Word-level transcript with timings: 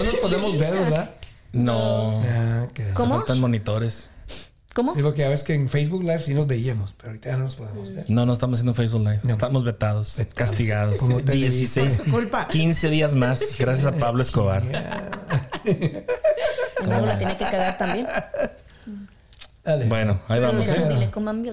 No 0.00 0.06
nos 0.06 0.16
podemos 0.20 0.56
ver, 0.56 0.74
¿verdad? 0.78 1.10
No. 1.50 2.22
Ah, 2.24 2.68
¿Cómo? 2.94 3.16
faltan 3.16 3.40
monitores. 3.40 4.10
¿Cómo? 4.72 4.94
Sí, 4.94 5.02
porque 5.02 5.24
a 5.24 5.28
veces 5.28 5.44
que 5.44 5.54
en 5.54 5.68
Facebook 5.68 6.02
Live 6.02 6.20
sí 6.20 6.34
nos 6.34 6.46
veíamos, 6.46 6.94
pero 6.96 7.08
ahorita 7.08 7.30
ya 7.30 7.36
no 7.36 7.42
nos 7.42 7.56
podemos 7.56 7.92
ver. 7.92 8.04
No, 8.08 8.24
no 8.24 8.32
estamos 8.32 8.58
haciendo 8.58 8.74
Facebook 8.74 9.00
Live. 9.00 9.22
Estamos 9.26 9.64
vetados, 9.64 10.20
castigados. 10.36 10.98
Como 10.98 11.16
Televisa. 11.20 11.80
16, 11.82 11.98
15 12.48 12.90
días 12.90 13.16
más, 13.16 13.56
gracias 13.58 13.86
a 13.86 13.96
Pablo 13.96 14.22
Escobar. 14.22 14.62
Luego 15.64 17.06
la 17.06 17.18
tiene 17.18 17.36
que 17.36 17.44
cagar 17.44 17.76
también. 17.76 18.06
Dale. 19.64 19.84
Bueno, 19.86 20.20
ahí 20.28 20.38
vamos, 20.40 20.68
¿eh? 20.68 20.86
dile, 20.88 21.10
coman. 21.10 21.44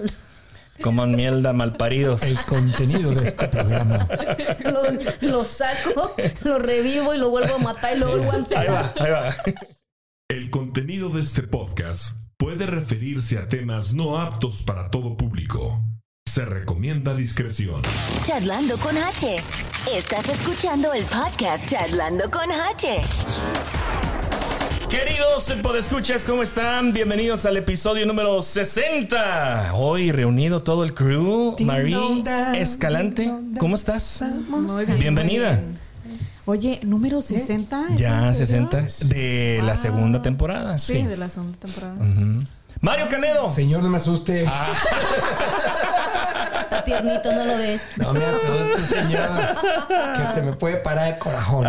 Coman 0.82 1.14
mierda, 1.16 1.52
malparidos. 1.52 2.22
El 2.22 2.38
contenido 2.44 3.12
de 3.12 3.28
este 3.28 3.48
programa. 3.48 4.08
Lo, 4.64 4.82
lo 5.28 5.44
saco, 5.48 6.14
lo 6.44 6.58
revivo 6.58 7.14
y 7.14 7.18
lo 7.18 7.30
vuelvo 7.30 7.56
a 7.56 7.58
matar 7.58 7.96
y 7.96 8.00
lo 8.00 8.08
vuelvo 8.08 8.30
a 8.30 8.34
Ahí 8.34 8.38
enterrar. 8.40 8.92
va, 8.98 9.04
ahí 9.04 9.10
va. 9.10 9.36
El 10.28 10.50
contenido 10.50 11.08
de 11.10 11.22
este 11.22 11.42
podcast 11.42 12.14
puede 12.36 12.66
referirse 12.66 13.38
a 13.38 13.48
temas 13.48 13.94
no 13.94 14.18
aptos 14.20 14.62
para 14.62 14.90
todo 14.90 15.16
público. 15.16 15.80
Se 16.26 16.44
recomienda 16.44 17.14
discreción. 17.14 17.80
Charlando 18.24 18.76
con 18.78 18.96
H. 18.98 19.36
Estás 19.96 20.28
escuchando 20.28 20.92
el 20.92 21.04
podcast 21.04 21.66
Charlando 21.68 22.30
con 22.30 22.50
H. 22.50 23.00
Queridos 24.90 25.52
podescuchas, 25.62 26.24
¿cómo 26.24 26.42
están? 26.42 26.92
Bienvenidos 26.92 27.44
al 27.44 27.56
episodio 27.56 28.06
número 28.06 28.40
60. 28.40 29.72
Hoy 29.74 30.12
reunido 30.12 30.62
todo 30.62 30.84
el 30.84 30.94
crew. 30.94 31.56
Marie 31.60 32.22
Escalante, 32.54 33.32
¿cómo 33.58 33.74
estás? 33.74 34.24
Muy 34.48 34.84
bien. 34.84 34.98
Bienvenida. 34.98 35.60
Oye, 36.46 36.78
número 36.84 37.20
60. 37.20 37.86
¿es 37.92 37.98
Ya, 37.98 38.28
en 38.28 38.34
serio? 38.36 38.68
60 38.70 39.06
de 39.08 39.60
la 39.64 39.76
segunda 39.76 40.22
temporada. 40.22 40.78
Sí, 40.78 41.02
de 41.02 41.16
la 41.16 41.28
segunda 41.28 41.58
temporada. 41.58 41.96
Mario 42.80 43.08
Canedo. 43.08 43.50
Señor, 43.50 43.82
no 43.82 43.88
me 43.88 43.96
asuste. 43.96 44.42
Está 44.44 44.66
tiernito, 46.86 47.32
no 47.32 47.44
lo 47.44 47.58
ves. 47.58 47.82
No 47.96 48.14
me 48.14 48.24
asuste, 48.24 49.02
señor. 49.02 49.28
Que 50.16 50.26
se 50.32 50.40
me 50.42 50.52
puede 50.54 50.76
parar 50.76 51.08
el 51.12 51.18
corazón. 51.18 51.66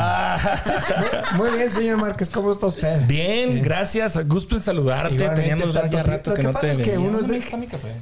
Muy 1.35 1.51
bien, 1.51 1.69
señor 1.69 1.97
Márquez, 1.97 2.29
¿cómo 2.29 2.51
está 2.51 2.67
usted? 2.67 3.05
Bien, 3.05 3.61
gracias. 3.61 4.17
Gusto 4.27 4.55
en 4.55 4.61
saludarte. 4.61 5.15
Igualmente, 5.15 5.41
Teníamos 5.41 5.73
ya 5.73 5.81
tanto 5.81 6.03
rato 6.03 6.33
que 6.33 6.43
lo 6.43 6.49
no 6.49 6.53
pasa 6.53 6.67
te 6.67 6.71
es 6.71 6.77
que 6.77 6.97
uno 6.97 7.19
es 7.19 7.27
de-. 7.27 7.43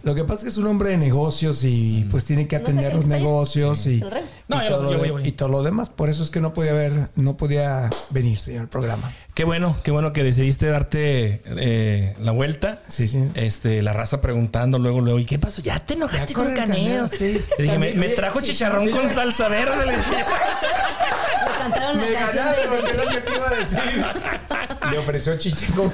Lo 0.04 0.14
que 0.14 0.24
pasa 0.24 0.34
es 0.34 0.44
que 0.44 0.50
es 0.50 0.58
un 0.58 0.68
hombre 0.68 0.90
de 0.92 0.98
negocios 0.98 1.64
y 1.64 2.06
pues 2.12 2.26
tiene 2.26 2.48
que 2.48 2.60
No 2.60 2.66
sé 2.66 2.72
atender 2.72 2.94
los 2.94 3.08
negocios 3.08 3.88
y. 3.88 4.04
No, 4.48 4.58
y 4.62 4.64
ya 4.64 4.70
lo- 4.70 4.78
todo 4.78 4.86
yo 4.88 4.94
lo 4.94 5.00
voy, 5.00 5.08
yo 5.08 5.14
voy. 5.16 5.28
y 5.28 5.32
todo 5.32 5.50
lo 5.50 5.64
demás. 5.64 5.90
Por 5.90 6.10
eso 6.10 6.22
es 6.24 6.30
que 6.30 6.40
no 6.42 6.54
podía 6.54 6.74
ver, 6.74 7.10
no 7.16 7.36
podía 7.36 7.90
venir, 8.12 8.38
señor, 8.38 8.62
al 8.62 8.70
programa. 8.70 9.12
Qué 9.34 9.44
bueno, 9.44 9.76
qué 9.84 9.92
bueno 9.92 10.14
que 10.14 10.24
decidiste 10.24 10.68
darte 10.68 11.42
eh, 11.46 12.14
la 12.22 12.32
vuelta. 12.32 12.82
Sí, 12.88 13.08
sí. 13.08 13.24
Este, 13.34 13.82
la 13.82 13.94
raza 13.94 14.22
preguntando 14.22 14.78
luego, 14.80 15.02
luego, 15.02 15.20
¿y 15.20 15.26
qué 15.26 15.40
pasó? 15.40 15.62
¿Ya 15.62 15.80
te 15.80 15.96
enojaste 15.96 16.34
Ya 16.34 16.36
con 16.36 16.52
el 16.58 17.10
sí. 17.10 17.42
Le 17.58 17.64
dije, 17.64 17.80
me, 17.80 17.88
También, 17.90 18.00
me 18.00 18.10
trajo 18.10 18.40
sí, 18.40 18.46
chicharrón 18.48 18.86
sí. 18.86 18.92
con 18.92 19.10
salsa 19.10 19.50
verde. 19.50 19.86
Le 19.86 19.92
dije. 19.98 20.12
Le 20.16 21.58
cantaron 21.60 21.98
la 21.98 22.20
canción 22.20 22.46
de, 22.46 22.92
es 22.92 22.98
lo 22.98 23.12
que 23.12 23.22
te 23.22 23.36
iba 23.36 23.50
a 23.50 23.56
decir. 23.56 23.80
Le 24.92 24.98
ofreció 25.00 25.36
chichi 25.38 25.66
con 25.74 25.92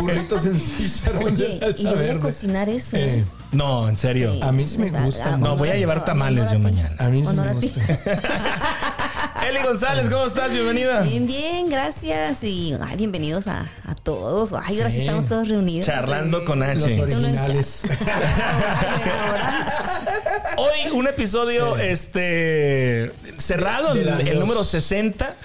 burritos 0.00 0.44
en 0.46 0.58
chicharrón 0.60 1.36
de 1.36 1.48
y 1.48 1.58
salsa 1.58 1.82
yo 1.82 1.90
voy 1.90 1.98
a 1.98 2.02
verde. 2.02 2.20
cocinar 2.20 2.68
eso. 2.68 2.96
Eh, 2.96 3.24
No, 3.52 3.88
en 3.88 3.96
serio. 3.96 4.32
Sí, 4.34 4.40
a 4.42 4.50
mí 4.52 4.66
sí 4.66 4.78
me 4.78 4.90
gusta. 4.90 5.36
No, 5.38 5.56
voy 5.56 5.68
a 5.68 5.76
llevar 5.76 6.04
tamales 6.04 6.46
a 6.48 6.52
yo 6.52 6.58
mañana. 6.58 6.96
A 6.98 7.08
mí 7.08 7.24
sí 7.24 7.32
me 7.36 7.52
gusta. 7.52 7.75
Eli 9.48 9.62
González, 9.62 10.08
¿cómo 10.10 10.24
estás? 10.24 10.52
Bienvenida. 10.52 11.02
Bien, 11.02 11.26
bien, 11.26 11.68
gracias. 11.68 12.42
Y 12.42 12.74
ay, 12.80 12.96
bienvenidos 12.96 13.46
a, 13.48 13.66
a 13.84 13.94
todos. 13.94 14.52
Ay, 14.52 14.78
ahora 14.78 14.90
sí 14.90 14.96
Sí. 14.96 15.00
estamos 15.02 15.26
todos 15.28 15.48
reunidos. 15.48 15.86
Charlando 15.86 16.44
con 16.44 16.60
Los 16.60 16.84
H. 16.84 17.02
originales. 17.02 17.82
Hoy 20.56 20.90
un 20.92 21.06
episodio 21.06 21.76
este 21.76 23.12
cerrado, 23.38 23.92
el, 23.92 24.38
número 24.38 24.64
60, 24.64 25.36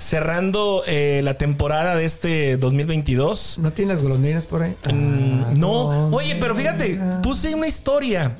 cerrando 0.00 0.82
eh, 0.86 1.20
la 1.22 1.34
temporada 1.34 1.94
de 1.94 2.06
este 2.06 2.56
2022. 2.56 3.58
¿No 3.58 3.72
tienes 3.72 4.02
golondrinas 4.02 4.46
por 4.46 4.62
ahí? 4.62 4.74
Mm, 4.90 5.42
Ah, 5.42 5.52
no, 5.54 6.08
oye, 6.08 6.36
pero 6.40 6.54
fíjate, 6.56 6.98
puse 7.22 7.54
una 7.54 7.66
historia 7.66 8.36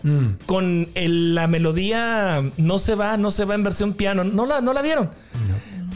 con 0.47 0.89
el- 0.95 1.35
la 1.35 1.47
melodía 1.49 2.43
No 2.57 2.79
se 2.79 2.95
va, 2.95 3.17
no 3.19 3.31
se 3.31 3.45
va 3.45 3.55
en 3.55 3.63
versión 3.63 3.93
piano. 3.93 4.25
¿No 4.25 4.47
la, 4.47 4.61
no 4.63 4.73
la 4.73 4.81
vieron? 4.83 5.11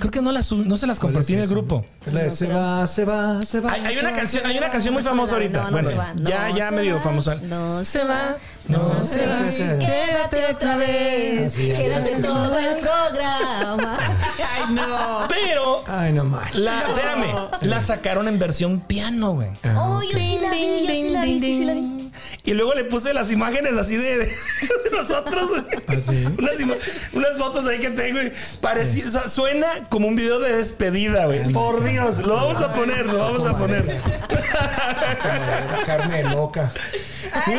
Creo 0.04 0.10
que 0.12 0.20
no, 0.20 0.32
la 0.32 0.42
sub- 0.42 0.66
no 0.66 0.76
se 0.76 0.86
las 0.86 0.98
¿Cuál 1.00 1.14
compartí 1.14 1.32
es 1.32 1.38
en 1.38 1.42
el 1.44 1.48
grupo. 1.48 1.82
Es 2.06 2.12
la 2.12 2.24
de 2.24 2.30
se 2.30 2.46
va, 2.46 2.86
se 2.86 3.06
va, 3.06 3.40
se 3.40 3.60
va. 3.60 3.72
Hay, 3.72 3.96
una 3.96 4.10
va, 4.10 4.16
canción, 4.16 4.44
hay 4.44 4.58
una 4.58 4.68
canción 4.68 4.92
muy 4.92 5.02
famosa 5.02 5.32
ahorita. 5.36 5.60
No, 5.62 5.64
no 5.64 5.72
bueno, 5.72 5.90
se 5.92 5.96
va, 5.96 6.12
ya, 6.16 6.48
no 6.50 6.56
ya 6.58 6.68
se 6.68 6.76
medio 6.76 6.96
va, 6.96 7.00
famosa. 7.00 7.34
No 7.36 7.82
se 7.84 8.04
va, 8.04 8.36
no 8.68 9.02
se 9.02 9.26
va. 9.26 9.78
Quédate 9.78 10.44
otra 10.52 10.76
vez. 10.76 11.54
Quédate 11.56 12.22
todo 12.22 12.58
el 12.58 12.76
programa. 12.80 13.96
Ay, 14.58 14.74
no. 14.74 15.20
Pero 15.26 15.84
Ay, 15.86 16.12
no 16.12 16.24
más. 16.24 16.54
la, 16.54 16.82
espérame, 16.82 17.48
la 17.62 17.80
sacaron 17.80 18.28
en 18.28 18.38
versión 18.38 18.80
piano, 18.80 19.32
güey. 19.32 19.48
Oh, 19.74 20.02
yo 20.02 20.18
sí 20.18 20.38
la 20.42 20.50
vi, 20.50 20.82
yo 20.82 20.92
sí 20.92 21.08
la 21.12 21.24
vi, 21.24 21.40
sí, 21.40 21.58
sí 21.60 21.64
la 21.64 21.72
vi. 21.72 21.93
Y 22.44 22.52
luego 22.54 22.74
le 22.74 22.84
puse 22.84 23.12
las 23.14 23.30
imágenes 23.30 23.76
así 23.76 23.96
de, 23.96 24.18
de 24.18 24.30
nosotros. 24.92 25.50
¿Ah, 25.86 25.94
sí? 26.06 26.24
unas, 27.12 27.38
fotos 27.38 27.66
ahí 27.66 27.78
que 27.78 27.90
tengo. 27.90 28.20
y 28.22 28.30
parecía- 28.60 29.08
suena 29.28 29.66
como 29.88 30.08
un 30.08 30.16
video 30.16 30.38
de 30.40 30.56
despedida, 30.56 31.26
güey. 31.26 31.52
Por 31.52 31.82
Dios, 31.84 32.18
lo 32.26 32.34
vamos 32.34 32.62
a 32.62 32.72
poner, 32.72 33.06
lo 33.06 33.18
vamos 33.18 33.46
a 33.46 33.56
poner. 33.56 34.00
Carne 35.86 36.22
loca. 36.24 36.70
Sí. 37.44 37.52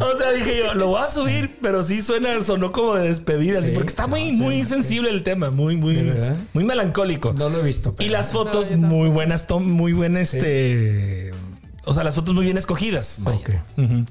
o 0.00 0.18
sea, 0.18 0.30
dije 0.32 0.58
yo, 0.58 0.74
lo 0.74 0.88
voy 0.88 1.02
a 1.02 1.08
subir, 1.08 1.56
pero 1.60 1.82
sí 1.82 2.00
suena, 2.02 2.40
sonó 2.42 2.70
como 2.72 2.94
de 2.94 3.08
despedida, 3.08 3.60
Sí. 3.62 3.72
porque 3.72 3.88
está 3.88 4.06
muy, 4.06 4.30
sí, 4.30 4.32
muy 4.40 4.64
sensible 4.64 5.10
el 5.10 5.22
tema, 5.22 5.50
muy, 5.50 5.76
muy, 5.76 6.12
muy 6.52 6.64
melancólico. 6.64 7.32
No 7.36 7.48
lo 7.48 7.60
he 7.60 7.62
visto. 7.64 7.94
Y 7.98 8.08
las 8.08 8.32
fotos 8.32 8.70
muy 8.72 9.08
buenas, 9.08 9.46
tom- 9.46 9.70
muy 9.70 9.92
buen 9.92 10.16
este. 10.16 11.32
O 11.86 11.94
sea, 11.94 12.04
las 12.04 12.14
fotos 12.14 12.34
muy 12.34 12.44
bien 12.44 12.58
escogidas. 12.58 13.16
vaya. 13.20 13.38
Ok. 13.38 13.50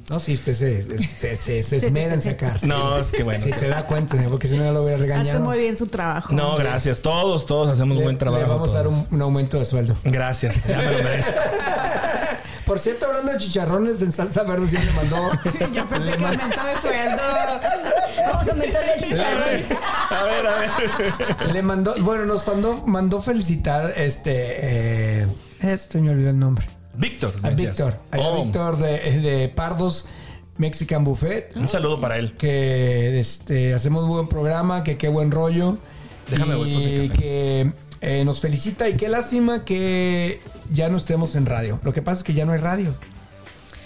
No, 0.09 0.19
sí, 0.19 0.33
usted 0.33 0.55
se, 0.55 0.81
se, 0.97 1.35
se, 1.35 1.61
se 1.63 1.77
esmera 1.77 2.15
en 2.15 2.21
sacar. 2.21 2.63
No, 2.65 2.97
es 2.97 3.11
que 3.11 3.21
bueno. 3.23 3.43
Si 3.43 3.51
se 3.53 3.67
da 3.67 3.85
cuenta, 3.85 4.17
porque 4.29 4.47
si 4.47 4.57
no 4.57 4.63
ya 4.63 4.71
lo 4.71 4.81
voy 4.81 4.93
a 4.93 4.97
regañar. 4.97 5.35
Hace 5.35 5.39
muy 5.43 5.57
bien 5.59 5.75
su 5.77 5.85
trabajo. 5.87 6.33
No, 6.33 6.57
gracias. 6.57 6.99
Todos, 6.99 7.45
todos 7.45 7.69
hacemos 7.69 7.97
Le- 7.97 8.03
buen 8.03 8.17
trabajo. 8.17 8.43
Le 8.43 8.49
vamos 8.49 8.69
a 8.69 8.73
dar 8.73 8.87
un, 8.87 9.07
un 9.11 9.21
aumento 9.21 9.59
de 9.59 9.65
sueldo. 9.65 9.95
Gracias, 10.03 10.65
ya 10.67 10.77
me 10.77 10.85
lo 10.97 11.03
merezco. 11.03 11.33
Por 12.65 12.77
cierto, 12.77 13.07
hablando 13.07 13.31
de 13.31 13.37
chicharrones 13.39 14.01
en 14.03 14.11
salsa 14.11 14.43
verde, 14.43 14.67
sí 14.67 14.77
me 14.77 14.91
mandó. 14.91 15.31
Yo 15.73 15.87
pensé 15.87 16.11
que 16.17 16.23
aumento 16.25 16.63
de 16.65 16.81
sueldo. 16.81 17.21
Vamos 18.31 18.47
a 18.47 18.51
aumentarle 18.51 18.93
el 18.97 19.03
chicharrón. 19.05 19.43
A 20.09 20.23
ver, 20.23 20.47
a 20.47 20.59
ver. 20.59 21.53
Le 21.53 21.61
mandó, 21.63 21.95
bueno, 22.01 22.25
nos 22.25 22.45
mandó, 22.47 22.83
mandó 22.85 23.21
felicitar 23.21 23.93
este. 23.95 25.21
Eh, 25.21 25.27
este 25.61 25.99
me 26.01 26.11
olvidó 26.11 26.29
el 26.31 26.37
nombre. 26.39 26.65
Víctor. 26.99 27.33
A. 27.43 27.49
Víctor. 27.49 27.97
Oh, 28.17 28.43
Víctor 28.43 28.77
de, 28.77 29.19
de 29.19 29.49
Pardos 29.49 30.07
Mexican 30.57 31.05
Buffet. 31.05 31.55
Un 31.55 31.69
saludo 31.69 32.01
para 32.01 32.17
él. 32.17 32.33
Que 32.33 33.19
este, 33.19 33.73
hacemos 33.73 34.05
buen 34.07 34.27
programa, 34.27 34.83
que 34.83 34.97
qué 34.97 35.07
buen 35.07 35.31
rollo. 35.31 35.77
Déjame, 36.29 36.55
voy 36.55 36.73
por 36.73 36.81
mi 36.81 36.95
y 36.95 37.07
café. 37.07 37.19
que 37.19 37.73
eh, 38.01 38.25
nos 38.25 38.41
felicita 38.41 38.89
y 38.89 38.97
qué 38.97 39.07
lástima 39.07 39.63
que 39.63 40.41
ya 40.71 40.89
no 40.89 40.97
estemos 40.97 41.35
en 41.35 41.45
radio. 41.45 41.79
Lo 41.83 41.93
que 41.93 42.01
pasa 42.01 42.19
es 42.19 42.23
que 42.23 42.33
ya 42.33 42.45
no 42.45 42.51
hay 42.51 42.59
radio. 42.59 42.93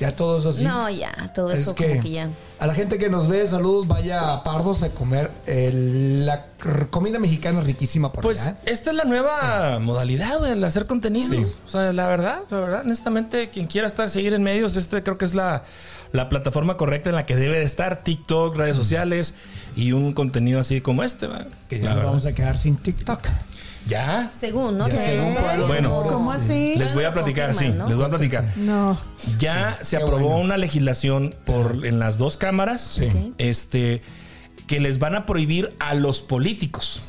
Ya 0.03 0.13
todo 0.15 0.37
eso 0.39 0.49
así. 0.49 0.63
No, 0.65 0.89
ya, 0.89 1.31
todo 1.33 1.49
Es 1.51 1.61
eso 1.61 1.75
que, 1.75 1.87
como 1.89 2.01
que 2.01 2.09
ya. 2.11 2.29
a 2.59 2.67
la 2.67 2.73
gente 2.73 2.97
que 2.97 3.09
nos 3.09 3.29
ve, 3.29 3.47
saludos, 3.47 3.87
vaya 3.87 4.33
a 4.33 4.43
Pardos 4.43 4.83
a 4.83 4.89
comer 4.89 5.31
el- 5.45 6.25
la 6.25 6.43
comida 6.89 7.19
mexicana 7.19 7.61
riquísima 7.61 8.11
por 8.11 8.21
Pues 8.23 8.41
allá. 8.41 8.57
esta 8.65 8.89
es 8.89 8.97
la 8.97 9.05
nueva 9.05 9.79
modalidad, 9.79 10.39
güey, 10.39 10.51
el 10.51 10.63
hacer 10.65 10.87
contenidos. 10.87 11.59
O 11.65 11.69
sea, 11.69 11.93
la 11.93 12.07
verdad, 12.09 12.41
la 12.49 12.59
verdad, 12.59 12.81
honestamente, 12.81 13.49
quien 13.49 13.67
quiera 13.67 13.87
estar, 13.87 14.09
seguir 14.09 14.33
en 14.33 14.43
medios, 14.43 14.75
este 14.75 15.01
creo 15.03 15.17
que 15.17 15.23
es 15.23 15.33
la, 15.35 15.63
la 16.11 16.27
plataforma 16.27 16.75
correcta 16.75 17.09
en 17.09 17.15
la 17.15 17.25
que 17.25 17.35
debe 17.37 17.59
de 17.59 17.63
estar, 17.63 18.03
TikTok, 18.03 18.57
redes 18.57 18.75
sociales 18.75 19.35
y 19.77 19.93
un 19.93 20.11
contenido 20.11 20.59
así 20.59 20.81
como 20.81 21.03
este, 21.03 21.27
güey. 21.27 21.45
Que 21.69 21.77
ya 21.79 21.85
nos 21.85 21.95
verdad. 21.95 22.09
vamos 22.09 22.25
a 22.25 22.33
quedar 22.33 22.57
sin 22.57 22.75
TikTok. 22.75 23.21
¿Ya? 23.87 24.31
Según, 24.31 24.77
¿no? 24.77 24.87
Ya 24.87 24.97
según 24.97 25.37
algo. 25.37 25.67
Bueno. 25.67 26.03
¿Cómo 26.09 26.31
así? 26.31 26.75
Les 26.77 26.93
voy 26.93 27.03
a 27.03 27.13
platicar, 27.13 27.53
sí, 27.53 27.65
les 27.87 27.95
voy 27.95 28.05
a 28.05 28.09
platicar. 28.09 28.45
No. 28.55 28.97
Ya 29.39 29.77
se 29.81 29.97
aprobó 29.97 30.29
bueno. 30.29 30.37
una 30.37 30.57
legislación 30.57 31.35
por 31.45 31.85
en 31.85 31.99
las 31.99 32.17
dos 32.17 32.37
cámaras, 32.37 32.81
Sí. 32.81 33.33
este, 33.37 34.01
que 34.67 34.79
les 34.79 34.99
van 34.99 35.15
a 35.15 35.25
prohibir 35.25 35.75
a 35.79 35.93
los 35.95 36.21
políticos, 36.21 37.03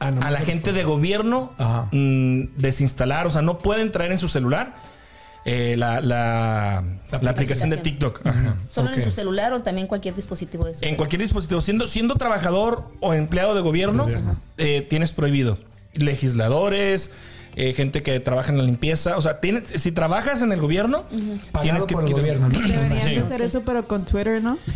Ah, 0.00 0.10
no, 0.10 0.22
a 0.22 0.30
la 0.30 0.40
gente 0.40 0.72
de 0.72 0.84
gobierno, 0.84 1.52
mm, 1.92 2.56
desinstalar, 2.56 3.26
o 3.26 3.30
sea, 3.30 3.42
no 3.42 3.58
pueden 3.58 3.92
traer 3.92 4.10
en 4.12 4.18
su 4.18 4.28
celular 4.28 4.74
eh, 5.46 5.76
la, 5.76 6.00
la- 6.00 6.82
la 7.20 7.30
aplicación 7.30 7.68
de 7.68 7.76
TikTok. 7.76 8.26
Ajá. 8.26 8.56
¿Solo 8.70 8.90
en 8.94 9.04
su 9.04 9.10
celular 9.10 9.52
o 9.52 9.60
también 9.62 9.86
cualquier 9.86 10.14
dispositivo 10.16 10.64
de 10.64 10.74
su 10.74 10.82
En 10.84 10.96
cualquier 10.96 11.20
dispositivo, 11.20 11.60
siendo, 11.60 11.86
siendo 11.86 12.14
trabajador 12.16 12.90
o 13.00 13.12
empleado 13.12 13.54
de 13.54 13.60
gobierno, 13.60 14.04
Gobierno. 14.04 14.40
eh, 14.56 14.80
tienes 14.88 15.12
prohibido. 15.12 15.58
Legisladores, 15.94 17.10
eh, 17.56 17.72
gente 17.72 18.02
que 18.02 18.18
trabaja 18.20 18.50
en 18.52 18.58
la 18.58 18.64
limpieza. 18.64 19.16
O 19.16 19.22
sea, 19.22 19.40
tienes, 19.40 19.64
si 19.80 19.92
trabajas 19.92 20.42
en 20.42 20.52
el 20.52 20.60
gobierno, 20.60 21.04
tienes 21.62 21.84
que 21.86 21.94
por 21.94 22.04
el 22.04 22.08
que- 22.08 22.14
gobierno, 22.20 22.48
¿no? 22.48 22.58
Deberían 22.60 23.02
Sí. 23.02 23.14
de 23.16 23.20
hacer 23.20 23.42
eso, 23.42 23.62
pero 23.64 23.86
con 23.86 24.04
Twitter, 24.04 24.42
¿no? 24.42 24.58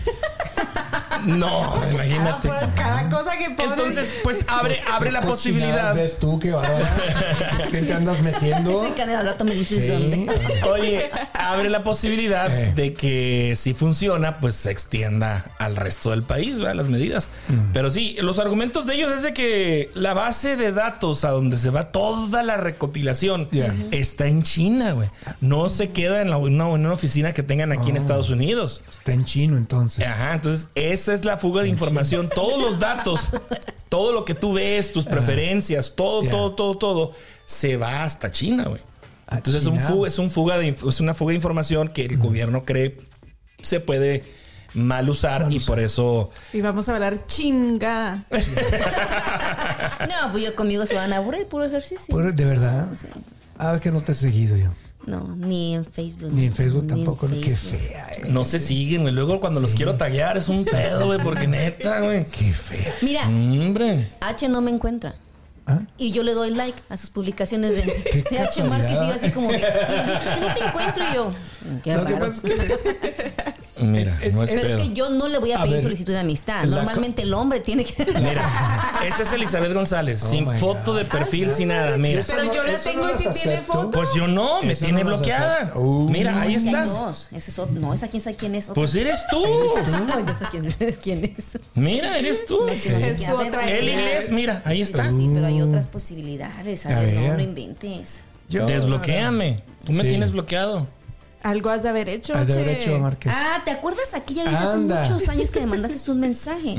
No, 1.25 1.49
Ah, 1.49 1.81
imagínate. 1.93 2.47
pues, 2.49 2.61
cada 2.77 3.09
cosa 3.09 3.37
que 3.37 3.51
ponen. 3.51 3.73
Entonces, 3.73 4.15
pues 4.23 4.45
abre, 4.47 4.81
abre 4.91 5.11
la 5.11 5.23
posibilidad. 5.23 5.93
¿Ves 5.93 6.19
tú 6.21 6.39
qué 6.39 6.53
bárbara? 6.53 6.89
¿Qué 7.73 7.83
te 7.83 7.93
andas 7.93 8.21
metiendo? 8.23 8.87
Canal 8.97 9.17
al 9.17 9.27
rato 9.27 9.45
me 9.45 9.53
dices 9.55 9.79
Sí. 9.79 9.87
dónde. 9.89 10.27
Oye, 10.71 11.11
abre 11.35 11.71
la 11.71 11.83
posibilidad 11.83 12.57
Eh. 12.57 12.73
de 12.75 12.95
que 12.95 13.55
si 13.57 13.75
funciona, 13.75 14.39
pues 14.39 14.55
se 14.55 14.71
extienda 14.71 15.51
al 15.59 15.75
resto 15.75 16.11
del 16.13 16.23
país, 16.23 16.59
¿verdad? 16.59 16.77
Las 16.77 16.89
medidas. 16.89 17.29
Mm. 17.49 17.73
Pero 17.73 17.91
sí, 17.91 18.17
los 18.21 18.39
argumentos 18.39 18.87
de 18.87 18.95
ellos 18.95 19.11
es 19.13 19.25
de 19.25 19.35
que 19.35 19.91
la 19.95 20.15
base 20.15 20.57
de 20.57 20.71
datos 20.71 21.25
a 21.25 21.31
donde 21.31 21.57
se 21.57 21.71
va 21.71 21.91
toda 21.91 22.45
la 22.45 22.59
recopilación 22.73 23.49
Yeah. 23.51 23.75
está 23.91 24.27
en 24.27 24.43
China, 24.43 24.93
güey. 24.93 25.09
No 25.41 25.69
se 25.69 25.91
queda 25.91 26.23
en, 26.23 26.31
la, 26.31 26.37
en 26.37 26.61
una, 26.61 26.93
oficina 26.93 27.33
que 27.33 27.43
tengan 27.43 27.73
aquí 27.73 27.91
en 27.91 27.97
Oh. 27.97 27.99
Estados 27.99 28.31
Unidos. 28.31 28.83
Está 28.89 29.13
en 29.13 29.25
chino 29.25 29.57
entonces. 29.57 30.05
Ajá, 30.07 30.35
entonces 30.35 30.69
esa 30.75 31.13
es 31.13 31.25
la 31.25 31.37
fuga 31.37 31.63
de 31.63 31.69
información. 31.69 32.29
Todos 32.35 32.61
los 32.61 32.79
datos, 32.79 33.31
todo 33.89 34.13
lo 34.13 34.25
que 34.25 34.35
tú 34.35 34.53
ves, 34.53 34.93
tus 34.93 35.05
preferencias, 35.05 35.95
todo, 35.97 36.23
Yeah. 36.23 36.31
todo, 36.31 36.53
todo, 36.53 36.75
todo, 36.77 37.13
se 37.47 37.77
va 37.77 38.05
hasta 38.05 38.31
China, 38.31 38.65
güey. 38.65 38.81
A 39.27 39.37
Entonces 39.37 39.63
es, 39.63 39.69
un 39.69 39.79
fuga, 39.79 40.09
es, 40.09 40.19
un 40.19 40.31
fuga 40.31 40.59
de, 40.59 40.69
es 40.89 41.01
una 41.01 41.15
fuga 41.15 41.31
de 41.31 41.37
información 41.37 41.89
que 41.89 42.07
el 42.07 42.17
gobierno 42.17 42.65
cree 42.65 42.99
se 43.61 43.81
puede 43.81 44.25
mal 44.75 45.09
usar 45.09 45.43
Mal 45.45 45.53
y 45.53 45.57
usar. 45.59 45.67
por 45.69 45.81
eso 45.81 46.31
Y 46.53 46.61
vamos 46.61 46.89
a 46.89 46.95
hablar 46.95 47.25
chingada. 47.27 48.25
No, 50.09 50.31
pues 50.33 50.45
yo 50.45 50.55
conmigo 50.55 50.87
se 50.87 50.95
van 50.95 51.13
a 51.13 51.19
aburrir, 51.19 51.47
puro 51.47 51.65
ejercicio. 51.65 52.07
Puro- 52.09 52.33
¿De 52.33 52.45
verdad? 52.45 52.87
Sí. 52.97 53.07
Ah, 53.59 53.79
que 53.81 53.91
no 53.91 54.01
te 54.01 54.13
he 54.13 54.15
seguido 54.15 54.57
yo. 54.57 54.71
No, 55.07 55.35
ni 55.37 55.75
en 55.75 55.85
Facebook. 55.85 56.31
Ni 56.33 56.47
en 56.47 56.53
Facebook 56.53 56.83
Ni 56.85 56.89
tampoco. 56.89 57.27
en 57.27 57.41
Qué 57.41 57.57
fea, 57.57 58.11
eh. 58.17 58.27
no 58.29 58.45
se 58.45 58.59
siguen, 58.59 59.03
güey. 59.03 59.15
Luego 59.15 59.41
cuando 59.41 59.61
los 59.61 59.75
quiero 59.75 59.97
taguear 59.97 60.37
es 60.37 60.49
un 60.49 60.65
pedo, 60.65 61.07
güey, 61.07 61.19
porque 61.23 61.47
neta, 61.47 62.01
güey. 62.01 62.27
Qué 62.27 62.53
fea. 62.53 62.95
Mira, 63.03 63.27
Hombre. 63.27 64.11
H 64.21 64.49
no 64.49 64.61
me 64.61 64.71
encuentra. 64.71 65.15
¿Ah? 65.67 65.81
Y 65.99 66.13
yo 66.13 66.23
le 66.23 66.33
doy 66.33 66.51
like 66.51 66.79
a 66.89 66.97
sus 66.97 67.11
publicaciones 67.11 67.77
de, 67.77 67.83
Qué 68.13 68.23
de 68.31 68.39
H 68.41 68.63
Márquez 68.65 68.93
y 68.93 69.07
yo 69.07 69.13
así 69.13 69.31
como 69.31 69.49
que 69.51 69.57
y 69.57 69.61
dices 69.61 70.29
que 70.35 70.41
no 70.41 70.55
te 70.55 70.65
encuentro 70.65 71.05
y 71.11 71.15
yo. 71.15 71.31
Qué 71.85 71.95
Lo 71.97 72.05
que 72.07 72.15
pasa 72.17 72.27
es 72.35 72.41
que 72.41 73.55
Mira, 73.81 74.17
Es- 74.23 74.35
no 74.35 74.43
es, 74.43 74.51
Pero 74.51 74.61
es 74.69 74.77
que 74.77 74.93
yo 74.93 75.11
no 75.11 75.29
le 75.29 75.39
voy 75.39 75.53
a 75.53 75.57
A 75.59 75.61
pedir 75.63 75.75
ver, 75.77 75.83
solicitud 75.85 76.13
de 76.13 76.19
amistad. 76.21 76.65
Normalmente 76.65 77.23
el 77.23 77.35
hombre 77.35 77.61
tiene 77.61 77.85
que. 77.85 78.05
Mira, 78.21 78.43
esa 79.07 79.23
es 79.23 79.33
Elizabeth 79.33 79.73
González, 79.73 80.23
Oh 80.25 80.31
sin 80.31 80.59
foto 80.59 80.93
God. 80.93 80.99
de 80.99 81.05
perfil, 81.05 81.51
sin 81.51 81.69
nada. 81.69 81.97
Mira. 81.97 82.23
Pero 82.27 82.45
no- 82.45 82.55
yo 82.55 82.65
la 82.65 82.79
tengo 82.79 83.03
no 83.07 83.11
y 83.11 83.15
si 83.19 83.29
tiene 83.43 83.61
foto. 83.63 83.91
Pues 83.91 84.11
yo 84.15 84.27
no, 84.29 84.63
me 84.63 84.73
Eso 84.73 84.85
tiene 84.85 85.03
no 85.05 85.11
bloqueada. 85.11 85.73
Uh. 85.75 86.09
Mira, 86.09 86.41
ahí 86.41 86.55
estás. 86.55 86.89
dos. 86.91 87.29
Ese 87.33 87.51
es 87.51 87.59
otro. 87.59 87.75
No, 87.79 87.95
esa 87.95 88.09
quién 88.09 88.23
sabe 88.23 88.37
quién 88.37 88.55
es. 88.55 88.67
Pues 88.75 88.95
eres 88.95 89.21
tú. 89.31 89.45
Ay, 89.45 90.23
no 90.25 90.35
sé 90.35 90.45
quién 90.51 90.65
es. 90.67 90.99
¿Quién 91.03 91.25
es? 91.37 91.59
Mira, 91.75 92.19
eres 92.19 92.45
tú. 92.47 92.67
Es 92.69 92.83
su 93.25 93.35
otra 93.35 93.69
Eli 93.69 93.93
Inglés, 93.93 94.31
mira, 94.31 94.63
ahí 94.65 94.83
está. 94.83 95.05
Ah, 95.05 95.11
sí, 95.11 95.31
pero 95.33 95.47
hay 95.47 95.63
otras 95.63 95.87
posibilidades. 95.87 96.87
A, 96.87 97.01
ver, 97.01 97.15
no, 97.15 97.35
no 97.35 97.41
inventes. 97.41 98.21
Yo- 98.49 98.67
Desbloquéame. 98.67 99.63
Tú 99.85 99.93
me 99.93 100.05
tienes 100.05 100.31
bloqueado. 100.33 100.87
Algo 101.49 101.71
has 101.71 101.83
de 101.83 101.89
haber 101.89 102.09
hecho. 102.11 102.35
Has 102.37 102.47
de 102.47 102.53
haber 102.53 102.69
hecho, 102.69 102.99
Márquez. 102.99 103.33
Ah, 103.35 103.63
¿te 103.65 103.71
acuerdas 103.71 104.13
aquella 104.13 104.45
vez 104.45 104.55
hace 104.55 104.73
Anda. 104.77 105.03
muchos 105.03 105.29
años 105.31 105.51
que 105.51 105.61
me 105.61 105.67
mandaste 105.67 106.11
un 106.11 106.21
mensaje? 106.21 106.75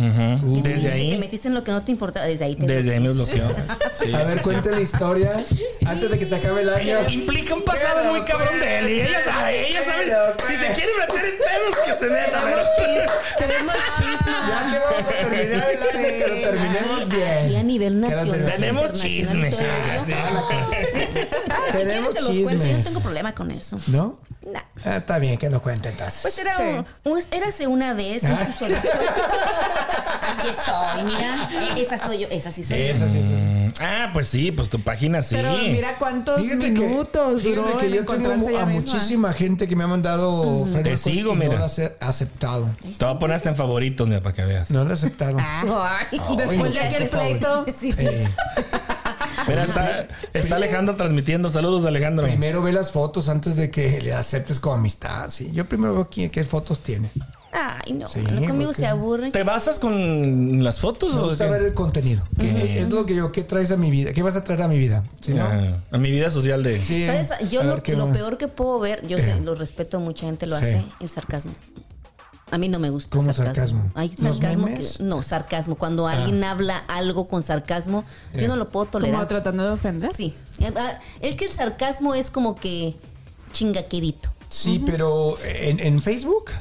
Te- 0.64 0.70
Desde 0.70 0.92
ahí. 0.92 1.12
Te 1.12 1.18
metiste 1.18 1.48
en 1.48 1.56
lo 1.56 1.64
que 1.64 1.72
no 1.72 1.82
te 1.84 1.92
importaba. 1.92 2.28
Desde 2.28 2.46
ahí 2.46 2.56
te 2.56 2.68
Desde 2.68 2.94
ahí 2.94 3.00
me 3.00 3.10
bloqueó. 3.12 3.48
Sí, 3.94 4.14
A 4.14 4.24
ver, 4.24 4.42
cuente 4.44 4.70
la 4.70 4.80
historia 4.82 5.44
antes 5.86 6.12
de 6.12 6.20
que 6.20 6.26
se 6.26 6.36
acabe 6.36 6.62
el 6.62 6.70
año. 6.70 6.98
Implica 7.10 7.56
un 7.56 7.64
pasado 7.64 8.12
muy 8.12 8.22
cabrón 8.26 8.60
de 8.60 8.78
él 8.80 8.90
y 8.90 9.02
ella 9.02 9.22
sabe, 9.24 9.70
ella 9.70 9.84
sabe. 9.84 10.06
Si 10.48 10.56
se 10.56 10.68
quiere 10.74 10.92
meter 11.00 11.26
en 11.26 11.38
pedos, 11.38 11.76
que 11.86 11.94
se 11.94 12.10
meta. 12.12 12.42
Queremos 13.38 13.76
chisme. 13.98 14.32
Ya 14.50 14.68
que 14.72 14.80
vamos 14.80 15.10
a 15.10 15.30
terminar 15.30 15.68
el 15.72 15.82
año, 15.82 16.18
que 16.20 16.28
lo 16.28 16.36
terminemos 16.50 17.02
Aquí, 17.08 17.16
bien. 17.16 17.38
aquí 17.46 17.56
a 17.56 17.64
nivel 17.64 18.00
nacional. 18.00 18.46
Tenemos 18.56 18.94
chisme. 18.94 19.50
Ah. 19.60 19.98
Ah, 19.98 20.00
si 20.06 20.14
quieres 20.14 21.88
Tenemos 21.88 22.14
se 22.14 22.22
los 22.22 22.32
cuento. 22.44 22.66
Yo 22.66 22.78
no 22.78 22.84
tengo 22.84 23.00
problema 23.02 23.34
con 23.36 23.52
eso. 23.52 23.78
¿No? 23.88 24.20
Ah, 24.86 24.98
está 24.98 25.20
bien 25.20 25.38
que 25.38 25.50
lo 25.50 25.62
cuente 25.62 25.90
entonces. 25.90 26.20
Pues 26.22 26.38
era 26.38 26.56
Sí. 26.56 26.64
un, 27.04 27.12
un- 27.14 27.24
érase 27.32 27.68
una 27.68 27.94
vez 27.94 28.24
un 28.24 28.32
Ah. 28.32 28.46
susodicho. 28.46 28.80
Aquí 30.38 30.48
estoy, 30.50 31.04
mira. 31.04 31.50
Esa 31.78 31.98
soy 31.98 32.20
yo, 32.20 32.28
esa 32.32 32.52
sí 32.52 32.64
soy 32.64 32.78
yo. 32.78 32.84
Eso 32.86 33.08
sí, 33.08 33.22
sí, 33.22 33.28
sí. 33.28 33.34
Mm, 33.34 33.72
Ah, 33.82 34.10
pues 34.14 34.28
sí, 34.28 34.52
pues 34.52 34.70
tu 34.70 34.82
página 34.82 35.22
sí. 35.22 35.36
Pero 35.36 35.52
mira 35.54 35.96
cuántos 36.00 36.42
Fíjate 36.42 36.72
minutos 36.72 37.42
que, 37.42 37.50
fíjate 37.54 37.78
que 37.78 37.92
yo 37.92 38.06
tengo 38.06 38.32
a 38.32 38.36
misma. 38.36 38.66
muchísima 38.66 39.34
gente 39.34 39.68
que 39.68 39.76
me 39.76 39.84
ha 39.84 39.88
mandado 39.88 40.66
friend 40.66 40.84
Te 40.84 40.98
sigo, 40.98 41.36
mira. 41.36 41.54
No 41.56 41.60
las 41.60 41.78
he 41.80 41.96
aceptado. 42.00 42.70
Te 42.98 43.06
voy 43.06 43.16
a 43.16 43.20
poner 43.20 43.36
hasta 43.36 43.50
en 43.50 43.56
favoritos, 43.56 44.08
mira, 44.08 44.22
para 44.22 44.34
que 44.36 44.46
veas. 44.46 44.72
No 44.72 44.84
las 44.86 45.04
he 45.04 45.08
aceptado. 45.08 45.38
Ay, 45.40 46.20
Después 46.38 46.74
de 46.74 46.80
aquel 46.80 47.10
pleito. 47.10 47.66
Sí, 47.80 47.92
sí. 47.92 48.06
Eh, 48.06 48.28
Mira, 49.48 49.64
está, 49.64 50.08
está 50.34 50.58
Alejandro 50.58 50.96
transmitiendo. 50.96 51.50
Saludos, 51.50 51.86
Alejandro. 51.86 52.26
primero 52.28 52.62
ve 52.62 52.72
las 52.74 52.92
fotos 52.92 53.30
antes 53.30 53.56
de 53.56 53.72
que 53.72 54.00
le 54.02 54.14
aceptes 54.40 54.60
como 54.60 54.76
amistad. 54.76 55.30
Sí, 55.30 55.50
yo 55.54 55.68
primero 55.68 55.94
veo 55.94 56.08
quién, 56.10 56.30
qué 56.30 56.44
fotos 56.44 56.80
tiene. 56.80 57.10
Ay, 57.52 57.94
no, 57.94 58.08
Sí, 58.08 58.22
bueno, 58.22 58.46
conmigo 58.48 58.74
se 58.74 58.86
aburren. 58.86 59.32
¿Te 59.32 59.44
basas 59.44 59.80
con 59.80 60.64
las 60.64 60.80
fotos 60.80 61.16
Me 61.16 61.22
o 61.22 61.24
gusta 61.26 61.46
qué? 61.46 61.52
ver 61.52 61.62
el 61.64 61.74
contenido. 61.74 62.22
¿Qué 62.40 62.80
Es 62.80 62.90
lo 62.90 63.06
que 63.08 63.16
yo, 63.16 63.32
¿qué 63.32 63.44
traes 63.44 63.72
a 63.72 63.78
mi 63.78 63.90
vida? 63.90 64.14
¿Qué 64.14 64.22
vas 64.22 64.36
a 64.36 64.44
traer 64.44 64.62
a 64.62 64.68
mi 64.68 64.78
vida? 64.78 65.04
Si 65.20 65.34
no, 65.34 65.44
Ah, 65.44 65.78
a 65.92 65.98
mi 65.98 66.12
vida 66.12 66.30
social 66.30 66.62
de. 66.62 66.80
sí, 66.82 67.06
¿Sabes? 67.08 67.30
Yo 67.50 67.64
lo, 67.64 67.82
peor 67.82 68.38
que 68.38 68.48
puedo 68.48 68.80
ver, 68.80 69.06
yo 69.08 69.18
sé, 69.18 69.32
Eh. 69.32 69.42
lo 69.42 69.56
respeto, 69.56 70.00
mucha 70.00 70.28
gente 70.28 70.46
lo 70.46 70.58
Sí. 70.60 70.66
hace, 70.66 70.84
el 71.00 71.10
sarcasmo. 71.10 71.52
A 72.52 72.58
mí 72.58 72.68
no 72.68 72.80
me 72.80 72.90
gusta 72.92 73.16
¿Cómo 73.18 73.30
el 73.30 73.36
sarcasmo. 73.36 73.80
sarcasmo? 73.84 73.92
Hay 74.00 74.10
¿Los 74.10 74.38
sarcasmo 74.38 74.66
que? 74.68 74.74
Ah. 74.86 74.98
no, 75.02 75.24
sarcasmo. 75.24 75.76
Cuando 75.76 76.08
alguien 76.08 76.44
habla 76.44 76.78
algo 76.88 77.28
con 77.28 77.42
sarcasmo, 77.44 78.04
Eh. 78.34 78.42
yo 78.44 78.48
no 78.48 78.56
lo 78.58 78.70
puedo 78.70 78.86
Como 78.86 78.92
tolerar. 79.04 79.28
tratando 79.28 79.64
de 79.64 79.70
ofender. 79.72 80.12
Sí. 80.16 80.36
Ah, 80.76 81.00
Es 81.22 81.36
que 81.36 81.46
el 81.46 81.52
sarcasmo 81.52 82.14
es 82.16 82.30
como 82.32 82.56
que 82.56 82.96
chingaquerito. 83.52 84.30
Sí, 84.50 84.82
pero 84.86 85.36
en, 85.44 85.80
en 85.80 86.02
Facebook. 86.02 86.52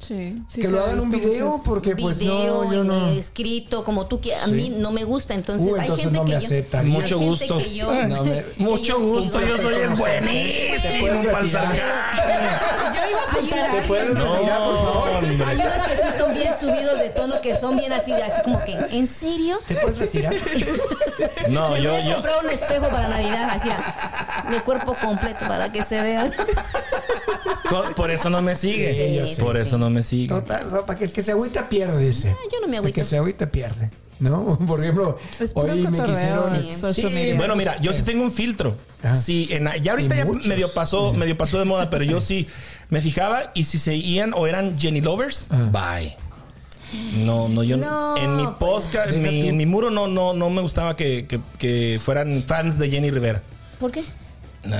Sí. 0.00 0.40
sí 0.48 0.60
que 0.62 0.68
lo 0.68 0.80
ha 0.80 0.84
hagan 0.84 1.00
un 1.00 1.10
video 1.10 1.48
muchos. 1.50 1.62
porque 1.66 1.96
pues 1.96 2.18
Video, 2.18 2.64
no, 2.64 2.72
yo 2.72 2.84
no. 2.84 3.08
escrito, 3.10 3.84
como 3.84 4.06
tú 4.06 4.20
quieras. 4.20 4.44
A 4.44 4.46
Sí. 4.46 4.52
mí 4.52 4.68
no 4.70 4.92
me 4.92 5.04
gusta. 5.04 5.34
Entonces, 5.34 5.66
Uh, 5.70 5.74
hay 5.74 5.80
entonces 5.82 6.04
gente 6.04 6.18
no 6.18 6.24
que 6.24 6.34
me 6.34 6.40
yo- 6.40 6.46
aceptan. 6.46 6.80
hay 6.86 6.90
Mucho 6.92 7.18
gente 7.18 7.24
gusto. 7.46 7.58
que 7.58 7.74
yo- 7.74 7.92
No, 8.06 8.24
me- 8.24 8.44
que 8.44 8.54
Mucho 8.58 8.98
yo 8.98 9.00
gusto, 9.00 9.38
sigo. 9.40 9.50
yo 9.50 9.56
soy 9.62 9.74
el 9.74 9.88
Te 9.88 9.94
buenísimo 9.96 11.32
para. 11.32 11.44
Yo 11.44 13.10
iba 13.10 13.20
a 13.20 13.24
Hay 13.24 13.36
apuntar 13.36 13.58
unas- 13.58 13.72
¿Te 13.82 13.82
puedes 13.88 14.14
No, 14.14 14.34
retirar, 14.34 14.58
por 14.58 14.76
favor? 14.76 15.10
hombre. 15.10 15.44
Hay 15.46 15.56
unos 15.56 15.86
que 15.88 15.96
sí 15.96 16.18
son 16.18 16.34
bien 16.34 16.54
subidos 16.60 16.98
de 16.98 17.08
tono, 17.10 17.40
que 17.40 17.56
son 17.56 17.76
bien 17.76 17.92
así, 17.92 18.12
así 18.12 18.42
como 18.44 18.64
que, 18.64 18.72
¿en 18.90 19.08
serio? 19.08 19.60
¿Te 19.66 19.74
puedes 19.76 19.98
retirar? 19.98 20.34
No, 21.48 21.76
yo, 21.76 21.90
voy 21.92 22.00
a 22.00 22.04
yo. 22.04 22.12
comprar 22.14 22.44
un 22.44 22.50
espejo 22.50 22.88
para 22.88 23.08
Navidad, 23.08 23.50
así, 23.50 23.68
de 24.50 24.60
cuerpo 24.62 24.94
completo, 24.94 25.40
para 25.48 25.70
que 25.72 25.82
se 25.84 26.02
vean. 26.02 26.32
Por, 27.70 27.94
por 27.94 28.10
eso 28.10 28.30
no 28.30 28.40
me 28.42 28.54
sigue. 28.54 29.14
Yo 29.36 29.44
por 29.44 29.56
eso 29.56 29.76
no 29.78 29.87
me 29.90 30.02
sigue. 30.02 30.28
Total, 30.28 30.68
no, 30.70 30.84
para 30.86 30.98
que 30.98 31.04
el 31.06 31.12
que 31.12 31.22
se 31.22 31.32
agüita 31.32 31.68
pierde, 31.68 32.06
dice. 32.06 32.34
yo 32.52 32.60
no 32.60 32.66
me 32.68 32.74
El 32.74 32.78
agüito. 32.80 32.94
que 32.94 33.04
se 33.04 33.16
agüita 33.16 33.46
pierde. 33.50 33.90
¿No? 34.20 34.58
Por 34.66 34.82
ejemplo, 34.82 35.16
hoy 35.54 35.86
me 35.88 36.02
quisieron. 36.02 37.36
Bueno, 37.36 37.54
mira, 37.56 37.80
yo 37.80 37.92
sí 37.92 38.02
tengo 38.02 38.24
un 38.24 38.32
filtro. 38.32 38.76
Ah. 39.02 39.14
Sí, 39.14 39.48
en, 39.52 39.68
ya 39.80 39.92
ahorita 39.92 40.16
ya 40.16 40.24
medio 40.24 40.72
pasó, 40.72 41.12
medio 41.12 41.38
pasó 41.38 41.58
de 41.60 41.64
moda, 41.64 41.88
pero 41.88 42.02
yo 42.04 42.18
sí 42.20 42.48
me 42.90 43.00
fijaba 43.00 43.52
y 43.54 43.62
si 43.64 43.78
seguían 43.78 44.32
o 44.34 44.46
eran 44.48 44.76
Jenny 44.78 45.00
Lovers, 45.00 45.46
Ah. 45.50 45.68
bye. 46.00 46.16
No, 47.24 47.48
no, 47.48 47.62
yo 47.62 47.76
No, 47.76 48.16
en 48.16 48.36
mi 48.36 48.46
podcast, 48.58 49.12
en 49.12 49.22
mi, 49.22 49.48
en 49.48 49.56
mi 49.58 49.66
muro 49.66 49.90
no, 49.90 50.08
no, 50.08 50.32
no 50.32 50.48
me 50.50 50.62
gustaba 50.62 50.96
que, 50.96 51.26
que- 51.26 51.38
que 51.58 52.00
fueran 52.02 52.42
fans 52.42 52.78
de 52.78 52.90
Jenny 52.90 53.10
Rivera. 53.10 53.42
¿Por 53.78 53.92
qué? 53.92 54.02
No. 54.64 54.76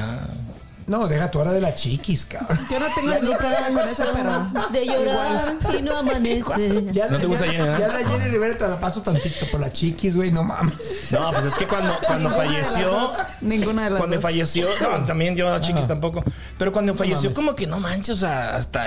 No, 0.88 1.06
deja 1.06 1.30
tu 1.30 1.38
hora 1.38 1.52
de 1.52 1.60
la 1.60 1.74
chiquis, 1.74 2.24
cabrón. 2.24 2.58
Yo 2.70 2.80
no 2.80 2.86
tengo 2.94 3.14
ningún 3.14 3.36
problema 3.36 3.80
con 3.80 3.88
eso, 3.90 4.04
pero. 4.14 4.28
canso 4.30 4.68
de 4.70 4.86
llorar 4.86 5.54
y 5.78 5.82
no 5.82 5.96
amanece. 5.96 6.84
Ya 6.92 7.08
¿No 7.08 7.18
te 7.18 7.26
gusta 7.26 7.44
ya- 7.44 7.52
Jenny, 7.52 7.64
verdad? 7.64 7.78
Ya 7.78 7.88
la 7.88 8.08
Jenny 8.08 8.24
Rivera 8.30 8.56
te 8.58 8.66
la 8.68 8.80
paso 8.80 9.02
tantito 9.02 9.46
por 9.50 9.60
la 9.60 9.70
chiquis, 9.72 10.16
güey, 10.16 10.30
no 10.32 10.42
mames. 10.42 10.74
No, 11.10 11.30
pues 11.30 11.44
es 11.44 11.54
que 11.54 11.66
cuando, 11.66 11.92
cuando 12.06 12.30
falleció, 12.30 13.10
Ninguna 13.42 13.84
de 13.84 13.90
las 13.90 13.98
cuando 13.98 14.16
dos. 14.16 14.22
falleció, 14.22 14.68
no, 14.80 15.04
también 15.04 15.36
yo 15.36 15.52
a 15.52 15.60
chiquis 15.60 15.86
tampoco, 15.86 16.24
pero 16.56 16.72
cuando 16.72 16.94
falleció 16.94 17.24
mames. 17.30 17.36
como 17.36 17.54
que 17.54 17.66
no 17.66 17.78
manches, 17.80 18.16
o 18.16 18.18
sea, 18.20 18.56
hasta, 18.56 18.86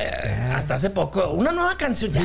hasta 0.55 0.75
hace 0.75 0.89
poco, 0.89 1.29
una 1.29 1.51
nueva 1.51 1.77
canción, 1.77 2.11
ya 2.11 2.21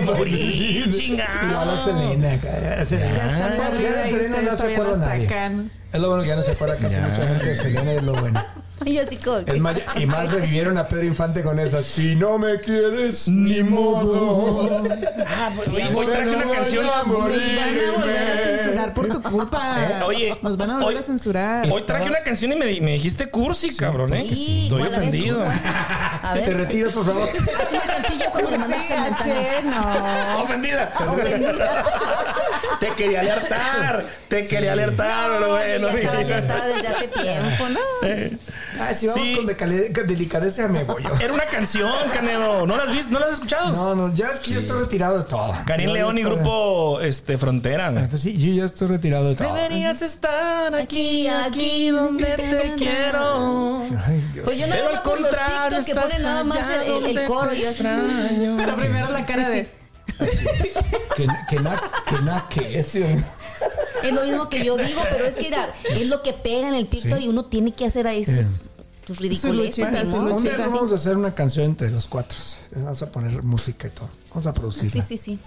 morir, 0.00 0.88
Igual 0.88 1.70
a 1.70 1.76
Selena, 1.84 2.36
cara, 2.40 2.82
a 2.82 2.84
Selena. 2.84 3.14
Ya 3.16 3.26
están 3.32 3.56
Ya 3.56 3.70
podrida 3.70 3.90
de 4.02 4.08
y 4.08 4.10
Selena 4.10 4.36
ustedes 4.36 4.44
no 4.44 4.50
se 4.50 4.56
todavía 4.56 4.76
acuerda 4.76 4.96
la 4.98 5.06
nadie. 5.06 5.28
sacan. 5.28 5.70
Es 5.94 6.00
lo 6.00 6.08
bueno 6.08 6.22
que 6.24 6.28
ya 6.28 6.36
no 6.36 6.42
se 6.42 6.50
acuerda 6.52 6.76
casi 6.76 6.96
Ya. 6.96 7.02
mucha 7.06 7.22
gente 7.26 7.46
de 7.46 7.54
Selena, 7.54 7.92
es 7.92 8.02
lo 8.02 8.14
bueno. 8.14 8.42
Ay, 8.84 8.94
ya 8.94 9.02
así 9.02 9.16
como. 9.16 9.38
Es 9.38 9.60
más, 9.60 9.76
y 9.94 10.04
más 10.04 10.30
revivieron 10.32 10.76
a 10.76 10.88
Pedro 10.88 11.04
Infante 11.04 11.42
con 11.44 11.60
esa. 11.60 11.80
Si 11.80 12.16
no 12.16 12.36
me 12.38 12.58
quieres, 12.58 13.28
ni 13.28 13.62
modo. 13.62 14.82
Ah, 15.28 15.50
Oye, 15.70 15.94
hoy 15.94 16.06
traje 16.06 16.30
una 16.30 16.50
canción. 16.50 16.84
Nos 16.84 16.94
van 16.94 17.00
a 17.00 17.12
volver 17.12 18.18
a 18.18 18.36
censurar 18.58 18.92
por 18.94 19.08
tu 19.08 19.22
culpa. 19.22 20.00
Oye, 20.06 20.36
nos 20.42 20.56
van 20.56 20.70
a 20.70 20.74
volver 20.80 20.88
hoy- 20.88 20.96
a 20.96 21.02
censurar. 21.04 21.68
Hoy 21.70 21.82
traje 21.82 22.08
una 22.10 22.24
canción 22.24 22.52
y 22.52 22.56
me, 22.56 22.66
di- 22.66 22.80
me 22.80 22.90
dijiste 22.94 23.30
cursi, 23.30 23.76
cabrón, 23.76 24.12
¿eh? 24.14 24.26
Sí, 24.28 24.64
Estoy 24.64 24.80
¿cuál 24.80 24.90
es? 24.92 24.98
ofendido. 24.98 25.44
A 26.24 26.32
Te 26.34 26.40
ver. 26.40 26.56
retiras, 26.56 26.92
por 26.92 27.06
favor. 27.06 27.22
Así 27.28 27.36
me 27.76 27.94
sentí 27.94 28.18
yo 28.18 28.30
cuando 28.32 28.50
le 28.50 28.58
mandaste 28.58 28.94
el 28.94 29.00
mensaje. 29.02 29.48
H, 29.58 29.62
no. 29.62 30.42
Ofendida. 30.42 30.92
Te 32.88 32.94
quería 32.96 33.20
alertar. 33.20 34.04
Te 34.28 34.42
quería 34.46 34.72
alertar, 34.72 35.30
pero 35.30 35.40
No, 35.40 35.48
bueno. 35.54 35.88
ya 35.90 35.98
estaba 35.98 36.18
alertada 36.18 36.66
desde 36.66 36.88
hace 36.88 37.08
tiempo, 37.08 37.68
¿no? 37.70 37.80
Ah, 38.76 38.92
si 38.92 39.06
vamos 39.06 39.22
Sí. 39.22 39.36
con 39.36 39.46
decale- 39.46 39.92
con 39.94 40.04
delicadeza, 40.04 40.66
me 40.66 40.82
voy 40.82 41.00
yo. 41.04 41.10
Era 41.20 41.32
una 41.32 41.44
canción, 41.44 41.92
Canedo. 42.12 42.66
¿No 42.66 42.76
la 42.76 42.82
has 42.82 42.90
visto? 42.90 43.12
¿No 43.12 43.20
la 43.20 43.26
has 43.26 43.34
escuchado? 43.34 43.70
No, 43.70 43.94
no, 43.94 44.12
ya 44.12 44.30
es 44.30 44.40
que 44.40 44.50
yo 44.50 44.58
estoy 44.60 44.80
retirado 44.80 45.18
de 45.20 45.24
todo. 45.26 45.56
Karim 45.64 45.90
Yo 45.90 45.94
ya 45.94 46.00
León 46.02 46.18
y 46.18 46.22
estoy- 46.22 46.34
grupo 46.34 47.00
este, 47.00 47.38
Frontera. 47.38 47.90
güey. 47.90 48.08
Sí, 48.18 48.36
yo 48.36 48.52
ya 48.52 48.64
estoy 48.64 48.88
retirado 48.88 49.28
de 49.28 49.36
todo. 49.36 49.54
Deberías 49.54 50.02
estar 50.02 50.74
aquí, 50.74 51.28
Aquí, 51.28 51.90
donde 51.90 52.24
te 52.24 52.74
quiero. 52.76 53.84
Ay, 54.08 54.20
Dios. 54.32 54.44
Pues 54.44 54.58
yo 54.58 54.66
nada 54.66 54.80
Pero 54.82 54.96
al 54.96 55.02
por 55.02 55.20
los 55.20 55.28
contrario, 55.30 55.54
TikTok 55.78 55.84
que 55.84 55.90
estás 55.92 56.04
ponen 56.06 56.22
nada 56.24 56.44
más 56.44 56.58
allá 56.58 56.74
el, 56.74 56.80
el- 56.82 56.86
el 56.86 56.92
donde 57.14 57.24
coro. 57.26 57.50
te 57.50 57.56
y 57.56 57.60
yo 57.62 57.68
así, 57.68 57.72
extraño. 57.80 58.54
Pero 58.56 58.76
primero 58.76 59.08
la 59.12 59.24
cara 59.24 59.48
de. 59.50 59.83
Que, 61.16 61.26
que 61.48 61.56
na, 61.62 61.80
que 62.06 62.22
na, 62.22 62.48
que 62.48 62.78
es. 62.78 62.94
Es 62.94 64.12
lo 64.14 64.24
mismo 64.24 64.48
que 64.48 64.64
yo 64.64 64.76
digo, 64.76 65.00
pero 65.10 65.24
es 65.26 65.34
que 65.36 65.42
mira, 65.42 65.72
es 65.88 66.08
lo 66.08 66.22
que 66.22 66.32
pega 66.32 66.68
en 66.68 66.74
el 66.74 66.86
TikTok 66.88 67.20
y 67.20 67.28
uno 67.28 67.46
tiene 67.46 67.72
que 67.72 67.86
hacer 67.86 68.06
a 68.06 68.12
esos 68.14 68.64
ridiculeces. 69.18 70.08
su 70.10 70.16
modo. 70.16 70.36
Un 70.36 70.42
día 70.42 70.56
vamos 70.58 70.92
a 70.92 70.96
hacer 70.96 71.16
una 71.16 71.34
canción 71.34 71.66
entre 71.66 71.90
los 71.90 72.06
cuatro. 72.08 72.36
Vamos 72.74 73.00
a 73.02 73.10
poner 73.12 73.42
música 73.42 73.88
y 73.88 73.90
todo. 73.90 74.10
Vamos 74.30 74.46
a 74.46 74.52
Sí, 74.52 74.58
producirla. 74.60 75.02
sí, 75.06 75.16
sí. 75.16 75.38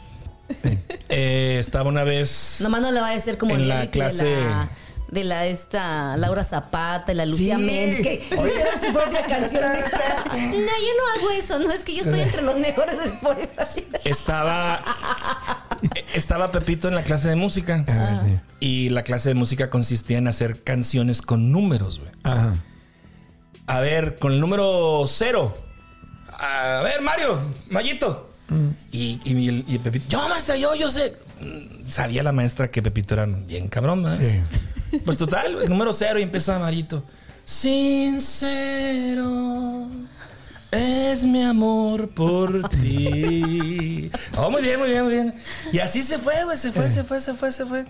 Eh, 1.09 1.57
estaba 1.59 1.89
una 1.89 2.03
vez. 2.05 2.59
Nomás 2.61 2.81
no 2.81 2.91
le 2.91 3.01
va 3.01 3.11
a 3.11 3.19
ser 3.19 3.37
como 3.37 3.53
En 3.55 3.67
la 3.67 3.91
clase- 3.91 4.23
de 4.23 4.41
la, 4.41 4.69
de 5.09 5.23
la 5.23 5.45
esta 5.45 6.17
Laura 6.17 6.43
Zapata 6.43 7.11
y 7.13 7.15
la 7.15 7.25
Lucía 7.25 7.55
Sí. 7.57 7.63
Méndez 7.63 8.01
que 8.01 8.13
hicieron 8.25 8.79
su 8.85 8.93
propia 8.93 9.23
canción. 9.25 9.63
No, 10.31 10.57
yo 10.57 10.59
no 10.59 11.19
hago 11.19 11.31
eso, 11.31 11.59
no 11.59 11.71
es 11.71 11.81
que 11.81 11.95
yo 11.95 12.03
estoy 12.03 12.19
entre 12.21 12.41
los 12.41 12.57
mejores 12.59 12.97
de 12.99 13.05
Spotify. 13.05 13.87
Estaba. 14.03 14.79
Estaba 16.13 16.51
Pepito 16.51 16.87
en 16.87 16.95
la 16.95 17.03
clase 17.03 17.29
de 17.29 17.35
música. 17.35 17.83
A 17.87 17.91
ver, 17.91 18.17
sí. 18.23 18.39
Y 18.59 18.89
la 18.89 19.03
clase 19.03 19.29
de 19.29 19.35
música 19.35 19.69
consistía 19.69 20.17
en 20.17 20.27
hacer 20.27 20.63
canciones 20.63 21.21
con 21.21 21.51
números, 21.51 21.99
güey. 21.99 22.11
Ajá. 22.23 22.55
A 23.67 23.79
ver, 23.79 24.17
con 24.17 24.33
el 24.33 24.39
número 24.39 25.03
cero. 25.07 25.57
A 26.39 26.81
ver, 26.83 27.01
Mario, 27.01 27.39
Mayito. 27.69 28.29
Y, 28.91 29.19
y, 29.25 29.63
y 29.67 29.77
Pepito, 29.79 30.05
yo, 30.09 30.29
maestra, 30.29 30.55
yo, 30.55 30.73
yo 30.75 30.89
sé. 30.89 31.15
Mm, 31.41 31.85
Sabía 31.85 32.23
la 32.23 32.31
maestra 32.31 32.69
que 32.69 32.81
Pepito 32.81 33.13
era 33.13 33.25
bien 33.25 33.67
cabrón, 33.67 34.03
¿verdad? 34.03 34.17
Sí. 34.17 34.41
Pues 35.05 35.17
total, 35.17 35.61
el 35.61 35.69
número 35.69 35.91
cero 35.93 36.19
y 36.19 36.23
empieza 36.23 36.57
Marito. 36.59 37.03
Sincero 37.45 38.87
es 40.71 41.23
mi 41.23 41.43
amor 41.43 42.09
por 42.09 42.67
ti. 42.69 44.11
Oh, 44.35 44.49
muy 44.51 44.61
bien, 44.61 44.79
muy 44.79 44.89
bien, 44.89 45.03
muy 45.03 45.13
bien. 45.13 45.33
Y 45.71 45.79
así 45.79 46.03
se 46.03 46.19
fue, 46.19 46.43
güey, 46.43 46.57
se 46.57 46.71
fue, 46.71 46.89
se 46.89 47.03
fue, 47.03 47.19
se 47.19 47.33
fue, 47.33 47.51
se 47.51 47.65
fue. 47.65 47.85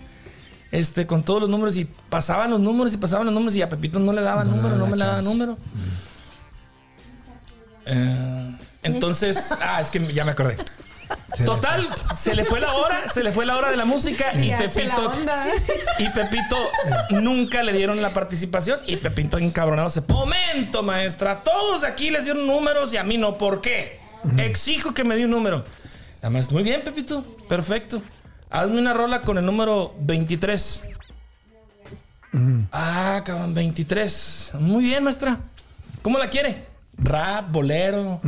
Este, 0.70 1.06
con 1.06 1.22
todos 1.22 1.40
los 1.40 1.50
números 1.50 1.76
y 1.76 1.86
pasaban 1.86 2.50
los 2.50 2.60
números 2.60 2.92
y 2.92 2.98
pasaban 2.98 3.26
los 3.26 3.34
números 3.34 3.56
y 3.56 3.62
a 3.62 3.68
Pepito 3.68 3.98
no 3.98 4.12
le 4.12 4.20
daba 4.20 4.44
número, 4.44 4.76
no 4.76 4.86
me 4.86 4.96
le 4.96 5.04
daba 5.04 5.22
número. 5.22 5.56
Eh, 7.86 8.58
entonces, 8.82 9.52
ah, 9.60 9.80
es 9.80 9.90
que 9.90 10.12
ya 10.12 10.24
me 10.24 10.32
acordé. 10.32 10.56
Total, 11.44 11.88
se 12.16 12.34
le 12.34 12.44
fue 12.44 12.60
la 12.60 12.74
hora, 12.74 13.08
se 13.08 13.22
le 13.22 13.32
fue 13.32 13.46
la 13.46 13.56
hora 13.56 13.70
de 13.70 13.76
la 13.76 13.84
música 13.84 14.32
y 14.34 14.50
Pepito 14.50 15.12
y 15.98 16.08
Pepito 16.08 16.56
nunca 17.10 17.62
le 17.62 17.72
dieron 17.72 18.02
la 18.02 18.12
participación 18.12 18.80
y 18.86 18.96
Pepito 18.96 19.38
encabronado 19.38 19.88
se, 19.90 20.00
momento 20.00 20.82
maestra, 20.82 21.42
todos 21.42 21.84
aquí 21.84 22.10
les 22.10 22.24
dieron 22.24 22.46
números 22.46 22.92
y 22.92 22.96
a 22.96 23.04
mí 23.04 23.18
no, 23.18 23.38
¿por 23.38 23.60
qué? 23.60 24.00
Exijo 24.38 24.94
que 24.94 25.04
me 25.04 25.16
dé 25.16 25.24
un 25.26 25.30
número. 25.30 25.64
La 26.22 26.30
maestra, 26.30 26.54
muy 26.54 26.64
bien 26.64 26.82
Pepito, 26.82 27.22
perfecto. 27.48 28.02
Hazme 28.50 28.78
una 28.78 28.94
rola 28.94 29.22
con 29.22 29.38
el 29.38 29.44
número 29.44 29.94
23. 30.00 30.82
Ah, 32.72 33.22
cabrón, 33.24 33.54
23. 33.54 34.52
Muy 34.60 34.84
bien, 34.84 35.04
maestra. 35.04 35.38
¿Cómo 36.02 36.18
la 36.18 36.28
quiere? 36.30 36.67
Rap, 36.98 37.50
bolero, 37.50 38.20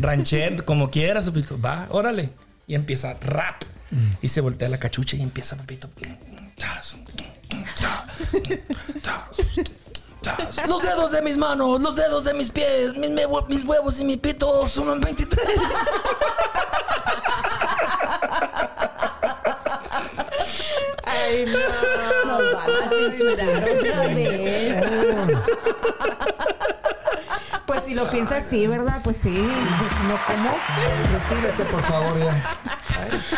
rancher, 0.00 0.64
como 0.64 0.90
quieras, 0.90 1.24
Pepito. 1.30 1.60
Va, 1.60 1.86
órale. 1.90 2.30
Y 2.66 2.74
empieza 2.74 3.14
rap. 3.20 3.62
Y 4.22 4.28
se 4.28 4.40
voltea 4.40 4.68
la 4.68 4.78
cachucha 4.78 5.16
y 5.16 5.22
empieza 5.22 5.56
Pepito. 5.56 5.88
Los 10.66 10.82
dedos 10.82 11.10
de 11.10 11.22
mis 11.22 11.36
manos, 11.36 11.80
los 11.80 11.94
dedos 11.96 12.24
de 12.24 12.32
mis 12.34 12.50
pies, 12.50 12.94
mis 12.96 13.64
huevos 13.64 14.00
y 14.00 14.04
mi 14.04 14.16
pito 14.16 14.66
suman 14.68 15.00
23. 15.00 15.46
Ay, 21.04 21.44
no. 21.46 21.58
Nos 22.26 22.52
van 22.54 22.70
a 22.70 22.88
censurar 22.88 23.68
otra 23.68 24.06
vez. 24.06 24.84
Si 27.84 27.94
lo 27.94 28.08
piensas 28.10 28.44
así, 28.44 28.66
¿verdad? 28.66 28.98
Pues 29.04 29.16
sí. 29.22 29.30
Pues 29.34 29.92
si 29.92 30.02
no, 30.08 30.18
¿cómo? 30.26 30.56
Retírese, 31.12 31.64
por 31.64 31.82
favor, 31.82 32.18
ya. 32.18 32.58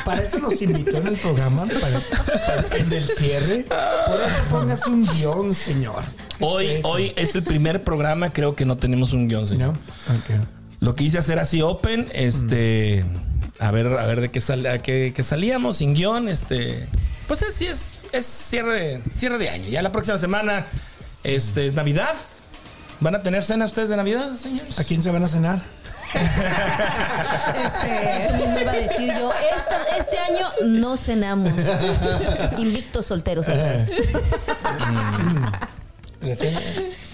Para 0.05 0.23
eso 0.23 0.39
nos 0.39 0.61
invitó 0.63 0.99
en 0.99 1.07
el 1.09 1.17
programa, 1.17 1.67
para, 1.67 2.01
para- 2.01 2.77
en 2.77 2.93
el 2.93 3.09
cierre. 3.09 3.65
Por 4.07 4.21
eso 4.21 4.43
póngase 4.51 4.91
un 4.91 5.05
guion, 5.07 5.55
señor. 5.55 6.03
¿Qué 6.39 6.45
Hoy, 6.45 6.67
es 6.67 6.85
hoy 6.85 7.13
es 7.17 7.35
el 7.35 7.43
primer 7.43 7.83
programa, 7.83 8.33
creo 8.33 8.55
que 8.55 8.65
no 8.67 8.77
tenemos 8.77 9.13
un 9.13 9.29
guion, 9.29 9.47
señor. 9.47 9.73
¿No? 9.73 10.15
Ok. 10.15 10.41
Lo 10.81 10.95
que 10.95 11.05
hice 11.05 11.19
hacer 11.19 11.39
así 11.39 11.63
open, 11.63 12.09
este, 12.13 13.05
a 13.59 13.71
ver, 13.71 13.87
a 13.87 14.07
ver 14.07 14.21
de 14.21 14.31
qué, 14.31 14.41
sal, 14.41 14.65
a 14.67 14.79
qué, 14.83 15.13
qué 15.17 15.23
salíamos 15.23 15.79
sin 15.79 15.95
guion, 15.95 16.29
este, 16.29 16.87
pues 17.27 17.43
es, 17.43 17.55
sí 17.55 17.67
es, 17.67 17.93
es 18.13 18.27
cierre, 18.27 18.75
de, 18.75 19.03
cierre 19.17 19.39
de 19.39 19.49
año. 19.49 19.69
Ya 19.69 19.81
la 19.83 19.91
próxima 19.91 20.19
semana, 20.19 20.67
este, 21.25 21.67
es 21.67 21.75
Navidad. 21.75 22.15
¿Van 23.01 23.15
a 23.15 23.23
tener 23.23 23.45
cena 23.45 23.67
ustedes 23.67 23.89
de 23.91 23.97
Navidad, 23.97 24.35
señores? 24.37 24.79
¿A 24.79 24.85
quién 24.85 25.03
se 25.03 25.11
van 25.11 25.23
a 25.23 25.29
cenar? 25.29 25.61
Este, 26.15 26.25
Eso 28.25 28.37
mismo 28.39 28.61
iba 28.61 28.73
a 28.73 28.77
decir 28.77 29.13
yo. 29.13 29.31
Esta- 29.57 29.97
este 29.99 30.19
año 30.19 30.47
no 30.65 30.97
cenamos. 30.97 31.53
Invictos 32.59 33.07
solteros 33.07 33.47
vez. 33.47 33.91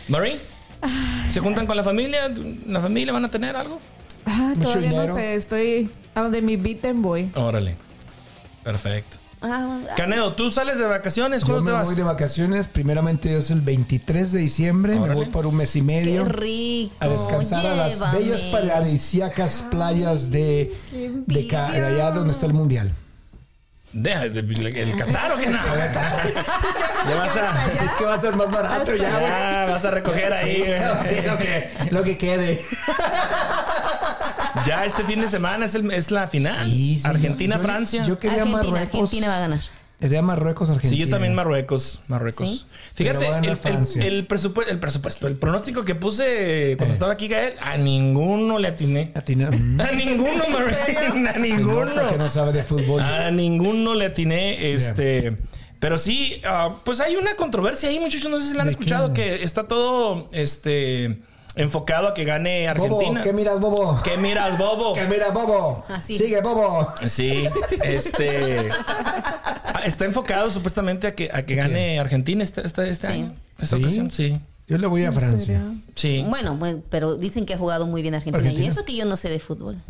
Marie, 0.08 0.38
¿se 1.28 1.40
juntan 1.40 1.66
con 1.66 1.76
la 1.76 1.84
familia? 1.84 2.30
¿La 2.66 2.80
familia 2.80 3.12
van 3.12 3.24
a 3.24 3.28
tener 3.28 3.56
algo? 3.56 3.80
ah, 4.26 4.52
todavía 4.60 4.92
no 4.92 5.14
sé. 5.14 5.34
Estoy 5.34 5.90
a 6.14 6.22
donde 6.22 6.42
mi 6.42 6.56
beaten 6.56 7.02
voy. 7.02 7.30
Órale. 7.34 7.76
Perfecto. 8.62 9.18
Ah, 9.42 9.80
Canedo, 9.96 10.34
¿tú 10.34 10.50
sales 10.50 10.78
de 10.78 10.86
vacaciones? 10.86 11.42
Yo 11.42 11.46
¿Cuándo 11.48 11.62
me 11.64 11.70
te 11.70 11.72
vas? 11.72 11.84
voy 11.86 11.94
de 11.94 12.02
vacaciones. 12.02 12.68
Primeramente 12.68 13.36
es 13.36 13.50
el 13.50 13.60
23 13.60 14.32
de 14.32 14.38
diciembre. 14.38 14.94
Órale. 14.94 15.08
Me 15.08 15.14
voy 15.16 15.26
por 15.26 15.46
un 15.46 15.56
mes 15.56 15.74
y 15.76 15.80
qué 15.80 15.84
medio. 15.84 16.24
rico. 16.24 16.94
A 17.00 17.08
descansar 17.08 17.66
a 17.66 17.74
las 17.74 18.12
bellas 18.12 18.42
paradisíacas 18.44 19.64
playas 19.70 20.30
de, 20.30 20.76
de, 20.92 21.42
de 21.42 21.56
allá 21.58 22.10
donde 22.12 22.32
está 22.32 22.46
el 22.46 22.54
mundial. 22.54 22.94
Deja, 23.92 24.20
de- 24.28 24.40
¿El 24.82 24.96
Qatar 24.96 25.32
o 25.32 25.36
qué? 25.36 25.46
No. 25.48 25.58
Vas 27.18 27.36
a... 27.36 27.72
Es 27.84 27.90
que 27.98 28.04
va 28.04 28.14
a 28.14 28.20
ser 28.20 28.34
más 28.36 28.50
barato 28.50 28.96
ya, 28.96 29.10
güey. 29.18 29.30
Ah, 29.30 29.66
vas 29.70 29.84
a 29.84 29.90
recoger 29.90 30.32
ahí. 30.32 30.64
Sí, 31.08 31.16
lo, 31.26 31.38
que, 31.38 31.70
lo 31.90 32.02
que 32.02 32.16
quede. 32.18 32.64
Ya 34.66 34.84
este 34.84 35.04
fin 35.04 35.20
de 35.20 35.28
semana 35.28 35.66
es, 35.66 35.74
el- 35.74 35.90
es 35.90 36.10
la 36.10 36.26
final. 36.28 36.64
Sí, 36.64 36.96
sí, 36.96 37.02
Argentina, 37.06 37.56
yo- 37.56 37.62
yo- 37.62 37.68
Francia. 37.68 38.02
Yo 38.04 38.18
quería 38.18 38.42
Argentina, 38.42 38.62
Marruecos. 38.72 38.94
Argentina 39.00 39.28
va 39.28 39.36
a 39.36 39.40
ganar. 39.40 39.60
Quería 40.02 40.20
Marruecos, 40.20 40.68
Argentina. 40.68 40.90
sí, 40.90 40.98
yo 40.98 41.08
también 41.08 41.32
Marruecos. 41.34 42.02
Marruecos. 42.08 42.48
Sí. 42.48 42.66
Fíjate, 42.94 43.24
el, 43.28 43.44
el, 43.46 43.56
Francia. 43.56 44.04
el 44.04 44.26
presupuesto, 44.26 44.72
el 44.72 44.80
presupuesto, 44.80 45.28
el 45.28 45.36
pronóstico 45.36 45.84
que 45.84 45.94
puse 45.94 46.74
cuando 46.76 46.90
Eh. 46.92 46.94
estaba 46.94 47.12
aquí 47.12 47.28
Gael, 47.28 47.54
a 47.60 47.76
ninguno 47.76 48.58
le 48.58 48.66
atiné. 48.68 49.12
Mm. 49.14 49.80
A 49.80 49.92
ninguno, 49.92 50.42
Marruecos. 50.50 51.34
A 51.34 51.38
ninguno. 51.38 52.16
no 52.18 52.30
sabe 52.30 52.52
de 52.52 52.64
fútbol. 52.64 53.00
A 53.00 53.30
ninguno 53.30 53.94
le 53.94 54.06
atiné. 54.06 54.72
Este. 54.72 55.36
Pero 55.78 55.98
sí, 55.98 56.40
ah, 56.44 56.74
pues 56.84 57.00
hay 57.00 57.16
una 57.16 57.34
controversia 57.36 57.88
ahí, 57.88 57.98
muchachos. 58.00 58.30
No 58.30 58.40
sé 58.40 58.48
si 58.48 58.54
la 58.54 58.62
han 58.62 58.66
¿De 58.68 58.72
escuchado, 58.72 59.12
qué? 59.12 59.22
que 59.38 59.44
está 59.44 59.68
todo 59.68 60.28
este 60.32 61.18
enfocado 61.54 62.08
a 62.08 62.14
que 62.14 62.24
gane 62.24 62.68
Argentina. 62.68 63.10
Bobo, 63.20 63.22
¿qué 63.22 63.32
miras, 63.32 63.60
Bobo? 63.60 64.00
¿Qué 64.02 64.16
miras, 64.16 64.58
Bobo? 64.58 64.94
¿Qué 64.94 65.06
miras, 65.06 65.32
Bobo? 65.34 65.84
Así. 65.88 66.16
Sigue, 66.18 66.40
Bobo. 66.40 66.88
Sí, 67.06 67.44
este. 67.84 68.68
Está 69.84 70.04
enfocado 70.04 70.50
supuestamente 70.50 71.06
a 71.06 71.14
que, 71.14 71.30
a 71.32 71.44
que 71.44 71.54
gane 71.54 71.98
Argentina 71.98 72.42
este, 72.42 72.64
este, 72.66 72.88
este 72.88 73.06
Sí. 73.08 73.12
año. 73.12 73.34
Esta 73.58 73.76
¿Sí? 73.76 73.82
ocasión, 73.82 74.10
sí. 74.10 74.32
Yo 74.68 74.78
le 74.78 74.86
voy 74.86 75.02
a 75.02 75.06
¿En 75.06 75.12
Francia. 75.12 75.62
Sí. 75.96 76.24
Bueno, 76.28 76.56
bueno, 76.56 76.82
pero 76.88 77.16
dicen 77.16 77.44
que 77.46 77.54
ha 77.54 77.58
jugado 77.58 77.86
muy 77.86 78.00
bien 78.00 78.14
Argentina. 78.14 78.38
Argentina. 78.38 78.64
Y 78.64 78.68
eso 78.68 78.84
que 78.84 78.94
yo 78.94 79.04
no 79.04 79.16
sé 79.16 79.28
de 79.28 79.38
fútbol. 79.38 79.80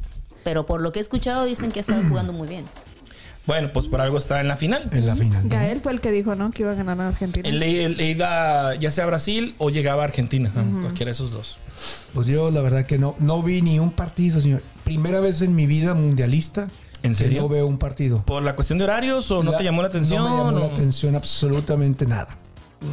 Pero 0.45 0.67
por 0.67 0.81
lo 0.81 0.91
que 0.93 0.99
he 0.99 1.03
escuchado 1.03 1.45
dicen 1.45 1.71
que 1.71 1.79
ha 1.81 1.83
estado 1.83 2.03
jugando 2.09 2.33
muy 2.33 2.49
bien. 2.49 2.65
Bueno, 3.47 3.71
pues 3.73 3.87
por 3.87 4.01
algo 4.01 4.17
está 4.19 4.41
en 4.41 4.47
la 4.49 4.57
final. 4.57 4.89
En 4.93 5.07
la 5.07 5.17
final. 5.17 5.43
¿no? 5.45 5.49
Gael 5.51 5.81
fue 5.81 5.93
el 5.93 6.01
que 6.01 6.13
dijo, 6.13 6.37
¿no? 6.37 6.51
Que 6.53 6.63
iba 6.63 6.73
a 6.73 6.75
ganar 6.75 7.01
a 7.01 7.09
Argentina. 7.09 7.49
Él, 7.49 7.61
él- 7.63 7.97
él 7.99 8.01
iba 8.01 8.75
ya 8.77 8.91
sea 8.93 9.05
a 9.05 9.07
Brasil 9.09 9.55
o 9.59 9.71
llegaba 9.71 10.03
a 10.03 10.05
Argentina. 10.05 10.53
¿no? 10.55 10.83
Cualquiera 10.83 11.09
de 11.09 11.13
esos 11.15 11.33
dos. 11.33 11.59
Pues 12.15 12.29
yo 12.29 12.51
la 12.53 12.61
verdad 12.61 12.87
que 12.87 12.99
no, 12.99 13.17
no 13.19 13.43
vi 13.43 13.61
ni 13.63 13.79
un 13.81 13.91
partido, 13.91 14.41
señor. 14.41 14.63
Primera 14.85 15.19
vez 15.21 15.43
en 15.43 15.55
mi 15.57 15.67
vida 15.67 15.95
mundialista. 15.95 16.69
¿En 17.03 17.13
que 17.13 17.17
serio? 17.17 17.43
no 17.43 17.49
veo 17.49 17.67
un 17.67 17.79
partido. 17.79 18.23
¿Por 18.25 18.45
la 18.45 18.55
cuestión 18.55 18.79
de 18.79 18.85
horarios 18.85 19.29
o 19.33 19.43
no 19.43 19.51
La- 19.51 19.59
te 19.59 19.65
llamó 19.65 19.83
la 19.83 19.89
atención? 19.89 20.23
No 20.23 20.31
me 20.31 20.37
llamó 20.37 20.57
o- 20.65 20.69
la 20.69 20.73
atención 20.75 21.17
absolutamente 21.17 22.07
nada. 22.07 22.39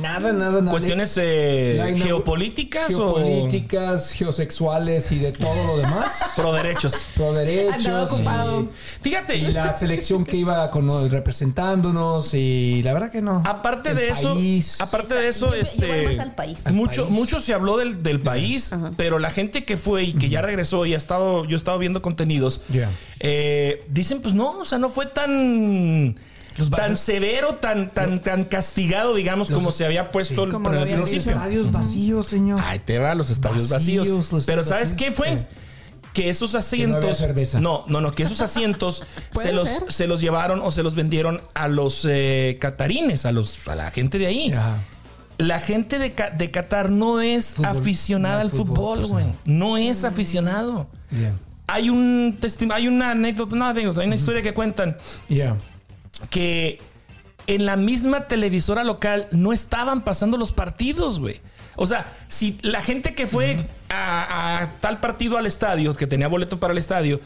Nada, 0.02 0.32
nada, 0.34 0.60
nada. 0.62 0.70
¿Cuestiones 0.72 1.18
eh, 1.22 1.94
geopolíticas 1.98 2.88
Geopolíticas, 2.88 4.12
geosexuales 4.12 5.12
y 5.12 5.20
de 5.20 5.32
todo 5.32 5.66
lo 5.66 5.78
demás. 5.78 6.12
o 6.38 6.42
pro 6.42 6.54
derechos? 6.54 7.08
Pro 7.16 7.34
derechos. 7.34 8.12
ocupado. 8.12 8.62
Y, 8.62 8.70
Fíjate, 9.02 9.38
y 9.38 9.48
la 9.52 9.74
selección 9.74 10.26
que 10.26 10.38
iba 10.38 10.70
con, 10.72 11.10
representándonos. 11.10 12.34
Y 12.34 12.84
la 12.84 12.94
verdad 12.94 13.12
que 13.12 13.22
no. 13.22 13.44
aparte 13.46 13.90
El 13.90 13.96
de 13.98 14.10
eso, 14.10 14.36
país. 14.36 14.80
aparte 14.82 15.14
de 15.16 15.28
eso, 15.28 15.48
Yo- 15.48 15.56
yo 15.56 15.58
voy 15.58 15.62
este, 15.62 16.08
más 16.18 16.20
al 16.28 16.36
país. 16.36 16.60
mucho, 16.72 17.04
país. 17.06 17.14
mucho 17.20 17.40
se 17.40 17.54
habló 17.54 17.78
del, 17.78 18.04
del 18.04 18.20
país, 18.20 18.72
pero 18.98 19.20
la 19.20 19.32
gente 19.32 19.66
que 19.66 19.78
fue 19.78 20.04
y 20.04 20.14
que 20.14 20.30
ya 20.30 20.42
regresó 20.42 20.86
y 20.86 20.94
ha 20.94 20.98
estado, 20.98 21.46
yo 21.46 21.56
he 21.56 21.58
estado 21.58 21.80
viendo 21.80 22.02
contenidos, 22.02 22.62
Ya. 22.70 22.90
eh, 23.20 23.84
dicen, 23.90 24.22
pues 24.22 24.34
no, 24.36 24.60
o 24.60 24.66
sea, 24.66 24.78
no 24.78 24.90
fue 24.90 25.06
tan 25.08 26.16
tan 26.70 26.98
severo, 26.98 27.56
tan, 27.56 27.90
tan, 27.92 28.20
tan 28.20 28.44
castigado, 28.44 29.16
digamos, 29.16 29.50
como 29.52 29.72
se 29.72 29.86
había 29.86 30.12
puesto 30.12 30.44
el- 30.44 30.52
Como 30.52 30.70
en 30.70 30.76
lo 30.76 30.78
el 30.78 30.84
habían 30.84 31.00
Los 31.00 31.10
principio. 31.10 31.38
estadios 31.38 31.72
vacíos, 31.72 32.28
señor. 32.28 32.60
Ay, 32.64 32.80
te 32.80 33.00
va 33.00 33.16
los 33.16 33.30
estadios 33.30 33.70
Vacíos, 33.70 34.08
vacíos. 34.10 34.32
los 34.32 34.46
Pero 34.46 34.62
estadios 34.62 34.90
¿sabes 34.90 34.94
qué 35.02 35.12
fue? 35.12 35.48
Que 36.14 36.30
esos 36.30 36.54
no 36.54 36.60
asientos. 36.60 37.04
había 37.04 37.14
cerveza. 37.14 37.60
No, 37.62 37.84
no, 37.88 38.02
no, 38.02 38.12
que 38.12 38.24
esos 38.24 38.42
asientos 38.42 39.04
se, 39.40 39.52
los, 39.54 39.70
ser. 39.70 39.92
se 39.92 40.08
los 40.08 40.22
llevaron 40.22 40.60
o 40.64 40.72
se 40.72 40.82
los 40.84 40.96
vendieron 40.96 41.42
a 41.54 41.68
los 41.68 42.06
eh, 42.10 42.58
catarines, 42.60 43.26
a, 43.26 43.32
los, 43.32 43.68
a 43.68 43.76
la 43.76 43.92
gente 43.92 44.18
de 44.18 44.26
ahí. 44.28 44.52
Ajá. 44.52 44.78
La 45.38 45.60
gente 45.62 46.00
de, 46.00 46.14
de 46.38 46.52
Qatar 46.52 46.90
no 46.90 47.22
es 47.22 47.54
Fútbol, 47.54 47.78
aficionada 47.78 48.36
no 48.36 48.42
al 48.42 48.50
fútbol, 48.52 48.98
pues, 49.00 49.10
güey. 49.12 49.26
no. 49.46 49.70
No. 49.70 49.78
es 49.78 50.04
aficionado. 50.04 50.88
Hay 51.68 51.90
un 51.90 52.38
testimonio, 52.42 52.76
hay 52.76 52.88
una 52.88 53.12
anécdota, 53.12 53.56
no 53.56 53.66
anécdota, 53.68 54.02
hay 54.02 54.08
una 54.08 54.16
historia 54.16 54.42
que 54.42 54.54
cuentan 54.54 54.98
Ya. 55.30 55.56
Que 56.30 56.80
en 57.48 57.66
la 57.66 57.76
misma 57.76 58.28
televisora 58.28 58.84
local 58.84 59.28
no 59.32 59.54
estaban 59.54 60.04
pasando 60.04 60.38
los 60.38 60.52
partidos, 60.52 61.20
güey. 61.20 61.40
O 61.76 61.88
sea, 61.88 62.06
si 62.28 62.58
la 62.62 62.82
gente 62.82 63.16
que 63.16 63.26
fue 63.26 63.56
a, 63.90 64.62
a 64.62 64.80
tal 64.82 65.00
partido 65.00 65.38
al 65.38 65.46
estadio, 65.46 65.96
que 65.96 66.08
tenía 66.08 66.28
boleto 66.28 66.60
para 66.60 66.74
el 66.74 66.78
estadio, 66.78 67.22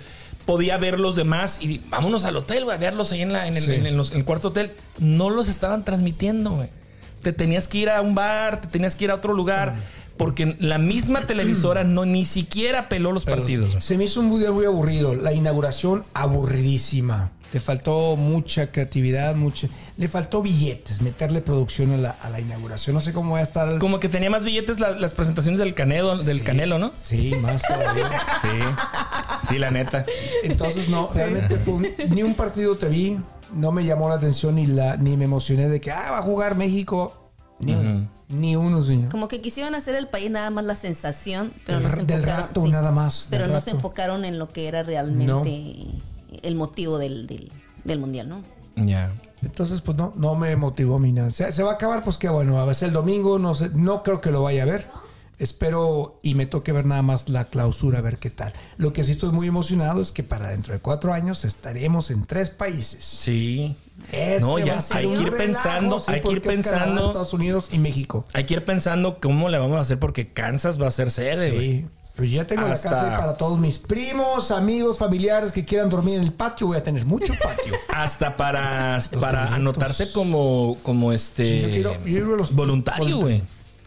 podía 0.46 0.78
ver 0.78 1.00
los 1.00 1.16
demás 1.16 1.58
y 1.62 1.80
vámonos 1.90 2.24
al 2.26 2.36
hotel, 2.36 2.66
güey, 2.66 2.76
a 2.76 2.80
verlos 2.80 3.12
ahí 3.12 3.22
en, 3.24 3.34
la- 3.34 3.48
en 3.48 3.56
el, 3.58 3.64
Sí. 3.64 3.74
en 3.74 3.86
el- 3.88 3.96
en 4.00 4.18
el 4.18 4.26
cuarto 4.26 4.50
hotel. 4.50 4.74
No 5.00 5.30
los 5.30 5.50
estaban 5.50 5.84
transmitiendo, 5.84 6.52
güey. 6.52 6.70
Te 7.24 7.34
tenías 7.34 7.68
que 7.68 7.80
ir 7.80 7.90
a 7.90 8.02
un 8.02 8.14
bar, 8.16 8.62
te 8.62 8.68
tenías 8.68 8.96
que 8.96 9.06
ir 9.06 9.12
a 9.12 9.16
otro 9.16 9.34
lugar, 9.34 9.76
porque 10.18 10.56
la 10.60 10.78
misma 10.78 11.22
televisora 11.28 11.84
no 11.84 12.06
ni 12.06 12.24
siquiera 12.26 12.90
peló 12.90 13.12
los 13.12 13.26
Pero 13.26 13.38
partidos. 13.38 13.84
Se 13.84 13.98
me 13.98 14.04
hizo 14.04 14.22
muy, 14.22 14.46
muy 14.50 14.66
aburrido. 14.66 15.16
La 15.16 15.34
inauguración 15.34 16.04
aburridísima. 16.14 17.32
Le 17.54 17.60
faltó 17.60 18.16
mucha 18.16 18.72
creatividad, 18.72 19.36
mucha. 19.36 19.68
Le 19.98 20.08
faltó 20.08 20.42
billetes, 20.42 21.02
meterle 21.02 21.40
producción 21.42 21.92
a 21.94 21.98
la, 21.98 22.10
a 22.10 22.30
la 22.32 22.40
inauguración. 22.40 22.96
No 22.96 23.00
sé 23.02 23.14
cómo 23.14 23.34
va 23.36 23.40
a 23.40 23.44
estar. 23.44 23.78
Como 23.78 24.00
que 24.00 24.10
tenía 24.10 24.32
más 24.32 24.44
billetes 24.44 24.80
la- 24.80 24.92
las 24.92 25.14
presentaciones 25.14 25.60
del 25.60 25.76
Canelo, 25.76 26.18
del 26.18 26.40
Sí. 26.40 26.44
Canelo, 26.44 26.80
¿no? 26.80 26.94
Sí, 27.02 27.34
más 27.42 27.62
todavía. 27.62 28.10
Sí, 28.42 29.48
sí, 29.50 29.60
la 29.60 29.70
neta. 29.70 30.04
Entonces, 30.44 30.90
no, 30.90 31.08
realmente 31.14 31.56
fue 31.58 31.76
un- 31.76 31.88
ni 32.10 32.24
un 32.24 32.34
partido 32.34 32.76
te 32.76 32.88
vi. 32.90 33.20
No 33.54 33.72
me 33.72 33.86
llamó 33.86 34.10
la 34.10 34.16
atención 34.16 34.56
ni, 34.56 34.66
la, 34.66 34.98
ni 34.98 35.16
me 35.16 35.26
emocioné 35.26 35.70
de 35.70 35.80
que 35.80 35.92
ah, 35.92 36.10
va 36.10 36.18
a 36.18 36.22
jugar 36.24 36.56
México. 36.56 37.32
Ni, 37.60 37.76
uno, 37.76 38.10
ni 38.30 38.56
uno, 38.56 38.82
señor. 38.82 39.12
Como 39.12 39.28
que 39.28 39.42
quisieron 39.42 39.76
hacer 39.76 39.94
el 39.94 40.08
país 40.08 40.32
nada 40.32 40.50
más 40.50 40.66
la 40.66 40.74
sensación, 40.76 41.54
pero 41.68 41.78
Del 41.78 41.84
no 41.88 41.90
se 41.92 41.96
ra- 41.98 42.04
del 42.04 42.16
enfocaron. 42.18 42.48
rato, 42.48 42.68
nada 42.68 42.92
más, 42.92 43.28
Pero 43.30 43.46
no 43.48 43.62
se 43.62 43.70
enfocaron 43.70 44.26
en 44.26 44.40
lo 44.40 44.50
que 44.50 44.68
era 44.68 44.82
realmente 44.82 45.86
el 46.44 46.56
motivo 46.56 46.98
del, 46.98 47.28
del, 47.28 47.52
del 47.84 48.00
mundial, 48.00 48.30
¿no? 48.30 48.42
Ya. 48.76 49.14
Entonces, 49.42 49.82
pues 49.82 49.98
no, 49.98 50.14
no 50.16 50.36
me 50.36 50.56
motivó 50.56 51.00
mi 51.00 51.12
nada. 51.12 51.30
Se, 51.30 51.52
se 51.52 51.64
va 51.64 51.72
a 51.72 51.74
acabar, 51.76 52.04
pues 52.04 52.18
qué 52.18 52.30
bueno. 52.30 52.60
A 52.62 52.66
veces 52.66 52.84
el 52.84 52.94
domingo, 52.94 53.40
no 53.40 53.54
sé, 53.56 53.70
no 53.74 54.04
creo 54.04 54.22
que 54.22 54.32
lo 54.32 54.44
vaya 54.44 54.64
a 54.64 54.66
ver. 54.66 54.88
Espero 55.40 56.20
y 56.22 56.36
me 56.36 56.46
toque 56.46 56.72
ver 56.72 56.86
nada 56.86 57.02
más 57.02 57.28
la 57.28 57.46
clausura, 57.46 58.00
a 58.00 58.02
ver 58.02 58.18
qué 58.18 58.30
tal. 58.30 58.54
Lo 58.78 58.94
que 58.94 59.04
sí 59.04 59.12
estoy 59.12 59.32
muy 59.32 59.48
emocionado 59.48 60.02
es 60.02 60.12
que 60.12 60.24
para 60.24 60.50
dentro 60.50 60.74
de 60.74 60.80
cuatro 60.80 61.12
años 61.12 61.44
estaremos 61.44 62.12
en 62.12 62.26
tres 62.26 62.50
países. 62.50 63.04
Sí. 63.04 63.76
Ese 64.12 64.40
No, 64.40 64.58
ya, 64.60 64.80
hay 64.92 65.08
que 65.08 65.14
ir 65.14 65.20
relajo, 65.20 65.38
pensando, 65.38 66.00
sí, 66.00 66.12
hay 66.14 66.22
que 66.22 66.32
ir 66.32 66.42
porque 66.42 66.60
es 66.60 66.66
Canadá, 66.66 66.86
pensando. 66.86 67.08
Estados 67.08 67.34
Unidos 67.34 67.70
y 67.72 67.80
México. 67.80 68.26
Hay 68.34 68.46
que 68.46 68.54
ir 68.54 68.64
pensando 68.64 69.20
cómo 69.20 69.50
le 69.50 69.58
vamos 69.58 69.78
a 69.78 69.82
hacer 69.82 70.00
porque 70.00 70.32
Kansas 70.32 70.82
va 70.82 70.88
a 70.88 70.92
ser 70.92 71.12
sede. 71.12 71.52
Sí. 71.52 71.86
Pues 72.16 72.30
ya 72.32 72.46
tengo 72.46 72.66
Hasta- 72.68 72.92
la 72.92 72.98
casa 73.02 73.18
para 73.20 73.38
todos 73.38 73.60
mis 73.60 73.80
primos, 73.80 74.52
amigos, 74.52 75.00
familiares 75.00 75.52
que 75.52 75.66
quieran 75.66 75.90
dormir 75.90 76.16
en 76.16 76.22
el 76.24 76.32
patio. 76.34 76.68
Voy 76.68 76.78
a 76.78 76.84
tener 76.84 77.06
mucho 77.06 77.34
patio. 77.42 77.74
Hasta 77.90 78.38
para, 78.38 79.02
para 79.20 79.56
anotarse 79.56 80.12
como, 80.12 80.78
como 80.84 81.12
este 81.12 81.44
Sí, 81.44 81.62
yo 81.62 81.70
quiero- 81.70 81.94
yo 81.94 82.00
quiero 82.04 82.36
los- 82.36 82.54
voluntario, 82.54 83.18
güey. 83.18 83.42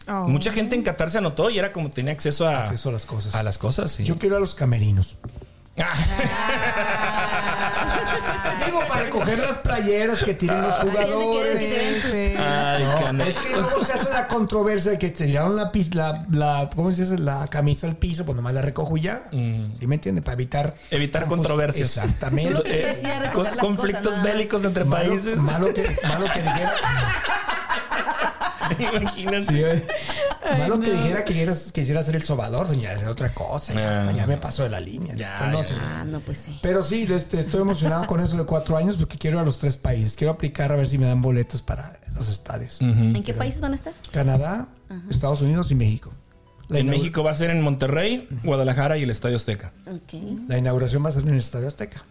Oh. 0.09 0.29
Mucha 0.29 0.53
gente 0.53 0.75
en 0.77 0.83
Qatar 0.83 1.11
se 1.11 1.19
anotó 1.19 1.51
y 1.51 1.59
era 1.59 1.73
como 1.73 1.91
tenía 1.91 2.13
acceso 2.13 2.47
a, 2.47 2.65
Acceso 2.65 2.89
a 2.91 2.93
las 2.93 3.07
cosas. 3.07 3.35
a 3.35 3.43
las 3.43 3.59
cosas, 3.59 3.91
sí. 3.93 4.05
Yo 4.05 4.19
quiero 4.19 4.37
a 4.37 4.41
los 4.41 4.55
camerinos. 4.55 5.17
Ah. 5.79 5.93
Digo, 8.67 8.81
para 8.89 9.03
recoger 9.05 9.39
las 9.39 9.59
playeras 9.59 10.23
que 10.25 10.35
tienen 10.35 10.63
los 10.63 10.75
jugadores. 10.75 12.37
Ay, 12.39 12.85
No, 13.13 13.25
es 13.25 13.37
que 13.37 13.51
luego 13.55 13.85
se 13.85 13.93
hace 13.93 14.11
la 14.13 14.27
controversia 14.27 14.93
de 14.93 14.99
que 14.99 15.11
tiraron 15.11 15.55
la, 15.57 15.71
la, 15.93 16.25
la 16.31 16.71
¿cómo 16.75 16.91
se 16.93 17.03
dice? 17.03 17.19
La 17.19 17.47
camisa 17.49 17.87
al 17.87 17.97
piso, 17.97 18.25
pues 18.25 18.35
nomás 18.37 18.55
la 18.55 18.63
recojo 18.63 18.97
y 18.97 19.03
ya. 19.03 19.23
¿Sí 19.31 19.87
me 19.87 19.97
entiende? 19.97 20.23
Para 20.23 20.35
evitar... 20.35 20.69
Mm. 20.91 20.95
Evitar 20.95 21.27
controversias. 21.27 21.97
Exactamente. 21.97 22.97
Con- 23.35 23.47
conflictos 23.59 24.07
cosas, 24.07 24.23
bélicos 24.23 24.65
entre 24.65 24.85
Malo- 24.85 25.09
países. 25.09 25.37
Malo 25.39 25.73
que, 25.75 25.97
malo 26.09 26.27
que 26.33 26.43
dijera... 26.43 26.73
Imagínate. 28.79 29.47
Sí, 29.47 29.63
malo 30.59 30.81
que 30.81 30.91
dijera 30.93 31.25
que 31.25 31.33
quisieras, 31.33 31.73
quisiera 31.73 32.03
ser 32.03 32.17
el 32.17 32.23
sobador, 32.23 32.67
señora, 32.69 32.95
es 32.95 33.07
otra 33.07 33.33
cosa. 33.35 33.73
Ya, 33.73 34.09
Ah. 34.09 34.13
ya 34.13 34.27
me 34.27 34.37
pasó 34.37 34.63
de 34.65 34.71
la 34.71 34.81
línea. 34.81 35.15
Ya, 35.15 35.39
Pues 35.39 35.53
no, 35.53 35.63
ya. 35.63 36.01
Ah, 36.01 36.05
no, 36.05 36.21
pues 36.21 36.39
sí. 36.39 36.59
Pero 36.63 36.83
sí, 36.83 37.07
este, 37.11 37.39
estoy 37.41 37.61
emocionado 37.61 38.07
con 38.07 38.21
eso 38.21 38.37
de 38.37 38.45
cuatro 38.45 38.77
años 38.77 38.97
porque 38.97 39.19
quiero 39.19 39.37
ir 39.39 39.43
a 39.43 39.45
los 39.45 39.59
tres 39.59 39.77
países. 39.77 40.17
Quiero 40.17 40.33
aplicar 40.33 40.73
a 40.73 40.77
ver 40.77 40.87
si 40.87 40.99
me 40.99 41.07
dan 41.07 41.23
boletos 41.23 41.63
para 41.63 41.99
los 42.15 42.29
estadios. 42.29 42.81
¿En 42.81 43.23
qué 43.23 43.35
países 43.35 43.61
van 43.61 43.73
a 43.73 43.77
estar? 43.77 43.93
Canadá, 44.13 44.69
Estados 45.11 45.41
Unidos 45.43 45.71
y 45.71 45.75
México. 45.75 46.13
La 46.69 46.81
En 46.81 46.87
México 46.89 47.23
va 47.23 47.31
a 47.31 47.35
ser 47.35 47.51
en 47.51 47.63
Monterrey, 47.63 48.27
Guadalajara 48.43 48.99
y 48.99 49.05
el 49.05 49.11
Estadio 49.11 49.37
Azteca. 49.37 49.73
Ok. 49.87 50.15
La 50.49 50.59
inauguración 50.59 51.05
va 51.05 51.11
a 51.11 51.13
ser 51.13 51.23
en 51.23 51.29
el 51.35 51.39
Estadio 51.39 51.69
Azteca. 51.69 52.05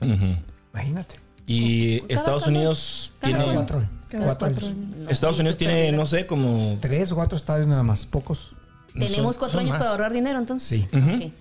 Imagínate. 0.73 1.15
Y 1.47 2.01
Estados 2.11 2.47
Unidos 2.47 3.11
tiene 3.21 3.43
Cuatro, 3.53 3.83
Cada 4.19 4.35
cuatro 4.37 4.47
cuatro 4.49 4.67
años. 4.67 4.89
años. 4.97 5.11
Estados 5.11 5.39
Unidos 5.39 5.57
tiene 5.57 5.91
no 5.91 6.05
sé 6.05 6.25
como 6.25 6.77
Tres 6.81 7.11
o 7.11 7.15
cuatro 7.15 7.37
estadios 7.37 7.67
nada 7.67 7.83
más, 7.83 8.05
pocos. 8.05 8.51
Tenemos 8.93 9.11
son- 9.15 9.25
cuatro 9.25 9.49
son 9.51 9.59
años 9.61 9.71
más. 9.71 9.79
para 9.79 9.91
ahorrar 9.91 10.13
dinero, 10.13 10.39
entonces. 10.39 10.85
Sí. 10.91 11.31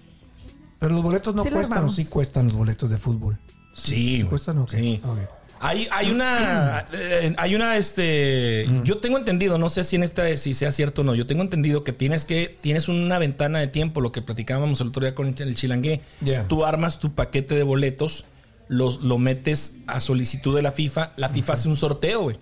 Pero 0.79 0.95
los 0.95 1.03
boletos 1.03 1.35
no 1.35 1.43
Sí 1.45 1.51
cuestan 1.51 1.85
o 1.85 1.89
sí 1.89 2.05
cuestan 2.07 2.47
los 2.47 2.55
boletos 2.55 2.91
de 2.91 2.99
fútbol. 2.99 3.39
Sí, 3.75 4.19
güey. 4.21 4.31
cuestan 4.31 4.59
o 4.59 4.67
qué? 4.67 4.77
Sí. 4.77 5.01
Ok. 5.05 5.19
Hay, 5.61 5.89
hay 5.93 6.11
una, 6.11 6.87
eh, 6.93 7.35
hay 7.39 7.55
una, 7.55 7.79
este, 7.79 8.69
yo 8.83 8.99
tengo 8.99 9.17
entendido, 9.17 9.57
no 9.57 9.71
sé 9.71 9.83
si 9.83 9.97
en 9.97 10.03
esta, 10.03 10.37
si 10.37 10.53
sea 10.53 10.73
cierto 10.73 11.01
o 11.01 11.05
no, 11.05 11.15
yo 11.15 11.27
tengo 11.27 11.41
entendido 11.43 11.85
que 11.85 11.93
tienes 11.95 12.27
que, 12.27 12.59
tienes 12.61 12.89
una 12.89 13.19
ventana 13.19 13.61
de 13.61 13.69
tiempo, 13.69 14.03
lo 14.03 14.13
que 14.13 14.21
platicábamos 14.21 14.83
el 14.83 14.89
otro 14.89 15.01
día 15.03 15.15
con 15.15 15.35
el 15.39 15.57
chilangué. 15.57 16.03
Tú 16.49 16.67
armas 16.67 17.01
tu 17.01 17.15
paquete 17.15 17.55
de 17.55 17.63
boletos, 17.63 18.27
los, 18.69 19.03
lo 19.03 19.17
metes 19.17 19.77
a 19.87 20.03
solicitud 20.03 20.55
de 20.55 20.61
la 20.61 20.73
FIFA, 20.73 21.13
la 21.17 21.31
FIFA 21.31 21.53
hace 21.55 21.69
un 21.69 21.77
sorteo, 21.77 22.23
güey. 22.25 22.37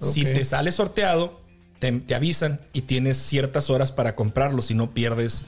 Si 0.00 0.22
te 0.24 0.44
sale 0.44 0.72
sorteado, 0.72 1.40
te, 1.78 1.92
te 1.92 2.14
avisan 2.14 2.60
y 2.72 2.82
tienes 2.82 3.16
ciertas 3.16 3.70
horas 3.70 3.92
para 3.92 4.14
comprarlo, 4.14 4.62
si 4.62 4.74
no 4.74 4.90
pierdes 4.92 5.44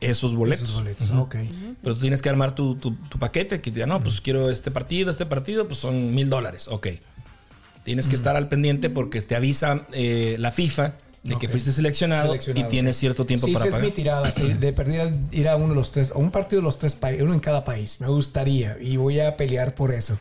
esos 0.00 0.34
boletos. 0.34 0.68
Esos 0.68 0.80
boletos, 0.82 1.10
ok. 1.10 1.36
Pero 1.82 1.94
tú 1.94 2.00
tienes 2.00 2.20
que 2.22 2.28
armar 2.28 2.54
tu, 2.54 2.74
tu- 2.76 2.94
tu 3.08 3.18
paquete 3.18 3.60
que 3.60 3.70
te 3.70 3.76
diga, 3.76 3.86
no, 3.86 4.02
pues 4.02 4.20
quiero 4.20 4.50
este 4.50 4.70
partido, 4.70 5.10
este 5.10 5.26
partido, 5.26 5.66
pues 5.66 5.78
son 5.80 6.14
mil 6.14 6.28
dólares. 6.28 6.68
Ok. 6.68 6.88
Tienes 7.84 8.08
que 8.08 8.14
estar 8.16 8.34
al 8.36 8.48
pendiente 8.48 8.88
porque 8.90 9.20
te 9.20 9.36
avisa 9.36 9.86
eh, 9.92 10.36
la 10.38 10.52
FIFA 10.52 10.94
de 11.22 11.36
que 11.38 11.48
fuiste 11.48 11.72
seleccionado, 11.72 12.28
Seleccionado. 12.28 12.66
y 12.66 12.70
tienes 12.70 12.96
cierto 12.96 13.24
tiempo 13.24 13.46
sí, 13.46 13.52
para 13.54 13.64
sí, 13.64 13.68
es 13.68 13.72
pagar. 13.72 13.86
mi 13.86 13.92
tirada. 13.94 14.30
De 14.30 14.72
perdida 14.74 15.10
ir 15.32 15.48
a 15.48 15.56
uno 15.56 15.68
de 15.70 15.74
los 15.74 15.90
tres, 15.90 16.10
a 16.10 16.18
un 16.18 16.30
partido 16.30 16.60
de 16.60 16.66
los 16.66 16.78
tres 16.78 16.94
países, 16.94 17.22
uno 17.22 17.32
en 17.34 17.40
cada 17.40 17.64
país. 17.64 17.98
Me 18.00 18.08
gustaría 18.08 18.76
y 18.80 18.96
voy 18.98 19.20
a 19.20 19.36
pelear 19.36 19.74
por 19.74 19.92
eso. 19.94 20.18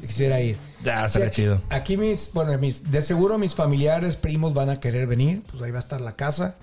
Quisiera 0.00 0.40
ir. 0.40 0.56
Ah, 0.84 1.06
Sí, 1.08 1.14
será 1.14 1.30
chido. 1.30 1.60
Aquí 1.70 1.96
mis, 1.96 2.30
bueno, 2.32 2.56
mis, 2.58 2.90
de 2.90 3.00
seguro 3.00 3.38
mis 3.38 3.54
familiares, 3.54 4.16
primos 4.16 4.54
van 4.54 4.70
a 4.70 4.78
querer 4.78 5.06
venir, 5.06 5.42
pues 5.50 5.62
ahí 5.62 5.70
va 5.70 5.78
a 5.78 5.80
estar 5.80 6.00
la 6.00 6.16
casa. 6.16 6.56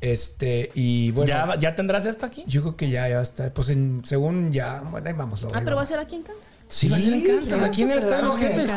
Este, 0.00 0.70
y 0.74 1.10
bueno, 1.12 1.28
¿Ya, 1.28 1.56
¿Ya 1.58 1.74
tendrás 1.74 2.06
esto 2.06 2.26
aquí? 2.26 2.44
yo 2.46 2.62
creo 2.62 2.76
que 2.76 2.90
ya, 2.90 3.08
ya 3.08 3.20
está. 3.20 3.50
Pues 3.50 3.68
en, 3.70 4.02
según 4.04 4.52
ya, 4.52 4.82
bueno, 4.82 5.06
ahí 5.08 5.14
vamos. 5.14 5.44
Ah, 5.54 5.60
pero 5.64 5.76
va 5.76 5.82
a 5.82 5.86
ser 5.86 5.98
aquí 5.98 6.16
en 6.16 6.22
Kansas. 6.22 6.46
Sí, 6.68 6.88
va 6.88 6.96
a 6.96 7.00
ser 7.00 7.12
en 7.12 7.24
Kansas, 7.26 7.62
aquí 7.62 7.82
en 7.82 7.90
el 7.92 8.00
de 8.00 8.22
los 8.22 8.36
Jefes. 8.36 8.70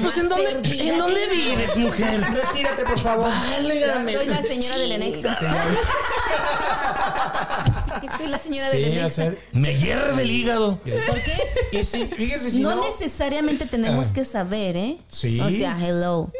Pues, 0.00 0.18
¿en 0.18 0.28
dónde, 0.28 0.50
¿en 0.88 0.98
dónde 0.98 1.20
vives, 1.28 1.76
mujer? 1.76 2.20
Retírate, 2.34 2.84
por 2.84 3.00
favor. 3.00 3.26
Válgame. 3.28 4.14
Soy 4.14 4.26
la 4.26 4.42
señora 4.42 4.78
del 4.78 4.92
Enexa. 4.92 5.36
Soy 8.18 8.28
la 8.28 8.38
señora 8.38 8.70
del 8.70 8.84
Sí, 8.84 8.90
Enexa. 8.90 9.10
ser. 9.10 9.38
Me 9.52 9.76
hierve 9.78 10.22
el 10.22 10.30
hígado. 10.30 10.78
¿Por 10.78 11.22
qué? 11.22 11.78
Y 11.78 11.82
si, 11.82 12.06
fíjese 12.06 12.50
si 12.50 12.60
no, 12.60 12.74
no. 12.74 12.84
necesariamente 12.84 13.66
tenemos 13.66 14.08
Ah. 14.10 14.14
que 14.14 14.24
saber, 14.24 14.76
¿eh? 14.76 14.98
Sí. 15.08 15.40
O 15.40 15.50
sea, 15.50 15.76
hello. 15.80 16.30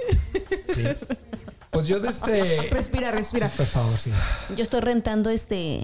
Sí. 0.75 0.85
Pues 1.73 1.89
yo 1.89 2.01
de 2.01 2.09
este. 2.11 2.69
Respira, 2.71 3.11
respira. 3.13 3.49
Por 3.49 3.65
favor, 3.65 3.97
sí. 3.97 4.13
Yo 4.55 4.63
estoy 4.63 4.81
rentando 4.83 5.31
este. 5.31 5.83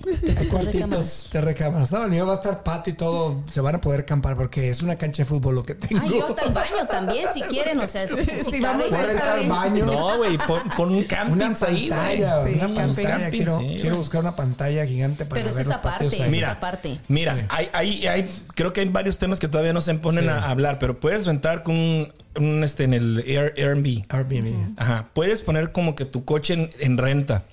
Cuartitos 0.50 1.30
de 1.32 1.40
recámaras. 1.40 1.90
No, 1.90 2.04
el 2.04 2.10
mío 2.10 2.26
va 2.26 2.32
a 2.34 2.36
estar 2.36 2.62
patio 2.62 2.92
y 2.92 2.96
todo. 2.96 3.42
Se 3.50 3.62
van 3.62 3.74
a 3.76 3.80
poder 3.80 4.00
acampar 4.00 4.36
porque 4.36 4.68
es 4.68 4.82
una 4.82 4.96
cancha 4.96 5.22
de 5.22 5.24
fútbol 5.28 5.54
lo 5.54 5.64
que 5.64 5.74
tengo. 5.74 6.02
Ay, 6.04 6.10
yo 6.10 6.26
hasta 6.28 6.42
el 6.42 6.52
baño 6.52 6.86
también, 6.90 7.26
si 7.32 7.40
quieren. 7.40 7.80
O 7.80 7.88
sea, 7.88 8.06
si, 8.06 8.16
si 8.50 8.60
vamos 8.60 8.92
a 8.92 9.02
rentar 9.02 9.38
bien. 9.38 9.48
baños. 9.48 9.86
No, 9.86 10.18
güey, 10.18 10.36
pon, 10.36 10.60
pon 10.76 10.90
un 10.90 10.96
Una 10.98 11.06
camping 11.08 11.42
ahí, 11.66 11.88
güey. 11.88 11.88
pantalla, 11.88 12.44
Sí, 12.44 12.50
una 12.50 12.60
camping. 12.60 12.74
pantalla. 12.94 13.30
Quiero, 13.30 13.58
sí, 13.58 13.78
quiero 13.80 13.96
buscar 13.96 14.20
una 14.20 14.36
pantalla 14.36 14.84
gigante 14.86 15.24
para 15.24 15.40
Pero 15.42 15.54
ver 15.54 15.60
es 15.62 15.66
los 15.68 15.76
aparte, 15.76 16.04
patios 16.04 16.12
eso 16.12 16.22
ahí. 16.22 16.28
es 16.28 16.32
Mira, 16.34 16.50
aparte. 16.52 17.00
mira, 17.08 17.46
hay, 17.48 17.70
hay, 17.72 18.06
hay, 18.06 18.30
creo 18.54 18.74
que 18.74 18.82
hay 18.82 18.88
varios 18.90 19.16
temas 19.16 19.38
que 19.40 19.48
todavía 19.48 19.72
no 19.72 19.80
se 19.80 19.94
ponen 19.94 20.24
Sí. 20.24 20.28
a 20.28 20.50
hablar, 20.50 20.78
pero 20.78 21.00
puedes 21.00 21.24
rentar 21.24 21.62
con 21.62 22.12
un, 22.38 22.64
este 22.64 22.84
en 22.84 22.94
el 22.94 23.18
Air- 23.26 23.54
Airbnb. 23.56 24.04
Airbnb. 24.08 24.74
Ajá. 24.78 25.08
Puedes 25.12 25.40
poner 25.42 25.72
como 25.72 25.94
que 25.94 26.04
tu 26.04 26.24
coche 26.24 26.54
en, 26.54 26.70
en 26.80 26.98
renta. 26.98 27.44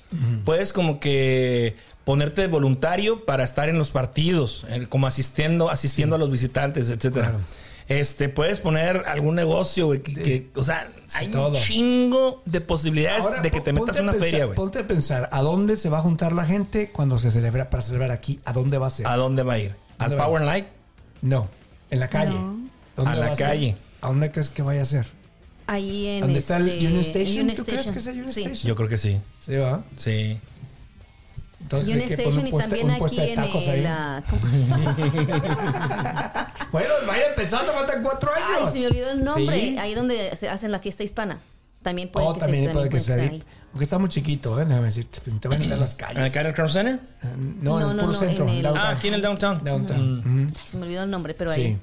Puedes 0.46 0.72
como 0.74 1.00
que 1.00 1.76
ponerte 2.04 2.48
voluntario 2.48 3.26
para 3.26 3.44
estar 3.44 3.68
en 3.70 3.78
los 3.78 3.90
partidos, 3.92 4.66
como 4.90 5.08
asistiendo, 5.08 5.70
asistiendo 5.70 6.16
a 6.16 6.20
los 6.20 6.30
visitantes, 6.32 6.90
etcétera. 6.90 7.30
Claro. 7.30 7.40
Este, 7.88 8.30
puedes 8.30 8.60
poner 8.60 9.04
algún 9.06 9.36
negocio, 9.36 9.86
güey, 9.88 10.02
que, 10.02 10.14
que- 10.14 10.50
o 10.56 10.64
sea, 10.64 10.90
hay 11.14 11.28
todo. 11.28 11.50
un 11.50 11.56
chingo 11.56 12.42
de 12.46 12.60
posibilidades 12.62 13.24
Ahora, 13.26 13.42
de 13.42 13.52
que 13.52 13.62
te 13.62 13.74
metas 13.74 13.96
a 13.96 14.00
en 14.00 14.04
una 14.06 14.14
pensar- 14.14 14.30
feria, 14.30 14.46
güey. 14.46 14.56
Ponte 14.56 14.80
a 14.80 14.88
pensar, 14.88 15.30
¿a 15.32 15.42
dónde 15.42 15.76
se 15.76 15.90
va 15.90 16.00
a 16.00 16.02
juntar 16.02 16.34
la 16.34 16.46
gente 16.46 16.90
cuando 16.92 17.20
se 17.20 17.30
celebra, 17.30 17.70
para 17.70 17.84
celebrar 17.84 18.10
aquí? 18.12 18.40
¿A 18.46 18.54
dónde 18.54 18.80
va 18.80 18.88
a 18.88 18.90
ser? 18.90 19.06
¿A 19.08 19.16
dónde 19.18 19.44
va 19.44 19.54
a 19.54 19.60
ir? 19.60 19.76
¿Al. 20.00 20.16
Power 20.18 20.42
Light? 20.42 20.66
No, 21.22 21.48
en 21.92 22.00
la 22.00 22.08
calle. 22.08 22.34
No. 22.34 22.58
¿Dónde 22.96 23.12
A 23.12 23.16
va 23.16 23.26
la 23.30 23.36
ser? 23.36 23.46
calle. 23.48 23.76
¿A 24.02 24.08
dónde 24.08 24.32
crees 24.32 24.50
que 24.50 24.62
vaya 24.62 24.82
a 24.82 24.86
ser? 24.86 25.06
Ahí 25.68 26.08
en 26.08 26.22
¿Dónde 26.22 26.40
está 26.40 26.58
el 26.58 26.70
este, 26.70 26.86
Union 26.86 27.02
Station? 27.02 27.40
Union 27.42 27.56
¿Tú 27.58 27.66
crees 27.66 27.92
que 27.92 28.00
sea 28.00 28.14
Union 28.14 28.30
Sí. 28.30 28.42
Station? 28.44 28.68
Yo 28.68 28.76
creo 28.76 28.88
que 28.90 28.98
sí. 28.98 29.20
Sí, 29.40 29.56
va. 29.56 29.84
Sí. 29.98 30.40
Entonces, 31.62 31.90
Union 31.96 32.12
Station 32.12 32.48
y 32.48 32.52
también 32.52 32.92
aquí 32.92 33.16
de 33.16 33.34
en 33.34 33.40
el, 33.40 33.88
ah, 33.88 34.24
¿cómo 34.30 34.42
se 34.48 34.66
llama? 34.68 34.96
Bueno, 36.72 36.90
vaya 37.08 37.28
empezando, 37.30 37.72
faltan 37.74 38.04
cuatro 38.04 38.30
Ay, 38.36 38.44
años. 38.60 38.72
se 38.74 38.80
me 38.82 38.88
olvidó 38.88 39.10
el 39.12 39.24
nombre. 39.24 39.60
Sí. 39.60 39.78
Ahí 39.80 39.94
donde 39.96 40.36
se 40.36 40.50
hacen 40.50 40.72
la 40.72 40.80
fiesta 40.80 41.04
hispana. 41.04 41.40
También 41.82 42.10
puede 42.12 42.28
Oh, 42.28 42.34
que 42.34 42.40
también 42.40 42.66
se, 42.66 42.72
puede 42.72 42.90
que 42.90 43.00
sea 43.00 43.16
ser 43.16 43.30
ahí. 43.32 43.44
Porque 43.72 43.84
está 43.84 43.98
muy 44.00 44.10
chiquito, 44.10 44.60
¿eh? 44.60 44.66
Déjame 44.66 44.86
decirte. 44.86 45.20
Te 45.40 45.48
van 45.48 45.58
a 45.58 45.60
meter 45.60 45.78
las 45.80 45.98
¿En 45.98 46.06
el 46.08 46.16
calles. 46.16 46.34
Carter 46.34 46.54
Crown 46.54 46.70
Center? 46.70 47.00
No, 47.62 47.80
No, 47.80 47.86
en 47.86 47.90
el 47.92 47.96
no, 47.98 48.02
puro 48.04 48.14
no, 48.14 48.20
centro. 48.20 48.44
en 48.46 48.50
el- 48.56 48.62
downtown. 48.64 48.86
Ah, 48.86 48.90
aquí 48.92 49.08
en 49.08 49.14
el 49.14 49.22
downtown. 49.22 49.64
Downtown. 49.64 50.20
Ujú. 50.20 50.54
Ay, 50.60 50.66
se 50.68 50.78
me 50.78 50.84
olvidó 50.84 51.04
el 51.04 51.10
nombre, 51.12 51.34
pero 51.34 51.54
Sí. 51.54 51.62
ahí. 51.62 51.78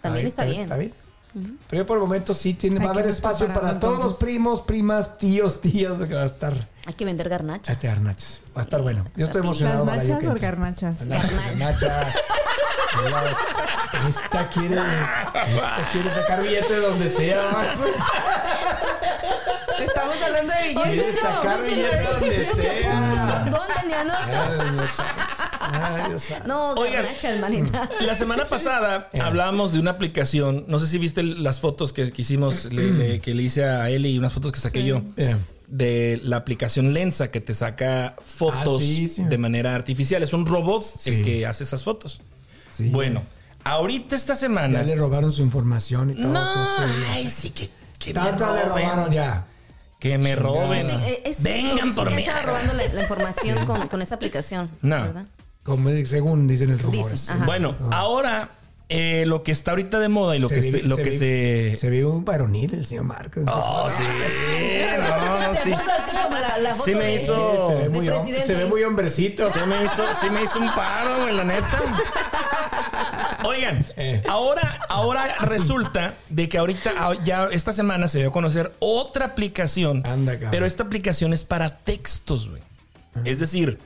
También 0.00 0.24
Ahí 0.24 0.28
está, 0.28 0.44
bien. 0.44 0.62
Está 0.62 0.76
bien. 0.76 0.94
Pero 1.32 1.82
yo 1.82 1.86
por 1.86 1.96
el 1.96 2.02
momento 2.02 2.34
sí 2.34 2.54
tiene, 2.54 2.76
Hay 2.78 2.84
va 2.84 2.90
a 2.90 2.94
haber 2.94 3.06
espacio 3.06 3.46
para 3.46 3.54
preparando, 3.60 3.80
todos 3.80 3.92
los 3.94 4.02
entonces. 4.04 4.24
primos, 4.24 4.60
primas, 4.60 5.18
tíos, 5.18 5.60
tías, 5.60 5.98
que 5.98 6.14
va 6.14 6.22
a 6.22 6.26
estar 6.26 6.52
Hay 6.86 6.94
que 6.94 7.04
vender 7.04 7.28
garnachas. 7.28 7.74
este 7.76 7.88
garnachas. 7.88 8.40
Va 8.56 8.60
a 8.60 8.64
estar 8.64 8.82
bueno. 8.82 9.04
Yo 9.16 9.24
estoy 9.24 9.40
Las 9.40 9.46
emocionado. 9.46 9.84
¿Las 9.86 10.08
nachas 10.08 10.24
o 10.26 10.34
garnachas? 10.40 11.06
Las 11.06 11.32
garnachas. 11.32 12.14
Esta 14.08 14.48
quiere, 14.50 14.76
esta 14.76 15.88
quiere 15.92 16.10
sacar 16.10 16.42
billetes 16.42 16.68
de 16.68 16.80
donde 16.80 17.08
sea. 17.08 17.50
Estamos 19.80 20.16
hablando 20.22 20.52
de 20.52 20.74
Quiere 20.74 20.90
billetes. 20.90 21.20
sacar 21.20 21.58
no 21.58 21.64
se 21.64 21.70
billetes 21.74 21.98
de 21.98 22.12
donde 22.12 22.44
sea. 22.44 23.44
¿Dónde, 23.50 23.86
Niano? 23.86 24.14
Ay, 25.72 26.08
Dios. 26.10 26.24
No, 26.46 26.72
Oigan. 26.72 27.04
manita. 27.40 27.88
La 28.00 28.14
semana 28.14 28.44
pasada 28.44 29.08
hablábamos 29.22 29.72
de 29.72 29.80
una 29.80 29.92
aplicación. 29.92 30.64
No 30.68 30.78
sé 30.78 30.86
si 30.86 30.98
viste 30.98 31.22
las 31.22 31.60
fotos 31.60 31.92
que, 31.92 32.12
que 32.12 32.22
hicimos, 32.22 32.66
le- 32.66 32.90
le- 32.92 33.20
que 33.20 33.34
le 33.34 33.42
hice 33.42 33.64
a 33.64 33.88
Eli 33.90 34.10
y 34.10 34.18
unas 34.18 34.32
fotos 34.32 34.52
que 34.52 34.60
saqué 34.60 34.84
yo. 34.84 35.00
Bien. 35.16 35.38
De 35.68 36.20
la 36.22 36.36
aplicación 36.36 36.92
Lensa 36.92 37.30
que 37.30 37.40
te 37.40 37.54
saca 37.54 38.14
fotos 38.22 38.82
Ah, 38.82 38.84
sí, 38.84 39.08
sí. 39.08 39.24
de 39.24 39.38
manera 39.38 39.74
artificial. 39.74 40.22
Es 40.22 40.32
un 40.34 40.44
robot 40.46 40.84
el 41.06 41.24
que 41.24 41.46
hace 41.46 41.64
esas 41.64 41.82
fotos. 41.82 42.20
Sí. 42.72 42.88
Bueno, 42.90 43.22
ahorita 43.64 44.14
esta 44.14 44.34
semana. 44.34 44.80
Ya 44.80 44.86
le 44.86 44.96
robaron 44.96 45.32
su 45.32 45.40
información 45.42 46.10
y 46.10 46.14
todo 46.14 46.32
no, 46.32 46.40
eso. 46.42 46.76
sí. 46.76 47.04
ay, 47.10 47.30
sí, 47.30 47.50
que, 47.50 47.70
que 47.98 48.08
me 48.12 48.20
Tanta 48.20 48.52
le 48.54 48.62
robaron 48.64 49.12
ya. 49.12 49.46
Que 49.98 50.18
me 50.18 50.34
roben. 50.36 50.90
Eh, 50.90 51.22
es- 51.24 51.42
Vengan 51.42 51.94
por 51.94 52.08
¿quién 52.08 52.16
mí. 52.16 52.22
estaba 52.24 52.42
robando 52.42 52.74
la, 52.74 52.88
la 52.92 53.02
información 53.02 53.64
con, 53.64 53.86
con 53.88 54.02
esa 54.02 54.16
aplicación? 54.16 54.68
No. 54.82 54.96
¿verdad? 54.96 55.26
Como 55.62 55.90
según 56.04 56.48
dicen 56.48 56.70
el 56.70 56.78
rumor. 56.78 57.04
Dicen, 57.10 57.16
sí. 57.18 57.32
ajá. 57.32 57.44
Bueno, 57.46 57.76
ahora 57.92 58.50
eh, 58.88 59.24
lo 59.26 59.42
que 59.42 59.52
está 59.52 59.70
ahorita 59.70 60.00
de 60.00 60.08
moda 60.08 60.34
y 60.36 60.38
lo 60.40 60.48
Se 60.48 60.56
que, 60.56 60.62
se, 60.62 60.82
lo 60.82 60.96
que 60.96 61.02
ve- 61.04 61.16
se. 61.18 61.76
Se 61.76 61.88
ve 61.90 62.04
un 62.04 62.24
varonil 62.24 62.74
el 62.74 62.84
señor 62.84 63.04
Márquez. 63.04 63.44
Oh, 63.46 63.88
sí. 63.90 64.02
No, 64.92 65.54
Se 65.54 65.62
sí. 65.64 65.70
puso 65.70 65.90
así 65.90 66.16
como 66.22 66.36
la, 66.38 66.58
la 66.58 66.70
foto 66.74 66.84
Sí 66.84 66.94
me 66.94 67.04
de- 67.04 67.14
hizo- 67.14 67.68
se, 67.68 67.74
ve 67.74 67.88
muy, 67.88 68.06
hom- 68.08 68.42
se 68.42 68.54
ve 68.54 68.66
muy 68.66 68.82
hombrecito. 68.84 69.46
Sí 69.50 69.58
me 69.66 69.84
hizo, 69.84 70.02
sí 70.20 70.30
me 70.30 70.42
hizo 70.42 70.58
un 70.60 70.70
paro, 70.74 71.22
güey, 71.22 71.34
la 71.36 71.44
neta. 71.44 71.80
Oigan, 73.44 73.84
Eh. 73.96 74.22
ahora, 74.28 74.80
ahora 74.88 75.34
resulta 75.42 76.16
de 76.28 76.48
que 76.48 76.58
ahorita, 76.58 76.92
ah, 76.96 77.14
ya 77.24 77.48
esta 77.50 77.72
semana 77.72 78.08
se 78.08 78.18
dio 78.18 78.28
a 78.28 78.32
conocer 78.32 78.72
otra 78.78 79.26
aplicación. 79.26 80.04
Anda, 80.06 80.32
cabrón. 80.34 80.50
pero 80.52 80.66
esta 80.66 80.82
aplicación 80.84 81.32
es 81.32 81.44
para 81.44 81.78
textos, 81.78 82.48
güey. 82.48 82.62
Es 83.24 83.40
decir, 83.40 83.78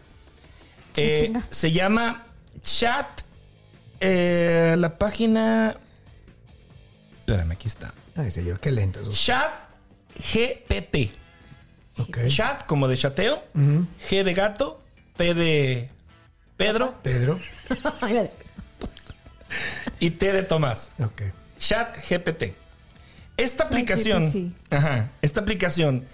eh, 0.97 1.33
se 1.51 1.73
llama 1.73 2.27
Chat. 2.61 3.23
eh, 4.01 4.75
la 4.79 4.99
página. 4.99 5.77
Espérame, 7.21 7.53
aquí 7.53 7.69
está. 7.69 7.93
Ay, 8.15 8.31
señor, 8.31 8.61
qué 8.61 8.71
lento 8.73 9.01
eso. 9.01 9.13
Chat 9.13 9.53
GPT. 10.33 11.11
Chat 12.29 12.67
como 12.67 12.89
de 12.89 12.97
chateo. 12.97 13.43
G 13.55 14.23
de 14.25 14.35
gato. 14.35 14.83
P 15.17 15.35
de 15.35 15.89
Pedro. 16.57 16.95
Pedro. 17.03 17.39
Y 20.01 20.11
T 20.11 20.33
de 20.33 20.43
Tomás. 20.43 20.91
Ok. 20.99 21.23
Chat 21.59 21.97
GPT. 22.09 22.55
Esta 23.37 23.65
Chat 23.65 23.73
aplicación, 23.73 24.27
GPT. 24.27 24.73
ajá, 24.75 25.11
esta 25.23 25.41
aplicación 25.41 26.05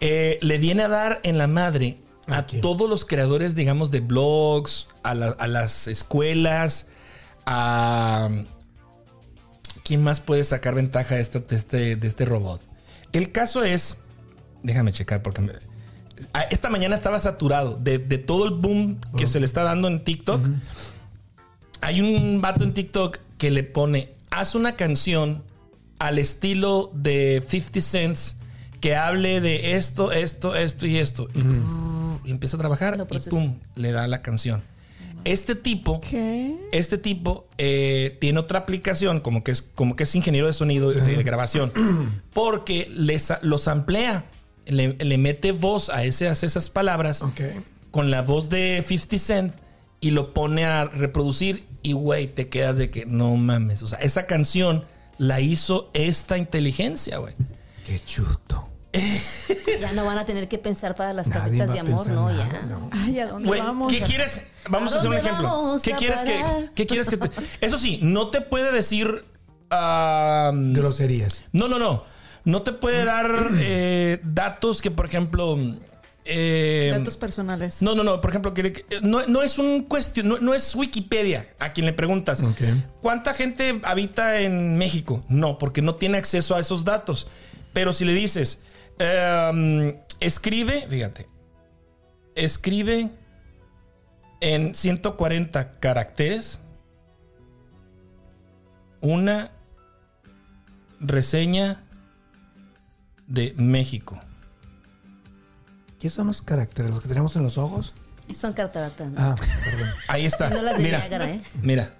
eh, 0.00 0.38
le 0.42 0.58
viene 0.58 0.82
a 0.82 0.88
dar 0.88 1.20
en 1.22 1.38
la 1.38 1.46
madre 1.46 1.98
a 2.26 2.46
todos 2.46 2.88
los 2.88 3.04
creadores, 3.04 3.54
digamos, 3.54 3.90
de 3.90 4.00
blogs, 4.00 4.86
a, 5.02 5.14
la- 5.14 5.30
a 5.38 5.46
las 5.46 5.88
escuelas, 5.88 6.86
a 7.46 8.28
quién 9.84 10.02
más 10.02 10.20
puede 10.20 10.44
sacar 10.44 10.74
ventaja 10.74 11.16
de 11.16 11.20
este, 11.20 11.40
de 11.40 11.56
este, 11.56 11.96
de 11.96 12.06
este 12.06 12.24
robot. 12.24 12.60
El 13.12 13.30
caso 13.32 13.62
es, 13.62 13.98
déjame 14.62 14.92
checar 14.92 15.22
porque 15.22 15.42
me- 15.42 15.52
esta 16.50 16.70
mañana 16.70 16.94
estaba 16.94 17.18
saturado 17.18 17.76
de, 17.76 17.98
de 17.98 18.18
todo 18.18 18.44
el 18.46 18.52
boom 18.54 18.98
que 19.16 19.26
se 19.26 19.40
le 19.40 19.46
está 19.46 19.62
dando 19.62 19.88
en 19.88 20.02
TikTok. 20.04 20.40
Hay 21.80 22.00
un 22.00 22.40
vato 22.40 22.64
en 22.64 22.72
TikTok 22.72 23.18
que 23.36 23.50
le 23.50 23.62
pone, 23.64 24.14
haz 24.30 24.54
una 24.54 24.76
canción 24.76 25.42
al 25.98 26.18
estilo 26.18 26.90
de 26.94 27.42
50 27.46 27.80
Cents 27.80 28.36
que 28.80 28.96
hable 28.96 29.40
de 29.40 29.76
esto, 29.76 30.12
esto, 30.12 30.54
esto 30.56 30.86
y 30.86 30.98
esto. 30.98 31.28
Y, 31.34 31.40
y 32.24 32.30
empieza 32.30 32.56
a 32.56 32.60
trabajar 32.60 33.06
y 33.10 33.30
pum, 33.30 33.58
le 33.74 33.92
da 33.92 34.06
la 34.08 34.22
canción. 34.22 34.62
Este 35.24 35.54
tipo, 35.54 36.00
¿Qué? 36.02 36.54
este 36.70 36.98
tipo 36.98 37.46
eh, 37.56 38.16
tiene 38.20 38.40
otra 38.40 38.58
aplicación 38.60 39.20
como 39.20 39.42
que 39.42 39.52
es 39.52 39.62
como 39.62 39.96
que 39.96 40.02
es 40.02 40.14
ingeniero 40.14 40.46
de 40.46 40.52
sonido 40.52 40.92
y 40.92 41.00
de 41.00 41.22
grabación 41.22 41.72
porque 42.34 42.90
les, 42.94 43.32
los 43.40 43.66
amplía, 43.66 44.26
le, 44.66 44.92
le 44.92 45.18
mete 45.18 45.52
voz 45.52 45.88
a, 45.88 46.04
ese, 46.04 46.28
a 46.28 46.32
esas 46.32 46.68
palabras 46.68 47.24
con 47.90 48.10
la 48.10 48.20
voz 48.20 48.50
de 48.50 48.84
50 48.86 49.18
Cent 49.18 49.54
y 50.00 50.10
lo 50.10 50.34
pone 50.34 50.66
a 50.66 50.84
reproducir 50.84 51.64
y 51.82 51.92
güey, 51.92 52.26
te 52.26 52.48
quedas 52.48 52.76
de 52.76 52.90
que 52.90 53.06
no 53.06 53.34
mames. 53.36 53.82
O 53.82 53.86
sea, 53.86 53.98
esa 54.00 54.26
canción 54.26 54.84
la 55.16 55.40
hizo 55.40 55.90
esta 55.94 56.36
inteligencia, 56.36 57.18
güey. 57.18 57.34
Qué 57.86 58.00
chuto. 58.00 58.68
Ya 59.80 59.92
no 59.92 60.04
van 60.04 60.18
a 60.18 60.24
tener 60.24 60.48
que 60.48 60.58
pensar 60.58 60.94
para 60.94 61.12
las 61.12 61.26
Nadie 61.28 61.58
cartitas 61.58 61.72
de 61.72 61.80
amor, 61.80 62.06
no, 62.08 62.30
nada, 62.30 62.60
ya. 62.60 62.66
no. 62.68 62.88
Ay, 62.92 63.18
¿a 63.20 63.26
dónde 63.26 63.48
Güey, 63.48 63.60
vamos? 63.60 63.92
¿qué 63.92 64.00
quieres? 64.00 64.46
Vamos 64.68 64.92
a 64.92 64.96
¿A 64.96 64.98
hacer 65.00 65.10
un 65.10 65.16
ejemplo. 65.16 65.76
¿Qué 65.82 65.92
quieres 65.92 66.20
que 66.24 66.70
qué 66.74 66.86
quieres 66.86 67.10
que 67.10 67.16
te 67.16 67.28
Eso 67.60 67.76
sí, 67.78 67.98
no 68.02 68.28
te 68.28 68.40
puede 68.40 68.72
decir 68.72 69.24
Groserías. 69.70 71.44
No, 71.52 71.68
no, 71.68 71.78
no. 71.78 72.04
No 72.44 72.62
te 72.62 72.72
puede 72.72 73.04
dar 73.04 73.50
eh, 73.58 74.20
datos 74.22 74.82
que, 74.82 74.90
por 74.90 75.06
ejemplo. 75.06 75.58
eh, 76.26 76.90
Datos 76.96 77.16
personales. 77.16 77.80
no, 77.82 77.94
no, 77.94 78.02
no. 78.04 78.20
Por 78.20 78.30
ejemplo, 78.30 78.52
que- 78.54 78.72
que- 78.72 78.84
no, 79.02 79.26
no 79.26 79.42
es 79.42 79.58
un 79.58 79.82
cuestión, 79.84 80.28
no, 80.28 80.38
no 80.38 80.52
es 80.54 80.74
Wikipedia 80.74 81.48
a 81.58 81.72
quien 81.72 81.86
le 81.86 81.92
preguntas. 81.94 82.42
Ok. 82.42 82.60
¿Cuánta 83.00 83.32
gente 83.34 83.80
habita 83.82 84.40
en 84.40 84.76
México? 84.76 85.24
No, 85.28 85.58
porque 85.58 85.80
no 85.82 85.94
tiene 85.94 86.18
acceso 86.18 86.54
a 86.54 86.60
esos 86.60 86.84
datos. 86.84 87.26
Pero 87.72 87.92
si 87.92 88.04
le 88.04 88.12
dices, 88.14 88.60
em, 88.98 89.96
escribe, 90.20 90.86
fíjate, 90.88 91.28
escribe 92.34 93.10
en 94.40 94.74
140 94.74 95.78
caracteres 95.78 96.60
una 99.00 99.50
reseña 101.00 101.82
de 103.26 103.54
México. 103.56 104.20
¿Qué 105.98 106.10
son 106.10 106.26
los 106.26 106.42
caracteres? 106.42 106.90
¿Los 106.90 107.00
que 107.00 107.08
tenemos 107.08 107.34
en 107.36 107.42
los 107.42 107.56
ojos? 107.58 107.94
Son 108.34 108.52
cartaratas. 108.52 109.10
¿no? 109.10 109.20
Ah, 109.20 109.34
perdón. 109.64 109.88
Ahí 110.08 110.24
está. 110.24 110.50
No 110.50 110.62
las 110.62 110.76
de 110.76 110.82
Mira, 110.82 110.98
Niágara, 110.98 111.30
¿eh? 111.30 111.42
mira, 111.62 111.94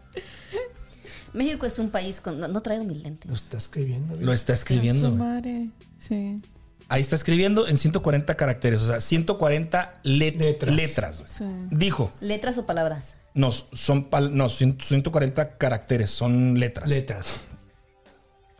México 1.32 1.66
es 1.66 1.78
un 1.78 1.90
país 1.90 2.20
con. 2.20 2.38
No, 2.38 2.48
no 2.48 2.62
traigo 2.62 2.84
mis 2.84 3.02
lentes. 3.02 3.28
Lo 3.28 3.34
está 3.36 3.56
escribiendo. 3.56 4.16
lo 4.16 4.32
está 4.32 4.52
escribiendo. 4.52 5.10
Su 5.10 5.16
güey. 5.16 5.28
madre. 5.28 5.68
Sí. 5.98 6.40
Ahí 6.88 7.00
está 7.00 7.16
escribiendo 7.16 7.66
en 7.66 7.78
140 7.78 8.34
caracteres, 8.36 8.82
o 8.82 8.86
sea, 8.86 9.00
140 9.00 10.00
let- 10.02 10.36
Letras. 10.36 10.74
letras. 10.74 11.18
güey. 11.20 11.30
Sí. 11.32 11.44
Dijo, 11.70 12.12
¿Letras 12.20 12.58
o 12.58 12.66
palabras? 12.66 13.16
no, 13.34 13.50
son 13.52 14.10
pal- 14.10 14.32
no, 14.32 14.48
100 14.48 14.78
140 14.80 15.56
caracteres, 15.56 16.10
son 16.10 16.58
letras. 16.60 16.88
Letras. 16.88 17.40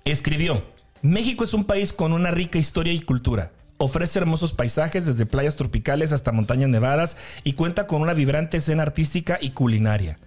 Escribió, 0.05 0.65
México 1.03 1.45
es 1.45 1.55
un 1.55 1.65
país 1.65 1.93
con 1.93 2.13
una 2.13 2.31
rica 2.31 2.59
historia 2.59 2.93
y 2.93 3.01
cultura. 3.01 3.53
Ofrece 3.79 4.19
hermosos 4.19 4.53
paisajes 4.53 5.05
desde 5.07 5.27
playas 5.27 5.57
tropicales 5.57 6.13
hasta 6.13 6.33
montañas 6.33 6.71
nevadas 6.71 7.17
y 7.43 7.55
cuenta 7.55 7.87
con 7.87 8.01
una 8.03 8.15
vibrante 8.15 8.59
escena 8.59 8.83
artística 8.85 9.39
y 9.41 9.51
culinaria 9.51 10.19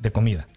de 0.00 0.12
comida. 0.12 0.48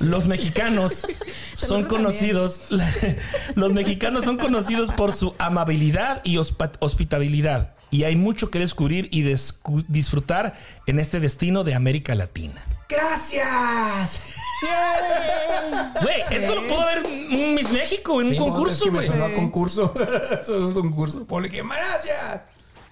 Los 0.00 0.26
mexicanos 0.26 1.06
son 1.56 1.84
conocidos, 1.84 2.62
los 3.54 3.72
mexicanos 3.72 4.24
son 4.24 4.36
conocidos 4.38 4.90
por 4.92 5.12
su 5.12 5.34
amabilidad 5.38 6.20
y 6.24 6.38
hospitabilidad 6.38 7.74
y 7.92 8.04
hay 8.04 8.14
mucho 8.16 8.50
que 8.50 8.58
descubrir 8.60 9.08
y 9.10 9.22
descu- 9.24 9.84
disfrutar 9.88 10.54
en 10.86 10.98
este 11.00 11.18
destino 11.20 11.64
de 11.64 11.74
América 11.74 12.14
Latina. 12.14 12.62
¡Gracias! 12.88 14.34
Güey, 16.02 16.20
esto 16.30 16.54
lo 16.54 16.68
puedo 16.68 16.84
ver 16.84 16.98
en 17.06 17.54
Miss 17.54 17.70
México 17.72 18.20
en 18.20 18.28
un 18.28 18.36
concurso, 18.36 18.74
es 18.74 18.82
que 18.82 18.90
me 18.90 18.96
güey. 18.98 19.06
sonó 19.08 19.24
a 19.24 19.32
concurso. 19.32 19.94
Eso 20.40 20.54
es 20.54 20.62
un 20.62 20.74
concurso. 20.74 21.24
Ponle 21.26 21.48
que 21.48 21.62
gracias. 21.62 22.42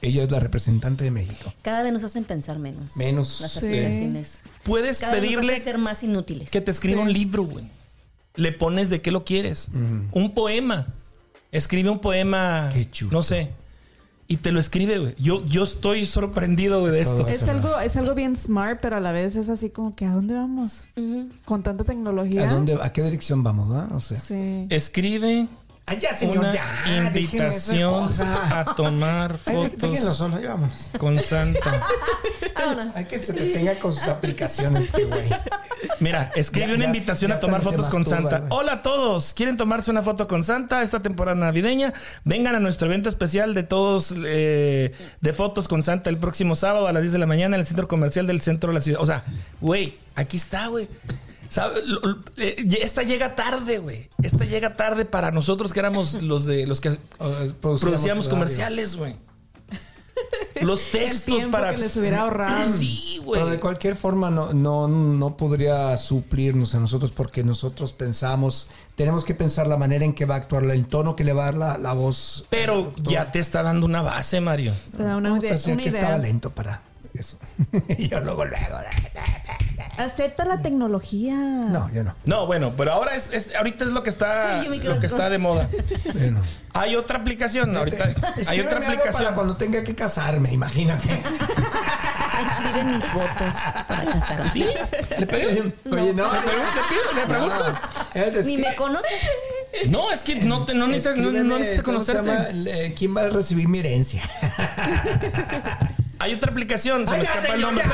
Ella 0.01 0.23
es 0.23 0.31
la 0.31 0.39
representante 0.39 1.05
de 1.05 1.11
México. 1.11 1.53
Cada 1.63 1.83
vez 1.83 1.93
nos 1.93 2.05
hacen 2.05 2.25
pensar 2.25 2.59
menos. 2.59 2.97
Menos. 2.97 3.41
Las 3.41 3.53
Sí. 3.53 3.59
aplicaciones. 3.67 4.41
Puedes 4.63 5.01
Cada 5.01 5.15
vez 5.15 5.23
nos 5.23 5.31
pedirle 5.33 5.53
hacen 5.55 5.65
ser 5.65 5.79
más 5.79 6.03
inútiles. 6.05 6.51
que 6.51 6.61
te 6.61 6.71
escriba 6.71 7.03
un 7.03 7.13
libro, 7.13 7.43
güey. 7.45 7.67
Le 8.37 8.53
pones 8.53 8.91
de 8.91 9.01
qué 9.03 9.11
lo 9.11 9.25
quieres. 9.25 9.71
Un 10.13 10.33
poema. 10.35 10.87
Escribe 11.51 11.91
un 11.91 11.99
poema, 11.99 12.71
Qué 12.73 12.89
chulo. 12.91 13.11
no 13.13 13.23
sé. 13.23 13.51
Y 14.31 14.37
te 14.37 14.53
lo 14.53 14.61
escribe, 14.61 14.99
güey. 14.99 15.15
Yo, 15.19 15.43
yo 15.47 15.65
estoy 15.65 16.05
sorprendido, 16.05 16.81
güey, 16.81 16.93
de 16.93 17.01
esto. 17.01 17.27
Es 17.27 17.49
algo, 17.49 17.81
es 17.81 17.97
algo 17.97 18.15
bien 18.15 18.37
smart, 18.37 18.79
pero 18.83 18.97
a 18.97 19.01
la 19.01 19.11
vez 19.11 19.35
es 19.37 19.49
así 19.49 19.71
como 19.71 19.97
que 19.97 20.05
¿a 20.05 20.13
dónde 20.13 20.35
vamos? 20.35 20.89
Con 21.47 21.63
tanta 21.63 21.83
tecnología. 21.85 22.45
¿A, 22.49 22.53
dónde, 22.53 22.79
¿A 22.81 22.93
qué 22.93 23.03
dirección 23.03 23.43
vamos? 23.43 23.69
¿no? 23.69 23.97
O 23.97 24.01
sea. 24.01 24.19
Sí. 24.21 24.67
Escribe 24.69 25.49
Allá, 25.89 26.13
señor, 26.15 26.39
una 26.39 26.53
ya. 26.53 26.65
invitación 27.07 28.03
cosa. 28.03 28.61
a 28.61 28.75
tomar 28.75 29.37
fotos 29.39 29.99
solo, 30.17 30.41
ya 30.41 30.51
vamos. 30.51 30.91
con 30.99 31.21
Santa. 31.21 31.83
Vámonos. 32.55 32.97
Hay 32.97 33.05
que 33.07 33.19
se 33.19 33.33
detenga 33.33 33.79
con 33.79 33.93
sus 33.93 34.05
aplicaciones, 34.09 34.85
este 34.85 35.05
güey. 35.05 35.29
Mira, 36.01 36.31
escribe 36.35 36.69
Ya, 36.69 36.75
una 36.75 36.85
ya, 36.85 36.87
invitación 36.87 37.31
ya 37.31 37.37
a 37.37 37.41
tomar 37.41 37.63
fotos 37.63 37.89
con 37.89 38.05
Santa. 38.05 38.39
güey. 38.41 38.51
Hola 38.51 38.73
a 38.75 38.83
todos. 38.83 39.33
¿Quieren 39.33 39.57
tomarse 39.57 39.91
una 39.91 40.03
foto 40.03 40.27
con 40.29 40.43
Santa 40.43 40.83
esta 40.83 41.01
temporada 41.01 41.37
navideña? 41.37 41.93
Vengan 42.25 42.55
a 42.55 42.61
nuestro 42.61 42.87
evento 42.89 43.09
especial 43.09 43.55
de 43.55 43.63
todos 43.63 44.13
eh, 44.25 44.93
de 45.21 45.33
fotos 45.33 45.69
con 45.69 45.83
Santa 45.83 46.11
el 46.11 46.19
próximo 46.19 46.55
sábado 46.55 46.87
a 46.89 46.93
las 46.93 47.03
10 47.03 47.13
de 47.15 47.19
la 47.19 47.27
mañana 47.27 47.57
en 47.57 47.61
el 47.61 47.67
centro 47.67 47.89
comercial 47.89 48.27
del 48.27 48.41
centro 48.41 48.71
de 48.71 48.75
la 48.75 48.81
ciudad. 48.83 49.01
O 49.01 49.07
sea, 49.07 49.25
güey, 49.61 49.97
aquí 50.17 50.37
está, 50.37 50.67
güey. 50.69 50.89
¿Sabe? 51.49 51.83
Lo- 51.87 52.01
lo- 52.01 52.19
eh, 52.37 52.57
Esta 52.83 53.03
llega 53.03 53.35
tarde, 53.35 53.79
güey. 53.79 54.09
Esta 54.23 54.45
llega 54.45 54.77
tarde 54.77 55.05
para 55.05 55.31
nosotros 55.31 55.73
que 55.73 55.81
éramos 55.81 56.15
los 56.23 56.45
de 56.45 56.67
los 56.67 56.81
que 56.81 56.99
producíamos 57.61 58.27
radio. 58.27 58.31
comerciales, 58.31 58.97
güey. 58.97 59.15
Los 60.63 60.89
textos 60.91 61.37
tiempo 61.37 61.53
para 61.53 61.73
que 61.75 61.81
les 61.83 61.97
hubiera 61.97 62.23
ahorrado. 62.23 62.65
Sí, 62.79 63.21
güey. 63.25 63.41
Pero 63.41 63.51
de 63.53 63.61
cualquier 63.61 63.95
forma 63.95 64.31
no, 64.31 64.53
no, 64.53 64.89
no 64.89 65.37
podría 65.37 65.97
suplirnos 65.97 66.75
a 66.75 66.81
nosotros 66.81 67.13
porque 67.13 67.45
nosotros 67.45 67.93
pensamos, 67.93 68.69
tenemos 68.97 69.25
que 69.25 69.35
pensar 69.35 69.69
la 69.69 69.77
manera 69.77 70.05
en 70.05 70.13
que 70.15 70.25
va 70.25 70.35
a 70.35 70.39
actuar, 70.39 70.65
el 70.65 70.87
tono 70.87 71.15
que 71.15 71.23
le 71.23 71.33
va 71.33 71.43
a 71.45 71.53
dar 71.53 71.55
la, 71.55 71.79
la 71.79 71.93
voz. 71.93 72.45
Pero 72.51 72.93
ya 73.03 73.31
te 73.31 73.39
está 73.39 73.63
dando 73.63 73.87
una 73.87 74.03
base, 74.03 74.41
Mario. 74.41 74.73
Te 74.97 75.05
da 75.05 75.17
una, 75.17 75.29
No, 75.29 75.37
idea- 75.37 75.53
una 75.67 75.77
que 75.83 75.89
idea. 75.89 76.01
estaba 76.01 76.19
lento 76.19 76.51
para 76.51 76.83
eso. 77.19 77.39
y 77.89 78.09
yo 78.09 78.21
luego, 78.21 78.45
luego. 78.45 78.65
Acepta 79.97 80.45
la 80.45 80.63
tecnología. 80.63 81.35
No, 81.35 81.91
yo 81.93 82.05
no. 82.05 82.15
No, 82.25 82.47
bueno, 82.47 82.75
pero 82.77 82.93
ahora 82.93 83.15
es, 83.17 83.33
es- 83.33 83.55
ahorita 83.57 83.85
es 83.85 83.91
lo 83.91 84.03
que 84.03 84.11
está 84.11 84.63
lo 84.63 85.01
que 85.01 85.07
está 85.07 85.29
de 85.31 85.39
moda. 85.39 85.69
Bueno. 86.15 86.41
Hay 86.75 86.95
otra 86.95 87.19
aplicación, 87.19 87.77
ahorita 87.77 88.11
hay 88.47 88.61
otra 88.61 88.79
aplicación. 88.79 89.25
Para 89.25 89.35
cuando 89.35 89.57
tenga 89.57 89.83
que 89.83 89.95
casarme, 89.97 90.53
imagínate. 90.53 91.09
Escribe 91.11 92.85
mis 92.85 93.13
votos 93.13 93.55
para 93.89 94.05
casarme. 94.05 94.49
¿Sí? 94.49 94.65
¿Le 95.19 95.27
pegué? 95.27 95.73
Oye, 95.91 96.15
no. 96.15 96.33
¿Le 96.33 96.41
pregunto? 96.41 96.73
¿Le 96.77 96.83
pido? 96.89 97.13
¿Le 97.15 97.27
pregunto? 97.27 97.81
Ni 98.49 98.57
que- 98.57 98.63
me 98.69 98.75
conoce. 98.77 99.09
No, 99.89 100.13
es 100.13 100.23
que 100.23 100.37
no, 100.37 100.65
te, 100.65 100.75
no, 100.75 100.87
necesitas, 100.87 101.19
no, 101.19 101.31
no 101.33 101.59
conocerte. 101.83 102.95
¿Quién 102.97 103.17
va 103.17 103.23
a 103.23 103.29
recibir 103.31 103.67
mi 103.69 103.81
herencia? 103.81 104.23
Hay 106.21 106.35
otra 106.35 106.51
aplicación, 106.51 107.07
se 107.07 107.15
Ay, 107.15 107.21
me 107.21 107.27
ya, 107.27 107.31
escapa 107.33 107.55
el 107.55 107.61
señor, 107.61 107.73
nombre. 107.75 107.85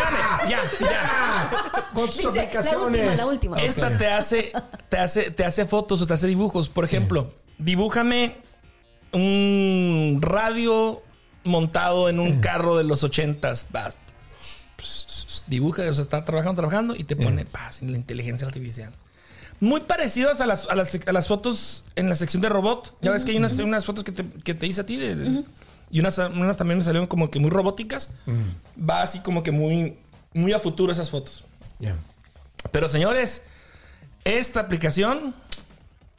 ya. 0.48 0.62
Espérame, 0.62 0.80
ya, 0.80 0.90
ya. 0.90 1.88
Con 1.94 2.06
sus 2.08 2.16
Dice, 2.16 2.34
la 2.36 2.42
aplicaciones. 2.42 2.86
última, 3.00 3.14
la 3.16 3.26
última. 3.26 3.56
Esta 3.58 3.96
te 3.96 4.06
hace, 4.08 4.52
te 4.88 4.98
hace, 4.98 5.30
te 5.30 5.44
hace 5.44 5.64
fotos 5.66 6.00
o 6.02 6.06
te 6.06 6.14
hace 6.14 6.26
dibujos. 6.26 6.68
Por 6.68 6.84
ejemplo, 6.84 7.32
dibújame 7.58 8.36
un 9.12 10.18
radio 10.22 11.02
montado 11.44 12.08
en 12.08 12.18
un 12.20 12.40
carro 12.40 12.76
de 12.76 12.84
los 12.84 13.04
ochentas. 13.04 13.66
Vas, 13.70 13.96
Dibuja, 15.46 15.82
o 15.88 15.94
sea, 15.94 16.02
está 16.04 16.24
trabajando, 16.24 16.56
trabajando 16.60 16.96
y 16.96 17.04
te 17.04 17.16
pone 17.16 17.44
paz 17.44 17.82
la 17.82 17.96
inteligencia 17.96 18.46
artificial. 18.46 18.92
Muy 19.60 19.80
parecidos 19.80 20.40
a 20.40 20.46
las, 20.46 20.66
a 20.68 20.74
las, 20.74 20.98
a 21.06 21.12
las 21.12 21.28
fotos 21.28 21.84
en 21.96 22.08
la 22.08 22.16
sección 22.16 22.42
de 22.42 22.48
robot. 22.48 22.96
Ya 23.00 23.10
ves 23.12 23.24
que 23.24 23.30
hay 23.32 23.36
unas, 23.36 23.58
unas 23.58 23.84
fotos 23.84 24.04
que 24.04 24.12
te, 24.12 24.24
que 24.42 24.54
te 24.54 24.66
hice 24.66 24.80
a 24.80 24.86
ti 24.86 24.96
de- 24.96 25.14
de- 25.14 25.44
y 25.96 26.00
unas, 26.00 26.18
unas 26.18 26.56
también 26.56 26.78
me 26.78 26.84
salieron 26.84 27.06
como 27.06 27.30
que 27.30 27.38
muy 27.38 27.50
robóticas. 27.50 28.10
Va 28.78 29.00
así 29.02 29.20
como 29.20 29.44
que 29.44 29.52
muy, 29.52 29.96
muy 30.34 30.52
a 30.52 30.58
futuro 30.58 30.90
esas 30.90 31.08
fotos. 31.08 31.44
Pero 32.72 32.88
señores, 32.88 33.42
esta 34.24 34.58
aplicación 34.60 35.34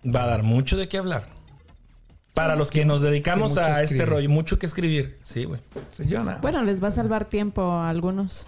va 0.05 0.23
a 0.23 0.27
dar 0.27 0.43
mucho 0.43 0.77
de 0.77 0.87
qué 0.87 0.97
hablar. 0.97 1.25
Para 2.33 2.55
los 2.55 2.71
que 2.71 2.85
nos 2.85 3.01
dedicamos 3.01 3.57
a 3.57 3.71
este 3.71 3.83
escribir. 3.95 4.09
rollo, 4.09 4.29
mucho 4.29 4.57
que 4.59 4.65
escribir. 4.65 5.19
Sí, 5.23 5.43
güey. 5.45 5.59
Yo. 6.05 6.19
Bueno, 6.41 6.61
les 6.63 6.81
va 6.81 6.87
a 6.87 6.91
salvar 6.91 7.25
tiempo 7.25 7.61
a 7.71 7.89
algunos. 7.89 8.47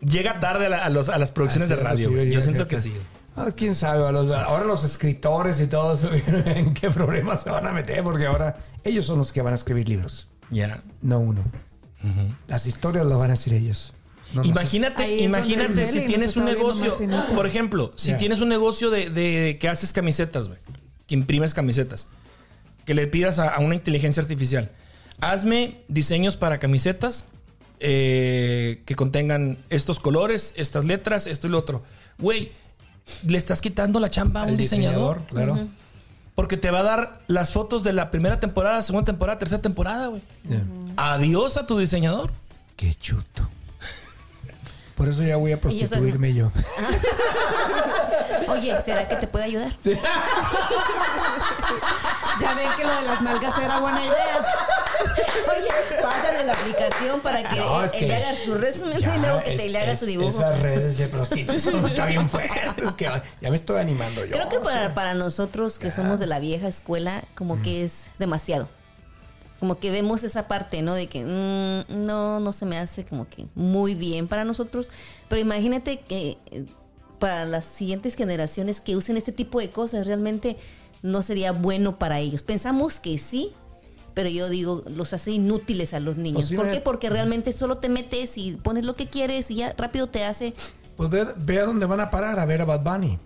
Llega 0.00 0.40
tarde 0.40 0.66
a, 0.66 0.68
la- 0.68 0.84
a 0.84 0.90
los- 0.90 1.08
a 1.08 1.18
las 1.18 1.32
producciones 1.32 1.70
Ah, 1.70 1.76
de 1.76 1.82
radio. 1.82 2.08
sí, 2.08 2.14
Yo 2.14 2.22
ya, 2.24 2.40
siento 2.42 2.68
que 2.68 2.78
sí. 2.78 2.94
Ah, 3.36 3.48
quién 3.56 3.74
sabe, 3.74 4.06
a 4.06 4.12
los- 4.12 4.30
ahora 4.30 4.64
los 4.64 4.84
escritores 4.84 5.60
y 5.60 5.66
todo 5.66 5.92
eso, 5.94 6.10
en 6.12 6.74
qué 6.74 6.90
problemas 6.90 7.42
se 7.42 7.50
van 7.50 7.66
a 7.66 7.72
meter, 7.72 8.02
porque 8.02 8.26
ahora 8.26 8.56
ellos 8.84 9.06
son 9.06 9.18
los 9.18 9.32
que 9.32 9.42
van 9.42 9.52
a 9.52 9.56
escribir 9.56 9.88
libros, 9.88 10.28
Ya. 10.50 10.82
no 11.02 11.20
uno. 11.20 11.42
Las 12.48 12.66
historias 12.66 13.06
las 13.06 13.16
van 13.18 13.30
a 13.30 13.34
decir 13.34 13.54
ellos. 13.54 13.92
no. 14.34 14.44
Imagínate, 14.44 15.22
imagínate 15.22 15.86
si 15.86 16.02
tienes 16.02 16.36
un 16.36 16.44
negocio, 16.44 16.94
por 17.34 17.46
ejemplo, 17.46 17.92
si 17.96 18.14
tienes 18.14 18.40
un 18.40 18.48
negocio 18.50 18.90
de, 18.90 19.08
de 19.10 19.56
que 19.58 19.68
haces 19.68 19.92
camisetas, 19.92 20.48
güey, 20.48 20.58
que 21.06 21.14
imprimes 21.14 21.54
camisetas, 21.54 22.08
que 22.84 22.94
le 22.94 23.06
pidas 23.06 23.38
a, 23.38 23.48
a 23.54 23.60
una 23.60 23.74
inteligencia 23.74 24.22
artificial, 24.22 24.70
hazme 25.20 25.78
diseños 25.88 26.36
para 26.36 26.58
camisetas 26.58 27.24
eh, 27.80 28.82
que 28.86 28.94
contengan 28.94 29.58
estos 29.70 29.98
colores, 30.00 30.52
estas 30.56 30.84
letras, 30.84 31.26
esto 31.26 31.46
y 31.46 31.50
lo 31.50 31.58
otro. 31.58 31.82
Güey, 32.18 32.52
le 33.26 33.38
estás 33.38 33.60
quitando 33.60 33.98
la 34.00 34.10
chamba 34.10 34.42
a 34.42 34.46
un 34.46 34.56
diseñador. 34.56 35.22
claro. 35.28 35.68
Porque 36.34 36.56
te 36.56 36.70
va 36.70 36.80
a 36.80 36.82
dar 36.82 37.22
las 37.28 37.52
fotos 37.52 37.84
de 37.84 37.92
la 37.92 38.10
primera 38.10 38.40
temporada, 38.40 38.82
segunda 38.82 39.04
temporada, 39.04 39.38
tercera 39.38 39.62
temporada, 39.62 40.08
güey. 40.08 40.22
Adiós 40.96 41.56
a 41.56 41.66
tu 41.66 41.78
diseñador. 41.78 42.32
Qué 42.76 42.94
chuto. 42.94 43.48
Por 44.94 45.08
eso 45.08 45.22
ya 45.24 45.36
voy 45.36 45.52
a 45.52 45.56
yo 45.56 45.60
prostituirme 45.60 46.34
yo. 46.34 46.52
Oye, 48.48 48.80
¿será 48.84 49.08
que 49.08 49.16
te 49.16 49.26
puede 49.26 49.44
ayudar? 49.46 49.72
Ya 52.40 52.52
ven 52.54 52.68
que 52.76 52.82
lo 52.84 52.92
de 52.96 53.02
las 53.02 53.22
nalgas 53.22 53.56
era 53.58 53.78
buena 53.78 54.00
idea. 54.04 54.44
Oye, 55.56 55.68
pásale 56.02 56.44
la 56.44 56.52
aplicación 56.52 57.20
para 57.20 57.48
que 57.48 57.56
No, 57.56 57.84
él, 57.84 57.90
le 58.08 58.16
haga 58.16 58.36
su 58.44 58.54
resumen 58.56 58.98
y 58.98 59.18
luego 59.20 59.40
que 59.44 59.54
es- 59.54 59.60
te 59.62 59.68
le 59.68 59.78
haga 59.80 59.92
es- 59.92 60.00
su 60.00 60.06
dibujo. 60.06 60.30
Esas 60.30 60.58
redes 60.60 60.98
de 60.98 61.06
prostitución 61.08 61.86
están 61.90 62.08
bien 62.08 62.28
fuertes. 62.28 62.92
Que 62.94 63.04
ya 63.40 63.50
me 63.50 63.56
estoy 63.56 63.80
animando 63.80 64.24
yo. 64.24 64.32
Creo 64.32 64.48
que 64.48 64.58
para, 64.58 64.94
para 64.94 65.14
nosotros 65.14 65.78
que 65.78 65.92
somos 65.92 66.18
de 66.18 66.26
la 66.26 66.40
vieja 66.40 66.66
escuela, 66.66 67.22
como 67.36 67.62
que 67.62 67.84
es 67.84 67.92
demasiado. 68.18 68.68
Como 69.60 69.78
que 69.78 69.90
vemos 69.90 70.24
esa 70.24 70.48
parte, 70.48 70.82
¿no? 70.82 70.94
De 70.94 71.06
que 71.06 71.24
mm, 71.24 72.04
no, 72.04 72.40
no 72.40 72.52
se 72.52 72.66
me 72.66 72.78
hace 72.78 73.04
como 73.04 73.28
que 73.28 73.46
muy 73.54 73.94
bien 73.94 74.28
para 74.28 74.44
nosotros. 74.44 74.90
Pero 75.28 75.40
imagínate 75.40 76.00
que 76.00 76.36
eh, 76.50 76.64
para 77.18 77.44
las 77.46 77.64
siguientes 77.64 78.14
generaciones 78.16 78.80
que 78.80 78.96
usen 78.96 79.16
este 79.16 79.32
tipo 79.32 79.60
de 79.60 79.70
cosas, 79.70 80.06
realmente 80.06 80.56
no 81.02 81.22
sería 81.22 81.52
bueno 81.52 81.98
para 81.98 82.18
ellos. 82.18 82.42
Pensamos 82.42 82.98
que 82.98 83.18
sí, 83.18 83.52
pero 84.14 84.28
yo 84.28 84.48
digo, 84.48 84.82
los 84.86 85.12
hace 85.12 85.32
inútiles 85.32 85.92
a 85.94 86.00
los 86.00 86.16
niños. 86.16 86.34
Pues 86.34 86.48
sí, 86.48 86.56
¿Por 86.56 86.70
qué? 86.70 86.80
Porque 86.80 87.10
realmente 87.10 87.52
solo 87.52 87.78
te 87.78 87.88
metes 87.88 88.38
y 88.38 88.52
pones 88.52 88.84
lo 88.84 88.96
que 88.96 89.08
quieres 89.08 89.50
y 89.50 89.56
ya 89.56 89.74
rápido 89.76 90.06
te 90.06 90.24
hace 90.24 90.54
Pues 90.96 91.10
ver, 91.10 91.34
ve 91.36 91.60
a 91.60 91.66
dónde 91.66 91.86
van 91.86 92.00
a 92.00 92.10
parar 92.10 92.38
a 92.38 92.44
ver 92.44 92.62
a 92.62 92.64
Bad 92.64 92.82
Bunny. 92.82 93.18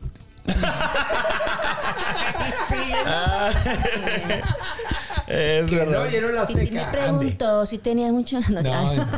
Es 5.28 5.68
Que 5.68 5.84
no 5.84 6.06
llenó 6.06 6.28
la 6.28 6.46
Si 6.46 6.54
me 6.54 6.66
pregunto 6.90 7.66
si 7.66 7.78
tenía 7.78 8.12
mucho... 8.12 8.38
No, 8.48 8.62
No, 8.62 8.94
no. 8.94 9.08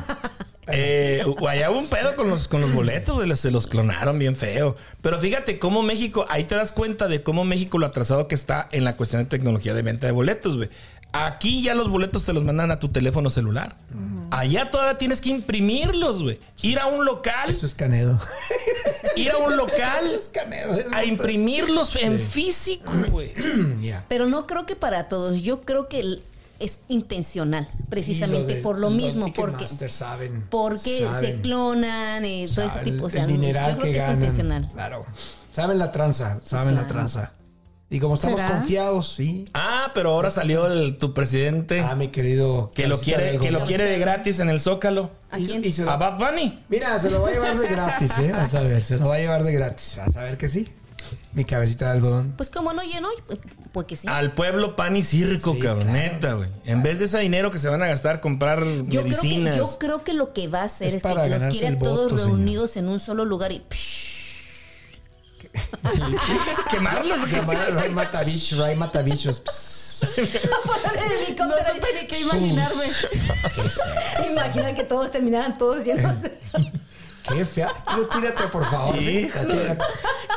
Eh, 0.72 1.24
allá 1.48 1.70
hubo 1.70 1.80
un 1.80 1.88
pedo 1.88 2.14
con 2.16 2.30
los, 2.30 2.46
con 2.46 2.60
los 2.60 2.72
boletos, 2.72 3.38
se 3.38 3.50
los 3.50 3.66
clonaron 3.66 4.18
bien 4.18 4.36
feo. 4.36 4.76
Pero 5.02 5.18
fíjate 5.18 5.58
cómo 5.58 5.82
México, 5.82 6.26
ahí 6.28 6.44
te 6.44 6.54
das 6.54 6.72
cuenta 6.72 7.08
de 7.08 7.22
cómo 7.22 7.44
México 7.44 7.78
lo 7.78 7.86
atrasado 7.86 8.28
que 8.28 8.34
está 8.34 8.68
en 8.72 8.84
la 8.84 8.96
cuestión 8.96 9.22
de 9.22 9.28
tecnología 9.28 9.74
de 9.74 9.82
venta 9.82 10.06
de 10.06 10.12
boletos, 10.12 10.56
güey. 10.56 10.70
Aquí 11.12 11.62
ya 11.62 11.74
los 11.74 11.88
boletos 11.88 12.24
te 12.24 12.32
los 12.32 12.44
mandan 12.44 12.70
a 12.70 12.78
tu 12.78 12.88
teléfono 12.88 13.30
celular. 13.30 13.74
Allá 14.30 14.70
todavía 14.70 14.96
tienes 14.96 15.20
que 15.20 15.30
imprimirlos, 15.30 16.22
güey. 16.22 16.38
Ir 16.62 16.78
a 16.78 16.86
un 16.86 17.04
local, 17.04 17.50
Eso 17.50 17.66
es 17.66 17.74
Canedo. 17.74 18.20
ir 19.16 19.30
a 19.30 19.38
un 19.38 19.56
local 19.56 20.20
a 20.92 21.04
imprimirlos 21.04 21.96
en 21.96 22.18
físico, 22.20 22.92
güey. 23.10 23.32
Pero 24.08 24.26
no 24.26 24.46
creo 24.46 24.66
que 24.66 24.76
para 24.76 25.08
todos. 25.08 25.42
Yo 25.42 25.62
creo 25.62 25.88
que 25.88 26.00
el- 26.00 26.22
es 26.58 26.80
intencional, 26.88 27.66
precisamente 27.88 28.42
Sí, 28.46 28.48
lo 28.50 28.56
de- 28.56 28.62
por 28.62 28.78
lo 28.78 28.90
mismo, 28.90 29.32
porque 29.32 29.66
saben. 29.88 30.44
porque 30.50 31.08
se 31.18 31.36
clonan 31.40 32.24
y 32.26 32.44
todo 32.46 32.66
ese 32.66 32.80
tipo. 32.80 33.04
O 33.04 33.06
el 33.06 33.12
sea, 33.12 33.26
dineral 33.26 33.72
yo 33.72 33.78
creo 33.78 33.84
que 33.86 33.92
que, 33.92 33.98
es 33.98 34.02
ganan. 34.04 34.18
intencional. 34.18 34.70
Claro. 34.74 35.06
Saben 35.52 35.78
la 35.78 35.90
tranza, 35.90 36.38
saben 36.42 36.74
la 36.74 36.86
tranza. 36.86 37.32
Y 37.92 37.98
como 37.98 38.14
estamos 38.14 38.38
¿Será? 38.40 38.52
confiados, 38.52 39.14
sí. 39.14 39.46
Ah, 39.52 39.90
pero 39.94 40.10
ahora 40.12 40.30
salió 40.30 40.66
el- 40.68 40.96
tu 40.96 41.12
presidente 41.12 41.80
Ah, 41.80 41.96
mi 41.96 42.08
querido. 42.08 42.70
que 42.72 42.86
lo 42.86 43.00
quiere, 43.00 43.32
de 43.32 43.38
que 43.38 43.50
lo 43.50 43.64
quiere 43.66 43.84
de 43.86 43.98
gratis 43.98 44.38
en 44.38 44.48
el 44.48 44.60
Zócalo. 44.60 45.10
¿A 45.32 45.40
Y- 45.40 45.46
quién? 45.46 45.64
y 45.64 45.72
se 45.72 45.84
lo- 45.84 45.90
A 45.90 45.96
Bad 45.96 46.16
Bunny. 46.18 46.60
Mira, 46.68 46.96
se 47.00 47.10
lo 47.10 47.20
va 47.22 47.28
a 47.28 47.32
llevar 47.32 47.58
de 47.58 47.66
gratis, 47.68 48.12
¿eh? 48.18 48.30
Vas 48.32 48.54
a 48.54 48.60
ver, 48.60 48.82
se 48.84 48.96
lo 48.96 49.08
va 49.08 49.16
a 49.16 49.18
llevar 49.18 49.42
de 49.42 49.52
gratis. 49.52 49.94
Vas 49.96 50.16
a 50.16 50.22
ver 50.22 50.38
que 50.38 50.46
sí. 50.46 50.68
Mi 51.32 51.44
cabecita 51.44 51.86
de 51.86 51.92
algodón. 51.92 52.34
Pues 52.36 52.48
como 52.50 52.72
no 52.72 52.82
llenó, 52.82 53.08
pues, 53.26 53.38
pues 53.72 53.86
que 53.86 53.96
sí. 53.96 54.06
Al 54.08 54.32
pueblo 54.34 54.76
pan 54.76 54.96
y 54.96 55.02
circo, 55.02 55.54
Sí, 55.54 55.58
cabrón. 55.60 55.88
claro. 55.88 55.98
Neta, 55.98 56.32
güey. 56.34 56.48
En 56.66 56.82
vez 56.84 56.98
de 57.00 57.06
ese 57.06 57.18
dinero 57.18 57.50
que 57.50 57.58
se 57.58 57.68
van 57.68 57.82
a 57.82 57.86
gastar 57.86 58.20
comprar 58.20 58.62
yo 58.64 58.84
creo, 58.84 59.02
que, 59.04 59.10
medicinas. 59.10 59.56
yo 59.56 59.78
creo 59.78 60.04
que 60.04 60.12
lo 60.14 60.32
que 60.32 60.46
va 60.46 60.60
a 60.60 60.64
hacer 60.64 60.88
Es 60.88 60.94
es, 60.94 61.02
que 61.02 61.08
los 61.08 61.56
quiere 61.56 61.76
todos 61.76 61.96
voto, 61.96 62.08
señor. 62.10 62.26
reunidos 62.36 62.76
en 62.76 62.88
un 62.88 63.00
solo 63.00 63.24
lugar 63.24 63.50
y 63.50 63.62
Quemarlos. 66.70 67.30
Ray 67.30 67.72
Ray 67.72 67.90
Matavich, 67.90 68.52
Ray 68.56 68.76
Matavichos. 68.76 69.42
No 71.38 71.54
supe 71.62 71.88
ni 72.00 72.06
qué 72.06 72.20
imaginarme. 72.20 72.84
Imagina 74.30 74.72
que 74.74 74.84
todos 74.84 75.10
terminaran 75.10 75.56
todos 75.58 75.84
llenos 75.84 76.22
de 76.22 76.38
Qué 77.28 77.44
fea. 77.44 77.70
Retírate, 77.96 78.44
por 78.48 78.64
favor. 78.68 78.94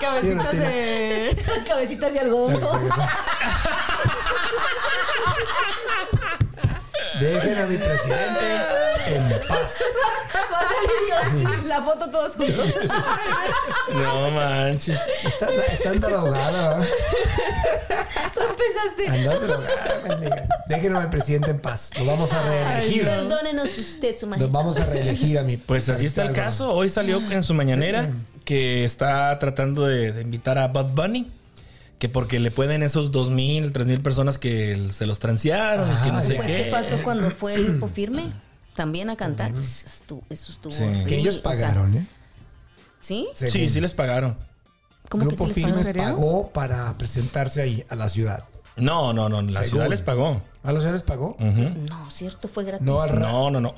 Cabecitas 0.02 0.52
Sí, 0.52 0.58
de. 0.58 1.43
cabecitas 1.65 2.13
de 2.13 2.19
algodón. 2.19 2.60
Dejen 7.24 7.58
a 7.58 7.66
mi 7.66 7.78
presidente 7.78 8.46
en 9.08 9.48
paz. 9.48 9.78
Va 10.52 10.60
a 10.60 10.64
salir 10.64 11.52
así, 11.54 11.68
la 11.68 11.82
foto 11.82 12.10
todos 12.10 12.34
juntos. 12.36 12.74
No 13.94 14.32
manches. 14.32 15.00
Está, 15.26 15.48
está 15.72 15.94
drogada, 15.94 16.78
¿verdad? 16.78 16.88
Tú 18.34 18.40
empezaste. 18.42 19.08
Anda 19.10 19.40
drogada, 19.40 20.02
mendiga. 20.08 20.48
Déjenme 20.68 20.98
a 20.98 21.02
mi 21.02 21.08
presidente 21.10 21.52
en 21.52 21.60
paz. 21.60 21.92
Lo 21.98 22.06
vamos 22.06 22.32
a 22.34 22.42
reelegir. 22.44 23.06
Perdónenos 23.06 23.78
usted, 23.78 24.18
su 24.18 24.26
Nos 24.28 24.38
majestad. 24.40 24.52
vamos 24.54 24.80
a 24.80 24.86
reelegir 24.86 25.38
a 25.40 25.44
mi 25.44 25.58
Pues 25.58 25.90
así 25.90 26.06
está 26.06 26.24
el 26.24 26.32
caso. 26.34 26.74
Hoy 26.74 26.90
salió 26.90 27.22
en 27.32 27.44
su 27.44 27.54
mañanera 27.54 28.10
que 28.46 28.84
está 28.84 29.38
tratando 29.40 29.86
de, 29.86 30.12
de 30.12 30.22
invitar 30.22 30.58
a 30.58 30.68
Bad 30.68 30.88
Bunny. 30.88 31.32
Que 32.04 32.10
porque 32.10 32.38
le 32.42 32.52
pueden 32.52 32.84
esos 32.84 33.12
dos 33.13 33.30
mil, 33.30 33.72
tres 33.72 33.88
mil 33.88 34.02
personas 34.02 34.38
que 34.38 34.89
se 34.92 35.06
los 35.06 35.20
transearon 35.20 35.89
y 35.89 36.04
que 36.04 36.12
no 36.12 36.18
Ay, 36.18 36.24
sé 36.28 36.36
Pues, 36.36 36.48
qué. 36.50 36.63
¿qué 36.66 36.70
pasó 36.70 37.02
cuando 37.02 37.32
fue 37.32 37.54
el 37.54 37.63
grupo 37.66 37.88
firme? 37.88 38.30
También 38.76 39.10
a 39.10 39.16
cantar. 39.16 39.54
Pues, 39.54 39.86
estuvo- 39.86 40.22
eso 40.30 40.52
estuvo. 40.52 40.74
Sí. 40.74 40.84
horrible, 40.84 41.06
Que 41.06 41.20
ellos 41.20 41.36
o 41.36 41.39
sea, 41.39 41.44
pagaron, 41.44 41.96
¿eh? 41.96 42.06
¿Sí? 43.00 43.30
Sí, 43.34 43.48
Según. 43.48 43.70
sí 43.70 43.80
les 43.80 43.94
pagaron. 43.94 44.36
¿Cómo 45.08 45.30
que 45.30 45.36
Grupo 45.38 45.46
sí 45.54 45.62
les 45.63 45.86
serio? 45.86 46.04
pagó 46.04 46.50
para 46.50 46.94
presentarse 46.98 47.62
ahí 47.62 47.86
a 47.88 47.96
la 47.96 48.10
ciudad. 48.10 48.44
No, 48.76 49.13
no, 49.13 49.30
no. 49.30 49.42
La 49.42 49.62
Según. 49.62 49.70
ciudad 49.70 49.89
les 49.89 50.02
pagó. 50.02 50.42
¿A 50.62 50.74
los 50.74 50.82
ciudades 50.82 51.04
pagó? 51.04 51.38
No, 51.39 52.12
cierto, 52.12 52.50
fue 52.50 52.66
gratis. 52.66 52.86
No 52.86 53.06
No, 53.08 53.50
no, 53.50 53.62
no. 53.62 53.74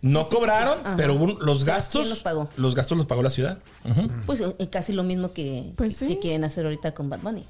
No 0.00 0.20
Sí, 0.20 0.24
sí, 0.24 0.30
sí, 0.30 0.36
cobraron, 0.36 0.78
sí. 0.78 0.90
Pero 0.96 1.14
hubo 1.14 1.26
los 1.40 1.58
¿Quién 1.64 1.66
gastos. 1.66 2.08
los 2.08 2.18
pagó? 2.20 2.48
Los 2.56 2.74
gastos 2.74 2.96
los 2.98 3.06
pagó 3.06 3.22
la 3.22 3.30
ciudad. 3.30 3.58
Pues 4.26 4.40
eh, 4.40 4.68
casi 4.70 4.92
lo 4.92 5.02
mismo 5.02 5.32
que, 5.32 5.72
Pues 5.76 5.96
sí. 5.96 6.06
que 6.06 6.18
quieren 6.18 6.44
hacer 6.44 6.64
ahorita 6.66 6.92
con 6.94 7.08
Bad 7.10 7.20
Bunny. 7.20 7.46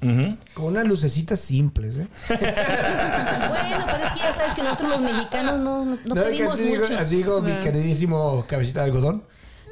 Con 0.53 0.65
unas 0.65 0.87
lucecitas 0.87 1.39
simples, 1.39 1.97
¿eh? 1.97 2.07
bueno, 2.29 3.85
pero 3.85 4.05
es 4.05 4.11
que 4.13 4.19
ya 4.19 4.33
sabes 4.33 4.53
que 4.55 4.63
nosotros 4.63 4.89
los 4.89 5.01
mexicanos 5.01 5.59
no, 5.59 5.85
no, 5.85 5.97
no 6.05 6.15
pedimos 6.15 6.53
así 6.53 6.63
digo, 6.63 6.81
mucho. 6.83 6.97
así 6.99 7.15
digo 7.17 7.41
mi 7.41 7.53
queridísimo 7.59 8.45
cabecita 8.47 8.81
de 8.81 8.85
algodón. 8.87 9.23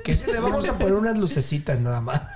Que 0.03 0.15
sí, 0.15 0.31
le 0.31 0.39
vamos 0.39 0.67
a 0.69 0.77
poner 0.77 0.93
unas 0.93 1.17
lucecitas 1.17 1.79
nada 1.79 1.99
más. 1.99 2.21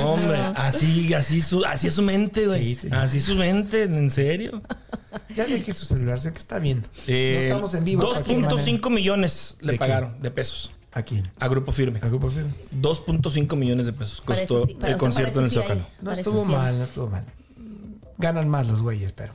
No, 0.00 0.12
hombre, 0.12 0.38
así, 0.56 1.14
así, 1.14 1.40
su, 1.40 1.64
así 1.64 1.86
es 1.86 1.94
su 1.94 2.02
mente, 2.02 2.46
güey. 2.46 2.74
Sí, 2.74 2.82
sí. 2.82 2.88
Así 2.90 3.18
es 3.18 3.24
su 3.24 3.36
mente, 3.36 3.84
en 3.84 4.10
serio. 4.10 4.62
Ya 5.34 5.46
deje 5.46 5.72
su 5.72 5.84
celular, 5.84 6.20
sé 6.20 6.32
que 6.32 6.38
está 6.38 6.58
viendo. 6.58 6.88
Eh, 7.06 7.34
no 7.34 7.40
estamos 7.42 7.74
en 7.74 7.84
vivo. 7.84 8.02
2.5 8.02 8.90
millones 8.90 9.56
le 9.60 9.76
pagaron 9.76 10.20
de 10.20 10.30
pesos 10.30 10.72
Aquí. 10.92 11.22
a 11.38 11.48
Grupo 11.48 11.72
Firme. 11.72 12.00
Al 12.02 12.10
grupo 12.10 12.30
firme. 12.30 12.50
2.5 12.80 13.56
millones 13.56 13.86
de 13.86 13.92
pesos 13.92 14.20
costó 14.20 14.66
sí, 14.66 14.76
el 14.82 14.96
concierto 14.96 15.38
en 15.38 15.44
el. 15.46 15.50
Zócalo. 15.50 15.86
No 16.00 16.12
estuvo 16.12 16.44
mal, 16.44 16.78
no 16.78 16.84
estuvo 16.84 17.06
mal. 17.08 17.24
Ganan 18.18 18.48
más 18.48 18.68
los 18.68 18.82
güeyes, 18.82 19.12
pero. 19.12 19.32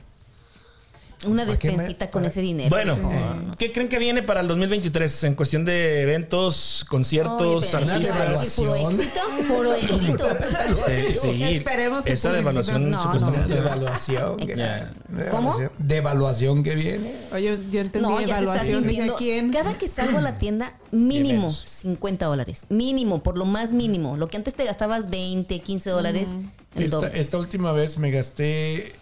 Una 1.26 1.46
¿Para 1.46 1.56
qué 1.58 1.68
me- 1.68 1.72
despensita 1.78 2.10
con 2.10 2.22
para- 2.22 2.30
ese 2.30 2.40
dinero. 2.42 2.68
Bueno, 2.68 2.94
Sí. 2.96 3.56
¿qué 3.58 3.72
creen 3.72 3.88
que 3.88 3.98
viene 3.98 4.22
para 4.22 4.40
el 4.42 4.48
2023 4.48 5.24
en 5.24 5.34
cuestión 5.34 5.64
de 5.64 6.02
eventos, 6.02 6.84
conciertos, 6.88 7.40
Oye, 7.64 7.68
pero 7.72 7.86
¿me 7.86 7.98
vas 7.98 8.10
a 8.10 8.22
artistas? 8.32 8.54
Puro 8.56 8.74
éxito, 8.90 9.20
puro 9.48 9.74
éxito. 9.74 10.26
Sí, 10.86 11.14
sí. 11.14 11.42
Esperemos 11.44 12.04
que 12.04 12.12
Esa 12.12 12.32
devaluación 12.32 12.90
No, 12.90 13.02
supuestamente. 13.02 13.48
no. 13.54 13.62
Devaluación. 13.62 14.36
que- 14.36 14.44
Exacto. 14.52 15.00
devaluación- 15.08 15.70
Devaluación 15.78 16.62
que 16.62 16.74
viene. 16.74 17.12
Oye, 17.32 17.58
yo 17.72 17.80
entendí 17.80 18.08
No, 18.08 18.20
ya 18.20 18.38
se 18.38 18.44
está. 18.44 19.16
¿quién? 19.16 19.50
Cada 19.52 19.78
que 19.78 19.88
salgo 19.88 20.18
a 20.18 20.20
la 20.22 20.34
tienda, 20.34 20.74
mínimo 20.90 21.38
menos. 21.40 21.64
50 21.66 22.26
dólares. 22.26 22.64
Mínimo, 22.68 23.22
por 23.22 23.38
lo 23.38 23.46
más 23.46 23.72
mínimo. 23.72 24.16
Lo 24.18 24.28
que 24.28 24.36
antes 24.36 24.54
te 24.54 24.64
gastabas 24.64 25.08
20, 25.08 25.60
15 25.60 25.88
dólares, 25.90 26.28
el 26.74 26.82
Esta, 26.84 26.96
doble. 26.96 27.18
esta 27.18 27.38
última 27.38 27.72
vez 27.72 27.96
me 27.98 28.10
gasté 28.10 28.92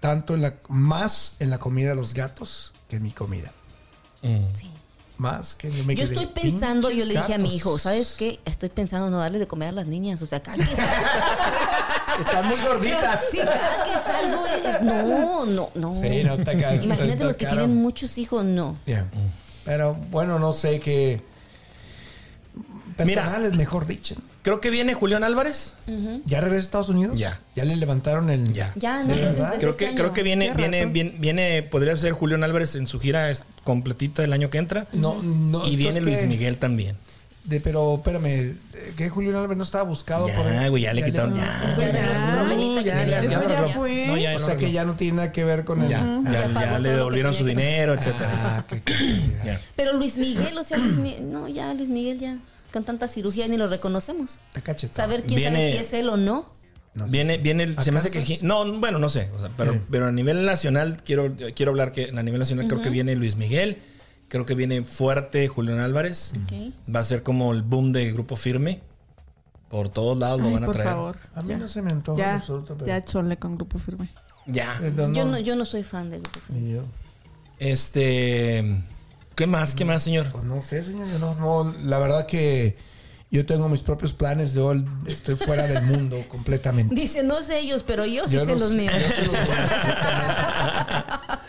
tanto 0.00 0.34
en 0.34 0.42
la 0.42 0.54
más 0.68 1.36
en 1.40 1.50
la 1.50 1.58
comida 1.58 1.90
de 1.90 1.94
los 1.96 2.14
gatos 2.14 2.72
que 2.88 2.96
en 2.96 3.02
mi 3.02 3.10
comida. 3.10 3.52
Sí. 4.54 4.70
Más 5.18 5.54
que 5.54 5.70
yo 5.70 5.84
me 5.84 5.94
Yo 5.94 6.04
estoy 6.04 6.26
pensando, 6.26 6.88
yo 6.88 6.96
"Pinches 6.96 7.08
le 7.08 7.14
dije 7.20 7.34
a 7.34 7.36
mi 7.36 7.42
gatos". 7.44 7.54
hijo, 7.54 7.78
¿sabes 7.78 8.14
qué? 8.18 8.40
Estoy 8.46 8.70
pensando 8.70 9.10
no 9.10 9.18
darle 9.18 9.38
de 9.38 9.46
comer 9.46 9.68
a 9.68 9.72
las 9.72 9.86
niñas. 9.86 10.22
O 10.22 10.26
sea, 10.26 10.42
cada 10.42 10.56
que 10.56 10.64
salgo, 10.64 10.90
Están 12.20 12.46
muy 12.48 12.56
gorditas. 12.66 13.20
sí, 13.30 13.36
cada 13.38 13.84
que 13.84 13.92
salgo, 13.92 14.46
es- 14.46 14.82
no, 14.82 15.44
no, 15.46 15.70
no. 15.74 15.92
Sí, 15.92 16.24
no 16.24 16.34
está 16.34 16.56
caro. 16.58 16.82
Imagínate 16.82 17.12
está 17.12 17.24
los 17.26 17.36
que 17.36 17.44
caro. 17.44 17.58
tienen 17.58 17.76
muchos 17.76 18.16
hijos, 18.16 18.44
no. 18.44 18.78
Ya. 18.86 19.06
Pero 19.66 19.94
bueno, 19.94 20.38
no 20.38 20.52
sé 20.52 20.80
qué. 20.80 21.22
Mira. 23.04 23.22
Personales, 23.22 23.54
mejor 23.54 23.86
dicho. 23.86 24.14
Creo 24.42 24.60
que 24.60 24.70
viene 24.70 24.94
Julián 24.94 25.22
Álvarez. 25.24 25.74
¿Ya 26.24 26.40
regresa 26.40 26.62
a 26.62 26.66
Estados 26.66 26.88
Unidos? 26.88 27.18
Ya. 27.18 27.40
¿Ya 27.54 27.64
le 27.64 27.76
levantaron 27.76 28.30
el...? 28.30 28.52
Ya. 28.54 28.72
Ya, 28.76 29.02
Sí, 29.02 29.08
no, 29.08 29.14
¿verdad? 29.16 29.54
Creo 29.58 29.70
este 29.72 29.88
que, 29.90 29.94
creo 29.94 30.12
que 30.14 30.22
viene, 30.22 30.48
Qué 30.48 30.54
viene, 30.54 30.86
viene, 30.86 31.14
viene, 31.18 31.62
podría 31.62 31.96
ser 31.98 32.12
Julián 32.12 32.42
Álvarez 32.42 32.74
en 32.74 32.86
su 32.86 32.98
gira 33.00 33.30
completita 33.64 34.22
del 34.22 34.32
año 34.32 34.48
que 34.48 34.56
entra. 34.58 34.86
No, 34.92 35.22
no. 35.22 35.66
y 35.66 35.76
viene 35.76 36.00
Luis 36.00 36.20
¿qué? 36.20 36.26
Miguel 36.26 36.56
también. 36.56 36.96
De, 37.44 37.58
pero, 37.60 37.96
espérame, 37.96 38.54
¿qué 38.96 39.08
Julián 39.08 39.34
Álvarez 39.36 39.56
no 39.58 39.64
estaba 39.64 39.84
buscado 39.84 40.26
por 40.28 40.44
Ya, 40.46 40.64
él? 40.64 40.70
güey, 40.70 40.82
ya 40.84 40.92
le 40.94 41.04
quitaron. 41.04 41.34
Ya, 41.34 41.74
Ya, 41.78 41.86
ya, 41.86 41.92
ya, 41.92 42.82
ya, 42.82 42.82
ya, 42.82 43.22
ya 43.22 43.28
ya 43.30 44.16
ya, 44.16 44.36
O 44.36 44.38
sea 44.40 44.56
que 44.56 44.72
ya 44.72 44.84
no 44.84 44.94
tiene 44.94 45.16
nada 45.16 45.32
que 45.32 45.44
ver 45.44 45.64
con 45.64 45.82
el... 45.82 45.88
Ya, 45.88 46.00
ya, 46.24 46.32
Ya 46.32 46.54
pagó 46.54 46.60
ya 46.66 46.78
le 46.78 46.88
que 46.90 46.94
devolvieron 46.96 47.32
su 47.34 47.44
que- 47.44 47.50
dinero, 47.50 47.94
etcétera. 47.94 48.30
Ah, 48.32 48.64
qué 48.68 48.80
casualidad. 48.80 49.44
Ya. 49.44 49.60
Pero 49.76 49.94
Luis 49.94 50.16
Miguel, 50.18 50.56
o 50.56 50.64
sea, 50.64 50.78
Luis 50.78 50.96
Miguel, 50.96 51.30
no, 51.32 51.48
ya 51.48 51.72
Luis 51.74 51.88
Miguel 51.88 52.18
ya 52.18 52.38
con 52.70 52.84
tanta 52.84 53.08
cirugía 53.08 53.46
ni 53.48 53.56
lo 53.56 53.68
reconocemos. 53.68 54.40
Saber 54.92 55.22
quién 55.24 55.36
Viene- 55.40 55.56
sabe 55.58 55.72
si 55.72 55.76
es 55.78 55.92
él 55.92 56.08
o 56.08 56.16
no. 56.16 56.52
No 56.94 57.06
Viene, 57.06 57.36
si- 57.36 57.42
viene, 57.42 57.62
el- 57.64 57.82
se 57.82 57.92
me 57.92 57.98
hace 58.00 58.10
que 58.10 58.38
no, 58.42 58.64
bueno, 58.80 58.98
no 58.98 59.08
sé, 59.08 59.30
o 59.36 59.38
sea, 59.40 59.50
pero, 59.56 59.74
Sí. 59.74 59.80
pero 59.90 60.08
a 60.08 60.12
nivel 60.12 60.44
nacional 60.44 60.96
quiero, 61.04 61.34
quiero 61.54 61.70
hablar 61.70 61.92
que 61.92 62.10
a 62.16 62.22
nivel 62.22 62.40
nacional 62.40 62.66
creo 62.66 62.82
que 62.82 62.90
viene 62.90 63.14
Luis 63.14 63.36
Miguel, 63.36 63.78
creo 64.28 64.44
que 64.44 64.54
viene 64.56 64.82
fuerte 64.82 65.46
Julián 65.46 65.78
Álvarez, 65.78 66.32
Ok. 66.44 66.72
va 66.92 67.00
a 67.00 67.04
ser 67.04 67.22
como 67.22 67.52
el 67.52 67.62
boom 67.62 67.92
de 67.92 68.10
grupo 68.12 68.34
firme, 68.34 68.80
por 69.68 69.88
todos 69.88 70.18
lados 70.18 70.40
lo 70.40 70.48
Ay, 70.48 70.54
van 70.54 70.62
a 70.64 70.66
por 70.66 70.74
traer. 70.74 70.90
favor. 70.90 71.16
A 71.36 71.42
mí 71.42 71.48
ya. 71.50 71.58
no 71.58 71.68
se 71.68 71.80
me 71.80 71.92
antoja 71.92 72.20
en 72.22 72.28
Ya, 72.28 72.34
absoluto, 72.36 72.74
pero... 72.74 72.86
ya 72.86 73.02
chole 73.02 73.36
con 73.38 73.54
grupo 73.54 73.78
firme. 73.78 74.08
Ya, 74.46 74.76
Pero 74.80 75.12
Yo 75.12 75.24
no, 75.26 75.38
yo 75.38 75.54
no 75.54 75.64
soy 75.64 75.84
fan 75.84 76.10
del 76.10 76.22
grupo. 76.22 76.40
Ni 76.48 76.72
yo. 76.72 76.82
este, 77.60 78.64
¿qué 79.34 79.46
más, 79.46 79.74
qué 79.74 79.84
más, 79.84 80.02
señor? 80.02 80.30
Pues 80.30 80.44
no 80.44 80.60
sé, 80.62 80.82
señor. 80.82 81.06
Yo 81.08 81.18
no, 81.18 81.34
no, 81.34 81.74
la 81.80 81.98
verdad 81.98 82.26
que 82.26 82.76
yo 83.30 83.46
tengo 83.46 83.68
mis 83.68 83.80
propios 83.80 84.12
planes. 84.12 84.52
Yo 84.54 84.72
estoy 85.06 85.36
fuera 85.36 85.66
del 85.66 85.82
mundo 85.82 86.22
completamente. 86.28 86.94
Dice, 86.94 87.22
no 87.22 87.40
sé 87.42 87.60
ellos, 87.60 87.82
pero 87.86 88.04
yo 88.06 88.28
sí 88.28 88.34
Yo 88.34 88.40
sé 88.44 88.46
no 88.52 88.58
los 88.58 88.72
míos. 88.72 88.92
yo 88.94 89.08
sé 89.14 89.22
los 89.26 89.32
míos, 89.32 89.58
exactamente. 89.64 90.42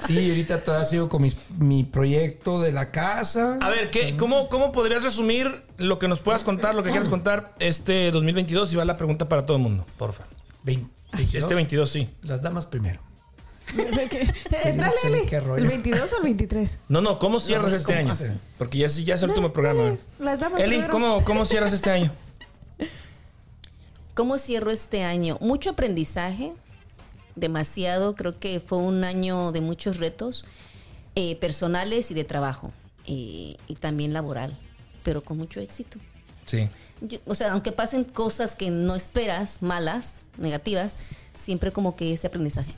Sí, 0.07 0.29
ahorita 0.29 0.63
todavía 0.63 0.85
sigo 0.85 1.09
con 1.09 1.21
mis- 1.21 1.49
mi 1.57 1.83
proyecto 1.83 2.59
de 2.61 2.71
la 2.71 2.91
casa. 2.91 3.57
A 3.61 3.69
ver, 3.69 3.91
¿qué, 3.91 4.15
cómo, 4.17 4.49
¿cómo 4.49 4.71
podrías 4.71 5.03
resumir 5.03 5.63
lo 5.77 5.99
que 5.99 6.07
nos 6.07 6.19
puedas 6.19 6.43
contar, 6.43 6.75
lo 6.75 6.83
que 6.83 6.89
quieras 6.89 7.07
contar 7.09 7.53
este 7.59 8.11
2022? 8.11 8.73
Y 8.73 8.75
va 8.75 8.85
la 8.85 8.97
pregunta 8.97 9.29
para 9.29 9.45
todo 9.45 9.57
el 9.57 9.63
mundo, 9.63 9.85
porfa. 9.97 10.23
Vein- 10.63 10.89
Este 11.33 11.53
22, 11.53 11.89
sí. 11.89 12.09
Las 12.23 12.41
damas 12.41 12.65
primero. 12.65 12.99
Eh, 13.77 15.25
qué 15.29 15.39
rollo. 15.39 15.63
¿El 15.63 15.67
22 15.69 16.13
o 16.13 16.17
el 16.17 16.23
23? 16.23 16.77
No, 16.89 17.01
no, 17.01 17.19
¿cómo 17.19 17.39
cierras 17.39 17.71
No, 17.71 17.75
este 17.77 17.93
¿cómo 17.93 17.99
año? 18.05 18.11
hacer? 18.13 18.33
Porque 18.57 18.77
ya, 18.79 18.89
sí- 18.89 19.03
ya 19.03 19.15
es 19.15 19.23
el 19.23 19.29
último 19.29 19.51
programa. 19.53 19.83
dale, 19.83 19.97
las 20.19 20.39
damas 20.39 20.61
Eli. 20.61 20.83
¿cómo, 20.89 21.23
¿cómo 21.23 21.45
cierras 21.45 21.73
este 21.73 21.89
año? 21.91 22.11
¿Cómo 24.13 24.37
cierro 24.37 24.71
este 24.71 25.03
año? 25.03 25.37
Mucho 25.41 25.71
aprendizaje, 25.71 26.51
demasiado. 27.35 28.15
Creo 28.15 28.39
que 28.39 28.59
fue 28.59 28.77
un 28.77 29.03
año 29.03 29.51
de 29.51 29.61
muchos 29.61 29.97
retos 29.97 30.45
eh, 31.15 31.35
personales 31.37 32.11
y 32.11 32.13
de 32.13 32.23
trabajo, 32.23 32.71
eh, 33.05 33.55
y 33.67 33.75
también 33.79 34.13
laboral, 34.13 34.55
pero 35.03 35.23
con 35.23 35.37
mucho 35.37 35.59
éxito. 35.59 35.97
Sí. 36.45 36.67
Yo- 37.01 37.19
o 37.25 37.35
sea, 37.35 37.53
aunque 37.53 37.71
pasen 37.71 38.03
cosas 38.03 38.55
que 38.55 38.69
no 38.69 38.95
esperas, 38.95 39.61
malas, 39.61 40.17
negativas, 40.37 40.97
siempre 41.35 41.71
como 41.71 41.95
que 41.95 42.13
ese 42.13 42.27
aprendizaje. 42.27 42.73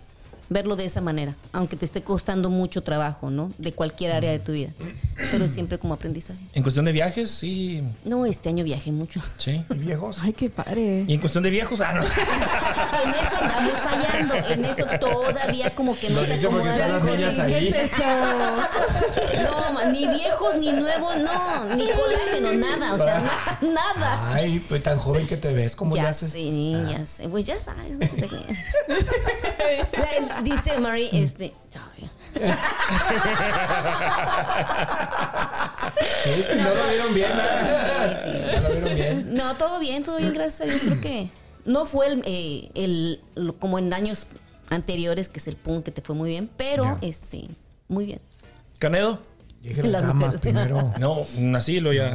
Verlo 0.49 0.75
de 0.75 0.85
esa 0.85 1.01
manera, 1.01 1.35
aunque 1.51 1.75
te 1.77 1.85
esté 1.85 2.03
costando 2.03 2.49
mucho 2.49 2.83
trabajo, 2.83 3.29
¿no? 3.31 3.51
De 3.57 3.71
cualquier 3.71 4.11
área 4.11 4.29
de 4.31 4.39
tu 4.39 4.51
vida, 4.51 4.69
pero 5.31 5.47
siempre 5.47 5.79
como 5.79 5.93
aprendizaje. 5.95 6.39
En 6.53 6.61
cuestión 6.63 6.85
de 6.85 6.91
viajes, 6.91 7.31
sí. 7.31 7.81
No, 8.03 8.25
este 8.25 8.49
año 8.49 8.63
viajé 8.63 8.91
mucho. 8.91 9.21
Sí. 9.37 9.63
¿Y 9.71 9.73
viejos? 9.75 10.17
Ay, 10.21 10.33
qué 10.33 10.49
padre. 10.49 11.05
Y 11.07 11.13
en 11.13 11.19
cuestión 11.19 11.43
de 11.43 11.49
viejos, 11.49 11.81
ah, 11.81 11.93
no. 11.93 12.03
En 13.03 13.09
eso 13.09 13.35
andamos 13.41 13.79
fallando, 13.79 14.35
en 14.35 14.65
eso 14.65 14.85
todavía 14.99 15.73
como 15.75 15.97
que 15.97 16.09
no 16.09 16.21
Lo 16.21 16.25
se 16.25 16.33
dice 16.35 16.47
porque 16.47 16.69
acomoda. 16.69 16.85
están 16.97 17.05
las 17.05 17.17
niñas 17.35 17.47
¿Qué 17.47 17.67
es 17.69 17.75
eso? 17.91 18.03
No, 19.43 19.73
ma, 19.73 19.85
ni 19.85 20.07
viejos, 20.07 20.57
ni 20.57 20.71
nuevos, 20.71 21.17
no, 21.17 21.75
ni 21.75 21.87
colágeno, 21.89 22.53
nada, 22.53 22.93
o 22.93 22.97
sea, 22.97 23.19
na- 23.19 23.59
nada. 23.73 24.33
Ay, 24.33 24.59
pues 24.69 24.83
tan 24.83 24.97
joven 24.99 25.25
que 25.27 25.37
te 25.37 25.53
ves, 25.53 25.75
¿cómo 25.75 25.95
le 25.95 26.01
Ya 26.01 26.09
haces? 26.09 26.31
sé, 26.31 26.71
ya 26.89 27.05
sé, 27.05 27.27
pues 27.29 27.45
ya 27.45 27.59
sabes. 27.59 27.91
¿no? 27.91 27.99
Sea 27.99 28.27
que- 28.27 28.57
La- 29.97 30.32
dice 30.41 30.79
Marie, 30.79 31.09
este, 31.11 31.53
ay, 31.75 32.09
Sí, 36.23 36.43
sí, 36.49 36.59
no 36.61 36.69
lo 36.73 36.89
vieron 36.89 37.13
bien, 37.13 37.31
sí, 37.31 38.15
sí. 38.23 38.55
No 38.55 38.61
lo 38.61 38.69
vieron 38.71 38.95
bien. 38.95 39.33
No, 39.35 39.55
todo 39.55 39.79
bien, 39.79 40.03
todo 40.03 40.17
bien, 40.17 40.33
gracias 40.33 40.61
a 40.61 40.65
Dios. 40.65 40.81
Creo 40.83 41.01
que 41.01 41.29
no 41.65 41.85
fue 41.85 42.07
el, 42.07 42.23
eh, 42.25 42.69
el- 42.75 43.21
lo- 43.35 43.55
como 43.57 43.77
en 43.79 43.93
años 43.93 44.27
anteriores, 44.69 45.29
que 45.29 45.39
es 45.39 45.47
el 45.47 45.55
punk 45.55 45.83
que 45.85 45.91
te 45.91 46.01
fue 46.01 46.15
muy 46.15 46.29
bien, 46.29 46.49
pero 46.57 46.83
Ya. 46.83 46.97
este, 47.01 47.47
muy 47.87 48.05
bien. 48.05 48.19
Canedo. 48.79 49.19
Llegué 49.61 49.81
a 49.81 49.85
las 49.85 50.13
mujeres. 50.15 50.41
primero. 50.41 50.93
No, 50.99 51.21
un 51.37 51.55
asilo 51.55 51.93
ya. 51.93 52.11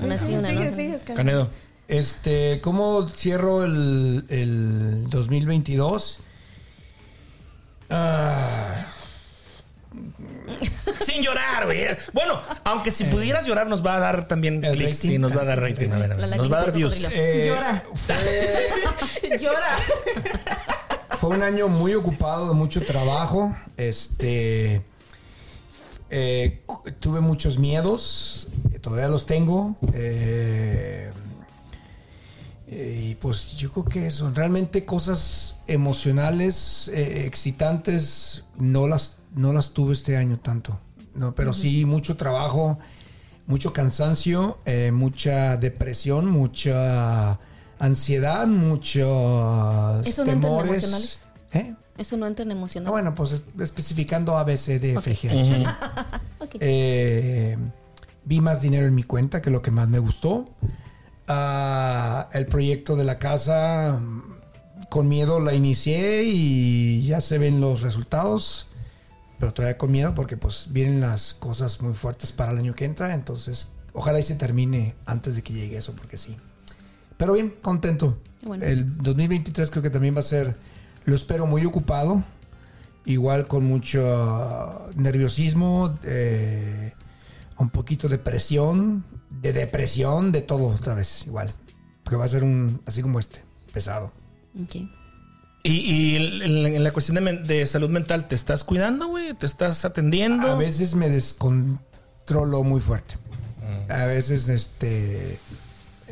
Una 0.00 0.16
sí, 0.16 0.34
una 0.34 0.48
sigue, 0.50 0.72
sigue, 0.72 0.96
Oscar. 0.96 1.16
Canedo. 1.16 1.48
Este, 1.88 2.60
¿cómo 2.62 3.06
cierro 3.08 3.64
el, 3.64 4.24
el 4.28 5.08
2022? 5.10 6.20
Ah, 7.90 8.86
Sin 11.00 11.22
llorar, 11.22 11.64
güey. 11.66 11.86
Bueno, 12.12 12.40
aunque 12.64 12.90
si 12.90 13.04
pudieras 13.04 13.46
llorar, 13.46 13.66
nos 13.66 13.84
va 13.84 13.96
a 13.96 14.00
dar 14.00 14.28
también 14.28 14.64
El 14.64 14.72
clics. 14.76 14.96
rating. 14.98 15.08
Sí, 15.10 15.18
nos 15.18 15.36
va 15.36 15.42
a 15.42 15.44
dar 15.44 15.58
Ah, 15.58 15.62
rating. 15.62 15.90
A 15.90 15.98
ver, 15.98 16.12
a 16.12 16.16
ver. 16.16 16.28
La 16.28 16.36
Nos 16.36 16.52
va 16.52 16.58
a 16.58 16.60
dar 16.62 16.72
views. 16.72 17.06
eh, 17.10 17.44
Llora. 17.46 17.84
Fue, 18.06 19.38
Llora. 19.38 21.16
fue 21.18 21.30
un 21.30 21.42
año 21.42 21.68
muy 21.68 21.94
ocupado 21.94 22.48
de 22.48 22.54
mucho 22.54 22.82
trabajo. 22.84 23.54
Este, 23.76 24.82
eh, 26.10 26.62
tuve 27.00 27.20
muchos 27.20 27.58
miedos, 27.58 28.48
eh, 28.72 28.78
todavía 28.78 29.08
los 29.08 29.26
tengo. 29.26 29.76
eh, 29.92 31.10
eh, 32.68 33.08
y 33.10 33.14
pues 33.14 33.56
yo 33.56 33.70
creo 33.70 33.84
que 33.84 34.10
son 34.10 34.34
realmente 34.34 34.84
cosas 34.84 35.56
emocionales, 35.66 36.90
eh, 36.92 37.24
excitantes, 37.26 38.44
no 38.58 38.86
las, 38.86 39.16
no 39.34 39.52
las 39.52 39.70
tuve 39.70 39.92
este 39.92 40.16
año 40.16 40.38
tanto. 40.38 40.78
No, 41.14 41.34
pero 41.34 41.52
sí 41.52 41.84
mucho 41.84 42.16
trabajo, 42.16 42.78
mucho 43.46 43.72
cansancio, 43.72 44.58
eh, 44.66 44.90
mucha 44.92 45.56
depresión, 45.56 46.28
mucha 46.28 47.38
ansiedad, 47.78 48.46
muchos 48.46 50.06
¿Eso 50.06 50.24
no 50.24 50.30
temores. 50.32 50.70
emocionales? 50.84 51.26
¿Eh? 51.52 51.74
Eso 51.96 52.16
no 52.18 52.26
entra 52.26 52.42
en 52.44 52.50
Ah, 52.50 52.54
emocional. 52.54 52.90
bueno, 52.90 53.14
pues 53.14 53.32
es- 53.32 53.44
especificando 53.60 54.36
A, 54.36 54.44
B, 54.44 54.56
C, 54.58 54.78
D, 54.78 54.94
F, 54.94 55.16
G, 55.16 55.30
H. 55.30 55.64
Ok. 56.40 56.56
Eh, 56.60 57.56
vi 58.24 58.40
más 58.42 58.60
dinero 58.60 58.84
en 58.86 58.94
mi 58.94 59.02
cuenta, 59.04 59.40
que 59.40 59.48
lo 59.50 59.62
que 59.62 59.70
más 59.70 59.88
me 59.88 59.98
gustó. 59.98 60.50
Ah, 61.28 62.28
el 62.32 62.46
proyecto 62.46 62.94
de 62.96 63.04
la 63.04 63.18
casa, 63.18 63.98
con 64.88 65.08
miedo 65.08 65.40
la 65.40 65.54
inicié 65.54 66.22
y 66.24 67.04
ya 67.04 67.20
se 67.20 67.38
ven 67.38 67.60
los 67.60 67.82
resultados. 67.82 68.68
Pero 69.38 69.52
todavía 69.52 69.76
con 69.76 69.90
miedo 69.90 70.14
porque 70.14 70.36
pues 70.36 70.68
vienen 70.70 71.00
las 71.00 71.34
cosas 71.34 71.82
muy 71.82 71.94
fuertes 71.94 72.32
para 72.32 72.52
el 72.52 72.58
año 72.58 72.74
que 72.74 72.84
entra. 72.84 73.12
Entonces, 73.12 73.68
ojalá 73.92 74.18
y 74.18 74.22
se 74.22 74.36
termine 74.36 74.94
antes 75.04 75.34
de 75.34 75.42
que 75.42 75.52
llegue 75.52 75.76
eso, 75.76 75.94
porque 75.94 76.16
sí. 76.16 76.36
Pero 77.16 77.34
bien, 77.34 77.54
contento. 77.60 78.18
Bueno. 78.42 78.64
El 78.64 78.96
2023 78.98 79.70
creo 79.70 79.82
que 79.82 79.90
también 79.90 80.14
va 80.14 80.20
a 80.20 80.22
ser, 80.22 80.56
lo 81.04 81.14
espero, 81.14 81.46
muy 81.46 81.64
ocupado. 81.64 82.22
Igual 83.04 83.46
con 83.46 83.64
mucho 83.64 84.90
nerviosismo, 84.96 85.98
eh, 86.02 86.92
un 87.58 87.70
poquito 87.70 88.08
de 88.08 88.18
presión, 88.18 89.04
de 89.30 89.52
depresión, 89.52 90.32
de 90.32 90.42
todo 90.42 90.66
otra 90.66 90.94
vez, 90.94 91.26
igual. 91.26 91.52
Porque 92.04 92.16
va 92.16 92.24
a 92.24 92.28
ser 92.28 92.44
un, 92.44 92.80
así 92.86 93.02
como 93.02 93.18
este, 93.18 93.42
pesado. 93.72 94.12
Ok. 94.62 94.76
Y, 95.62 95.70
y 95.72 96.16
en, 96.42 96.74
en 96.74 96.84
la 96.84 96.92
cuestión 96.92 97.22
de, 97.24 97.32
de 97.38 97.66
salud 97.66 97.90
mental, 97.90 98.28
¿te 98.28 98.36
estás 98.36 98.62
cuidando, 98.62 99.08
güey? 99.08 99.34
¿Te 99.34 99.46
estás 99.46 99.84
atendiendo? 99.84 100.48
A 100.48 100.54
veces 100.54 100.94
me 100.94 101.10
descontrolo 101.10 102.62
muy 102.62 102.80
fuerte. 102.80 103.16
A 103.88 104.06
veces, 104.06 104.48
este, 104.48 105.40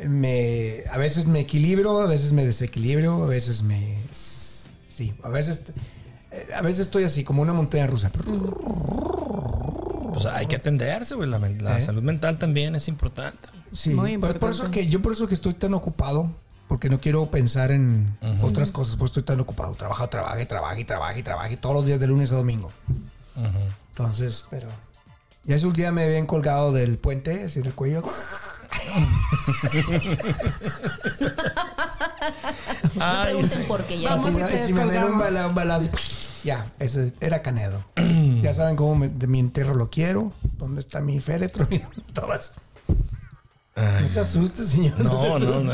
me, 0.09 0.83
a 0.91 0.99
veces 0.99 1.27
me 1.29 1.41
equilibro, 1.41 2.01
a 2.01 2.07
veces 2.07 2.33
me 2.33 2.45
desequilibro, 2.45 3.23
a 3.23 3.27
veces 3.27 3.63
me, 3.63 3.97
sí, 4.87 5.15
a 5.23 5.29
veces, 5.29 5.63
eh, 6.33 6.49
a 6.55 6.63
veces 6.63 6.81
estoy 6.81 7.05
así 7.05 7.23
como 7.23 7.43
una 7.43 7.53
montaña 7.53 7.87
rusa. 7.87 8.11
Pues 10.15 10.27
hay 10.27 10.47
que 10.47 10.57
atenderse, 10.57 11.15
güey. 11.15 11.29
La, 11.29 11.39
la 11.39 11.79
¿Eh? 11.79 11.81
salud 11.83 12.03
mental 12.03 12.39
también 12.39 12.75
es 12.75 12.89
importante. 12.89 13.49
Sí, 13.73 13.91
Muy 13.91 14.17
por, 14.19 14.39
por 14.39 14.51
eso 14.51 14.59
importante. 14.65 14.81
que 14.81 14.89
yo 14.89 15.03
por 15.03 15.13
eso 15.13 15.27
que 15.27 15.35
estoy 15.35 15.55
tan 15.55 15.75
ocupado, 15.75 16.31
porque 16.69 16.89
no 16.89 16.99
quiero 17.01 17.31
pensar 17.31 17.71
en 17.73 18.17
otras 18.41 18.71
cosas, 18.71 18.97
pues 18.97 19.11
estoy 19.11 19.25
tan 19.25 19.41
ocupado. 19.41 19.75
Trabajo, 19.75 20.09
trabajo, 20.09 20.39
y 20.41 20.47
trabajo, 20.47 20.79
y 20.81 20.85
trabajo, 20.85 21.19
y 21.19 21.23
trabajo, 21.23 21.53
y 21.53 21.57
todos 21.57 21.75
los 21.75 21.87
días 21.87 21.99
de 22.01 22.07
lunes 22.07 22.31
a 22.33 22.37
domingo. 22.37 22.73
Entonces, 23.91 24.45
pero 24.51 24.69
ya 25.45 25.57
ese 25.57 25.67
un 25.67 25.73
día 25.73 25.93
me 25.93 26.05
habían 26.05 26.27
colgado 26.27 26.73
del 26.73 26.97
puente, 26.99 27.45
así 27.45 27.61
del 27.61 27.75
cuello. 27.75 28.03
No 32.95 33.23
pregunten 33.25 33.65
por 33.67 33.85
qué 33.85 34.01
ya. 34.01 34.11
Vamos 34.11 34.35
si 34.67 34.73
me 34.73 34.85
dieron 34.91 35.13
un 35.15 35.55
balazo, 35.55 35.89
ya, 36.45 36.67
eso 36.79 37.01
era 37.21 37.43
Canedo. 37.43 37.85
Ya 38.45 38.53
saben 38.55 38.77
cómo 38.77 38.95
me- 38.95 39.09
de 39.09 39.27
mi 39.27 39.41
entierro 39.41 39.75
lo 39.75 39.91
quiero, 39.91 40.33
dónde 40.59 40.81
está 40.81 41.01
mi 41.01 41.19
féretro, 41.21 41.67
y 41.71 41.81
todo 42.13 42.33
eso. 42.35 42.53
No 43.77 44.07
se 44.09 44.21
asuste, 44.21 44.63
señor. 44.65 45.01
No, 45.01 45.39
se 45.41 45.45
no, 45.47 45.61
no. 45.63 45.73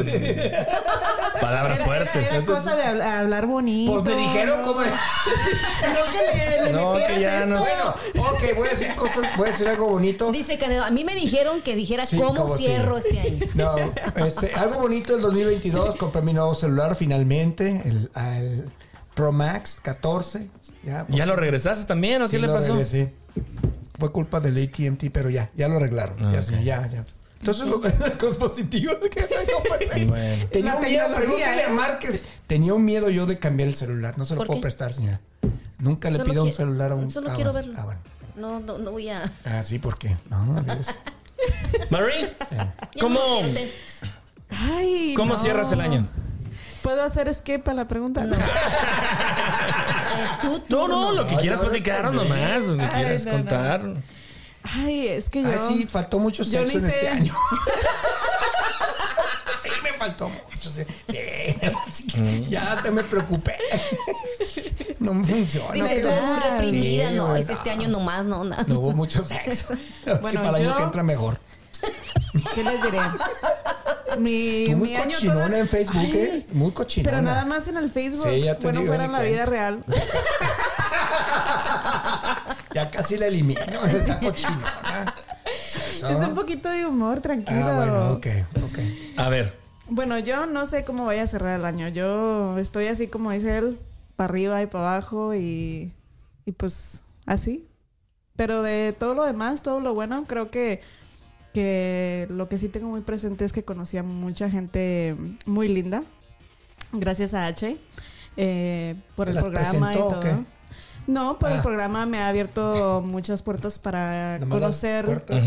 Palabras 1.39 1.77
Era- 1.79 1.85
fuertes. 1.85 2.33
Era 2.33 2.47
cosa 2.47 2.75
de 2.75 2.83
hablar, 2.85 3.19
hablar 3.19 3.47
bonito. 3.47 3.93
Pues 4.03 4.05
me 4.17 4.23
dijeron 4.23 4.63
cómo. 4.65 4.81
No 4.81 6.13
que 6.13 6.39
le, 6.39 6.65
le 6.65 6.73
No, 6.73 6.93
que 6.95 7.21
ya 7.21 7.39
eso. 7.45 7.47
no- 7.49 7.59
Bueno, 7.61 8.31
ok, 8.31 8.57
voy 8.57 8.69
a 8.69 8.71
decir 8.71 8.95
cosas, 8.95 9.25
voy 9.37 9.49
a 9.49 9.53
decir 9.53 9.69
algo 9.69 9.89
bonito. 9.91 10.31
Dice 10.33 10.57
Canedo, 10.57 10.85
a 10.85 10.91
mí 10.91 11.05
me 11.05 11.15
dijeron 11.15 11.61
que 11.61 11.77
dijera 11.77 12.07
Sí, 12.07 12.17
cómo 12.19 12.57
sí. 12.57 12.65
cierro 12.65 12.97
este 12.97 13.21
año. 13.21 13.47
No, 13.55 13.75
este, 14.27 14.55
algo 14.55 14.81
bonito 14.81 15.15
el 15.17 15.21
2022, 15.23 15.97
compré 15.97 16.23
mi 16.23 16.33
nuevo 16.33 16.55
celular 16.55 16.97
finalmente, 16.97 17.83
el, 17.85 18.11
el 18.17 18.71
Pro 19.15 19.33
Max 19.33 19.79
14. 19.83 20.49
Ya, 20.85 21.07
¿Ya 21.09 21.27
lo 21.27 21.37
regresaste 21.37 21.85
también 21.87 22.23
o 22.23 22.27
Sí, 22.27 22.33
qué 22.33 22.39
le 22.39 22.47
lo 22.47 22.55
pasó? 22.55 22.73
regresé. 22.73 23.15
Fue 23.99 24.11
culpa 24.13 24.41
del 24.41 24.63
AT&T, 24.63 25.11
pero 25.11 25.29
ya, 25.31 25.51
ya 25.55 25.69
lo 25.69 25.77
arreglaron. 25.77 26.17
Ah, 26.25 26.33
ya, 26.33 26.39
ok. 26.39 26.45
sí, 26.45 26.65
ya, 26.65 26.87
ya. 26.89 27.05
Entonces, 27.41 27.67
lo, 27.67 27.81
las 28.01 28.17
cosas 28.17 28.37
positivas 28.37 28.97
que 29.11 29.21
no, 29.21 30.07
Bueno. 30.09 30.45
Tenía 30.53 30.75
un 30.77 30.83
miedo, 30.85 31.15
pregúntale 31.15 31.63
¿eh? 31.63 31.67
a 31.67 31.71
Márquez. 31.71 32.23
Tenía 32.47 32.75
un 32.75 32.85
miedo 32.85 33.11
yo 33.11 33.27
de 33.27 33.39
cambiar 33.39 33.69
el 33.69 33.75
celular. 33.75 34.17
No 34.19 34.25
se 34.25 34.35
lo 34.35 34.39
¿Por 34.39 34.47
puedo 34.47 34.61
qué? 34.61 34.63
prestar, 34.63 34.93
señora. 34.93 35.21
Nunca 35.79 36.11
le 36.11 36.17
Solo 36.19 36.31
pido 36.31 36.45
un 36.45 36.53
celular 36.53 36.93
a 36.93 36.95
un... 36.95 37.11
Solo 37.11 37.31
ah, 37.31 37.35
quiero 37.35 37.53
verlo. 37.53 37.75
Ah, 37.77 37.85
bueno. 37.85 38.01
No, 38.37 38.61
no, 38.61 38.79
no 38.79 38.91
voy 38.93 39.09
a. 39.09 39.31
Ah, 39.45 39.63
sí, 39.63 39.79
¿por 39.79 39.99
qué? 39.99 40.17
No, 40.31 40.45
Marie, 41.91 42.33
¿cómo. 43.01 43.21
Ay, 44.51 45.15
¿cómo 45.17 45.35
no. 45.35 45.41
cierras 45.41 45.73
el 45.73 45.81
año? 45.81 46.07
¿Puedo 46.91 47.05
hacer 47.05 47.29
escape 47.29 47.71
a 47.71 47.75
la 47.75 47.87
pregunta? 47.87 48.25
No. 48.25 48.35
Es 50.25 50.41
tu 50.41 50.49
No, 50.49 50.59
no, 50.59 50.65
turno. 50.67 51.13
lo 51.13 51.25
que 51.25 51.35
No, 51.37 51.41
quieras 51.41 51.61
yo 51.61 51.67
platicar 51.67 52.13
nomás, 52.13 52.63
lo 52.63 52.77
que 52.77 52.83
Ay, 52.83 52.89
quieras 52.91 53.27
no, 53.27 53.31
no. 53.31 53.37
contar. 53.39 53.81
Ay, 54.65 55.07
es 55.09 55.29
que 55.31 55.41
yo. 55.43 55.51
Ay, 55.51 55.59
sí, 55.69 55.87
faltó 55.87 56.19
mucho 56.19 56.43
sexo 56.45 56.79
en 56.79 56.85
este 56.87 57.09
año. 57.09 57.33
sí, 59.63 59.69
me 59.85 59.93
faltó 59.93 60.29
mucho. 60.29 60.69
Sí, 60.69 60.83
sí. 61.07 62.47
ya 62.51 62.83
te 62.83 62.91
me 62.91 63.05
preocupé. 63.05 63.57
no 64.99 65.15
me 65.15 65.25
funciona. 65.27 65.73
Dice, 65.73 65.89
Ay, 65.89 65.97
estuve 65.99 66.21
muy 66.23 66.41
ya. 66.41 66.51
reprimida. 66.51 67.09
Sí, 67.11 67.15
no, 67.15 67.37
es 67.37 67.49
este 67.51 67.71
año 67.71 67.87
nomás, 67.89 68.25
no, 68.25 68.43
nada. 68.43 68.65
No 68.67 68.81
hubo 68.81 68.91
mucho 68.93 69.23
sexo. 69.23 69.75
Bueno, 70.21 70.43
para 70.43 70.59
el 70.59 70.65
año 70.65 70.71
yo- 70.71 70.77
que 70.77 70.83
entra 70.83 71.03
mejor. 71.05 71.39
¿Qué 72.55 72.63
les 72.65 72.83
diré? 72.83 72.99
Mi, 74.19 74.67
Tú 74.71 74.77
muy 74.77 74.89
mi 74.91 74.97
año 74.97 75.13
cochinona 75.15 75.45
toda- 75.47 75.59
en 75.59 75.69
Facebook, 75.69 75.97
Ay, 76.01 76.13
¿eh? 76.17 76.47
Muy 76.53 76.73
cochinona. 76.73 77.11
Pero 77.17 77.23
nada 77.23 77.45
más 77.45 77.69
en 77.69 77.77
el 77.77 77.91
Facebook. 77.91 78.27
Sí, 78.29 78.41
ya 78.43 78.57
te 78.59 78.65
bueno, 78.67 78.81
digo, 78.81 78.91
fuera 78.91 79.05
en 79.05 79.13
la 79.13 79.21
vida 79.23 79.45
cuenta. 79.45 79.51
real. 79.51 79.85
Ya 82.75 82.91
casi 82.91 83.17
la 83.19 83.27
elimino. 83.27 83.61
Está 83.87 84.21
cochinona. 84.21 85.15
Eso. 85.93 86.09
Es 86.09 86.19
un 86.19 86.35
poquito 86.35 86.69
de 86.69 86.87
humor, 86.87 87.21
tranquilo. 87.21 87.65
Ah, 87.65 87.75
bueno, 87.77 88.13
ok, 88.13 88.27
ok. 88.65 88.79
A 89.17 89.29
ver, 89.29 89.59
Bueno, 89.89 90.19
yo 90.21 90.47
no 90.47 90.67
sé 90.67 90.85
cómo 90.85 91.05
vaya 91.05 91.23
a 91.25 91.27
cerrar 91.27 91.59
el 91.59 91.65
año. 91.67 91.89
Yo 91.89 92.59
estoy 92.59 92.87
así 92.87 93.09
como 93.09 93.33
dice 93.33 93.59
él, 93.59 93.79
para 94.17 94.27
arriba 94.31 94.63
y 94.63 94.67
para 94.67 94.93
abajo 94.93 95.35
y, 95.35 95.93
y 96.47 96.53
pues 96.53 97.05
así. 97.27 97.67
Pero 98.37 98.63
de 98.63 98.95
todo 98.99 99.15
lo 99.15 99.25
demás, 99.25 99.63
todo 99.63 99.81
lo 99.81 99.93
bueno, 99.95 100.25
creo 100.29 100.51
que, 100.51 100.81
que 101.53 102.27
lo 102.31 102.49
que 102.49 102.59
sí 102.59 102.69
tengo 102.69 102.89
muy 102.89 103.01
presente 103.01 103.45
es 103.45 103.53
que 103.53 103.65
conocí 103.65 103.97
a 103.97 104.03
mucha 104.03 104.49
gente 104.51 105.17
muy 105.47 105.69
linda. 105.69 106.03
Gracias 106.93 107.35
a 107.35 107.47
H. 107.47 107.77
eh, 108.37 108.95
por 109.17 109.27
¿Te 109.27 109.33
el 109.33 109.39
programa 109.39 109.95
y 109.95 109.97
todo. 109.99 110.21
qué? 110.21 110.35
No, 111.07 111.39
por 111.39 111.51
el 111.51 111.59
Ah. 111.59 111.63
programa 111.63 112.07
me 112.07 112.19
ha 112.21 112.29
abierto 112.29 113.03
muchas 113.05 113.43
puertas 113.43 113.79
para 113.79 114.39
conocer 114.49 115.05
puertas. 115.05 115.45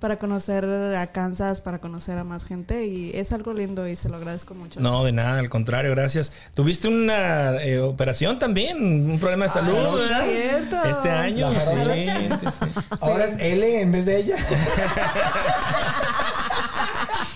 Para 0.00 0.18
conocer 0.18 0.64
a 0.64 1.06
Kansas, 1.08 1.60
para 1.60 1.78
conocer 1.80 2.18
a 2.18 2.24
más 2.24 2.44
gente 2.46 2.86
y 2.86 3.10
es 3.14 3.32
algo 3.32 3.52
lindo 3.52 3.88
y 3.88 3.96
se 3.96 4.08
lo 4.08 4.16
agradezco 4.16 4.54
mucho. 4.54 4.78
no, 4.80 5.04
de 5.04 5.12
nada, 5.12 5.38
al 5.40 5.48
contrario, 5.48 5.90
gracias. 5.90 6.32
Tuviste 6.54 6.86
una 6.88 7.56
eh, 7.62 7.80
operación 7.80 8.38
también, 8.38 9.10
un 9.10 9.18
problema 9.18 9.46
de 9.46 9.50
salud, 9.50 9.74
jarocha. 9.74 9.96
¿verdad? 10.20 10.24
Cierto. 10.24 10.84
Este 10.84 11.10
año, 11.10 11.50
La 11.50 11.60
sí, 11.60 11.66
jarocha. 11.76 12.18
sí, 12.38 12.46
sí. 12.46 12.66
Ahora 13.00 13.24
es 13.24 13.36
L 13.38 13.80
en 13.80 13.92
vez 13.92 14.06
de 14.06 14.16
ella. 14.18 14.36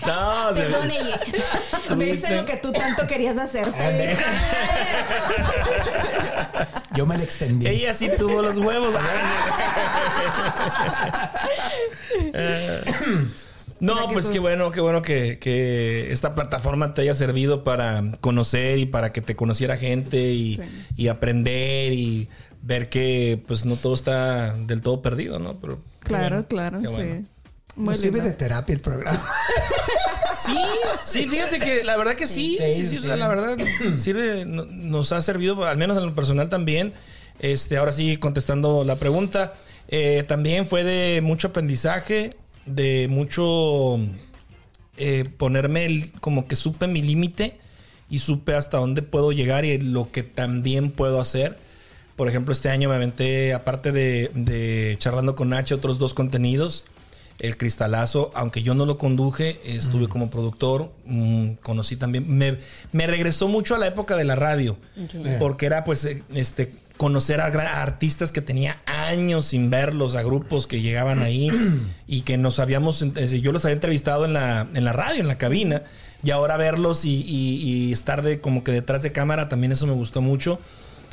No, 0.05 0.53
se- 0.53 0.61
Perdón, 0.63 0.91
ella. 0.91 1.19
Me 1.95 2.09
hice 2.09 2.35
lo 2.35 2.45
que 2.45 2.57
tú 2.57 2.71
tanto 2.71 3.05
querías 3.07 3.37
hacerte. 3.37 4.15
Yo 6.95 7.05
me 7.05 7.17
la 7.17 7.23
extendí. 7.23 7.67
ella 7.67 7.93
sí 7.93 8.09
tuvo 8.17 8.41
los 8.41 8.57
huevos. 8.57 8.93
Eh, 12.33 12.81
No, 13.79 14.07
pues 14.13 14.27
qué 14.27 14.39
bueno, 14.39 14.71
qué 14.71 14.79
bueno 14.79 15.01
que, 15.01 15.39
que 15.39 16.09
esta 16.13 16.35
plataforma 16.35 16.93
te 16.93 17.01
haya 17.01 17.15
servido 17.15 17.65
para 17.65 18.01
conocer 18.21 18.77
y 18.79 18.85
para 18.85 19.11
que 19.11 19.19
te 19.19 19.35
conociera 19.35 19.75
gente 19.75 20.31
y, 20.31 20.55
Sí. 20.55 20.61
y 20.95 21.07
aprender 21.09 21.91
y 21.91 22.29
ver 22.61 22.87
que 22.87 23.43
pues 23.45 23.65
no 23.65 23.75
todo 23.75 23.93
está 23.93 24.53
del 24.53 24.81
todo 24.81 25.01
perdido, 25.01 25.37
¿no? 25.37 25.59
Pero 25.59 25.81
Claro, 25.99 26.45
bueno, 26.47 26.47
claro, 26.47 26.79
sí. 26.87 27.25
Muy 27.75 27.95
sirve 27.95 28.21
de 28.21 28.33
terapia 28.33 28.73
el 28.73 28.81
programa. 28.81 29.25
Sí, 30.35 30.57
sí, 31.05 31.27
fíjate 31.27 31.59
que 31.59 31.83
la 31.83 31.95
verdad 31.95 32.15
que 32.15 32.27
sí, 32.27 32.57
sí, 32.57 32.73
Sí, 32.73 32.85
sí, 32.85 32.97
o 32.97 33.01
sea, 33.01 33.15
la 33.15 33.27
verdad 33.29 33.55
sirve, 33.97 34.43
no- 34.45 34.65
nos 34.65 35.11
ha 35.13 35.21
servido, 35.21 35.63
al 35.65 35.77
menos 35.77 35.97
en 35.97 36.05
lo 36.05 36.15
personal 36.15 36.49
también. 36.49 36.91
Este, 37.39 37.77
ahora 37.77 37.93
sí, 37.93 38.17
contestando 38.17 38.83
la 38.83 38.95
pregunta, 38.97 39.53
eh, 39.87 40.23
también 40.27 40.67
fue 40.67 40.83
de 40.83 41.21
mucho 41.21 41.49
aprendizaje, 41.49 42.35
de 42.65 43.07
mucho 43.09 43.99
eh, 44.97 45.23
ponerme 45.37 45.85
el, 45.85 46.11
como 46.19 46.47
que 46.47 46.55
supe 46.57 46.87
mi 46.87 47.01
límite 47.01 47.57
y 48.09 48.19
supe 48.19 48.53
hasta 48.55 48.77
dónde 48.79 49.01
puedo 49.01 49.31
llegar 49.31 49.63
y 49.65 49.77
lo 49.77 50.11
que 50.11 50.23
también 50.23 50.91
puedo 50.91 51.21
hacer. 51.21 51.57
Por 52.17 52.27
ejemplo, 52.27 52.51
este 52.51 52.69
año 52.69 52.89
me 52.89 52.95
aventé, 52.95 53.53
aparte 53.53 53.91
de, 53.91 54.29
de 54.33 54.95
charlando 54.99 55.35
con 55.35 55.53
H, 55.53 55.73
otros 55.73 55.99
dos 55.99 56.13
contenidos. 56.13 56.83
El 57.43 57.57
Cristalazo, 57.57 58.31
aunque 58.35 58.61
yo 58.63 58.73
no 58.73 58.85
lo 58.85 58.97
conduje, 58.97 59.59
estuve 59.65 60.07
como 60.07 60.29
productor, 60.29 60.93
mm, 61.05 61.55
conocí 61.61 61.97
también, 61.97 62.25
me, 62.27 62.57
me 62.93 63.05
regresó 63.05 63.49
mucho 63.49 63.75
a 63.75 63.77
la 63.77 63.85
época 63.87 64.15
de 64.15 64.23
la 64.23 64.35
radio, 64.35 64.77
porque 65.39 65.65
era 65.65 65.83
pues 65.83 66.05
eh, 66.05 66.23
este 66.33 66.71
conocer 66.95 67.41
a, 67.41 67.47
artistas 67.81 68.31
que 68.31 68.39
tenía 68.41 68.77
años 68.85 69.43
sin 69.45 69.69
verlos, 69.69 70.15
a 70.15 70.23
grupos 70.23 70.67
que 70.67 70.79
llegaban 70.79 71.21
ahí 71.21 71.49
y 72.07 72.21
que 72.21 72.37
nos 72.37 72.59
habíamos, 72.59 73.13
decir, 73.13 73.41
yo 73.41 73.51
los 73.51 73.65
había 73.65 73.73
entrevistado 73.73 74.23
en 74.23 74.31
la, 74.31 74.67
en 74.73 74.85
la 74.85 74.93
radio, 74.93 75.19
en 75.19 75.27
la 75.27 75.37
cabina, 75.37 75.83
y 76.23 76.31
ahora 76.31 76.55
verlos 76.55 77.03
y, 77.03 77.23
y- 77.27 77.61
y 77.89 77.91
estar 77.91 78.21
de 78.21 78.39
como 78.39 78.63
que 78.63 78.71
detrás 78.71 79.03
de 79.03 79.11
cámara, 79.11 79.49
también 79.49 79.73
eso 79.73 79.85
me 79.85 79.91
gustó 79.93 80.21
mucho. 80.21 80.61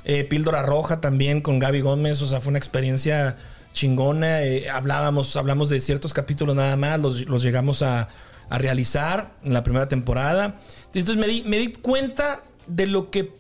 Eh, 0.04 0.22
Píldora 0.22 0.62
Roja 0.62 1.00
también 1.00 1.40
con 1.40 1.58
Gaby 1.58 1.80
Gómez, 1.80 2.22
o 2.22 2.28
sea, 2.28 2.40
fue 2.40 2.50
una 2.50 2.58
experiencia 2.58 3.36
chingona. 3.72 4.42
eh, 4.42 4.68
hablábamos, 4.70 5.36
hablamos 5.36 5.68
de 5.68 5.80
ciertos 5.80 6.12
capítulos 6.12 6.56
nada 6.56 6.76
más, 6.76 6.98
los, 7.00 7.20
los 7.26 7.42
llegamos 7.42 7.82
a, 7.82 8.08
a 8.48 8.58
realizar 8.58 9.34
en 9.42 9.52
la 9.52 9.62
primera 9.62 9.88
temporada. 9.88 10.60
Entonces 10.94 11.16
me 11.16 11.26
di, 11.26 11.42
me 11.44 11.58
di 11.58 11.68
cuenta 11.72 12.42
de 12.66 12.86
lo 12.86 13.10
que 13.10 13.32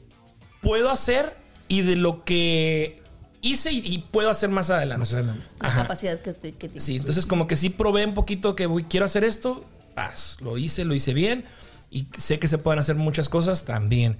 puedo 0.62 0.90
hacer 0.90 1.36
y 1.68 1.82
de 1.82 1.96
lo 1.96 2.24
que 2.24 3.02
hice 3.42 3.72
y, 3.72 3.78
y 3.84 3.98
puedo 3.98 4.30
hacer 4.30 4.50
más 4.50 4.70
adelante. 4.70 5.00
Más 5.00 5.12
adelante. 5.14 5.44
La 5.60 5.74
capacidad 5.74 6.20
que, 6.20 6.32
te- 6.32 6.52
que 6.52 6.68
tienes. 6.68 6.84
Sí, 6.84 6.96
entonces 6.96 7.26
como 7.26 7.46
que 7.46 7.56
sí 7.56 7.70
probé 7.70 8.04
un 8.04 8.14
poquito 8.14 8.54
que 8.56 8.66
voy, 8.66 8.84
quiero 8.84 9.06
hacer 9.06 9.24
esto, 9.24 9.64
paz, 9.94 10.36
lo 10.40 10.58
hice, 10.58 10.84
lo 10.84 10.94
hice 10.94 11.14
bien 11.14 11.44
y 11.90 12.06
sé 12.18 12.38
que 12.38 12.48
se 12.48 12.58
pueden 12.58 12.78
hacer 12.78 12.96
muchas 12.96 13.28
cosas 13.28 13.64
también. 13.64 14.18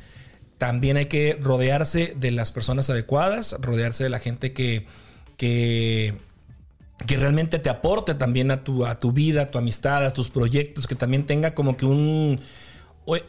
También 0.59 0.97
hay 0.97 1.07
que 1.07 1.39
rodearse 1.41 2.15
de 2.17 2.31
las 2.33 2.51
personas 2.53 2.91
adecuadas, 2.91 3.55
rodearse 3.61 4.05
de 4.05 4.11
la 4.11 4.19
gente 4.19 4.53
que, 4.53 4.87
que, 5.41 6.13
que 7.07 7.17
realmente 7.17 7.59
te 7.59 7.71
aporte 7.71 8.15
también 8.15 8.51
a 8.51 8.63
tu, 8.63 8.85
a 8.85 9.01
tu 9.01 9.11
vida, 9.11 9.41
a 9.45 9.51
tu 9.51 9.57
amistad, 9.57 10.05
a 10.05 10.13
tus 10.13 10.29
proyectos, 10.29 10.87
que 10.87 10.95
también 10.95 11.25
tenga 11.25 11.55
como 11.55 11.79
que 11.79 11.87
un 11.87 12.39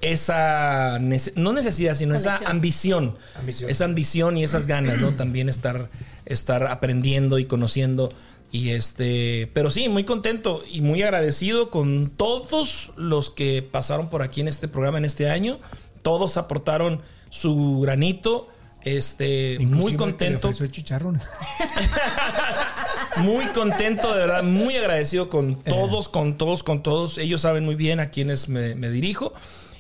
esa 0.02 1.00
no 1.00 1.54
necesidad, 1.54 1.96
sino 1.96 2.14
esa 2.14 2.36
ambición, 2.50 3.16
Ambición. 3.40 3.70
esa 3.70 3.86
ambición 3.86 4.36
y 4.36 4.44
esas 4.44 4.68
ganas, 4.68 4.98
¿no? 4.98 5.16
También 5.16 5.48
estar, 5.48 5.90
estar 6.26 6.68
aprendiendo 6.68 7.40
y 7.40 7.46
conociendo. 7.46 8.10
Y 8.52 8.72
este, 8.72 9.50
pero 9.54 9.70
sí, 9.70 9.88
muy 9.88 10.04
contento 10.04 10.66
y 10.70 10.82
muy 10.82 11.02
agradecido 11.02 11.70
con 11.70 12.10
todos 12.10 12.92
los 12.98 13.30
que 13.30 13.62
pasaron 13.64 14.10
por 14.10 14.22
aquí 14.22 14.42
en 14.42 14.50
este 14.50 14.68
programa 14.68 14.98
en 14.98 15.06
este 15.06 15.30
año. 15.30 15.60
Todos 16.02 16.36
aportaron 16.36 17.02
su 17.30 17.80
granito 17.80 18.50
Este, 18.84 19.54
Inclusive 19.60 19.76
muy 19.82 19.96
contento. 19.96 20.52
chicharrones. 20.54 21.28
Muy 23.18 23.46
contento, 23.48 24.14
de 24.14 24.20
verdad, 24.22 24.44
muy 24.44 24.76
agradecido 24.78 25.30
con 25.30 25.56
todos, 25.64 26.08
con 26.10 26.38
todos, 26.38 26.64
con 26.64 26.82
todos. 26.82 27.18
Ellos 27.18 27.42
saben 27.42 27.66
muy 27.66 27.76
bien 27.76 28.00
a 28.00 28.10
quienes 28.10 28.48
me, 28.48 28.74
me 28.76 28.90
dirijo 28.90 29.34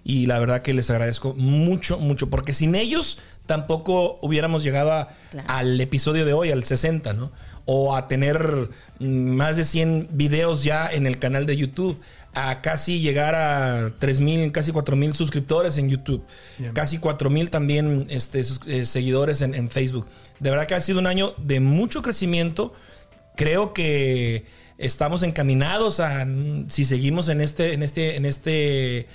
y 0.03 0.25
la 0.25 0.37
verdad 0.39 0.61
que 0.61 0.73
les 0.73 0.89
agradezco 0.89 1.33
mucho, 1.35 1.97
mucho, 1.97 2.29
porque 2.29 2.51
sin 2.53 2.75
ellos 2.75 3.19
tampoco 3.45 4.19
hubiéramos 4.21 4.63
llegado 4.63 4.91
a- 4.91 5.07
Claro. 5.31 5.47
al 5.49 5.79
episodio 5.79 6.25
de 6.25 6.33
hoy, 6.33 6.51
al 6.51 6.63
60, 6.65 7.13
¿no? 7.13 7.31
O 7.65 7.95
a 7.95 8.07
tener 8.07 8.69
mm, 8.99 9.05
más 9.35 9.55
de 9.57 9.63
100 9.63 10.09
videos 10.11 10.63
ya 10.63 10.89
en 10.91 11.05
el 11.07 11.19
canal 11.19 11.45
de 11.45 11.55
YouTube, 11.57 11.99
a 12.33 12.61
casi 12.61 12.99
llegar 13.01 13.35
a 13.35 13.89
3.000, 13.99 14.51
casi 14.51 14.71
4.000 14.71 15.13
suscriptores 15.13 15.77
en 15.77 15.89
YouTube, 15.89 16.23
casi 16.73 16.97
4.000 16.97 17.49
también 17.49 18.07
este, 18.09 18.43
sus- 18.43 18.61
eh, 18.67 18.85
seguidores 18.85 19.41
en, 19.41 19.53
en 19.53 19.69
Facebook. 19.69 20.07
De 20.39 20.49
verdad 20.49 20.65
que 20.65 20.75
ha 20.75 20.81
sido 20.81 20.99
un 20.99 21.07
año 21.07 21.33
de 21.37 21.59
mucho 21.59 22.01
crecimiento 22.01 22.73
creo 23.35 23.73
que 23.73 24.45
estamos 24.77 25.23
encaminados 25.23 25.99
a 25.99 26.25
si 26.67 26.85
seguimos 26.85 27.29
en 27.29 27.39
este 27.41 27.73
en 27.73 27.83
este 27.83 28.15
en 28.17 28.25
este 28.25 29.07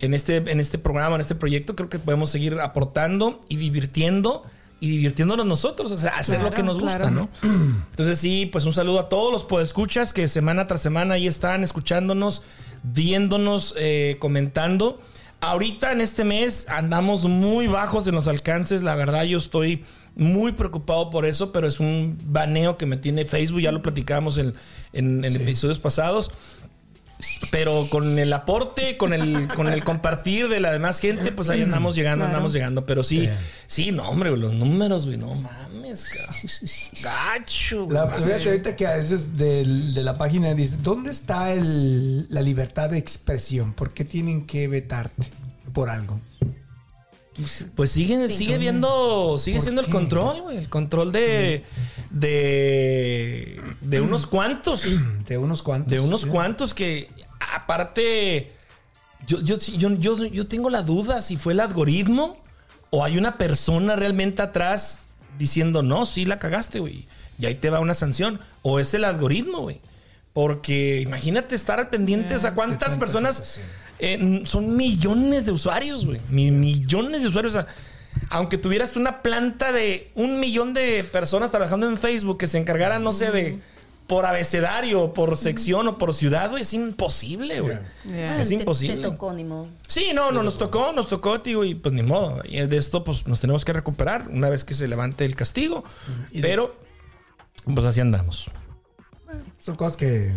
en 0.00 0.14
este 0.14 0.36
en 0.36 0.58
este 0.60 0.78
programa 0.78 1.14
en 1.16 1.20
este 1.20 1.34
proyecto 1.36 1.76
creo 1.76 1.88
que 1.88 1.98
podemos 1.98 2.30
seguir 2.30 2.58
aportando 2.60 3.40
y 3.48 3.56
divirtiendo 3.56 4.42
y 4.82 4.88
divirtiéndonos 4.88 5.46
nosotros, 5.46 5.92
o 5.92 5.96
sea, 5.96 6.10
hacer 6.16 6.42
lo 6.42 6.50
que 6.50 6.62
nos 6.64 6.80
gusta. 6.80 7.08
¿no? 7.10 7.28
Entonces 7.90 8.18
sí, 8.18 8.46
pues 8.46 8.64
un 8.66 8.72
saludo 8.74 8.98
a 8.98 9.08
todos 9.08 9.30
los 9.30 9.44
podescuchas 9.44 10.12
que 10.12 10.26
semana 10.26 10.66
tras 10.66 10.82
semana 10.82 11.14
ahí 11.14 11.28
están 11.28 11.62
escuchándonos, 11.62 12.42
viéndonos, 12.82 13.74
eh, 13.78 14.16
comentando. 14.18 15.00
Ahorita 15.40 15.92
en 15.92 16.00
este 16.00 16.24
mes 16.24 16.68
andamos 16.68 17.24
muy 17.26 17.66
bajos 17.66 18.06
en 18.06 18.14
los 18.14 18.28
alcances, 18.28 18.82
la 18.82 18.94
verdad 18.94 19.24
yo 19.24 19.38
estoy 19.38 19.84
muy 20.14 20.52
preocupado 20.52 21.10
por 21.10 21.26
eso, 21.26 21.52
pero 21.52 21.66
es 21.66 21.80
un 21.80 22.18
baneo 22.26 22.76
que 22.76 22.86
me 22.86 22.96
tiene 22.96 23.24
Facebook, 23.24 23.60
ya 23.60 23.72
lo 23.72 23.82
platicamos 23.82 24.38
en, 24.38 24.52
en- 24.92 25.24
en 25.24 25.36
episodios 25.36 25.78
pasados. 25.78 26.30
Pero 27.50 27.86
con 27.90 28.18
el 28.18 28.32
aporte, 28.32 28.96
con 28.96 29.12
el, 29.12 29.48
con 29.48 29.68
el 29.68 29.84
compartir 29.84 30.48
de 30.48 30.60
la 30.60 30.72
demás 30.72 30.98
gente, 31.00 31.32
pues 31.32 31.48
ahí 31.50 31.62
andamos 31.62 31.94
llegando, 31.94 32.24
Claro. 32.24 32.34
andamos 32.36 32.52
llegando. 32.52 32.86
Pero 32.86 33.02
sí, 33.02 33.28
sí, 33.66 33.92
no, 33.92 34.08
hombre, 34.08 34.30
los 34.36 34.52
números, 34.54 35.06
güey, 35.06 35.18
no 35.18 35.34
mames, 35.34 36.04
cabrón. 36.04 36.36
Gacho, 37.02 37.84
güey. 37.84 37.94
La, 37.94 38.06
fíjate 38.08 38.48
ahorita 38.48 38.76
que 38.76 38.86
a 38.86 38.96
veces 38.96 39.36
del- 39.36 39.94
de 39.94 40.02
la 40.02 40.14
página 40.14 40.54
dice, 40.54 40.76
¿dónde 40.82 41.10
está 41.10 41.52
el- 41.52 42.26
la 42.32 42.40
libertad 42.42 42.90
de 42.90 42.98
expresión? 42.98 43.72
¿Por 43.72 43.92
qué 43.92 44.04
tienen 44.04 44.46
que 44.46 44.68
vetarte 44.68 45.28
por 45.72 45.90
algo? 45.90 46.20
Pues 47.74 47.90
sigue, 47.90 48.28
sigue 48.28 48.58
viendo, 48.58 49.38
sigue 49.38 49.56
¿Por 49.56 49.62
siendo 49.62 49.80
el 49.80 49.88
control, 49.88 50.42
güey. 50.42 50.58
El 50.58 50.68
control 50.68 51.12
de, 51.12 51.64
de, 52.10 53.60
de 53.80 54.00
unos 54.00 54.26
cuantos. 54.26 54.84
De 55.26 55.38
unos 55.38 55.62
cuantos. 55.62 55.90
De 55.90 56.00
unos 56.00 56.22
Sí. 56.22 56.28
cuantos 56.28 56.74
que, 56.74 57.08
aparte, 57.54 58.52
yo, 59.26 59.40
yo, 59.40 59.56
yo, 59.58 59.90
yo, 59.96 60.24
yo 60.26 60.46
tengo 60.46 60.68
la 60.68 60.82
duda 60.82 61.22
si 61.22 61.36
fue 61.36 61.52
el 61.54 61.60
algoritmo 61.60 62.36
o 62.90 63.04
hay 63.04 63.16
una 63.16 63.38
persona 63.38 63.96
realmente 63.96 64.42
atrás 64.42 65.00
diciendo, 65.38 65.82
no, 65.82 66.04
sí 66.04 66.26
la 66.26 66.38
cagaste, 66.38 66.80
güey. 66.80 67.06
Y 67.38 67.46
ahí 67.46 67.54
te 67.54 67.70
va 67.70 67.80
una 67.80 67.94
sanción. 67.94 68.40
O 68.60 68.78
es 68.78 68.92
el 68.94 69.04
algoritmo, 69.04 69.60
güey. 69.60 69.80
Porque 70.34 71.00
imagínate 71.00 71.54
estar 71.54 71.78
al 71.78 71.88
pendiente, 71.88 72.34
o 72.34 72.38
sea, 72.38 72.54
cuántas 72.54 72.94
personas... 72.94 73.60
eh, 74.02 74.42
son 74.44 74.76
millones 74.76 75.46
de 75.46 75.52
usuarios, 75.52 76.04
güey. 76.06 76.20
Mi- 76.28 76.50
millones 76.50 77.22
de 77.22 77.28
usuarios. 77.28 77.54
O 77.54 77.60
sea, 77.62 77.66
aunque 78.28 78.58
tuvieras 78.58 78.96
una 78.96 79.22
planta 79.22 79.72
de 79.72 80.10
un 80.14 80.40
millón 80.40 80.74
de 80.74 81.04
personas 81.04 81.50
trabajando 81.50 81.88
en 81.88 81.96
Facebook 81.96 82.36
que 82.38 82.46
se 82.48 82.58
encargaran, 82.58 83.02
no 83.02 83.12
sé, 83.12 83.30
de 83.30 83.58
por 84.08 84.26
abecedario, 84.26 85.14
por 85.14 85.36
sección 85.38 85.86
o 85.88 85.96
por 85.96 86.12
ciudad, 86.14 86.50
güey, 86.50 86.62
es 86.62 86.74
imposible, 86.74 87.60
güey. 87.60 87.78
Yeah. 88.04 88.40
Es 88.42 88.48
Te- 88.48 88.54
imposible. 88.54 88.96
Te, 88.96 89.02
tocó, 89.02 89.32
ni 89.32 89.44
modo. 89.44 89.68
Sí, 89.86 90.10
no, 90.14 90.32
no, 90.32 90.42
nos 90.42 90.58
tocó, 90.58 90.92
nos 90.92 91.06
tocó, 91.08 91.40
tío, 91.40 91.64
y 91.64 91.74
pues 91.74 91.94
ni 91.94 92.02
modo. 92.02 92.42
Y 92.44 92.60
de 92.60 92.76
esto, 92.76 93.04
pues 93.04 93.26
nos 93.26 93.40
tenemos 93.40 93.64
que 93.64 93.72
recuperar 93.72 94.28
una 94.28 94.50
vez 94.50 94.64
que 94.64 94.74
se 94.74 94.88
levante 94.88 95.24
el 95.24 95.34
castigo. 95.36 95.84
Pero, 96.42 96.76
pues 97.72 97.86
así 97.86 98.00
andamos. 98.00 98.50
Son 99.58 99.76
cosas 99.76 99.96
que, 99.96 100.32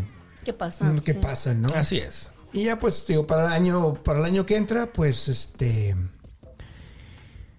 ¿Qué 0.46 0.54
pasa? 0.54 0.94
que 1.04 1.14
Sí. 1.14 1.20
pasan, 1.20 1.64
¿no? 1.64 1.68
Así 1.76 1.98
es. 1.98 2.32
Y 2.56 2.64
ya 2.64 2.80
pues, 2.80 3.06
digo, 3.06 3.28
para 3.28 3.48
el 3.48 3.52
año, 3.54 3.96
para 4.04 4.20
el 4.20 4.26
año 4.26 4.46
que 4.46 4.56
entra, 4.56 4.92
pues 4.94 5.28
este. 5.28 5.96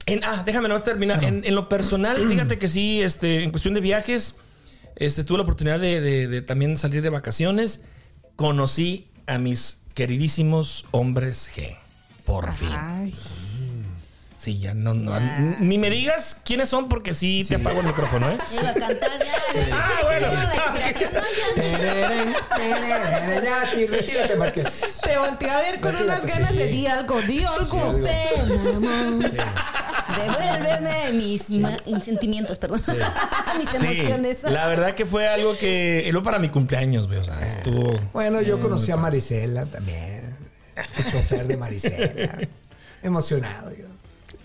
En- 0.07 0.25
ah, 0.25 0.43
déjame 0.47 0.69
nomás 0.69 0.85
terminar. 0.85 1.23
En, 1.25 1.45
en 1.45 1.55
lo 1.55 1.69
personal, 1.69 2.17
fíjate 2.29 2.59
que 2.59 2.69
sí, 2.69 3.03
este, 3.03 3.43
en 3.43 3.51
cuestión 3.51 3.75
de 3.75 3.81
viajes, 3.81 4.37
este, 4.97 5.23
tuve 5.25 5.39
la 5.39 5.43
oportunidad 5.43 5.79
de, 5.79 6.01
de- 6.01 6.29
de 6.29 6.43
también 6.43 6.79
salir 6.79 7.03
de 7.03 7.11
vacaciones. 7.11 7.81
Conocí 8.37 9.11
a 9.27 9.39
mis 9.39 9.79
queridísimos 9.95 10.87
hombres 10.93 11.51
G. 11.55 11.77
Por 12.25 12.53
fin. 12.53 12.69
Ay, 12.73 13.15
Sí, 14.47 14.61
ya 14.61 14.75
no, 14.75 14.95
no. 14.95 15.11
Ni 15.59 15.77
me 15.77 15.91
digas 15.91 16.41
quiénes 16.45 16.69
son 16.69 16.89
porque 16.89 17.15
sí, 17.15 17.45
te 17.49 17.57
apago 17.57 17.81
el 17.81 17.87
micrófono, 17.89 18.31
¿eh? 18.31 18.39
Ya 18.55 18.61
iba 18.61 18.71
a 18.71 18.75
cantar 18.75 19.19
ya. 19.19 19.33
Ah, 19.73 19.91
bueno. 20.05 20.29
No, 21.57 23.43
ya. 23.43 23.67
Sí, 23.69 23.87
retírate, 23.89 24.37
Márquez. 24.37 25.01
te 25.03 25.19
volteé 25.19 25.51
a 25.51 25.59
ver 25.59 25.81
con 25.81 25.91
Retírate, 25.95 26.23
unas 26.23 26.27
ganas 26.37 26.51
sí. 26.53 26.57
de 26.59 26.67
di 26.69 26.87
algo, 26.87 27.21
di 27.23 27.43
algo. 27.43 27.93
Devuélveme 30.17 31.11
mis 31.13 31.43
sentimientos, 32.05 32.59
perdón. 32.59 32.81
mis 33.59 33.69
Sí, 33.69 33.85
emociones. 33.85 34.45
la 34.45 34.69
verdad 34.69 34.95
que 34.95 35.07
fue 35.07 35.27
algo 35.27 35.59
que. 35.59 36.09
Lo 36.13 36.23
para 36.23 36.39
mi 36.39 36.51
cumpleaños, 36.51 37.09
güey. 37.09 37.19
O 37.19 37.25
sea, 37.25 37.45
estuvo. 37.45 37.99
Bueno, 38.13 38.41
yo 38.43 38.61
conocí 38.61 38.93
a 38.93 38.97
Marisela 38.97 39.67
también. 39.67 40.37
Fui 40.93 41.05
chofer 41.11 41.49
de 41.49 41.57
Marisela. 41.57 42.39
Emocionado 43.03 43.73
yo. 43.75 43.87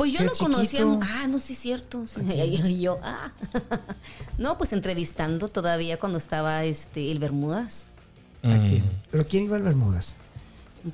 Pues 0.01 0.13
yo 0.13 0.17
Qué 0.17 0.25
no 0.25 0.31
conocía. 0.31 0.81
Ah, 1.03 1.27
no, 1.27 1.37
sí, 1.37 1.53
es 1.53 1.59
cierto. 1.59 2.05
Sí, 2.07 2.21
y 2.23 2.81
yo, 2.81 2.99
ah. 3.03 3.31
No, 4.39 4.57
pues 4.57 4.73
entrevistando 4.73 5.47
todavía 5.47 5.99
cuando 5.99 6.17
estaba 6.17 6.63
este 6.63 7.11
el 7.11 7.19
Bermudas. 7.19 7.85
¿A 8.41 8.47
quién? 8.47 8.83
¿Pero 9.11 9.27
quién 9.27 9.43
iba 9.43 9.57
al 9.57 9.61
Bermudas? 9.61 10.15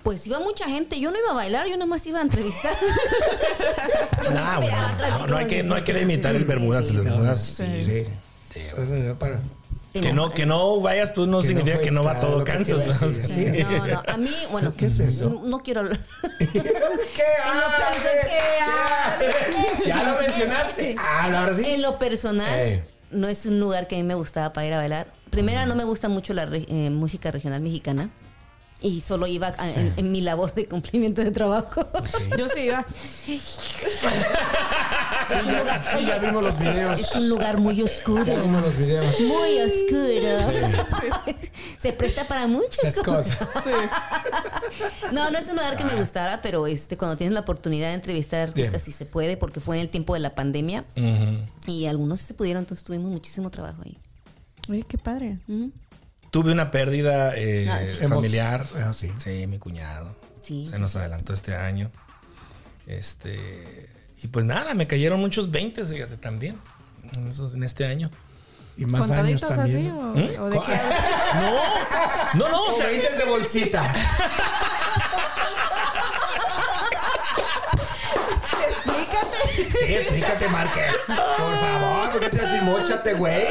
Pues 0.03 0.27
iba 0.27 0.41
mucha 0.41 0.67
gente. 0.67 0.99
Yo 0.99 1.09
no 1.11 1.19
iba 1.19 1.29
a 1.31 1.35
bailar, 1.35 1.67
yo 1.67 1.75
nada 1.77 1.85
más 1.85 2.05
iba 2.05 2.19
a 2.19 2.21
entrevistar. 2.21 2.73
Nah, 4.33 4.59
bueno, 4.59 4.65
esperaba 4.65 4.89
atrás, 4.89 5.19
no, 5.21 5.27
no 5.27 5.37
hay 5.37 5.47
que, 5.47 5.63
no 5.63 5.75
hay 5.75 5.83
que 5.83 6.01
imitar 6.01 6.35
el 6.35 6.43
Bermudas. 6.43 6.89
El 6.89 6.97
Bermudas. 7.03 7.41
Sí. 7.41 7.83
Sí. 7.83 8.03
Sí, 8.53 8.59
Para- 9.17 9.39
Que 10.01 10.13
no, 10.13 10.31
que 10.31 10.45
no 10.45 10.79
vayas 10.81 11.13
tú 11.13 11.25
no 11.27 11.41
Que 11.41 11.47
significa 11.47 11.79
que 11.79 11.91
no 11.91 12.03
va 12.03 12.19
todo 12.19 12.43
Kansas. 12.43 12.85
¿no? 12.85 12.93
Sí. 13.09 13.45
No, 13.63 13.87
no, 13.87 14.03
a 14.07 14.17
mí, 14.17 14.31
bueno. 14.51 14.73
¿Qué 14.75 14.87
es 14.87 14.99
eso? 14.99 15.29
No, 15.29 15.41
no 15.47 15.59
quiero 15.59 15.81
hablar. 15.81 15.99
¿Qué 16.37 16.45
En 16.45 17.59
lo 17.59 17.67
personal- 17.77 19.85
¿Ya 19.85 20.03
lo 20.03 20.21
mencionaste? 20.21 20.95
Ah, 20.99 21.39
ahora 21.41 21.53
sí. 21.53 21.63
En 21.65 21.81
lo 21.81 21.97
personal, 21.99 22.59
Ey. 22.59 22.83
no 23.11 23.27
es 23.27 23.45
un 23.45 23.59
lugar 23.59 23.87
que 23.87 23.95
a 23.95 23.97
mí 23.97 24.03
me 24.03 24.15
gustaba 24.15 24.53
para 24.53 24.67
ir 24.67 24.73
a 24.73 24.77
bailar. 24.77 25.07
Primera, 25.29 25.65
no 25.65 25.75
me 25.75 25.83
gusta 25.83 26.07
mucho 26.09 26.33
la 26.33 26.45
re- 26.45 26.65
eh, 26.69 26.89
música 26.89 27.31
regional 27.31 27.61
mexicana. 27.61 28.09
Y 28.79 29.01
solo 29.01 29.25
iba 29.25 29.55
a- 29.57 29.69
en, 29.71 29.91
en 29.97 30.11
mi 30.11 30.21
labor 30.21 30.53
de 30.53 30.67
cumplimiento 30.67 31.23
de 31.23 31.31
trabajo. 31.31 31.87
Yo 32.37 32.47
sí 32.47 32.59
iba. 32.61 32.85
Es 35.29 35.45
un 35.45 35.57
lugar- 35.57 35.81
Sí, 35.83 36.05
ya 36.05 36.17
vimos 36.19 36.43
los 36.43 36.59
videos. 36.59 36.99
Es 36.99 37.15
un 37.15 37.29
lugar 37.29 37.57
muy 37.57 37.81
oscuro. 37.81 38.23
Ya 38.25 38.41
vimos 38.41 38.61
los 38.61 38.77
videos. 38.77 39.19
Muy 39.21 39.59
oscuro. 39.59 41.35
Se 41.77 41.93
presta 41.93 42.27
para 42.27 42.47
muchas 42.47 42.83
Esas 42.83 43.03
cosas. 43.03 43.35
cosas. 43.37 43.63
No, 45.11 45.29
no 45.31 45.37
es 45.37 45.47
un 45.47 45.55
lugar 45.55 45.75
que 45.77 45.85
me 45.85 45.95
gustara, 45.95 46.41
pero 46.41 46.67
este 46.67 46.97
cuando 46.97 47.15
tienes 47.17 47.33
la 47.33 47.41
oportunidad 47.41 47.89
de 47.89 47.93
entrevistar 47.95 48.47
artistas, 48.49 48.83
si 48.83 48.91
se 48.91 49.05
puede, 49.05 49.37
porque 49.37 49.59
fue 49.59 49.75
en 49.77 49.81
el 49.83 49.89
tiempo 49.89 50.13
de 50.13 50.19
la 50.19 50.35
pandemia 50.35 50.85
y 51.65 51.85
algunos 51.85 52.19
sí 52.21 52.27
se 52.27 52.33
pudieron, 52.33 52.63
entonces 52.63 52.83
tuvimos 52.85 53.09
muchísimo 53.11 53.49
trabajo 53.49 53.81
ahí. 53.85 53.97
Oye, 54.69 54.83
qué 54.87 54.97
padre. 54.97 55.37
Tuve 56.31 56.51
una 56.51 56.71
pérdida 56.71 57.33
eh. 57.35 57.67
Hemos- 58.01 58.15
familiar. 58.15 58.67
Ah, 58.75 58.91
sí. 58.93 59.11
Sí, 59.17 59.47
mi 59.47 59.59
cuñado. 59.59 60.15
Sí, 60.41 60.65
Se 60.67 60.75
sí, 60.75 60.81
nos 60.81 60.95
adelantó 60.95 61.33
este 61.33 61.55
año. 61.55 61.89
Este. 62.85 63.89
Y 64.23 64.27
pues 64.27 64.45
nada, 64.45 64.73
me 64.73 64.87
cayeron 64.87 65.19
muchos 65.19 65.51
20, 65.51 65.85
fíjate, 65.85 66.17
también. 66.17 66.57
En, 67.15 67.27
esos- 67.27 67.53
en 67.53 67.63
este 67.63 67.85
año. 67.85 68.09
Y 68.77 68.85
más 68.85 69.09
años 69.09 69.41
¿Contaditos 69.41 69.51
así 69.51 69.89
también. 69.89 69.91
o, 69.91 70.01
¿Mm? 70.01 70.41
o 70.43 70.49
de 70.49 70.59
qué? 70.59 70.79
No, 71.35 72.39
no, 72.39 72.49
no, 72.49 72.61
o 72.63 72.71
O 72.71 72.77
sea, 72.77 72.87
20 72.87 73.09
de 73.17 73.25
bolsita. 73.25 73.93
Sí, 79.57 79.95
explícate, 79.95 80.47
Márquez. 80.49 80.91
Por 81.07 81.15
favor, 81.15 82.11
¿por 82.11 82.19
qué 82.21 82.29
te 82.29 82.37
vas 82.37 82.45
a 82.49 82.51
decir 82.53 82.61
mochate, 82.63 83.13
güey? 83.13 83.47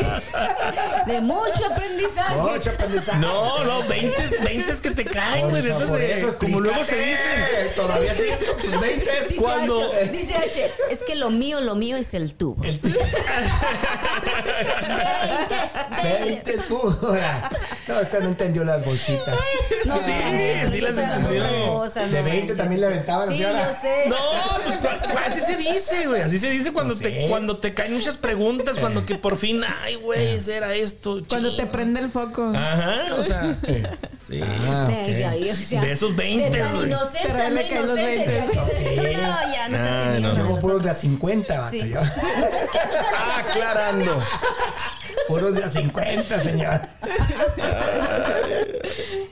De 1.07 1.21
mucho 1.21 1.67
aprendizaje. 1.71 2.35
Mucho 2.37 2.71
aprendizaje. 2.71 3.19
No, 3.19 3.65
no, 3.65 3.83
20, 3.85 4.39
20 4.43 4.77
que 4.83 4.91
te 4.91 5.05
caen, 5.05 5.51
güey, 5.51 5.67
eso, 5.67 5.97
eso, 5.97 6.39
como 6.39 6.61
luego 6.61 6.85
se 6.85 6.97
dicen. 6.97 7.73
Todavía 7.75 8.15
sigues 8.15 8.43
con 8.45 8.57
tus 8.63 8.81
20. 8.81 9.11
Dice 9.23 9.37
Cuando- 9.37 9.93
H, 9.93 10.09
dice 10.11 10.35
H, 10.37 10.71
es 10.91 11.01
que 11.05 11.15
lo 11.17 11.31
mío, 11.31 11.61
lo 11.61 11.75
mío 11.75 11.97
es 11.97 12.15
el 12.15 12.35
tubo. 12.35 12.63
El 12.65 12.81
tío. 12.81 12.95
20 16.03 16.59
tú. 16.69 16.97
No, 17.89 18.01
usted 18.01 18.21
no 18.21 18.29
entendió 18.29 18.65
las 18.65 18.85
bolsitas. 18.85 19.37
No, 19.85 19.97
Sí, 19.99 20.13
sí 20.71 20.79
pero 20.81 20.89
las 20.93 20.99
entendió. 20.99 21.43
De 21.43 21.51
no 21.51 21.81
20 22.11 22.23
manches. 22.23 22.57
también 22.57 22.81
le 22.81 22.87
aventaban, 22.89 23.29
Sí, 23.29 23.39
yo 23.39 23.49
sé. 23.81 24.05
No, 24.09 24.17
pues 24.65 24.79
así 25.27 25.41
se 25.41 25.57
dice, 25.57 25.96
güey. 26.05 26.21
Así 26.21 26.39
se 26.39 26.51
dice 26.51 26.73
cuando, 26.73 26.95
No 26.95 27.01
te, 27.01 27.09
sé. 27.09 27.27
cuando 27.29 27.57
te 27.57 27.73
caen 27.73 27.95
muchas 27.95 28.19
preguntas, 28.19 28.79
cuando 28.79 29.07
que 29.07 29.15
por 29.17 29.39
fin, 29.39 29.63
ay, 29.83 29.95
güey, 29.95 30.35
ese 30.37 30.57
era 30.57 30.75
esto. 30.75 31.23
Cuando 31.29 31.49
ching. 31.49 31.59
te 31.59 31.67
prende 31.67 32.01
el 32.01 32.11
foco. 32.11 32.53
Ajá, 32.55 33.15
o 33.19 33.23
sea. 33.23 33.57
Sí. 34.27 34.41
Ah, 34.43 34.89
Ay, 34.89 35.23
ok. 35.23 35.27
ay, 35.31 35.51
o 35.51 35.57
sea, 35.57 35.81
De 35.81 35.93
esos 35.93 36.15
20, 36.17 36.51
de 36.51 36.59
tan 36.63 36.77
inocente, 36.87 37.19
Pero 37.23 37.39
no 37.39 37.51
le 37.51 37.69
caen 37.69 37.87
los 37.87 37.97
inocente. 37.99 38.27
20. 38.27 38.59
o 38.59 38.67
sea, 38.67 39.03
No, 39.47 39.53
ya, 39.55 39.69
no 39.69 39.77
seas 39.77 39.89
Ay, 40.07 40.13
así, 40.15 40.23
no. 40.23 40.35
de 40.35 40.61
puros 40.61 40.83
de 40.83 40.91
a 40.91 40.93
nosotros. 40.93 40.97
50, 40.99 41.61
vato. 41.61 41.71
Sí. 41.71 41.89
Yo. 41.89 42.01
Aclarando. 43.39 44.23
Puros 45.29 45.55
de 45.55 45.65
a 45.65 45.69
50, 45.69 46.41
señor. 46.41 46.81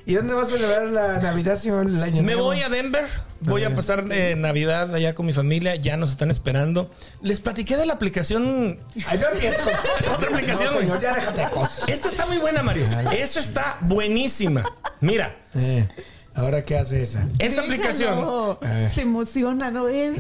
¿Y 0.07 0.15
dónde 0.15 0.35
vas 0.35 0.49
a 0.49 0.53
celebrar 0.53 0.83
la 0.85 1.19
Navidad, 1.21 1.57
señor? 1.57 1.87
El 1.87 2.03
año 2.03 2.17
Me 2.23 2.33
nuevo? 2.33 2.43
voy 2.45 2.61
a 2.63 2.69
Denver. 2.69 3.05
Voy 3.41 3.65
a 3.65 3.75
pasar 3.75 4.05
eh, 4.11 4.35
Navidad 4.37 4.95
allá 4.95 5.15
con 5.15 5.27
mi 5.27 5.33
familia. 5.33 5.77
Ya 5.77 5.97
nos 5.97 6.11
están 6.11 6.31
esperando. 6.31 6.91
Les 7.23 7.41
platiqué 7.41 7.77
de 7.77 7.87
la 7.87 7.95
aplicación. 7.95 8.79
Ay, 9.07 9.19
no 9.19 9.27
con 9.31 10.13
Otra 10.15 10.29
aplicación, 10.31 10.75
No, 10.75 10.81
señor, 10.81 11.01
ya 11.01 11.15
déjate 11.15 11.41
de 11.43 11.51
cosas. 11.51 11.89
Esta 11.89 12.09
está 12.09 12.27
muy 12.27 12.39
buena, 12.39 12.63
Mario. 12.63 12.87
Esa 13.13 13.41
está 13.41 13.77
buenísima. 13.81 14.63
Mira, 15.01 15.35
Eh, 15.55 15.87
¿Ahora 16.35 16.65
qué 16.65 16.77
hace 16.77 17.03
esa? 17.03 17.29
esa 17.39 17.63
aplicación. 17.63 18.59
Eh. 18.63 18.91
Se 18.93 19.03
emociona, 19.03 19.71
¿no 19.71 19.85
ves? 19.85 20.19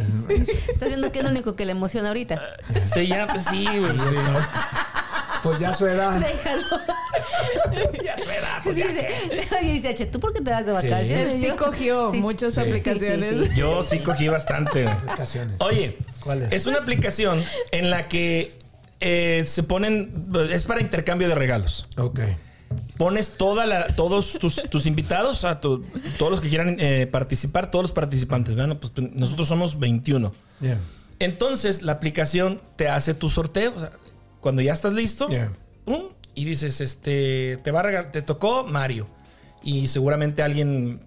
Estás 0.69 0.89
viendo 0.89 1.11
que 1.11 1.19
es 1.19 1.25
lo 1.25 1.31
único 1.31 1.57
que 1.57 1.65
le 1.65 1.73
emociona 1.73 2.09
ahorita. 2.09 2.41
se 2.83 3.07
llama. 3.07 3.41
Sí, 3.41 3.65
güey. 3.67 3.81
sí. 3.99 4.17
Pues 5.43 5.59
ya 5.59 5.73
su 5.75 5.87
edad. 5.87 6.19
Déjalo. 6.21 6.63
ya 8.03 8.17
su 8.17 8.31
edad. 8.31 8.61
pues 8.63 8.77
ya 8.77 8.87
Dice, 9.61 9.89
H, 9.89 10.07
¿tú 10.13 10.21
por 10.21 10.33
qué 10.33 10.41
te 10.41 10.51
vas 10.51 10.65
de 10.67 10.73
vacaciones? 10.73 11.11
Él 11.35 11.41
sí 11.41 11.47
Yo- 11.49 11.57
cogió 11.57 12.11
Sí. 12.13 12.19
muchas 12.19 12.55
Sí. 12.55 12.61
aplicaciones. 12.61 13.35
Sí, 13.37 13.47
sí, 13.49 13.57
Yo 13.61 13.83
sí 13.83 13.99
cogí 13.99 14.29
bastante. 14.29 14.87
Oye, 15.59 15.99
¿Cuál 16.21 16.43
es? 16.43 16.53
es 16.53 16.67
una 16.67 16.79
aplicación 16.79 17.43
en 17.73 17.91
la 17.91 18.05
que 18.05 18.57
eh, 19.01 19.45
se 19.47 19.63
ponen. 19.65 20.29
Es 20.51 20.63
para 20.63 20.81
intercambio 20.81 21.29
de 21.29 21.35
regalos. 21.35 21.89
Ok. 21.99 22.21
Pones 22.97 23.31
toda 23.37 23.67
la, 23.67 23.89
todos 23.89 24.39
tus, 24.39 24.57
tus 24.71 24.87
invitados, 24.87 25.45
a 25.45 25.61
tu- 25.61 25.85
todos 26.19 26.31
los 26.31 26.41
que 26.41 26.49
quieran 26.49 26.77
eh, 26.79 27.07
participar, 27.07 27.71
todos 27.71 27.83
los 27.85 27.93
participantes. 27.93 28.55
Bueno, 28.55 28.79
pues 28.79 28.93
nosotros 29.15 29.49
somos 29.49 29.79
21. 29.79 30.33
Yeah. 30.61 30.79
Entonces, 31.19 31.83
la 31.83 31.93
aplicación 31.93 32.61
te 32.77 32.89
hace 32.89 33.15
tu 33.15 33.29
sorteo. 33.31 33.73
O 33.77 33.81
sea, 33.81 33.91
cuando 34.41 34.63
ya 34.63 34.73
estás 34.73 34.93
listo, 34.93 35.29
y 36.37 36.45
dices, 36.45 36.81
este, 36.81 37.59
te 37.65 37.71
va 37.71 37.81
a 37.81 37.83
regal- 37.85 38.11
te 38.13 38.23
tocó 38.23 38.65
Mario. 38.65 39.09
Y 39.63 39.89
seguramente 39.89 40.43
alguien 40.43 41.01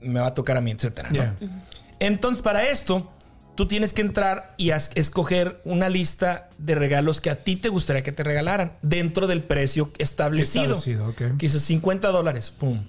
me 0.00 0.20
va 0.20 0.28
a 0.28 0.34
tocar 0.34 0.56
a 0.56 0.60
mí, 0.60 0.70
etcétera. 0.70 1.34
Entonces, 1.98 2.42
para 2.42 2.68
esto, 2.68 3.10
tú 3.56 3.66
tienes 3.66 3.92
que 3.92 4.02
entrar 4.02 4.54
y 4.56 4.70
escoger 4.70 5.60
una 5.64 5.88
lista 5.88 6.48
de 6.58 6.74
regalos 6.74 7.20
que 7.20 7.30
a 7.30 7.36
ti 7.42 7.56
te 7.56 7.68
gustaría 7.68 8.02
que 8.02 8.12
te 8.12 8.22
regalaran 8.22 8.72
dentro 8.82 9.26
del 9.26 9.42
precio 9.42 9.90
establecido. 9.98 10.74
Establecido, 10.76 11.08
ok. 11.08 11.38
Que 11.38 11.46
hizo 11.46 11.58
50 11.58 12.08
dólares. 12.08 12.50
Pum. 12.50 12.82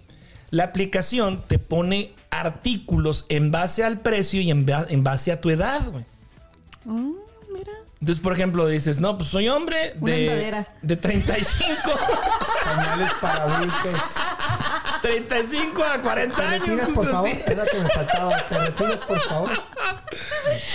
La 0.51 0.65
aplicación 0.65 1.41
te 1.47 1.57
pone 1.59 2.13
artículos 2.29 3.25
en 3.29 3.51
base 3.51 3.83
al 3.83 4.01
precio 4.01 4.39
y 4.41 4.51
en, 4.51 4.65
ba- 4.65 4.85
en 4.89 5.03
base 5.03 5.31
a 5.31 5.41
tu 5.41 5.49
edad, 5.49 5.81
güey. 5.89 6.05
Mm, 6.85 7.11
mira. 7.53 7.71
Entonces, 7.99 8.21
por 8.21 8.33
ejemplo, 8.33 8.67
dices, 8.67 8.99
no, 8.99 9.17
pues 9.17 9.29
soy 9.29 9.49
hombre 9.49 9.93
de, 9.99 10.63
de 10.83 10.95
35, 10.95 11.67
Pañales 12.63 13.11
para 13.19 13.43
adultos. 13.55 13.93
35 15.01 15.83
a 15.83 16.01
40 16.01 16.35
¿Te 16.35 16.43
años. 16.43 16.67
retiras, 16.67 16.89
por 16.89 16.95
cosas 16.95 17.11
favor? 17.13 17.29
Es 17.29 17.57
la 17.57 17.65
que 17.65 17.79
me 17.79 17.89
faltaba. 17.89 18.47
¿Te 18.47 18.57
retiras, 18.59 18.99
por 19.01 19.21
favor? 19.21 19.51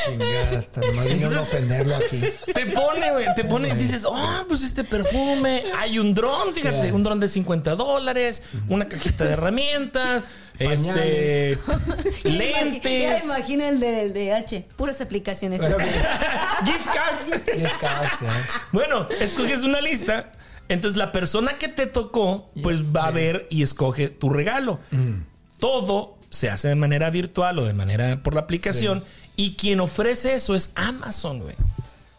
Chingada, 0.04 0.58
hasta 0.58 0.80
nomás 0.80 1.06
a 1.06 1.08
Entonces- 1.10 1.40
ofenderlo 1.40 1.96
aquí. 1.96 2.22
Te 2.52 2.66
pone, 2.66 3.10
güey, 3.12 3.26
te 3.36 3.44
pone, 3.44 3.74
dices, 3.74 4.04
oh, 4.06 4.44
pues 4.48 4.62
este 4.62 4.84
perfume, 4.84 5.64
hay 5.78 5.98
un 5.98 6.14
dron, 6.14 6.54
fíjate, 6.54 6.82
Yeah. 6.82 6.94
un 6.94 7.02
dron 7.02 7.20
de 7.20 7.28
50 7.28 7.74
dólares, 7.76 8.42
una 8.68 8.88
cajita 8.88 9.24
de 9.24 9.32
herramientas, 9.32 10.22
este, 10.58 11.58
Ya 12.24 12.30
lentes, 12.30 13.24
imagino 13.24 13.64
el 13.66 13.80
de, 13.80 14.02
el 14.02 14.12
de 14.12 14.32
H. 14.34 14.66
Puras 14.76 15.00
aplicaciones. 15.00 15.60
Gift 16.64 16.86
cards. 16.94 17.28
y 17.28 17.62
casi, 17.78 18.24
¿eh? 18.24 18.28
Bueno, 18.72 19.08
escoges 19.20 19.62
una 19.62 19.80
lista, 19.80 20.32
entonces 20.68 20.96
la 20.98 21.12
persona 21.12 21.58
que 21.58 21.68
te 21.68 21.86
tocó, 21.86 22.50
pues 22.62 22.82
va 22.84 23.06
a 23.06 23.10
ver 23.10 23.46
y 23.50 23.62
escoge 23.62 24.08
tu 24.08 24.30
regalo. 24.30 24.78
Mm. 24.90 25.22
Todo 25.58 26.16
se 26.30 26.48
hace 26.50 26.68
de 26.68 26.74
manera 26.74 27.10
virtual 27.10 27.58
o 27.58 27.64
de 27.64 27.74
manera 27.74 28.22
por 28.22 28.34
la 28.34 28.40
aplicación 28.42 29.04
y 29.36 29.54
quien 29.54 29.80
ofrece 29.80 30.34
eso 30.34 30.54
es 30.54 30.70
Amazon, 30.74 31.40
güey. 31.40 31.54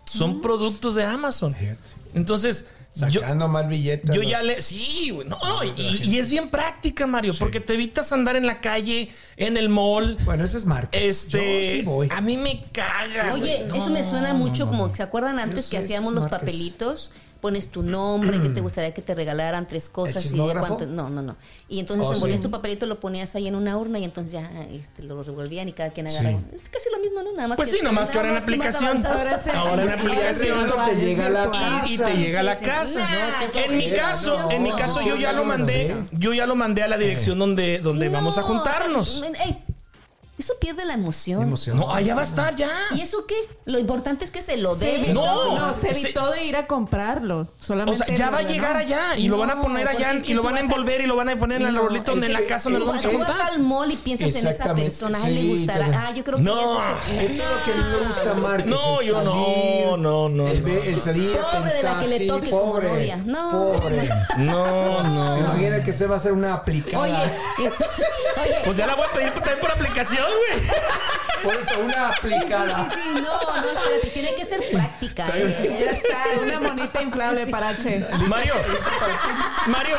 Son 0.05 0.41
productos 0.41 0.95
de 0.95 1.03
Amazon. 1.03 1.55
Fíjate. 1.55 1.79
Entonces, 2.13 2.65
yo, 3.09 3.21
Sacando 3.21 3.47
más 3.47 3.67
billetes. 3.67 4.15
yo 4.15 4.21
los- 4.21 4.29
ya 4.29 4.43
le. 4.43 4.61
Sí, 4.61 5.09
güey. 5.09 5.27
No, 5.27 5.39
no, 5.39 5.63
y, 5.63 5.71
y 6.03 6.19
es 6.19 6.29
bien 6.29 6.49
práctica, 6.49 7.07
Mario, 7.07 7.33
porque 7.39 7.59
te 7.59 7.73
evitas 7.73 8.13
andar 8.13 8.35
en 8.35 8.45
la 8.45 8.61
calle, 8.61 9.09
en 9.35 9.57
el 9.57 9.67
mall. 9.69 10.15
Bueno, 10.25 10.43
ese 10.45 10.59
es 10.59 10.65
Marcos. 10.67 10.91
Este. 10.93 11.37
Yo 11.71 11.77
sí 11.79 11.81
voy. 11.81 12.07
A 12.11 12.21
mí 12.21 12.37
me 12.37 12.63
caga. 12.71 13.33
Oye, 13.33 13.65
eso 13.73 13.89
me 13.89 14.03
suena 14.07 14.35
mucho 14.35 14.67
como, 14.67 14.93
¿se 14.93 15.01
acuerdan 15.01 15.39
antes 15.39 15.65
sé, 15.65 15.71
que 15.71 15.77
hacíamos 15.79 16.13
los 16.13 16.25
marcas. 16.25 16.41
papelitos? 16.41 17.11
Pones 17.43 17.67
tu 17.67 17.83
nombre, 17.83 18.41
que 18.41 18.47
te 18.47 18.61
gustaría 18.67 18.93
que 18.93 19.01
te 19.01 19.13
regalaran 19.13 19.67
tres 19.67 19.89
cosas 19.89 20.25
y 20.25 20.29
de 20.37 20.53
cuánto. 20.57 20.85
No, 20.85 21.09
no, 21.09 21.21
no. 21.21 21.35
Y 21.67 21.81
entonces 21.81 22.07
Oh, 22.07 22.13
envolvías 22.13 22.37
sí. 22.39 22.43
tu 22.43 22.49
papelito, 22.49 22.85
lo 22.85 23.01
ponías 23.01 23.35
ahí 23.35 23.47
en 23.49 23.55
una 23.55 23.77
urna 23.77 23.99
y 23.99 24.05
entonces 24.05 24.31
ya 24.31 24.49
este, 24.71 25.03
lo 25.03 25.21
revolvían 25.23 25.67
y 25.67 25.73
cada 25.73 25.89
quien 25.89 26.07
agarraba. 26.07 26.39
Es 26.53 26.69
casi 26.69 26.89
lo 26.89 26.99
mismo, 26.99 27.21
¿no? 27.21 27.33
Nada 27.33 27.49
más 27.49 27.57
Pues 27.57 27.69
sí, 27.69 27.79
nomás 27.83 28.11
que 28.11 28.17
ahora 28.17 28.31
en 28.31 28.37
aplicación. 28.37 29.05
Ahora 29.05 29.37
sí. 29.37 29.49
Ahora 29.53 29.83
en 29.83 29.91
aplicación. 29.91 30.67
sí, 30.69 30.89
te 30.89 30.95
llega 31.05 31.29
la 31.29 31.41
virtual. 31.47 31.81
y, 31.85 31.97
te 31.97 32.03
casa. 32.03 32.13
llega 32.15 32.39
a 32.39 32.43
la 32.43 32.53
sí, 32.55 32.59
sí. 32.63 32.65
casa. 32.71 33.07
Qué 33.51 33.65
en 33.65 33.77
mi 33.77 33.91
caso, 33.91 34.39
no, 34.39 34.51
en 34.51 34.63
mi 34.63 34.71
caso 34.71 35.01
yo 35.01 35.17
ya 35.17 35.33
lo 35.33 35.43
mandé, 35.43 35.93
yo 36.13 36.33
ya 36.33 36.45
lo 36.47 36.55
mandé 36.55 36.81
a 36.83 36.87
la 36.87 36.97
dirección 36.97 37.37
donde, 37.39 37.79
donde 37.79 38.07
vamos 38.07 38.37
a 38.37 38.41
No, 38.41 38.47
juntarnos. 38.47 39.21
ey, 39.45 39.57
eso 40.37 40.53
pierde 40.59 40.83
la 40.85 40.93
emoción. 40.95 41.41
Emoción. 41.43 41.77
No, 41.77 41.91
allá 41.93 42.15
va 42.15 42.21
a 42.21 42.25
estar 42.25 42.55
ya. 42.55 42.69
¿Y 42.95 43.01
eso 43.01 43.25
qué? 43.27 43.35
Lo 43.65 43.77
importante 43.79 44.25
es 44.25 44.31
que 44.31 44.41
se 44.41 44.57
lo 44.57 44.73
Se 44.75 44.85
den. 44.85 44.95
evitó, 45.03 45.13
No, 45.13 45.59
no, 45.67 45.73
se 45.73 45.91
evitó 45.91 46.31
de 46.31 46.43
ir 46.43 46.55
a 46.55 46.65
comprarlo. 46.67 47.41
O 47.41 47.47
Solamente 47.59 48.05
sea, 48.05 48.15
ya 48.15 48.29
va 48.31 48.39
a 48.39 48.41
llegar 48.41 48.75
allá 48.75 49.15
y 49.15 49.27
lo 49.27 49.37
van 49.37 49.51
a 49.51 49.61
poner 49.61 49.87
allá 49.87 50.13
y 50.23 50.33
lo 50.33 50.41
van 50.43 50.57
a 50.57 50.59
envolver 50.61 51.01
y 51.01 51.05
lo 51.05 51.15
van 51.15 51.29
a 51.29 51.35
poner 51.37 51.61
en 51.61 51.67
el 51.67 51.73
No, 51.75 51.81
arbolito 51.81 52.11
donde 52.11 52.27
en 52.27 52.33
la 52.33 52.41
casa 52.45 52.63
donde 52.69 52.79
lo 52.79 52.85
vamos 52.87 53.03
a 53.05 53.07
vas, 53.07 53.13
tú 53.15 53.19
vas 53.19 53.27
juntar. 53.29 53.51
al 53.51 53.59
mall 53.59 53.91
y 53.91 53.95
piensas 53.95 54.35
en 54.35 54.47
esa 54.47 54.73
persona. 54.73 55.17
A 55.23 55.27
él 55.27 55.35
le 55.35 55.41
sí, 55.41 55.47
gustará. 55.49 56.07
Ah, 56.07 56.13
yo 56.13 56.23
creo 56.23 56.37
que 56.37 56.43
No, 56.43 56.77
se- 57.05 57.25
Eso 57.25 57.43
es 57.43 57.49
lo 57.49 57.63
que 57.73 57.79
no 57.79 57.89
le 57.99 58.05
gusta 58.07 58.31
a 58.31 58.33
Marcos. 58.33 58.69
No, 58.71 59.01
el 59.01 59.07
yo 59.07 59.21
no, 59.23 59.31
salir, 59.33 59.97
no, 59.99 60.29
no, 60.29 60.47
El, 60.47 60.99
salir 60.99 61.37
a 61.37 61.41
Pobre 61.43 61.73
de 61.73 61.83
la 61.83 61.89
pensar, 61.89 62.01
que 62.01 62.07
le 62.07 62.17
sí, 62.17 62.27
toque 62.27 62.49
como 62.49 62.71
pobre, 62.73 62.89
novia. 62.89 63.17
No. 63.25 63.51
Pobre. 63.79 64.09
No, 64.37 65.03
no. 65.03 65.37
Imagina 65.37 65.83
que 65.83 65.93
se 65.93 66.07
va 66.07 66.15
a 66.15 66.17
hacer 66.17 66.31
una 66.33 66.53
aplicada. 66.55 67.03
Oye, 67.03 67.13
oye. 67.59 67.71
Pues 68.65 68.77
ya 68.77 68.87
la 68.87 68.95
voy 68.95 69.05
a 69.05 69.13
pedir 69.13 69.31
también 69.31 69.59
por 69.59 69.71
aplicación, 69.71 70.22
güey. 70.25 70.67
Por 71.43 71.55
eso, 71.55 71.79
una 71.83 72.09
aplicada. 72.09 72.89
Sí, 72.89 72.95
sí, 72.95 73.01
sí, 73.15 73.21
no, 73.21 73.61
no, 73.61 73.69
espérate, 73.71 74.07
tiene 74.13 74.35
que 74.35 74.45
ser 74.45 74.61
práctica. 74.71 75.27
¿eh? 75.35 75.77
Ya 75.79 75.91
está, 75.91 76.41
una 76.41 76.59
monita 76.61 77.01
inflable 77.01 77.47
para 77.47 77.77
Che. 77.77 78.05
Mario, 78.27 78.53
Mario, 79.67 79.95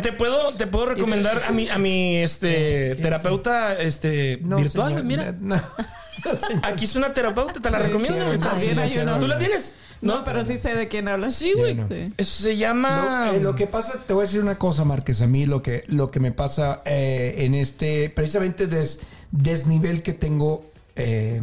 te, 0.00 0.10
te 0.10 0.12
puedo, 0.16 0.52
te 0.52 0.66
puedo 0.66 0.86
recomendar 0.86 1.42
a 1.48 1.50
mi, 1.52 1.68
a 1.68 1.78
mi 1.78 2.16
este 2.18 2.94
terapeuta 2.96 3.74
este 3.78 4.38
No, 4.42 4.56
virtual, 4.58 4.88
señor, 4.90 5.04
mira. 5.04 5.34
No, 5.40 5.56
no, 5.56 6.36
señor. 6.38 6.64
Aquí 6.66 6.84
es 6.84 6.94
una 6.96 7.12
terapeuta, 7.12 7.54
te 7.60 7.70
la 7.70 7.78
Sí, 7.78 7.84
recomiendo. 7.84 8.38
También 8.38 8.78
hay 8.78 8.98
uno. 8.98 9.18
¿Tú 9.18 9.26
la 9.26 9.38
tienes? 9.38 9.74
No, 10.02 10.24
pero 10.24 10.44
sí 10.44 10.56
sé 10.56 10.74
de 10.74 10.88
quién 10.88 11.08
hablas. 11.08 11.34
Sí, 11.34 11.52
güey. 11.52 11.74
no. 11.74 11.86
Eso 12.16 12.42
se 12.44 12.56
llama. 12.56 13.26
Lo, 13.26 13.32
eh, 13.34 13.40
lo 13.40 13.54
que 13.56 13.66
pasa, 13.66 14.00
te 14.06 14.14
voy 14.14 14.22
a 14.22 14.26
decir 14.26 14.40
una 14.40 14.56
cosa, 14.56 14.84
Márquez. 14.84 15.20
A 15.20 15.26
mí 15.26 15.44
lo 15.46 15.62
que, 15.62 15.84
lo 15.88 16.10
que 16.10 16.20
me 16.20 16.32
pasa 16.32 16.80
eh, 16.86 17.34
en 17.38 17.54
este, 17.54 18.08
precisamente 18.10 18.66
des- 18.66 19.00
desnivel 19.32 20.02
que 20.02 20.12
tengo 20.12 20.70
eh, 20.96 21.40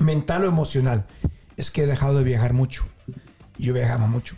mental 0.00 0.44
o 0.44 0.48
emocional, 0.48 1.06
es 1.56 1.70
que 1.70 1.84
he 1.84 1.86
dejado 1.86 2.18
de 2.18 2.24
viajar 2.24 2.52
mucho. 2.52 2.84
Yo 3.58 3.72
viajaba 3.72 4.06
mucho. 4.06 4.36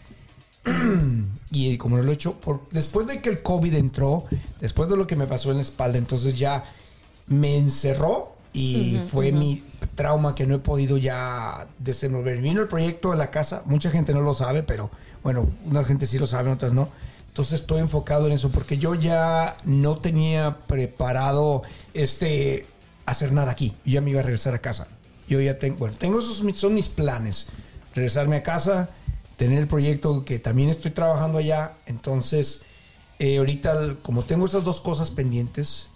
y 1.51 1.77
como 1.79 1.97
no 1.97 2.03
lo 2.03 2.11
he 2.11 2.15
hecho, 2.15 2.41
por, 2.41 2.69
después 2.71 3.07
de 3.07 3.21
que 3.21 3.31
el 3.31 3.43
COVID 3.43 3.75
entró, 3.75 4.25
después 4.61 4.89
de 4.89 4.97
lo 4.97 5.07
que 5.07 5.17
me 5.17 5.27
pasó 5.27 5.51
en 5.51 5.57
la 5.57 5.63
espalda, 5.63 5.99
entonces 5.99 6.39
ya 6.39 6.65
me 7.29 7.57
encerró 7.57 8.37
y 8.53 8.99
fue 9.09 9.33
mi 9.33 9.63
trauma 9.95 10.35
que 10.35 10.47
no 10.47 10.55
he 10.55 10.59
podido 10.59 10.97
ya 10.97 11.67
desenvolver. 11.79 12.41
Vino 12.41 12.63
el 12.63 12.69
proyecto 12.69 13.11
de 13.11 13.19
la 13.19 13.31
casa, 13.31 13.63
mucha 13.67 13.91
gente 13.91 14.15
no 14.15 14.23
lo 14.23 14.35
sabe, 14.35 14.63
pero 14.63 14.91
bueno, 15.23 15.49
una 15.67 15.85
gente 15.85 16.07
sí 16.07 16.19
lo 16.19 16.27
sabe, 16.27 16.51
otras 16.51 16.73
no. 16.73 16.89
Entonces 17.37 17.61
estoy 17.61 17.81
enfocado 17.81 18.27
en 18.27 18.33
eso 18.33 18.49
porque 18.49 18.79
yo 18.79 18.95
ya 18.95 19.59
no 19.67 19.97
tenía 19.99 20.57
preparado 20.67 21.61
este 21.93 22.67
hacer 23.05 23.33
nada 23.33 23.53
aquí. 23.53 23.75
Yo 23.85 23.93
ya 23.93 24.01
me 24.01 24.09
iba 24.09 24.21
a 24.21 24.23
regresar 24.23 24.55
a 24.55 24.59
casa. 24.61 24.89
Yo 25.29 25.39
ya 25.43 25.59
tengo, 25.59 25.77
bueno, 25.77 25.95
tengo 25.99 26.19
esos 26.19 26.43
mis- 26.43 26.57
son 26.57 26.73
mis 26.73 26.89
planes. 26.89 27.49
Regresarme 27.95 28.37
a 28.37 28.43
casa, 28.43 28.89
tener 29.37 29.59
el 29.59 29.69
proyecto 29.69 30.25
que 30.25 30.39
también 30.39 30.71
estoy 30.71 30.93
trabajando 30.93 31.37
allá. 31.37 31.75
Entonces, 31.85 32.63
eh, 33.19 33.37
ahorita 33.37 33.97
como 34.01 34.25
tengo 34.25 34.47
esas 34.47 34.65
dos 34.65 34.81
cosas 34.81 35.11
pendientes, 35.11 35.89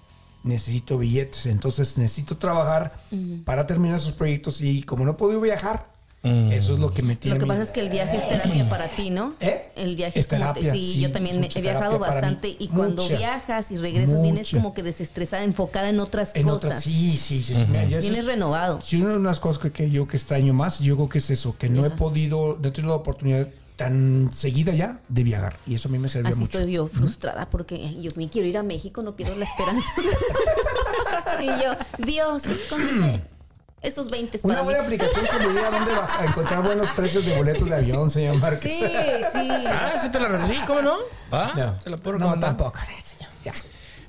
necesito 0.44 0.98
billetes. 0.98 1.46
Entonces 1.46 1.96
necesito 1.96 2.36
trabajar 2.36 3.00
para 3.46 3.66
terminar 3.66 3.96
esos 3.96 4.12
proyectos 4.12 4.60
y 4.60 4.82
como 4.82 5.06
no 5.06 5.12
he 5.12 5.14
podido 5.14 5.40
viajar, 5.40 5.89
eso 6.22 6.74
es 6.74 6.78
lo 6.78 6.92
que 6.92 7.02
me 7.02 7.16
tiene. 7.16 7.36
Lo 7.36 7.40
que 7.40 7.46
pasa 7.46 7.62
es 7.62 7.70
que 7.70 7.80
el 7.80 7.88
viaje 7.88 8.18
es 8.18 8.28
terapia 8.28 8.68
para 8.68 8.88
ti, 8.88 9.08
¿no? 9.10 9.34
¿Eh? 9.40 9.70
El 9.74 9.96
viaje 9.96 10.20
es, 10.20 10.26
Es 10.26 10.38
como 10.38 10.52
te- 10.52 10.60
terapia, 10.60 10.72
sí, 10.72 10.92
sí, 10.94 11.00
yo 11.00 11.12
también 11.12 11.40
me- 11.40 11.46
he 11.46 11.60
viajado 11.62 11.92
terapia 11.92 11.98
mí. 12.08 12.14
bastante 12.14 12.56
y 12.58 12.68
cuando 12.68 13.02
Mucha. 13.04 13.16
viajas 13.16 13.70
y 13.72 13.76
regresas 13.78 14.20
vienes 14.20 14.52
Mucha. 14.52 14.56
como 14.62 14.74
que 14.74 14.82
desestresada, 14.82 15.44
enfocada 15.44 15.88
en 15.88 15.98
otras 16.00 16.32
En 16.34 16.42
cosas. 16.44 16.64
otras, 16.64 16.82
sí, 16.84 17.16
sí, 17.16 17.42
sí. 17.42 17.54
ya 17.54 17.82
eso 17.82 18.00
Vienes 18.00 18.18
es- 18.18 18.26
renovado. 18.26 18.80
Sí, 18.82 19.00
una 19.00 19.14
de 19.14 19.20
las 19.20 19.40
cosas 19.40 19.62
que, 19.62 19.72
que 19.72 19.90
yo 19.90 20.06
que 20.06 20.16
extraño 20.18 20.52
más, 20.52 20.80
yo 20.80 20.96
creo 20.96 21.08
que 21.08 21.18
es 21.18 21.30
eso, 21.30 21.56
que 21.56 21.68
no 21.70 21.86
he 21.86 21.90
podido, 21.90 22.58
no 22.60 22.68
he 22.68 22.70
tenido 22.70 22.92
la 22.94 23.00
oportunidad 23.00 23.48
tan 23.76 24.28
seguida 24.34 24.74
ya 24.74 25.00
de 25.08 25.24
viajar. 25.24 25.56
Y 25.66 25.74
eso 25.76 25.88
a 25.88 25.92
mí 25.92 25.98
me 25.98 26.10
sirvió 26.10 26.28
Así 26.28 26.40
mucho. 26.40 26.58
estoy 26.58 26.70
yo 26.72 26.86
frustrada 26.86 27.48
porque 27.48 27.98
yo 28.02 28.10
me 28.16 28.28
quiero 28.28 28.46
ir 28.46 28.58
a 28.58 28.62
México, 28.62 29.02
no 29.02 29.16
pierdo 29.16 29.36
la 29.36 29.46
esperanza. 29.46 29.86
y 31.40 31.46
yo, 31.46 31.72
Dios, 32.04 32.42
concede 32.68 33.22
esos 33.82 34.10
20 34.10 34.38
para 34.38 34.52
Una 34.52 34.60
mí. 34.60 34.64
buena 34.64 34.80
aplicación 34.80 35.26
que 35.26 35.38
me 35.46 35.52
diga 35.54 35.70
dónde 35.70 35.92
va 35.92 36.08
a 36.20 36.24
encontrar 36.26 36.62
buenos 36.62 36.90
precios 36.90 37.24
de 37.24 37.36
boletos 37.36 37.68
de 37.68 37.74
avión, 37.76 38.10
señor 38.10 38.36
Márquez. 38.36 38.72
Sí, 38.72 38.84
sí. 39.32 39.48
Ah, 39.66 39.92
sí 40.00 40.08
te 40.10 40.20
la 40.20 40.28
recibí, 40.28 40.58
¿cómo 40.66 40.82
no? 40.82 40.96
Ah, 41.32 41.52
No, 41.56 41.74
te 41.80 41.90
la 41.90 41.96
puedo 41.96 42.18
no 42.18 42.24
recomendar. 42.26 42.50
tampoco, 42.56 42.78
sí, 42.80 42.92
señor. 43.04 43.32
Ya. 43.44 43.52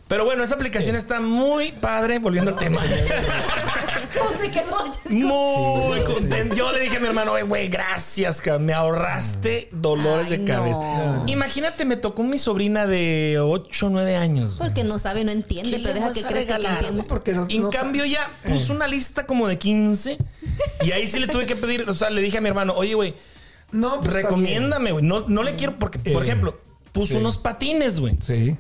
Pero 0.08 0.26
bueno, 0.26 0.44
esa 0.44 0.56
aplicación 0.56 0.96
está 0.98 1.20
muy 1.22 1.72
padre, 1.72 2.20
volviendo 2.20 2.52
al 2.52 2.58
tema. 2.58 2.82
¿Cómo 2.82 2.92
se 4.40 4.52
quedó? 4.52 4.86
Muy 5.10 6.00
Sí, 6.00 6.04
contento. 6.06 6.56
Yo 6.56 6.72
le 6.72 6.80
dije 6.82 6.98
a 6.98 7.00
mi 7.00 7.08
hermano, 7.08 7.34
"Oye, 7.34 7.44
güey, 7.44 7.68
gracias, 7.70 8.42
cabrón, 8.42 8.66
me 8.66 8.74
ahorraste 8.74 9.70
dolores 9.72 10.32
Ay, 10.32 10.38
de 10.40 10.44
cabeza. 10.46 10.80
no. 10.80 11.24
Imagínate, 11.28 11.86
me 11.86 11.96
tocó 11.98 12.24
mi 12.24 12.40
sobrina 12.40 12.88
de 12.88 13.38
8 13.40 13.88
o 13.88 13.90
9 13.90 14.16
años. 14.16 14.56
Porque 14.58 14.84
no 14.84 15.00
sabe, 15.00 15.24
no 15.24 15.32
entiende, 15.32 15.70
¿Qué 15.72 15.80
pero 15.84 15.94
deja 15.96 16.14
que 16.14 16.22
crezca 16.24 16.58
que 16.60 16.68
entienda. 16.68 17.04
Porque 17.08 17.34
no, 17.34 17.46
En 17.50 17.62
no 17.64 17.70
cambio, 17.70 18.06
ya 18.06 18.30
puso 18.46 18.74
una 18.74 18.88
lista 18.88 19.26
como 19.26 19.48
de 19.48 19.58
15. 19.58 20.18
Y 20.84 20.92
ahí 20.92 21.08
sí 21.08 21.20
le 21.20 21.28
tuve 21.28 21.46
que 21.46 21.56
pedir, 21.56 21.90
o 21.90 21.96
sea, 21.96 22.10
le 22.10 22.22
dije 22.22 22.38
a 22.38 22.42
mi 22.42 22.50
hermano, 22.50 22.74
oye, 22.76 22.94
güey, 22.94 23.14
No, 23.72 24.02
pues, 24.02 24.12
recomiéndame, 24.14 24.92
güey. 24.92 25.06
No, 25.06 25.26
no 25.28 25.44
le 25.44 25.56
quiero, 25.56 25.78
porque, 25.80 25.98
por 26.12 26.24
Eh, 26.24 26.26
ejemplo, 26.26 26.60
puso 26.92 27.14
sí. 27.14 27.16
unos 27.18 27.38
patines, 27.38 28.00
güey. 28.00 28.18
Sí. 28.22 28.58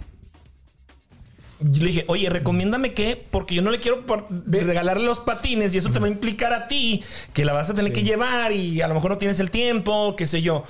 Yo 1.63 1.81
le 1.83 1.87
dije, 1.91 2.05
oye, 2.07 2.29
recomiéndame 2.29 2.93
qué, 2.93 3.23
porque 3.29 3.53
yo 3.55 3.61
no 3.61 3.69
le 3.71 3.79
quiero 3.79 4.03
regalarle 4.47 5.05
los 5.05 5.19
patines 5.19 5.73
y 5.73 5.77
eso 5.77 5.91
te 5.91 5.99
va 5.99 6.07
a 6.07 6.09
implicar 6.09 6.53
a 6.53 6.67
ti 6.67 7.03
que 7.33 7.45
la 7.45 7.53
vas 7.53 7.69
a 7.69 7.73
tener 7.73 7.93
que 7.93 8.03
llevar 8.03 8.51
y 8.51 8.81
a 8.81 8.87
lo 8.87 8.93
mejor 8.95 9.11
no 9.11 9.17
tienes 9.17 9.39
el 9.39 9.51
tiempo, 9.51 10.15
qué 10.15 10.27
sé 10.27 10.41
yo. 10.41 10.63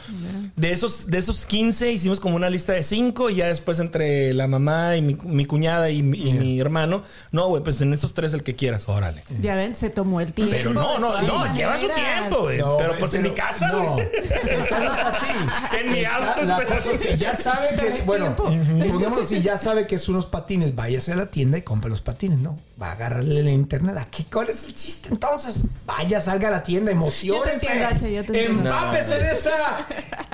De 0.56 0.72
esos, 0.72 1.08
de 1.08 1.18
esos 1.18 1.46
15 1.46 1.92
hicimos 1.92 2.20
como 2.20 2.36
una 2.36 2.50
lista 2.50 2.74
de 2.74 2.84
5 2.84 3.30
y 3.30 3.36
ya 3.36 3.48
después 3.48 3.80
entre 3.80 4.34
la 4.34 4.48
mamá 4.48 4.98
y 4.98 5.02
mi, 5.02 5.16
mi 5.24 5.46
cuñada 5.46 5.90
y, 5.90 6.04
mi- 6.04 6.18
y 6.28 6.34
mi 6.34 6.60
hermano, 6.60 7.04
no, 7.32 7.48
güey, 7.48 7.64
pues 7.64 7.80
en 7.82 7.94
esos 7.94 8.14
tres 8.14 8.34
el 8.34 8.44
que 8.44 8.56
quieras, 8.56 8.88
órale. 8.88 9.24
Ya 9.42 9.56
ven, 9.56 9.76
se 9.76 9.90
tomó 9.90 10.20
el 10.22 10.34
tiempo. 10.34 10.54
Pero 10.56 10.74
no, 10.74 11.00
no, 11.00 11.22
no, 11.22 11.54
lleva 11.54 11.78
su 11.80 11.88
tiempo, 11.88 12.42
güey. 12.42 12.58
No, 12.60 12.78
pero 12.78 12.98
pues 12.98 13.14
en 13.14 13.24
mi 13.24 13.32
casa, 13.32 13.68
No, 13.70 13.96
casa 13.96 14.84
está 14.84 15.08
así. 15.08 15.80
En 15.82 15.92
mi 15.92 16.04
auto, 16.06 16.42
La 16.44 16.58
espera. 16.60 16.78
cosa 16.80 16.92
es 16.92 17.00
que 17.00 17.18
ya 17.18 17.36
sabe 17.36 17.68
que, 17.76 18.02
bueno, 18.06 18.36
tiempo. 18.36 18.44
pongamos 18.92 19.28
si 19.28 19.40
ya 19.42 19.58
sabe 19.58 19.88
que 19.88 19.98
son 19.98 20.16
unos 20.16 20.26
patines, 20.26 20.76
váyase 20.82 21.14
a 21.14 21.16
la 21.16 21.28
tienda 21.30 21.58
y 21.58 21.62
compre 21.62 21.90
los 21.90 22.02
patines, 22.02 22.40
¿no? 22.40 22.60
Va 22.82 22.88
a 22.90 22.92
agarrarle 22.94 23.40
el 23.40 23.50
internet. 23.50 23.96
¿A 23.98 24.06
qué? 24.10 24.26
¿Cuál 24.26 24.50
es 24.50 24.64
el 24.66 24.74
chiste 24.74 25.10
entonces? 25.12 25.64
Vaya, 25.86 26.20
salga 26.20 26.48
a 26.48 26.52
la 26.52 26.64
tienda, 26.64 26.92
emociones. 26.92 27.54
entiendo, 27.56 27.88
H, 27.88 28.12
yo 28.14 28.26
te 28.26 28.34
entiendo. 28.46 28.70
Empápese 28.70 29.20
de 29.20 29.32
esa. 29.32 29.86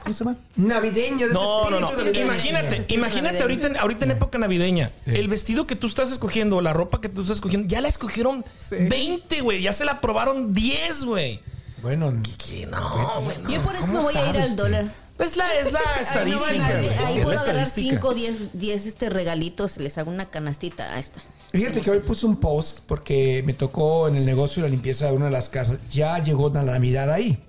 ¿Cómo 0.04 0.14
se 0.16 0.24
llama? 0.24 0.38
Navideño, 0.56 1.18
de 1.18 1.26
ese 1.26 1.34
No, 1.34 1.70
no, 1.70 1.80
no. 1.82 1.92
navideño. 1.92 2.22
Imagínate, 2.26 2.86
imagínate 2.94 3.42
ahorita, 3.42 3.68
en- 3.68 3.78
ahorita 3.78 4.06
en 4.06 4.12
época 4.12 4.38
navideña, 4.38 4.92
el 5.06 5.28
vestido 5.28 5.68
que 5.68 5.76
tú 5.76 5.88
estás 5.88 6.12
escogiendo, 6.12 6.62
la 6.62 6.72
ropa 6.72 7.02
que 7.02 7.10
tú 7.10 7.22
estás 7.22 7.36
escogiendo, 7.38 7.68
ya 7.68 7.82
la 7.82 7.90
escogieron 7.90 8.46
Sí. 8.58 8.78
20, 8.80 9.42
güey. 9.42 9.62
Ya 9.62 9.74
se 9.74 9.84
la 9.84 10.00
probaron 10.00 10.54
10, 10.54 11.04
güey. 11.04 11.42
Bueno, 11.82 12.14
Que 12.38 12.66
no, 12.68 13.22
güey. 13.22 13.38
no. 13.44 13.50
Yo 13.50 13.62
por 13.64 13.76
eso 13.76 13.86
¿Cómo 13.88 13.98
me 14.00 14.04
voy 14.06 14.16
a 14.16 14.20
ir 14.22 14.26
sabes 14.28 14.42
al 14.52 14.56
dólar. 14.56 15.07
Es 15.20 15.36
la, 15.36 15.54
es 15.56 15.72
la 15.72 15.80
estadística. 16.00 16.68
Ahí, 16.68 16.86
güey. 16.86 16.98
ahí 17.06 17.18
Es 17.18 17.24
puedo 17.24 17.36
la 17.36 17.42
agarrar 17.42 17.64
estadística. 17.64 18.02
5, 18.02 18.14
10, 18.14 18.60
10 18.60 18.86
este 18.86 19.10
regalitos, 19.10 19.78
les 19.78 19.98
hago 19.98 20.12
una 20.12 20.30
canastita. 20.30 20.94
Ahí 20.94 21.00
está. 21.00 21.22
Fíjate 21.52 21.82
que 21.82 21.90
hoy 21.92 22.00
puse 22.02 22.26
un 22.26 22.38
post 22.38 22.80
porque 22.86 23.42
me 23.46 23.54
tocó 23.54 24.08
en 24.08 24.16
el 24.16 24.26
negocio 24.26 24.62
de 24.62 24.70
la 24.70 24.72
limpieza 24.72 25.08
de 25.08 25.14
una 25.14 25.26
de 25.26 25.32
las 25.32 25.50
casas. 25.50 25.80
Ya 25.90 26.20
llegó 26.20 26.50
la 26.50 26.64
Navidad 26.64 27.12
ahí. 27.12 27.40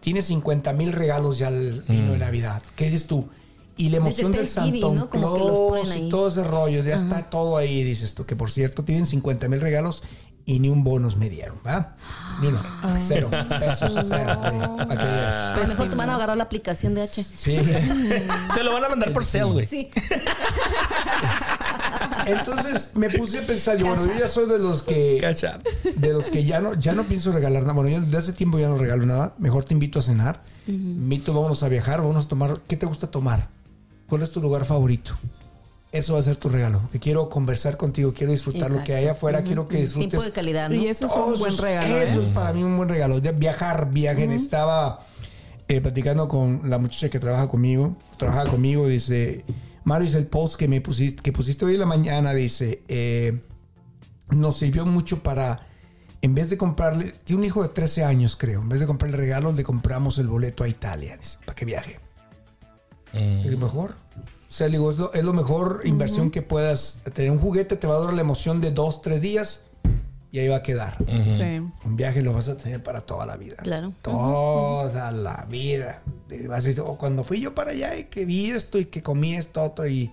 Tiene 0.00 0.20
50 0.20 0.72
mil 0.74 0.92
regalos 0.92 1.38
ya 1.38 1.48
el 1.48 1.82
vino 1.88 2.12
de 2.12 2.18
Navidad. 2.18 2.62
¿Qué 2.76 2.86
dices 2.86 3.06
tú? 3.06 3.28
Y 3.76 3.88
la 3.88 3.96
emoción 3.96 4.30
del 4.32 4.46
Santa 4.46 4.88
¿no? 4.88 5.10
Claus 5.10 5.90
ahí. 5.90 6.06
y 6.06 6.08
todo 6.08 6.28
ese 6.28 6.44
rollo. 6.44 6.82
Ya 6.84 6.94
está 6.94 7.30
todo 7.30 7.56
ahí, 7.56 7.82
dices 7.82 8.14
tú. 8.14 8.26
Que 8.26 8.36
por 8.36 8.50
cierto, 8.50 8.84
tienen 8.84 9.06
50 9.06 9.48
mil 9.48 9.60
regalos 9.60 10.02
y 10.46 10.58
ni 10.58 10.68
un 10.68 10.84
bonus 10.84 11.16
me 11.16 11.30
dieron, 11.30 11.58
¿va? 11.66 11.94
Ni 12.40 12.48
uno. 12.48 12.58
Cero. 12.98 13.28
Pesos, 13.30 13.92
cero. 14.08 14.38
sí, 14.42 14.58
para 14.76 14.96
que 15.00 15.06
veas. 15.06 15.34
A 15.34 15.56
lo 15.56 15.66
mejor 15.66 15.90
te 15.90 15.96
van 15.96 16.10
a 16.10 16.16
agarrar 16.16 16.36
la 16.36 16.44
aplicación 16.44 16.94
de 16.94 17.02
H. 17.02 17.22
Sí. 17.24 17.56
Te 18.54 18.64
lo 18.64 18.72
van 18.72 18.84
a 18.84 18.88
mandar 18.88 19.12
por 19.12 19.24
sale, 19.24 19.44
güey. 19.44 19.66
Sí. 19.66 19.90
Entonces 22.26 22.90
me 22.94 23.10
puse 23.10 23.38
a 23.38 23.46
pensar, 23.46 23.76
yo, 23.76 23.86
bueno, 23.86 24.04
yo 24.04 24.18
ya 24.18 24.26
soy 24.26 24.48
de 24.48 24.58
los 24.58 24.82
que 24.82 25.18
Cacha. 25.20 25.58
de 25.94 26.12
los 26.12 26.26
que 26.28 26.44
ya 26.44 26.60
no, 26.60 26.74
ya 26.74 26.92
no 26.94 27.04
pienso 27.04 27.32
regalar 27.32 27.62
nada. 27.62 27.74
Bueno, 27.74 27.90
yo 27.90 28.00
desde 28.00 28.18
hace 28.18 28.32
tiempo 28.32 28.58
ya 28.58 28.68
no 28.68 28.76
regalo 28.76 29.06
nada. 29.06 29.34
Mejor 29.38 29.64
te 29.64 29.74
invito 29.74 29.98
a 29.98 30.02
cenar. 30.02 30.42
Invito, 30.66 31.34
vámonos 31.34 31.62
a 31.62 31.68
viajar, 31.68 32.00
vamos 32.00 32.24
a 32.24 32.28
tomar. 32.28 32.60
¿Qué 32.66 32.76
te 32.76 32.86
gusta 32.86 33.06
tomar? 33.10 33.48
¿Cuál 34.08 34.22
es 34.22 34.30
tu 34.30 34.40
lugar 34.40 34.64
favorito? 34.64 35.16
Eso 35.94 36.14
va 36.14 36.18
a 36.18 36.22
ser 36.22 36.34
tu 36.34 36.48
regalo. 36.48 36.82
Que 36.90 36.98
quiero 36.98 37.28
conversar 37.28 37.76
contigo, 37.76 38.12
quiero 38.12 38.32
disfrutar 38.32 38.68
lo 38.68 38.82
que 38.82 38.96
hay 38.96 39.06
afuera, 39.06 39.44
quiero 39.44 39.68
que 39.68 39.76
disfrutes. 39.76 40.10
Tiempo 40.10 40.24
de 40.24 40.32
calidad, 40.32 40.68
¿no? 40.68 40.74
Y 40.74 40.88
eso 40.88 41.06
es 41.06 41.12
un 41.12 41.38
buen 41.38 41.56
regalo. 41.56 42.00
Eso 42.00 42.20
¿eh? 42.20 42.24
es 42.24 42.28
para 42.30 42.52
mí 42.52 42.64
un 42.64 42.76
buen 42.76 42.88
regalo. 42.88 43.20
De 43.20 43.30
viajar, 43.30 43.92
viajen. 43.92 44.32
Estaba 44.32 45.06
eh, 45.68 45.80
platicando 45.80 46.26
con 46.26 46.62
la 46.68 46.78
muchacha 46.78 47.08
que 47.10 47.20
trabaja 47.20 47.46
conmigo. 47.46 47.96
Trabaja 48.18 48.50
conmigo. 48.50 48.88
Dice, 48.88 49.44
Mario, 49.84 50.06
dice 50.06 50.18
el 50.18 50.26
post 50.26 50.56
que 50.56 50.66
me 50.66 50.80
pusiste, 50.80 51.22
que 51.22 51.30
pusiste 51.30 51.64
hoy 51.64 51.74
en 51.74 51.80
la 51.80 51.86
mañana. 51.86 52.34
Dice, 52.34 52.82
eh, 52.88 53.40
nos 54.30 54.56
sirvió 54.56 54.84
mucho 54.86 55.22
para, 55.22 55.68
en 56.22 56.34
vez 56.34 56.50
de 56.50 56.58
comprarle, 56.58 57.12
tiene 57.22 57.42
un 57.42 57.46
hijo 57.46 57.62
de 57.62 57.68
13 57.68 58.02
años, 58.02 58.34
creo. 58.34 58.62
En 58.62 58.68
vez 58.68 58.80
de 58.80 58.88
comprarle 58.88 59.16
regalos, 59.16 59.54
le 59.54 59.62
compramos 59.62 60.18
el 60.18 60.26
boleto 60.26 60.64
a 60.64 60.68
Italia. 60.68 61.16
Dice, 61.16 61.38
para 61.46 61.54
que 61.54 61.64
viaje. 61.64 62.00
Es 63.12 63.46
lo 63.46 63.58
mejor. 63.58 63.94
O 64.54 64.56
sea, 64.56 64.68
le 64.68 64.78
digo, 64.78 64.88
es 64.88 64.98
lo, 64.98 65.12
es 65.12 65.24
lo 65.24 65.32
mejor 65.32 65.80
inversión 65.82 66.30
que 66.30 66.40
puedas 66.40 67.02
tener. 67.12 67.32
Un 67.32 67.40
juguete 67.40 67.74
te 67.74 67.88
va 67.88 67.96
a 67.96 67.98
dar 67.98 68.14
la 68.14 68.20
emoción 68.20 68.60
de 68.60 68.70
dos, 68.70 69.02
tres 69.02 69.20
días 69.20 69.62
y 70.30 70.38
ahí 70.38 70.46
va 70.46 70.58
a 70.58 70.62
quedar. 70.62 70.96
Sí. 71.08 71.60
Un 71.84 71.96
viaje 71.96 72.22
lo 72.22 72.32
vas 72.32 72.46
a 72.46 72.56
tener 72.56 72.80
para 72.80 73.00
toda 73.00 73.26
la 73.26 73.36
vida. 73.36 73.56
Claro. 73.64 73.92
Toda 74.00 75.10
la 75.10 75.44
vida. 75.50 76.02
Te 76.28 76.46
Vas 76.46 76.62
a 76.62 76.68
decir, 76.68 76.84
"Oh, 76.86 76.96
cuando 76.96 77.24
fui 77.24 77.40
yo 77.40 77.52
para 77.52 77.72
allá 77.72 77.96
y 77.96 78.04
que 78.04 78.24
vi 78.26 78.52
esto 78.52 78.78
y 78.78 78.84
que 78.84 79.02
comí 79.02 79.34
esto 79.34 79.60
otro 79.60 79.88
y... 79.88 80.12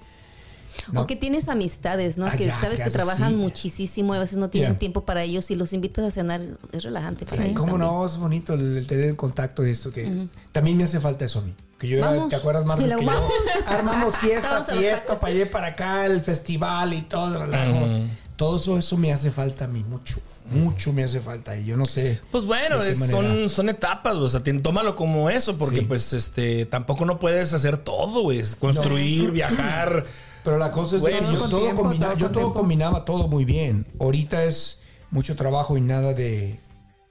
No. 0.92 1.02
O 1.02 1.08
que 1.08 1.16
tienes 1.16 1.50
amistades, 1.50 2.18
¿no? 2.18 2.26
Ah, 2.26 2.32
que 2.32 2.50
sabes 2.50 2.80
que 2.82 2.90
trabajan 2.90 3.32
sí. 3.32 3.36
muchísimo 3.36 4.14
y 4.14 4.18
a 4.18 4.22
veces 4.22 4.38
no 4.38 4.50
tienen 4.50 4.76
tiempo 4.78 5.06
para 5.06 5.24
ellos 5.24 5.52
y 5.52 5.56
los 5.56 5.74
invitas 5.74 6.06
a 6.06 6.12
cenar, 6.12 6.42
es 6.72 6.84
relajante. 6.84 7.26
para 7.26 7.42
Sí, 7.42 7.50
ellos 7.50 7.60
cómo 7.60 7.74
también. 7.74 7.92
no, 7.92 8.06
es 8.06 8.18
bonito 8.18 8.54
el, 8.54 8.78
el 8.78 8.88
tener 8.88 9.06
el 9.06 9.16
contacto 9.16 9.62
de 9.64 9.72
esto 9.72 9.92
que 9.92 10.28
también 10.52 10.78
me 10.78 10.84
hace 10.84 11.00
falta 11.00 11.26
eso 11.26 11.40
a 11.40 11.42
mí. 11.44 11.54
Que 11.78 11.88
yo 11.88 11.98
era-. 11.98 12.30
¿te 12.30 12.36
acuerdas 12.36 12.64
más 12.66 12.80
Y 12.80 12.84
que 12.84 12.90
yo 12.90 13.30
armamos 13.68 14.16
fiestas 14.18 14.68
y 14.80 14.86
esto 14.86 15.16
para 15.20 15.34
allá 15.34 15.42
y 15.44 15.46
para 15.46 15.68
acá, 15.68 16.06
el 16.06 16.22
festival 16.22 16.94
y 16.94 17.02
todo 17.02 17.34
el 17.36 17.42
relajo. 17.42 17.88
Todo 18.36 18.56
eso, 18.58 18.78
eso 18.78 18.98
me 18.98 19.12
hace 19.14 19.30
falta 19.32 19.66
a 19.66 19.68
mí 19.68 19.84
mucho, 19.88 20.20
mucho 20.50 20.94
me 20.94 21.04
hace 21.04 21.20
falta 21.22 21.56
y 21.58 21.66
yo 21.66 21.78
no 21.78 21.86
sé. 21.86 22.20
Pues 22.32 22.46
bueno, 22.46 22.78
son, 22.96 23.50
son 23.50 23.70
etapas, 23.70 24.16
o 24.16 24.28
sea, 24.28 24.42
tómalo 24.64 24.96
como 24.96 25.30
eso, 25.30 25.58
porque 25.58 25.80
Sí. 25.82 25.86
pues 25.86 26.14
este 26.14 26.66
tampoco 26.66 27.06
no 27.06 27.20
puedes 27.20 27.54
hacer 27.54 27.78
todo, 27.78 28.22
güey. 28.24 28.42
Construir, 28.60 29.32
viajar. 29.32 30.06
Pero 30.44 30.58
la 30.58 30.72
cosa 30.72 30.98
es 30.98 31.04
que 31.04 31.12
yo, 31.12 31.40
con 31.40 31.50
todo, 31.50 31.62
tiempo, 31.62 31.82
combina- 31.84 32.08
todo 32.08 32.18
yo 32.18 32.26
con 32.28 32.34
todo 32.34 32.54
combinaba 32.54 33.06
todo 33.06 33.28
muy 33.28 33.46
bien. 33.46 33.86
Ahorita 34.00 34.44
es 34.44 34.80
mucho 35.12 35.36
trabajo 35.36 35.78
y 35.78 35.82
nada 35.82 36.14
de 36.14 36.60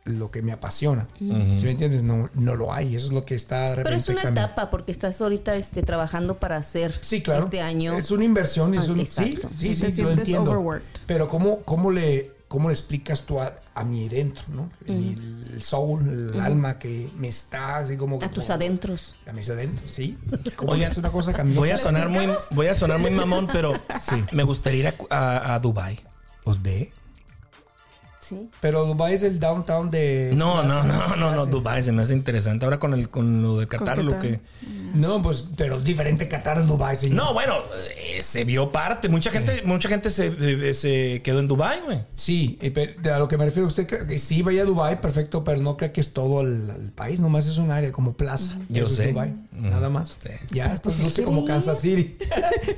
lo 0.05 0.31
que 0.31 0.43
me 0.43 0.51
apasiona. 0.51 1.07
¿Sí 1.19 1.25
me 1.25 1.71
entiendes? 1.71 2.03
No, 2.03 2.29
no 2.35 2.57
lo 2.57 2.73
hay. 2.73 2.97
Eso 2.97 3.07
es 3.09 3.13
lo 3.13 3.25
que 3.25 3.35
está 3.35 3.77
de 3.77 3.83
Pero 3.85 3.95
es 3.95 4.09
una 4.09 4.23
cambiando. 4.23 4.41
etapa 4.53 4.71
porque 4.71 4.91
estás 4.93 5.21
ahorita 5.21 5.55
este, 5.55 5.83
trabajando 5.83 6.39
para 6.39 6.57
hacer 6.57 6.99
Sí, 7.03 7.23
claro. 7.23 7.45
este 7.45 7.61
año. 7.61 7.93
Es 7.97 8.11
una 8.11 8.25
inversión. 8.25 8.75
Es 8.75 8.89
Ah, 8.89 8.93
un, 8.93 9.07
sí, 9.07 9.37
sí, 9.57 9.75
sí, 9.75 9.93
te 9.93 10.03
lo 10.03 10.11
entiendo. 10.11 10.51
overworked. 10.51 10.87
Pero 11.07 11.29
¿cómo, 11.29 11.61
cómo 11.61 11.91
le 11.93 12.33
¿cómo 12.51 12.69
le 12.69 12.75
explicas 12.75 13.21
tú 13.23 13.41
a, 13.41 13.55
a 13.77 13.85
mi 13.85 14.09
dentro, 14.09 14.43
no? 14.49 14.71
El, 14.85 15.51
el 15.55 15.63
soul, 15.63 16.33
el 16.35 16.41
alma 16.41 16.81
que 16.81 17.09
me 17.17 17.29
está 17.29 17.77
así 17.79 17.97
como... 17.97 18.17
A 18.17 18.29
tus 18.29 18.43
como- 18.45 18.55
adentros. 18.55 19.15
A 19.29 19.33
mis 19.33 19.49
adentros, 19.49 19.89
sí. 19.89 20.19
Como 20.57 20.73
Oye, 20.73 20.85
es 20.85 20.97
una 20.97 21.11
cosa 21.11 21.33
que 21.33 21.43
a 21.43 21.45
mí 21.45 21.55
Voy 21.55 21.71
a 21.71 21.79
sonar 21.79 22.09
muy, 22.09 22.29
voy 22.51 22.67
a 22.67 22.75
sonar 22.75 22.99
muy 22.99 23.13
mamón, 23.13 23.47
pero 23.53 23.73
me 24.33 24.43
gustaría 24.43 24.81
ir 24.81 24.87
a, 24.89 24.95
a, 25.17 25.55
a 25.55 25.59
Dubai. 25.61 26.01
Pues 26.43 26.61
ve. 26.61 26.93
Sí. 28.31 28.49
Pero 28.61 28.85
Dubai 28.85 29.15
es 29.15 29.23
el 29.25 29.41
downtown 29.41 29.91
de... 29.91 30.31
No, 30.37 30.63
no, 30.63 30.85
no, 30.85 31.17
no, 31.17 31.35
no, 31.35 31.47
Dubai 31.47 31.83
se 31.83 31.91
me 31.91 32.03
hace 32.03 32.13
interesante. 32.15 32.65
Ahora 32.65 32.79
con 32.79 32.95
el 32.95 33.09
con 33.11 33.43
lo 33.43 33.59
de 33.59 33.67
Qatar, 33.67 33.99
lo 34.05 34.19
que. 34.21 34.41
No, 34.95 35.21
pues, 35.21 35.45
pero 35.57 35.77
es 35.79 35.85
diferente 35.85 36.29
Qatar 36.29 36.59
a 36.59 36.63
Dubai, 36.63 36.95
señor. 36.97 37.17
No, 37.17 37.35
bueno, 37.35 37.55
eh, 37.97 38.23
se 38.23 38.45
vio 38.45 38.71
parte. 38.73 39.09
Mucha 39.09 39.31
gente, 39.31 39.63
mucha 39.65 39.89
gente 39.89 40.11
se, 40.11 40.33
eh, 40.41 40.75
se 40.75 41.21
quedó 41.23 41.41
en 41.41 41.49
Dubai, 41.49 41.81
güey. 41.85 42.05
Sí, 42.15 42.57
y 42.63 42.71
pe- 42.71 42.97
de 43.03 43.11
a 43.11 43.19
lo 43.19 43.27
que 43.29 43.37
me 43.37 43.45
refiero 43.45 43.67
usted, 43.67 43.87
que, 43.87 44.07
que 44.07 44.19
sí 44.19 44.43
vaya 44.43 44.63
a 44.63 44.65
Dubai, 44.65 45.01
perfecto, 45.01 45.43
pero 45.45 45.61
no 45.61 45.77
creo 45.77 45.93
que 45.93 46.01
es 46.01 46.13
todo 46.13 46.41
el, 46.43 46.71
el 46.71 46.93
país, 46.93 47.19
nomás 47.21 47.47
es 47.49 47.59
un 47.59 47.71
área 47.73 47.91
como 47.93 48.13
plaza. 48.15 48.57
Yo 48.69 48.89
sé. 48.89 49.13
Nada 49.61 49.89
más. 49.89 50.17
Sí. 50.23 50.31
Ya, 50.51 50.69
después 50.69 50.95
Pues 50.97 51.05
luce 51.05 51.21
hay 51.21 51.25
que 51.27 51.33
como. 51.35 51.45
Kansas 51.45 51.81
City, 51.81 52.17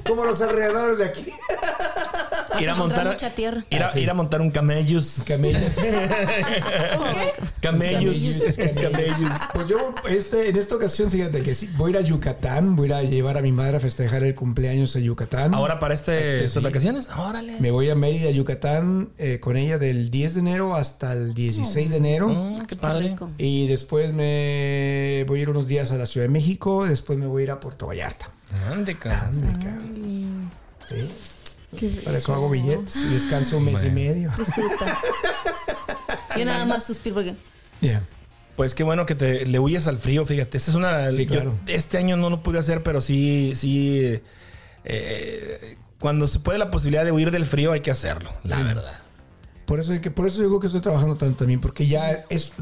como 0.06 0.24
los 0.24 0.40
alrededores 0.40 0.98
de 0.98 1.04
aquí. 1.06 1.24
Ir 2.60 2.68
a 2.68 2.74
montar, 2.74 3.06
mucha 3.06 3.30
tierra. 3.34 3.64
ir 3.70 3.82
a, 3.82 3.86
Ah, 3.86 3.90
sí. 3.92 4.00
ir 4.00 4.10
a 4.10 4.14
montar 4.14 4.40
un 4.40 4.50
camellos. 4.52 5.22
Camellos. 5.26 5.62
Camellos. 7.60 8.16
Camellos. 8.80 9.32
Pues 9.54 9.68
yo, 9.68 9.94
este, 10.08 10.48
en 10.48 10.56
esta 10.56 10.76
ocasión, 10.76 11.10
fíjate 11.10 11.42
que 11.42 11.54
sí, 11.54 11.68
voy 11.76 11.88
a 11.88 11.90
ir 11.92 11.96
a 11.98 12.00
Yucatán, 12.02 12.76
voy 12.76 12.92
a 12.92 13.02
ir 13.02 13.08
a 13.08 13.10
llevar 13.10 13.38
a 13.38 13.42
mi 13.42 13.52
madre 13.52 13.76
a 13.76 13.80
festejar 13.80 14.22
el 14.24 14.34
cumpleaños 14.34 14.94
a 14.96 14.98
Yucatán. 15.00 15.54
Ahora 15.54 15.78
para 15.78 15.94
este, 15.94 16.18
Este, 16.18 16.44
estas 16.44 16.60
sí. 16.62 16.64
vacaciones. 16.68 17.08
Órale. 17.16 17.58
Me 17.60 17.70
voy 17.70 17.88
a 17.90 17.94
Mérida, 17.94 18.30
Yucatán, 18.30 19.10
eh, 19.18 19.38
con 19.40 19.56
ella 19.56 19.78
del 19.78 20.10
10 20.10 20.34
de 20.34 20.40
enero 20.40 20.74
hasta 20.76 21.12
el 21.12 21.34
16 21.34 21.90
de 21.90 21.96
enero. 21.96 22.28
Mm, 22.28 22.66
qué 22.66 22.76
padre. 22.76 23.16
Y 23.38 23.66
después 23.68 24.12
me 24.12 25.24
voy 25.28 25.38
a 25.40 25.42
ir 25.42 25.50
unos 25.50 25.66
días 25.66 25.90
a 25.92 25.96
la 25.96 26.06
Ciudad 26.06 26.26
de 26.26 26.32
México. 26.32 26.71
Después 26.84 27.18
me 27.18 27.26
voy 27.26 27.42
a 27.42 27.44
ir 27.44 27.50
a 27.50 27.60
Puerto 27.60 27.86
Vallarta. 27.86 28.30
Ande, 28.70 28.96
cabrón. 28.96 30.50
Sí. 30.88 32.00
Para 32.04 32.18
eso 32.18 32.34
hago 32.34 32.50
billetes 32.50 32.96
y 32.96 33.08
descanso 33.14 33.56
un 33.58 33.64
mes 33.64 33.82
y 33.84 33.90
medio. 33.90 34.30
Disfruta. 34.36 34.98
Yo 36.36 36.44
nada 36.44 36.64
más 36.66 36.84
suspiro 36.84 37.14
porque 37.16 37.36
Yeah. 37.80 38.02
Pues 38.56 38.74
qué 38.74 38.84
bueno 38.84 39.06
que 39.06 39.14
te 39.14 39.44
le 39.46 39.58
huyes 39.58 39.88
al 39.88 39.98
frío, 39.98 40.24
fíjate. 40.24 40.56
Esta 40.56 40.70
es 40.70 40.76
una. 40.76 41.10
Sí, 41.10 41.26
yo 41.26 41.34
claro. 41.34 41.54
este 41.66 41.98
año 41.98 42.16
no 42.16 42.30
lo 42.30 42.42
pude 42.42 42.58
hacer, 42.58 42.82
pero 42.82 43.00
sí, 43.00 43.54
sí. 43.56 44.20
eh, 44.84 45.76
cuando 45.98 46.28
se 46.28 46.38
puede 46.38 46.58
la 46.58 46.70
posibilidad 46.70 47.04
de 47.04 47.10
huir 47.12 47.30
del 47.30 47.46
frío, 47.46 47.72
hay 47.72 47.80
que 47.80 47.90
hacerlo, 47.90 48.30
la 48.44 48.62
verdad. 48.62 49.01
Por 49.66 49.80
eso, 49.80 49.98
que, 50.00 50.10
por 50.10 50.26
eso 50.26 50.42
digo 50.42 50.60
que 50.60 50.66
estoy 50.66 50.80
trabajando 50.82 51.16
tanto 51.16 51.36
también, 51.38 51.60
porque 51.60 51.86
ya 51.86 52.10
es, 52.28 52.52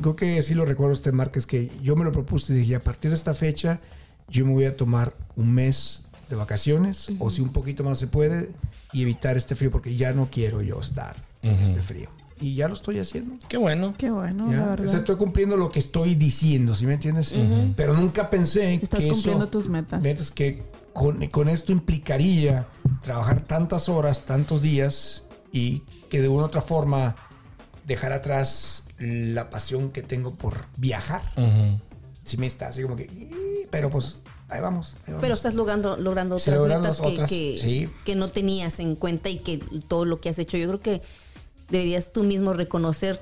creo 0.00 0.16
que 0.16 0.42
sí 0.42 0.54
lo 0.54 0.64
recuerdo 0.64 0.92
usted, 0.92 1.12
Márquez, 1.12 1.46
que 1.46 1.70
yo 1.82 1.96
me 1.96 2.04
lo 2.04 2.12
propuse 2.12 2.52
y 2.52 2.56
dije, 2.56 2.74
a 2.76 2.80
partir 2.80 3.10
de 3.10 3.16
esta 3.16 3.32
fecha, 3.34 3.80
yo 4.28 4.44
me 4.44 4.52
voy 4.52 4.64
a 4.66 4.76
tomar 4.76 5.14
un 5.36 5.52
mes 5.54 6.02
de 6.28 6.36
vacaciones, 6.36 7.08
o 7.20 7.30
si 7.30 7.40
un 7.40 7.52
poquito 7.52 7.84
más 7.84 7.98
se 7.98 8.06
puede, 8.06 8.50
y 8.92 9.02
evitar 9.02 9.36
este 9.36 9.54
frío, 9.54 9.70
porque 9.70 9.96
ya 9.96 10.12
no 10.12 10.28
quiero 10.30 10.60
yo 10.60 10.78
estar 10.80 11.16
en 11.42 11.54
este 11.56 11.80
frío. 11.80 12.10
Y 12.40 12.54
ya 12.54 12.68
lo 12.68 12.74
estoy 12.74 12.98
haciendo. 13.00 13.34
Qué 13.48 13.56
bueno. 13.56 13.94
Qué 13.96 14.10
bueno, 14.10 14.50
¿ya? 14.52 14.58
la 14.58 14.62
O 14.62 14.66
sea, 14.66 14.76
verdad. 14.76 14.94
estoy 14.96 15.16
cumpliendo 15.16 15.56
lo 15.56 15.70
que 15.72 15.78
estoy 15.80 16.14
diciendo, 16.14 16.74
¿sí 16.74 16.86
me 16.86 16.94
entiendes? 16.94 17.32
Pero 17.76 17.94
nunca 17.94 18.30
pensé 18.30 18.74
Estás 18.74 19.00
que 19.00 19.08
cumpliendo 19.08 19.44
eso, 19.44 19.50
tus 19.50 19.68
metas. 19.68 20.02
metas 20.02 20.30
que 20.30 20.62
con, 20.92 21.26
con 21.28 21.48
esto 21.48 21.72
implicaría 21.72 22.68
trabajar 23.02 23.40
tantas 23.40 23.88
horas, 23.88 24.24
tantos 24.24 24.62
días 24.62 25.24
y 25.52 25.82
que 26.08 26.20
de 26.20 26.28
una 26.28 26.44
u 26.44 26.46
otra 26.46 26.62
forma 26.62 27.16
dejar 27.86 28.12
atrás 28.12 28.84
la 28.98 29.50
pasión 29.50 29.90
que 29.90 30.02
tengo 30.02 30.34
por 30.34 30.64
viajar. 30.76 31.22
Sí 32.24 32.36
me 32.36 32.46
está 32.46 32.68
así 32.68 32.82
como 32.82 32.96
que, 32.96 33.08
pero 33.70 33.90
pues 33.90 34.18
ahí 34.48 34.60
vamos. 34.60 34.94
ahí 35.06 35.12
vamos. 35.12 35.20
pero 35.20 35.34
estás 35.34 35.54
logrando 35.54 35.96
logrando 35.96 36.38
Sí, 36.38 36.50
otras 36.50 36.62
logrando 36.62 36.88
metas 36.88 37.00
que, 37.00 37.06
otras, 37.06 37.28
que, 37.28 37.58
sí. 37.60 37.90
que 38.04 38.14
no 38.14 38.30
tenías 38.30 38.80
en 38.80 38.96
cuenta 38.96 39.30
y 39.30 39.38
que 39.38 39.58
todo 39.88 40.04
lo 40.04 40.20
que 40.20 40.28
has 40.28 40.38
hecho. 40.38 40.56
Yo 40.56 40.66
creo 40.68 40.80
que 40.80 41.02
deberías 41.70 42.12
tú 42.12 42.24
mismo 42.24 42.52
reconocer 42.52 43.20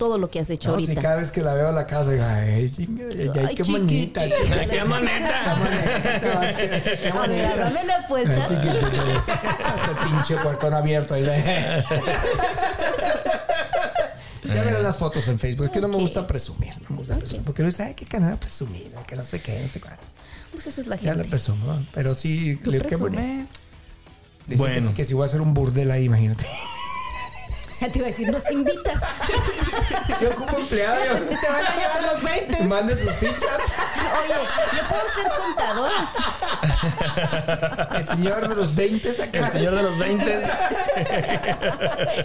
todo 0.00 0.16
lo 0.16 0.30
que 0.30 0.40
has 0.40 0.48
hecho 0.48 0.70
No, 0.70 0.78
si 0.78 0.84
ahorita. 0.86 1.02
cada 1.02 1.16
vez 1.16 1.30
que 1.30 1.42
la 1.42 1.52
veo 1.52 1.68
a 1.68 1.72
la 1.72 1.86
casa, 1.86 2.10
digo, 2.10 2.24
ay, 2.26 2.70
chinga, 2.70 3.04
ay, 3.04 3.54
qué 3.54 3.62
chiquitita. 3.62 4.20
bonita. 4.22 4.24
chiquitita, 4.24 4.66
¡Qué 4.66 4.84
maneta! 4.86 5.56
qué 5.60 6.26
A 6.26 6.40
ver, 6.40 7.12
bonita. 7.12 7.52
ábrame 7.52 7.84
la 7.84 7.94
Ay, 7.96 8.04
puerta. 8.08 8.44
chiquitito. 8.46 8.86
Este 8.86 10.08
pinche 10.08 10.36
puertón 10.38 10.72
abierto 10.72 11.12
ahí 11.14 11.22
de- 11.22 11.84
Ya 14.42 14.62
verán 14.62 14.82
las 14.82 14.96
fotos 14.96 15.28
en 15.28 15.38
Facebook. 15.38 15.66
Es 15.66 15.70
que 15.70 15.80
no 15.82 15.88
me 15.88 15.96
gusta 15.96 16.26
presumir. 16.26 16.72
No 16.82 16.86
me 16.90 16.96
gusta 16.96 17.16
presumir. 17.16 17.44
Porque 17.44 17.62
luego 17.62 17.70
dice, 17.72 17.82
ay, 17.84 17.94
qué 17.94 18.06
canal 18.06 18.38
presumir. 18.38 18.90
Que 19.06 19.16
no 19.16 19.22
sé 19.22 19.40
qué, 19.42 19.60
no 19.60 19.68
sé 19.68 19.80
cuál. 19.82 19.98
Pues 20.52 20.66
eso 20.66 20.80
es 20.80 20.86
la 20.86 20.96
Ya 20.96 21.10
la 21.10 21.14
gente. 21.16 21.28
presumo. 21.28 21.66
¿no? 21.74 21.86
Pero 21.92 22.14
sí, 22.14 22.58
qué 22.88 22.96
bonito. 22.96 23.22
Dicen 24.46 24.58
Bueno. 24.58 24.88
Que, 24.88 24.94
que 24.94 25.04
si 25.04 25.12
voy 25.14 25.24
a 25.24 25.26
hacer 25.26 25.42
un 25.42 25.52
burdel 25.54 25.90
ahí, 25.90 26.04
imagínate. 26.06 26.46
Ya 27.80 27.88
te 27.90 27.98
iba 27.98 28.06
a 28.06 28.10
decir, 28.10 28.30
nos 28.30 28.50
invitas. 28.50 29.02
Si 30.18 30.26
ocupo 30.26 30.58
empleado, 30.58 30.96
Te 31.00 31.10
van 31.48 31.64
a 31.66 31.76
llevar 31.76 32.02
los 32.12 32.22
20. 32.22 32.64
mande 32.66 32.94
sus 32.96 33.12
fichas. 33.12 33.42
Oye, 33.42 34.34
yo 34.76 34.82
puedo 34.88 35.02
ser 35.14 35.26
contadora. 35.38 36.10
El 37.98 38.06
señor 38.06 38.48
de 38.48 38.54
los 38.56 38.74
20 38.74 39.10
acá. 39.22 39.38
El 39.38 39.46
señor 39.50 39.74
de 39.76 39.82
los 39.82 39.98
20. 39.98 40.40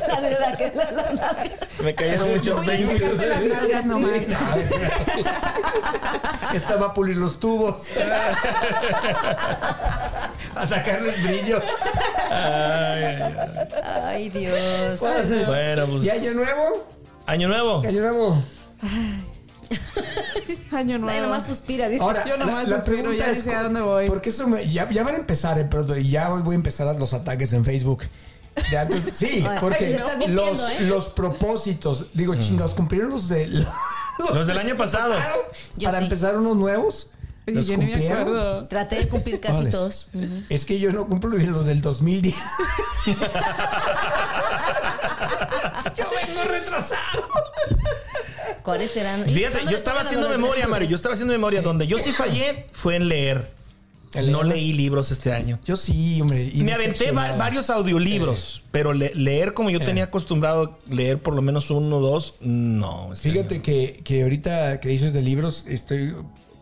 La 0.08 0.22
de 0.22 0.40
la 0.40 0.56
que 0.58 0.72
la, 0.76 0.92
la- 0.92 1.14
la- 1.14 1.36
Me 1.84 1.96
cayeron 1.96 2.32
muchos 2.34 2.66
Voy 2.66 2.76
a 2.76 2.78
checarte 2.78 3.28
las 3.28 3.40
20. 3.40 3.56
nalgas 3.56 3.86
nomás. 3.86 4.12
¿sabes? 4.28 4.70
Esta 6.54 6.76
va 6.76 6.88
a 6.88 6.94
pulir 6.94 7.16
los 7.18 7.40
tubos. 7.40 7.80
a 10.56 10.66
sacarles 10.68 11.22
brillo. 11.24 11.62
Ay, 13.84 14.30
Dios. 14.30 15.00
Bueno, 15.46 15.88
pues. 15.88 16.04
¿Y 16.06 16.10
año 16.10 16.34
nuevo? 16.34 16.88
Año 17.26 17.48
nuevo. 17.48 17.82
¿Qué 17.82 17.88
año 17.90 18.02
nuevo? 18.02 18.44
Año 20.72 20.98
nuevo. 21.00 21.08
Nadie 21.08 21.22
nomás 21.22 21.48
suspira, 21.48 21.88
dice. 21.88 22.04
Ahora, 22.04 22.26
Yo 22.26 22.38
nomás 22.38 22.68
suspiro, 22.70 23.12
ya 23.14 23.28
ni 23.30 23.36
sé 23.36 23.56
a 23.56 23.64
dónde 23.64 23.82
voy. 23.82 24.08
Porque 24.08 24.30
eso 24.30 24.48
me- 24.48 24.68
ya, 24.68 24.90
ya 24.90 25.04
van 25.04 25.16
a 25.16 25.18
empezar, 25.18 25.58
eh, 25.58 25.68
pero 25.70 25.98
ya 25.98 26.30
voy 26.30 26.54
a 26.54 26.56
empezar 26.56 26.88
a 26.88 26.94
los 26.94 27.14
ataques 27.14 27.54
en 27.54 27.64
Facebook. 27.66 28.04
De 28.70 28.78
antes- 28.78 29.02
sí, 29.14 29.46
Ay, 29.48 29.58
porque 29.60 30.00
los, 30.28 30.72
¿eh? 30.72 30.82
los 30.82 31.06
propósitos, 31.08 32.08
digo, 32.14 32.36
chingados, 32.36 32.74
cumplieron 32.74 33.10
los 33.10 33.28
de 33.30 33.48
los, 33.48 33.66
Los 34.34 34.48
del 34.48 34.58
año 34.60 34.76
pasado. 34.78 35.14
Para 35.84 35.98
sí. 35.98 36.04
empezar 36.04 36.38
unos 36.38 36.56
nuevos. 36.56 37.10
¿Los 37.48 37.68
yo 37.68 37.78
ni 37.78 37.86
me 37.86 38.10
acuerdo. 38.12 38.66
Traté 38.68 38.96
de 38.96 39.08
cumplir 39.08 39.40
casi 39.40 39.56
Órales. 39.56 39.72
todos. 39.74 40.08
Ujú. 40.14 40.44
Es 40.50 40.66
que 40.66 40.80
yo 40.80 40.92
no 40.92 41.08
cumplo 41.08 41.38
ni 41.38 41.46
los 41.46 41.66
del 41.66 41.82
2010. 41.82 42.36
yo 45.98 46.06
vengo 46.28 46.44
retrasado. 46.44 47.30
¿Cuáles 48.64 48.92
serán? 48.92 49.26
Fíjate, 49.30 49.58
¿Dónde 49.58 49.72
yo 49.72 49.78
estaba 49.78 50.02
haciendo 50.02 50.30
memoria, 50.30 50.68
Mario. 50.68 50.88
Yo 50.90 50.96
estaba 50.96 51.14
haciendo 51.14 51.34
memoria. 51.34 51.62
Donde 51.62 51.88
yo 51.88 52.00
sí 52.00 52.12
fallé 52.12 52.66
fue 52.72 52.96
en 52.96 53.08
leer. 53.10 53.54
¿En 54.16 54.32
No 54.32 54.44
leer? 54.44 54.56
leí 54.58 54.74
libros 54.74 55.12
este 55.12 55.34
año. 55.34 55.60
Yo 55.66 55.76
sí, 55.76 56.20
hombre. 56.22 56.50
y 56.52 56.64
Me 56.64 56.74
aventé 56.74 57.12
va- 57.12 57.36
varios 57.36 57.70
audiolibros, 57.70 58.64
pero 58.72 58.94
le- 58.94 59.14
leer 59.14 59.54
como 59.54 59.70
yo 59.70 59.82
tenía 59.82 60.06
acostumbrado, 60.06 60.80
leer 60.90 61.18
por 61.20 61.36
lo 61.36 61.42
menos 61.42 61.70
uno 61.70 61.98
o 61.98 62.02
dos, 62.02 62.36
no. 62.40 63.14
este 63.14 63.30
Fíjate 63.32 63.62
que, 63.62 64.00
que 64.06 64.24
ahorita 64.24 64.80
que 64.80 64.88
dices 64.90 65.12
de 65.12 65.22
libros, 65.22 65.66
estoy 65.68 66.16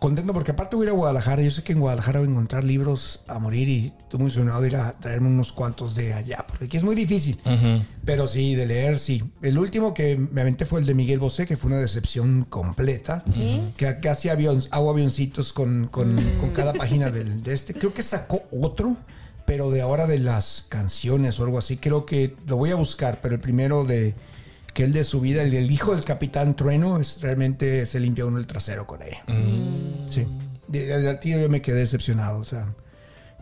contento 0.04 0.34
porque 0.34 0.52
aparte 0.52 0.76
voy 0.76 0.86
a 0.86 0.90
ir 0.90 0.94
a 0.94 0.98
Guadalajara. 0.98 1.42
Yo 1.44 1.50
sé 1.50 1.64
que 1.64 1.72
en 1.72 1.80
Guadalajara 1.80 2.20
voy 2.20 2.28
a 2.28 2.32
encontrar 2.32 2.66
libros 2.66 3.22
a 3.26 3.40
morir 3.40 3.70
y 3.70 3.94
estoy 4.02 4.20
muy 4.20 4.26
emocionado 4.26 4.60
de 4.60 4.68
ir 4.68 4.76
a 4.76 5.00
traerme 5.00 5.30
unos 5.30 5.54
cuantos 5.54 5.96
de 5.96 6.14
allá, 6.14 6.44
porque 6.46 6.66
aquí 6.66 6.76
es 6.76 6.84
muy 6.84 6.94
difícil. 6.94 7.40
Pero 8.04 8.28
sí, 8.28 8.54
de 8.54 8.66
leer, 8.66 9.00
sí. 9.00 9.24
El 9.42 9.58
último 9.58 9.94
que 9.94 10.18
me 10.18 10.42
aventé 10.42 10.66
fue 10.66 10.82
el 10.82 10.86
de 10.86 10.94
Miguel 10.94 11.20
Bosé, 11.20 11.46
que 11.46 11.56
fue 11.56 11.72
una 11.72 11.80
decepción 11.80 12.46
completa. 12.50 13.24
¿Sí? 13.34 13.62
Que 13.78 13.98
casi 14.02 14.28
avión, 14.28 14.62
hago 14.72 14.90
avioncitos 14.90 15.54
con, 15.54 15.88
con, 15.88 16.22
con 16.42 16.50
cada 16.50 16.74
página 16.74 17.10
del, 17.10 17.42
de 17.42 17.54
este. 17.54 17.74
Creo 17.74 17.94
que 17.94 18.04
sacó 18.04 18.42
otro, 18.52 18.98
pero 19.46 19.72
de 19.72 19.80
ahora 19.80 20.06
de 20.06 20.20
las 20.20 20.66
canciones 20.68 21.40
o 21.40 21.46
algo 21.46 21.58
así. 21.58 21.78
Creo 21.78 22.06
que 22.06 22.36
lo 22.46 22.58
voy 22.58 22.72
a 22.72 22.76
buscar, 22.76 23.20
pero 23.22 23.36
el 23.36 23.40
primero 23.40 23.86
de 23.86 24.16
que 24.74 24.84
el 24.84 24.92
de 24.92 25.06
su 25.06 25.22
vida, 25.22 25.44
el 25.44 25.52
del 25.52 25.72
hijo 25.72 25.96
del 25.96 26.04
capitán 26.04 26.56
Trueno, 26.58 27.00
es 27.00 27.22
realmente 27.22 27.86
se 27.86 28.02
limpia 28.02 28.26
uno 28.26 28.38
el 28.40 28.48
trasero 28.48 28.86
con 28.86 29.02
ella. 29.02 29.24
Sí. 29.28 29.93
Al 30.74 31.20
tiro 31.20 31.40
yo 31.40 31.50
me 31.50 31.62
quedé 31.62 31.80
decepcionado. 31.80 32.40
O 32.40 32.44
sea, 32.44 32.74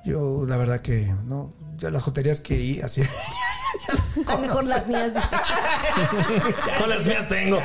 yo 0.06 0.46
la 0.48 0.58
verdad 0.58 0.80
que 0.82 1.14
no. 1.26 1.52
las 1.82 2.04
joterías 2.04 2.42
que 2.42 2.60
i- 2.60 2.82
hacía. 2.82 3.10
A 4.28 4.38
mejor 4.38 4.66
las 4.66 4.86
mías. 4.88 5.14
Con 6.80 6.90
las 6.90 7.06
mías 7.06 7.28
tengo. 7.30 7.58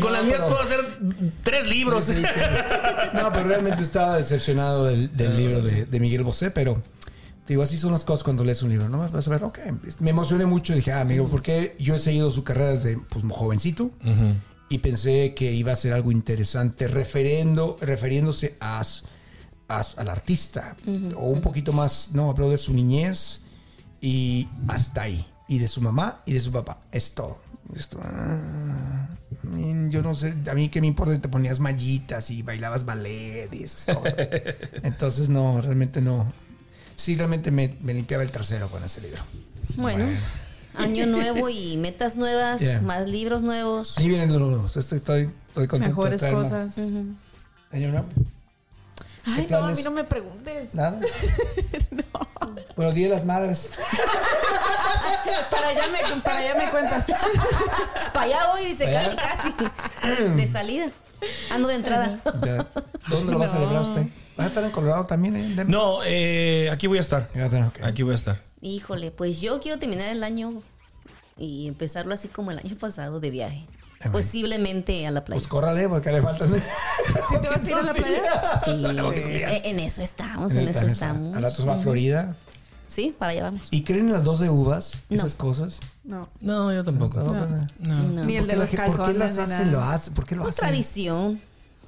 Con 0.00 0.12
las 0.12 0.24
mías 0.24 0.36
pero- 0.40 0.48
puedo 0.48 0.60
hacer 0.62 0.98
tres 1.42 1.66
libros. 1.68 2.08
No, 3.14 3.32
pero 3.32 3.44
realmente 3.48 3.82
estaba 3.82 4.16
decepcionado 4.16 4.86
del, 4.86 5.16
del 5.16 5.36
libro 5.36 5.62
de, 5.62 5.86
de 5.86 6.00
Miguel 6.00 6.22
Bosé, 6.24 6.50
pero 6.50 6.80
Digo, 7.48 7.64
así 7.64 7.78
son 7.78 7.90
las 7.90 8.04
cosas 8.04 8.22
cuando 8.22 8.44
lees 8.44 8.62
un 8.62 8.68
libro, 8.70 8.88
¿no? 8.88 8.98
Vas 9.10 9.26
a 9.26 9.30
ver, 9.32 9.42
ok. 9.42 9.58
Me 9.98 10.10
emocioné 10.10 10.46
mucho. 10.46 10.72
Dije, 10.72 10.92
ah, 10.92 11.00
amigo, 11.00 11.26
porque 11.28 11.74
yo 11.80 11.96
he 11.96 11.98
seguido 11.98 12.30
su 12.30 12.44
carrera 12.44 12.70
desde 12.70 12.96
pues, 13.08 13.24
jovencito 13.28 13.90
y 14.70 14.78
pensé 14.78 15.34
que 15.34 15.52
iba 15.52 15.72
a 15.72 15.76
ser 15.76 15.92
algo 15.92 16.10
interesante 16.12 16.88
referendo, 16.88 17.76
refiriéndose 17.82 18.56
a, 18.60 18.82
a- 19.68 19.86
al 19.96 20.08
artista 20.08 20.76
o 21.16 21.26
un 21.28 21.42
poquito 21.42 21.72
más, 21.74 22.10
no, 22.14 22.30
hablo 22.30 22.48
de 22.48 22.56
su 22.56 22.72
niñez 22.72 23.42
y 24.00 24.48
hasta 24.68 25.02
ahí. 25.02 25.26
Y 25.48 25.58
de 25.58 25.66
su 25.66 25.80
mamá 25.80 26.22
y 26.26 26.32
de 26.34 26.40
su 26.40 26.52
papá. 26.52 26.78
Es 26.92 27.12
todo. 27.12 27.38
Esto, 27.74 27.98
ah, 28.04 29.08
yo 29.88 30.02
no 30.02 30.14
sé, 30.14 30.34
a 30.48 30.54
mí 30.54 30.68
que 30.68 30.80
me 30.80 30.86
importa 30.86 31.14
si 31.14 31.20
te 31.20 31.28
ponías 31.28 31.58
mallitas 31.60 32.30
y 32.30 32.42
bailabas 32.42 32.84
ballet 32.84 33.48
y 33.52 33.64
esas 33.64 33.84
cosas. 33.84 34.14
Entonces, 34.84 35.28
no, 35.28 35.60
realmente 35.60 36.00
no. 36.00 36.32
Sí, 36.96 37.14
realmente 37.16 37.50
me, 37.50 37.76
me 37.80 37.94
limpiaba 37.94 38.22
el 38.22 38.30
trasero 38.30 38.68
con 38.68 38.82
ese 38.84 39.00
libro. 39.00 39.22
Bueno, 39.76 40.04
año 40.80 41.06
nuevo 41.06 41.48
y 41.48 41.76
metas 41.76 42.16
nuevas, 42.16 42.60
Yeah. 42.60 42.80
más 42.82 43.08
libros 43.08 43.42
nuevos. 43.42 43.96
Ahí 43.98 44.08
vienen 44.08 44.32
los 44.32 44.40
nuevos. 44.40 44.76
Estoy, 44.76 44.98
estoy, 44.98 45.30
estoy 45.48 45.66
contento. 45.68 46.02
de 46.02 46.10
Mejores 46.10 46.24
cosas. 46.26 46.78
Año 46.78 47.88
nuevo. 47.90 48.06
Ay, 49.26 49.46
no, 49.50 49.58
a 49.58 49.72
mí 49.72 49.82
no 49.82 49.90
me 49.90 50.04
preguntes. 50.04 50.74
Nada. 50.74 50.98
Buenos 52.76 52.94
días, 52.94 53.10
las 53.10 53.24
madres. 53.24 53.70
Para 55.50 55.68
allá 55.68 55.82
me, 55.88 56.20
para 56.22 56.38
allá 56.38 56.54
me 56.56 56.70
cuentas. 56.70 57.06
Para 58.12 58.26
allá 58.26 58.46
voy, 58.52 58.64
dice, 58.64 58.86
¿Pa' 58.86 59.16
casi, 59.16 59.52
casi. 59.52 60.24
De 60.36 60.46
salida. 60.46 60.90
Ando 61.50 61.68
de 61.68 61.74
entrada. 61.74 62.18
Ya. 62.44 62.66
¿Dónde 63.08 63.32
lo 63.32 63.38
va 63.38 63.44
a 63.44 63.48
No. 63.48 63.52
celebrar 63.54 63.82
usted? 63.82 64.06
¿Va 64.38 64.44
a 64.44 64.46
estar 64.46 64.64
en 64.64 64.70
Colorado 64.70 65.04
también? 65.04 65.36
Eh? 65.36 65.64
No, 65.66 65.98
eh, 66.04 66.70
aquí 66.72 66.86
voy 66.86 66.96
a 66.98 67.02
estar. 67.02 67.28
Aquí 67.82 68.02
voy 68.02 68.12
a 68.12 68.14
estar. 68.14 68.40
Híjole, 68.62 69.10
pues 69.10 69.40
yo 69.40 69.60
quiero 69.60 69.78
terminar 69.78 70.08
el 70.08 70.24
año 70.24 70.62
y 71.36 71.66
empezarlo 71.68 72.14
así 72.14 72.28
como 72.28 72.50
el 72.50 72.58
año 72.58 72.76
pasado 72.76 73.20
de 73.20 73.30
viaje. 73.30 73.66
Ah. 74.02 74.10
Posiblemente 74.12 75.06
a 75.06 75.10
la 75.10 75.24
playa. 75.24 75.38
Pues 75.38 75.48
córrale, 75.48 75.88
porque 75.88 76.10
le 76.10 76.22
faltan. 76.22 76.50
¿Sí 77.28 77.34
te 77.42 77.48
vas 77.48 77.64
a 77.64 77.68
ir 77.70 77.74
a 77.76 77.82
la 77.82 77.92
playa? 77.94 78.22
Sí, 78.64 78.82
sí, 79.26 79.42
en 79.64 79.78
eso 79.80 80.00
estamos, 80.02 80.52
en 80.54 80.68
eso 80.68 80.80
estamos. 80.80 81.36
Al 81.36 81.42
rato 81.42 81.56
se 81.56 81.66
va 81.68 81.74
a 81.74 81.78
Florida. 81.80 82.34
Sí, 82.88 83.14
para 83.16 83.32
allá 83.32 83.42
vamos. 83.44 83.68
¿Y 83.70 83.84
creen 83.84 84.06
en 84.06 84.12
las 84.14 84.24
dos 84.24 84.40
de 84.40 84.48
uvas? 84.50 84.94
No. 85.10 85.16
Esas 85.16 85.34
cosas. 85.34 85.78
No. 86.02 86.28
No, 86.40 86.72
yo 86.72 86.82
tampoco. 86.82 87.18
No. 87.20 87.46
No. 87.46 87.68
No. 87.78 88.24
Ni 88.24 88.36
el 88.36 88.46
de 88.46 88.54
¿Por 88.54 88.60
los 88.62 88.70
gente- 88.70 88.84
¿Por 88.96 89.06
qué 89.12 89.18
las 89.18 89.28
calzones, 89.36 89.50
hacen? 89.60 89.70
Lo 89.72 89.80
hacen? 89.82 90.14
¿Por 90.14 90.26
qué 90.26 90.34
lo 90.34 90.42
Por 90.42 90.50
hacen? 90.50 90.60
tradición, 90.60 91.40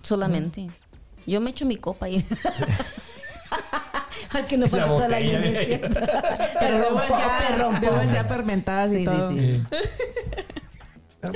solamente. 0.02 0.70
Yo 1.26 1.40
me 1.40 1.50
echo 1.50 1.64
mi 1.66 1.76
copa 1.76 2.06
ahí. 2.06 2.24
Al 2.44 2.68
que 4.48 4.56
no 4.56 4.66
La 4.66 4.86
toda 4.86 5.08
la 5.08 5.18
uvas 5.18 7.08
rompo, 7.58 7.80
ya, 7.82 7.90
uvas 7.90 8.12
ya 8.12 8.24
fermentadas 8.24 8.92
y 8.92 8.96
Sí, 8.98 9.04
todo. 9.04 9.30
sí. 9.30 9.62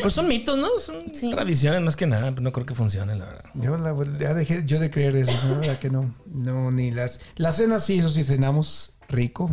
Pues 0.02 0.14
son 0.14 0.26
mitos, 0.26 0.58
¿no? 0.58 0.66
Son 0.80 1.14
Sí. 1.14 1.30
tradiciones 1.30 1.80
más 1.80 1.94
que 1.94 2.06
nada. 2.06 2.30
pero 2.30 2.42
No 2.42 2.52
creo 2.52 2.66
que 2.66 2.74
funcionen, 2.74 3.18
la 3.20 3.26
verdad. 3.26 3.44
Yo 3.54 3.76
la, 3.76 3.94
ya 4.18 4.34
dejé 4.34 4.64
yo 4.64 4.80
de 4.80 4.90
creer 4.90 5.16
eso, 5.16 5.32
¿no? 5.44 5.54
La 5.54 5.60
verdad 5.60 5.78
que 5.78 5.90
no. 5.90 6.12
No, 6.26 6.70
ni 6.72 6.90
las. 6.90 7.20
Las 7.36 7.56
cenas 7.56 7.84
sí, 7.84 7.98
eso 8.00 8.08
sí 8.08 8.24
cenamos 8.24 8.94
rico. 9.08 9.48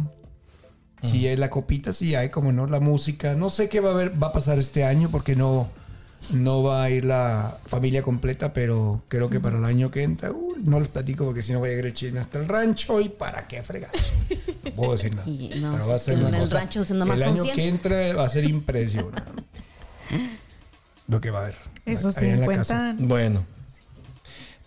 Sí, 1.04 1.28
hay 1.28 1.36
la 1.36 1.50
copita, 1.50 1.92
sí 1.92 2.16
hay, 2.16 2.30
como 2.30 2.54
no, 2.54 2.66
la 2.66 2.80
música. 2.80 3.36
No 3.36 3.50
sé 3.50 3.68
qué 3.68 3.82
va 3.82 3.90
a 3.90 3.94
haber, 3.94 4.24
va 4.24 4.28
a 4.28 4.32
pasar 4.32 4.58
este 4.58 4.86
año 4.86 5.10
porque 5.12 5.36
no, 5.36 5.68
no 6.32 6.64
va 6.64 6.84
a 6.84 6.90
ir 6.90 7.06
la 7.06 7.58
familia 7.66 8.02
completa, 8.02 8.54
pero 8.54 9.04
creo 9.08 9.30
que 9.30 9.40
para 9.40 9.58
el 9.58 9.66
año 9.66 9.92
que 9.92 10.04
entra, 10.04 10.32
uh, 10.32 10.56
no 10.64 10.80
les 10.80 10.88
platico 10.88 11.26
porque 11.26 11.42
si 11.42 11.52
no 11.54 11.60
voy 11.60 11.68
a 11.70 11.72
llegar 11.72 11.86
el 11.88 11.94
chisme 11.94 12.20
hasta 12.20 12.40
el 12.40 12.48
rancho 12.48 13.00
y 13.02 13.10
para 13.10 13.48
qué 13.48 13.62
fregar. 13.64 13.92
No 14.64 14.72
puedo 14.72 14.92
decir 14.94 15.16
nada. 15.16 15.28
Y 15.30 15.60
no, 15.60 15.74
Pero 15.74 15.88
va 15.88 15.96
a 15.96 15.98
ser 15.98 16.16
que 16.16 16.20
una 16.22 16.30
en 16.30 16.36
el 16.36 16.42
cosa- 16.42 16.58
rancho 16.60 16.84
son 16.84 17.00
nomás 17.00 17.18
El 17.18 17.24
año 17.24 17.44
100. 17.44 17.56
que 17.56 17.68
entra 17.68 18.14
va 18.14 18.26
a 18.26 18.30
ser 18.30 18.46
impresionante. 18.46 19.44
Lo 21.08 21.20
que 21.20 21.30
va 21.32 21.40
a 21.40 21.42
haber. 21.44 21.56
Esos 21.86 22.18
ahí 22.18 22.30
en 22.30 22.40
la 22.42 22.48
casa. 22.48 22.92
50. 22.98 23.06
Bueno. 23.08 23.46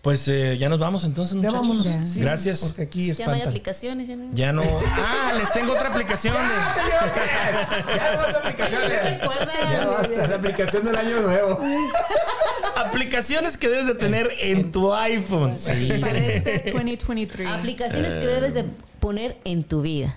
Pues 0.07 0.25
eh, 0.29 0.57
ya 0.57 0.69
nos 0.69 0.79
vamos 0.79 1.03
entonces, 1.03 1.33
Ya 1.41 1.51
muchachos. 1.51 1.83
vámonos. 1.83 2.09
Sí, 2.09 2.21
Gracias. 2.21 2.61
Porque 2.61 2.83
aquí 2.83 3.11
Ya 3.11 3.25
no 3.25 3.33
hay 3.33 3.41
aplicaciones. 3.41 4.07
Ya 4.07 4.15
no 4.15 4.23
hay- 4.23 4.29
Ya 4.33 4.53
no. 4.53 4.63
Ah, 4.63 5.33
les 5.37 5.51
tengo 5.51 5.73
otra 5.73 5.89
aplicación. 5.89 6.33
Ya 6.33 8.13
no 8.13 8.21
más 8.21 8.35
aplicaciones. 8.35 8.91
Ya 9.69 9.85
basta, 9.85 10.27
la 10.29 10.35
aplicación 10.37 10.85
del 10.85 10.95
año 10.95 11.19
nuevo. 11.23 11.59
Aplicaciones 12.77 13.57
que 13.57 13.67
debes 13.67 13.87
de 13.87 13.95
tener 13.95 14.31
en 14.39 14.71
tu 14.71 14.93
iPhone. 14.93 15.57
Sí. 15.57 15.89
Para 15.99 16.17
este 16.19 16.71
2023. 16.73 17.49
Aplicaciones 17.49 18.13
que 18.13 18.27
debes 18.27 18.53
de 18.53 18.63
poner 19.01 19.35
en 19.43 19.65
tu 19.65 19.81
vida. 19.81 20.15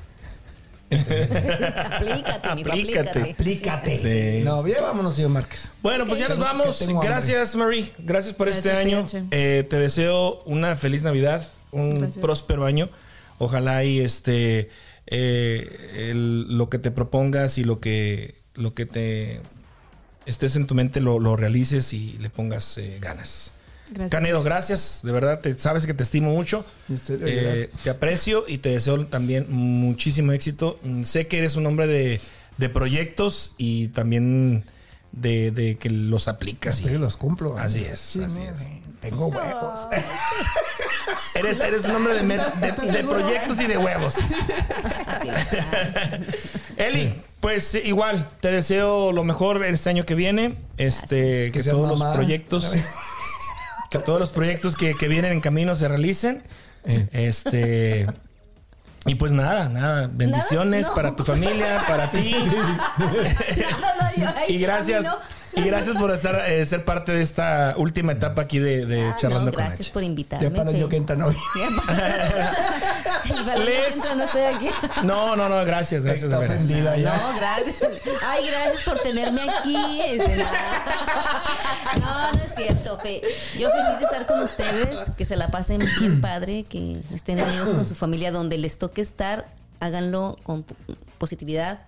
Aplícate, 0.90 2.48
Aplícate. 2.48 3.30
aplícate. 3.32 3.96
Sí. 4.38 4.44
No, 4.44 4.66
ya 4.66 4.80
vámonos, 4.82 5.14
señor 5.14 5.30
Márquez. 5.30 5.70
Bueno, 5.82 6.06
pues 6.06 6.18
ya 6.18 6.28
nos 6.28 6.38
vamos. 6.38 6.84
Gracias, 7.02 7.54
Marie. 7.56 7.90
Gracias 7.98 8.34
por 8.34 8.48
este 8.48 8.72
año. 8.72 9.06
Eh, 9.30 9.66
te 9.68 9.76
deseo 9.78 10.42
una 10.46 10.76
feliz 10.76 11.02
Navidad, 11.02 11.46
un 11.72 11.90
Gracias. 12.00 12.18
próspero 12.20 12.64
año. 12.66 12.88
Ojalá 13.38 13.84
y 13.84 14.00
este 14.00 14.68
eh, 15.06 16.10
el- 16.10 16.56
lo 16.58 16.68
que 16.68 16.78
te 16.78 16.90
propongas 16.90 17.58
y 17.58 17.64
lo 17.64 17.80
que 17.80 18.34
lo 18.54 18.74
que 18.74 18.84
te 18.86 19.40
estés 20.26 20.54
en 20.56 20.66
tu 20.66 20.74
mente 20.74 21.00
lo, 21.00 21.18
lo 21.18 21.34
realices 21.36 21.92
y 21.94 22.18
le 22.18 22.28
pongas 22.30 22.76
eh, 22.78 22.98
ganas. 23.00 23.52
Gracias. 23.90 24.10
Canedo, 24.10 24.42
gracias. 24.42 25.00
De 25.02 25.12
verdad, 25.12 25.40
te, 25.40 25.54
sabes 25.54 25.84
que 25.86 25.94
te 25.94 26.02
estimo 26.02 26.30
mucho. 26.32 26.64
Usted, 26.88 27.20
Eh, 27.24 27.70
te 27.82 27.90
aprecio 27.90 28.44
y 28.46 28.58
te 28.58 28.70
deseo 28.70 29.04
también 29.06 29.46
muchísimo 29.50 30.32
éxito. 30.32 30.78
Mm, 30.82 31.02
Sé 31.04 31.26
que 31.26 31.38
eres 31.38 31.56
un 31.56 31.66
hombre 31.66 31.86
de, 31.86 32.20
de 32.56 32.68
proyectos 32.68 33.52
y 33.58 33.88
también 33.88 34.64
de, 35.12 35.50
de 35.50 35.76
que 35.76 35.90
los 35.90 36.28
aplicas. 36.28 36.80
y- 36.80 36.84
Sí, 36.84 36.90
los 36.98 37.16
cumplo. 37.16 37.58
Así 37.58 37.84
es, 37.84 37.98
Sí, 37.98 38.22
así 38.22 38.40
es. 38.42 38.68
Tengo 39.00 39.26
huevos. 39.28 39.88
eres, 41.34 41.60
eres 41.60 41.84
un 41.86 41.96
hombre 41.96 42.14
de, 42.14 42.22
me- 42.22 42.36
de- 42.36 42.92
de 42.92 43.04
proyectos 43.04 43.60
y 43.60 43.66
de 43.66 43.78
huevos. 43.78 44.14
Así 45.06 45.28
es. 45.28 45.48
Eli, 46.76 47.14
pues 47.40 47.74
eh, 47.74 47.82
igual, 47.84 48.28
te 48.40 48.50
deseo 48.50 49.12
lo 49.12 49.24
mejor 49.24 49.64
este 49.64 49.90
año 49.90 50.04
que 50.04 50.14
viene. 50.14 50.54
Este, 50.76 51.50
que, 51.52 51.62
todos 51.62 51.98
los 51.98 52.14
proyectos, 52.14 52.74
que 53.90 53.98
todos 53.98 54.18
los 54.20 54.30
proyectos 54.30 54.76
que, 54.76 54.94
que 54.94 55.08
vienen 55.08 55.32
en 55.32 55.40
camino 55.40 55.74
se 55.74 55.88
realicen. 55.88 56.42
Eh. 56.84 57.08
Este. 57.12 58.06
Y 59.06 59.14
pues 59.16 59.32
nada, 59.32 59.68
nada. 59.68 60.08
Bendiciones 60.12 60.86
No. 60.86 60.94
para 60.94 61.16
tu 61.16 61.24
familia, 61.24 61.82
para 61.86 62.10
ti. 62.10 62.34
No, 62.98 64.16
yo 64.16 64.26
y 64.48 64.58
gracias. 64.58 65.04
camino. 65.04 65.22
Y 65.56 65.62
gracias 65.62 65.96
por 65.96 66.10
estar, 66.12 66.36
eh, 66.48 66.64
ser 66.64 66.84
parte 66.84 67.12
de 67.12 67.22
esta 67.22 67.74
última 67.76 68.12
etapa 68.12 68.42
aquí 68.42 68.58
de, 68.60 68.86
de 68.86 69.02
Ah, 69.08 69.16
charlando 69.18 69.46
no, 69.50 69.52
con 69.56 69.62
gracias 69.64 69.88
H. 69.88 69.92
por 69.92 70.02
invitarme. 70.04 70.48
Ya 70.48 70.54
para 70.56 70.70
año 70.70 70.88
que 70.90 70.96
entra, 70.96 71.16
no. 71.16 71.30
Les- 73.58 74.14
no 74.16 74.24
estoy 74.24 74.42
aquí. 74.42 74.68
No, 75.04 75.36
no, 75.36 75.48
no, 75.48 75.64
gracias, 75.64 76.04
gracias 76.04 76.30
Está 76.30 76.38
ofendida 76.38 76.96
ya. 76.96 77.16
No, 77.16 77.34
gracias. 77.36 77.76
Ay, 78.26 78.46
gracias 78.46 78.82
por 78.84 78.98
tenerme 79.00 79.42
aquí. 79.42 80.00
Este, 80.06 80.36
no. 80.36 80.44
no, 82.00 82.30
es 82.44 82.54
cierto, 82.54 82.98
Fe. 82.98 83.20
Yo 83.58 83.70
feliz 83.70 83.98
de 83.98 84.04
estar 84.04 84.26
con 84.26 84.40
ustedes, 84.42 85.10
que 85.16 85.24
se 85.24 85.36
la 85.36 85.48
pasen 85.48 85.80
bien 85.98 86.20
padre, 86.20 86.64
que 86.68 87.00
estén 87.12 87.40
unidos 87.40 87.70
con 87.74 87.84
su 87.84 87.94
familia 87.94 88.30
donde 88.32 88.58
les 88.58 88.78
toque 88.78 89.00
estar, 89.00 89.48
háganlo 89.80 90.36
con 90.42 90.64
positividad 91.18 91.80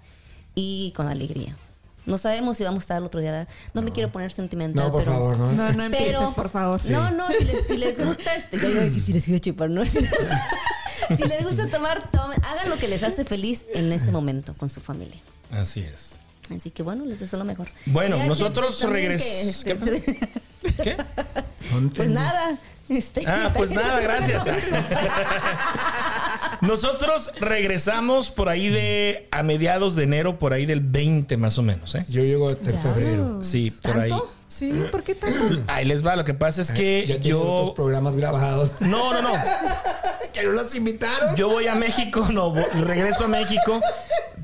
y 0.55 0.93
con 0.97 1.09
alegría. 1.09 1.57
No 2.05 2.19
sabemos 2.19 2.57
si 2.57 2.65
vamos 2.65 2.81
a 2.81 2.85
estar 2.85 2.99
el 2.99 3.05
otro 3.05 3.21
día. 3.21 3.47
No, 3.75 3.83
me 3.83 3.93
quiero 3.93 4.11
poner 4.11 4.33
sentimental, 4.33 4.85
No, 4.87 4.91
por 4.93 5.05
pero 5.05 5.13
favor, 5.13 5.39
no. 5.39 5.53
No, 5.53 5.73
no 5.73 5.85
empieces, 5.85 6.17
pero, 6.19 6.35
por 6.35 6.49
favor. 6.49 6.81
No, 6.91 7.11
no, 7.11 7.29
si 7.31 7.45
les, 7.45 7.67
si 7.67 7.77
les 7.77 8.05
gusta, 8.05 8.35
este, 8.35 8.59
ya 8.59 8.69
iba 8.69 8.81
a 8.81 8.85
decir 8.85 9.01
si 9.03 9.13
les 9.13 9.25
quiero 9.25 9.39
chupar, 9.39 9.71
no. 9.71 9.85
si 9.85 10.01
les 10.01 11.45
gusta 11.45 11.69
tomar, 11.69 12.11
tomen, 12.11 12.43
hagan 12.45 12.69
lo 12.69 12.77
que 12.77 12.89
les 12.89 13.03
hace 13.03 13.25
feliz 13.25 13.65
en 13.75 13.93
ese 13.93 14.11
momento 14.11 14.55
con 14.57 14.69
su 14.69 14.81
familia. 14.81 15.21
Así 15.51 15.81
es. 15.81 16.19
Así 16.55 16.71
que 16.71 16.83
bueno, 16.83 17.05
les 17.05 17.21
deseo 17.21 17.39
lo 17.39 17.45
mejor. 17.45 17.69
Bueno, 17.87 18.17
Ya 18.17 18.27
nosotros 18.27 18.79
también 18.79 19.13
regres- 19.13 19.65
que, 19.65 19.71
este, 19.73 20.03
¿Qué 20.03 20.29
¿Qué? 20.83 20.97
pues 21.97 22.09
nada. 22.11 22.59
Este, 22.89 23.23
Ah, 23.27 23.51
pues 23.57 23.71
nada, 23.71 24.01
gracias. 24.01 24.45
Nosotros 26.61 27.31
regresamos 27.41 28.31
por 28.31 28.49
ahí 28.49 28.69
de 28.69 29.29
a 29.31 29.43
mediados 29.43 29.95
de 29.97 30.05
enero, 30.05 30.39
por 30.39 30.53
ahí 30.53 30.67
del 30.67 30.81
20 30.81 31.37
más 31.37 31.59
o 31.59 31.63
menos, 31.63 31.95
¿eh? 31.95 32.05
Yo 32.09 32.23
llego 32.23 32.49
hasta 32.51 32.71
el 32.71 32.77
febrero. 32.79 33.43
Sí, 33.43 33.71
por 33.83 33.99
ahí. 33.99 34.13
Sí, 34.49 34.71
¿por 34.91 35.03
qué 35.03 35.15
tanto? 35.15 35.63
Ahí 35.69 35.87
les 35.87 36.07
va, 36.07 36.15
lo 36.17 36.25
que 36.25 36.35
pasa 36.35 36.61
es 36.61 36.71
que 36.71 37.07
Ya 37.07 37.19
tengo 37.19 37.41
otros 37.41 37.69
yo... 37.69 37.75
programas 37.75 38.17
grabados. 38.17 38.81
No, 38.81 39.13
no, 39.15 39.23
no. 39.23 39.33
¿Que 40.33 40.43
no 40.43 40.53
los 40.53 40.75
invitaron? 40.75 41.37
Yo 41.37 41.49
voy 41.49 41.67
a 41.67 41.75
México, 41.75 42.27
no, 42.33 42.55
regreso 42.85 43.25
a 43.25 43.29
México 43.29 43.81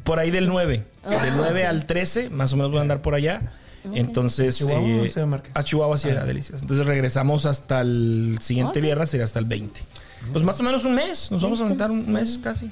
por 0.04 0.18
ahí 0.18 0.30
del 0.30 0.46
9. 0.48 0.84
Del 1.08 1.36
9 1.36 1.66
al 1.66 1.86
13, 1.86 2.30
más 2.30 2.52
o 2.52 2.56
menos 2.56 2.70
voy 2.70 2.78
a 2.78 2.82
andar 2.82 3.00
por 3.02 3.14
allá. 3.14 3.52
Entonces, 3.94 4.56
¿Chihuahua 4.58 5.06
eh, 5.06 5.42
a 5.54 5.62
Chihuahua, 5.64 5.96
sí, 5.98 6.10
a 6.10 6.24
Delicias. 6.24 6.60
Entonces 6.60 6.84
regresamos 6.84 7.46
hasta 7.46 7.80
el 7.80 8.38
siguiente 8.42 8.80
viernes, 8.82 9.08
sería 9.10 9.24
hasta 9.24 9.38
el 9.38 9.46
20. 9.46 9.80
Pues 10.32 10.44
más 10.44 10.60
o 10.60 10.62
menos 10.62 10.84
un 10.84 10.94
mes, 10.94 11.30
nos 11.30 11.40
vamos 11.40 11.60
a 11.60 11.64
aventar 11.64 11.90
un 11.90 12.12
mes 12.12 12.38
casi. 12.42 12.70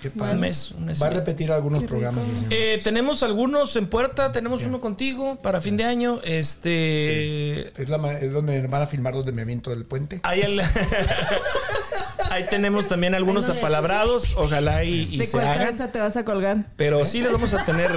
Qué 0.00 0.08
Un 0.08 0.14
padre. 0.14 0.36
mes, 0.38 0.70
un 0.72 0.84
mes. 0.84 1.02
Va 1.02 1.06
a 1.06 1.10
repetir 1.10 1.50
algunos 1.50 1.82
programas. 1.84 2.26
dice. 2.28 2.44
Eh, 2.50 2.80
tenemos 2.84 3.22
algunos 3.22 3.74
en 3.76 3.86
puerta, 3.86 4.32
tenemos 4.32 4.62
uno 4.64 4.80
contigo 4.80 5.36
para 5.36 5.60
fin 5.62 5.76
de 5.78 5.84
año. 5.84 6.20
Este. 6.24 7.68
Es, 7.82 7.88
la, 7.88 8.18
es 8.18 8.32
donde 8.32 8.66
van 8.66 8.82
a 8.82 8.86
filmar 8.86 9.14
donde 9.14 9.32
me 9.32 9.42
aviento 9.42 9.70
del 9.70 9.84
puente. 9.86 10.20
Ahí, 10.22 10.42
el- 10.42 10.60
ahí 12.30 12.46
tenemos 12.46 12.88
también 12.88 13.14
algunos 13.14 13.48
apalabrados. 13.48 14.34
Ojalá 14.36 14.84
y, 14.84 15.08
y 15.10 15.18
¿De 15.18 15.26
se 15.26 15.40
hagan. 15.40 15.76
te 15.92 16.00
vas 16.00 16.16
a 16.16 16.24
colgar? 16.24 16.66
Pero 16.76 17.04
sí 17.06 17.22
les 17.22 17.32
vamos 17.32 17.54
a 17.54 17.64
tener. 17.64 17.90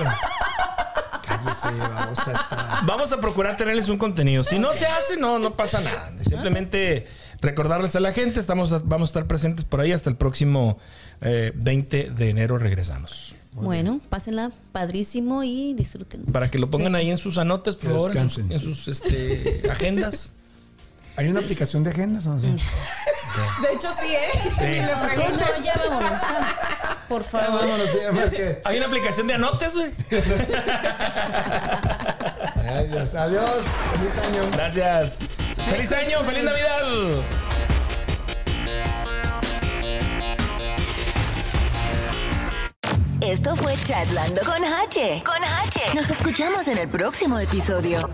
Cállese, 1.26 1.78
babosa, 1.78 2.32
está. 2.32 2.80
Vamos 2.86 3.12
a 3.12 3.20
procurar 3.20 3.58
tenerles 3.58 3.90
un 3.90 3.98
contenido. 3.98 4.44
Si 4.44 4.60
no 4.60 4.74
se 4.74 4.86
hace, 4.86 5.18
no, 5.18 5.40
no 5.40 5.56
pasa 5.56 5.82
nada. 5.82 6.12
Simplemente 6.28 7.08
recordarles 7.42 7.96
a 7.96 8.00
la 8.00 8.12
gente, 8.14 8.40
estamos 8.40 8.72
a- 8.74 8.82
vamos 8.84 9.10
a 9.10 9.12
estar 9.12 9.28
presentes 9.28 9.66
por 9.66 9.82
ahí 9.82 9.92
hasta 9.92 10.10
el 10.10 10.16
próximo 10.16 10.78
eh, 11.22 11.52
20 11.56 12.12
de 12.12 12.30
enero 12.30 12.58
regresamos. 12.58 13.34
Bueno, 13.54 14.00
pásenla 14.10 14.52
padrísimo 14.72 15.44
y 15.44 15.74
disfruten. 15.74 16.26
Para 16.26 16.50
que 16.52 16.60
lo 16.60 16.70
pongan 16.70 16.94
ahí 16.96 17.10
en 17.10 17.18
sus 17.18 17.40
anotes, 17.40 17.76
por 17.76 17.92
favor, 17.92 18.16
en 18.18 18.30
sus, 18.30 18.44
en 18.52 18.60
sus, 18.60 18.88
este, 18.88 19.64
agendas. 19.70 20.32
¿Hay 21.18 21.28
una 21.30 21.40
aplicación 21.40 21.84
de 21.84 21.90
agendas 21.92 22.26
o 22.28 22.36
no 22.36 22.40
sé? 22.40 22.48
De 22.48 23.74
hecho, 23.74 23.92
sí, 23.94 24.08
¿eh? 24.16 24.30
Sí. 24.56 24.64
Le 24.66 24.82
no, 24.82 25.64
ya 25.64 25.74
vámonos. 25.90 26.22
ya. 26.22 27.06
Por 27.10 27.24
favor. 27.24 27.62
Vámonos, 27.62 27.90
sí, 27.90 27.98
amor, 28.08 28.30
que- 28.32 28.62
Hay 28.64 28.78
una 28.78 28.86
aplicación 28.88 29.28
de 29.28 29.34
anotes, 29.34 29.74
güey. 29.76 29.92
Adiós, 32.70 33.16
adiós. 33.16 33.66
Feliz 33.96 34.18
año. 34.18 34.50
Gracias. 34.52 35.58
Feliz 35.70 35.92
año, 35.92 36.24
feliz 36.24 36.44
Navidad. 36.44 37.24
Esto 43.22 43.56
fue 43.56 43.76
Chatlando 43.84 44.42
con 44.42 44.64
H. 44.64 45.24
Con 45.26 45.44
H. 45.44 45.80
Nos 45.96 46.10
escuchamos 46.10 46.68
en 46.68 46.78
el 46.78 46.88
próximo 46.88 47.40
episodio. 47.40 48.10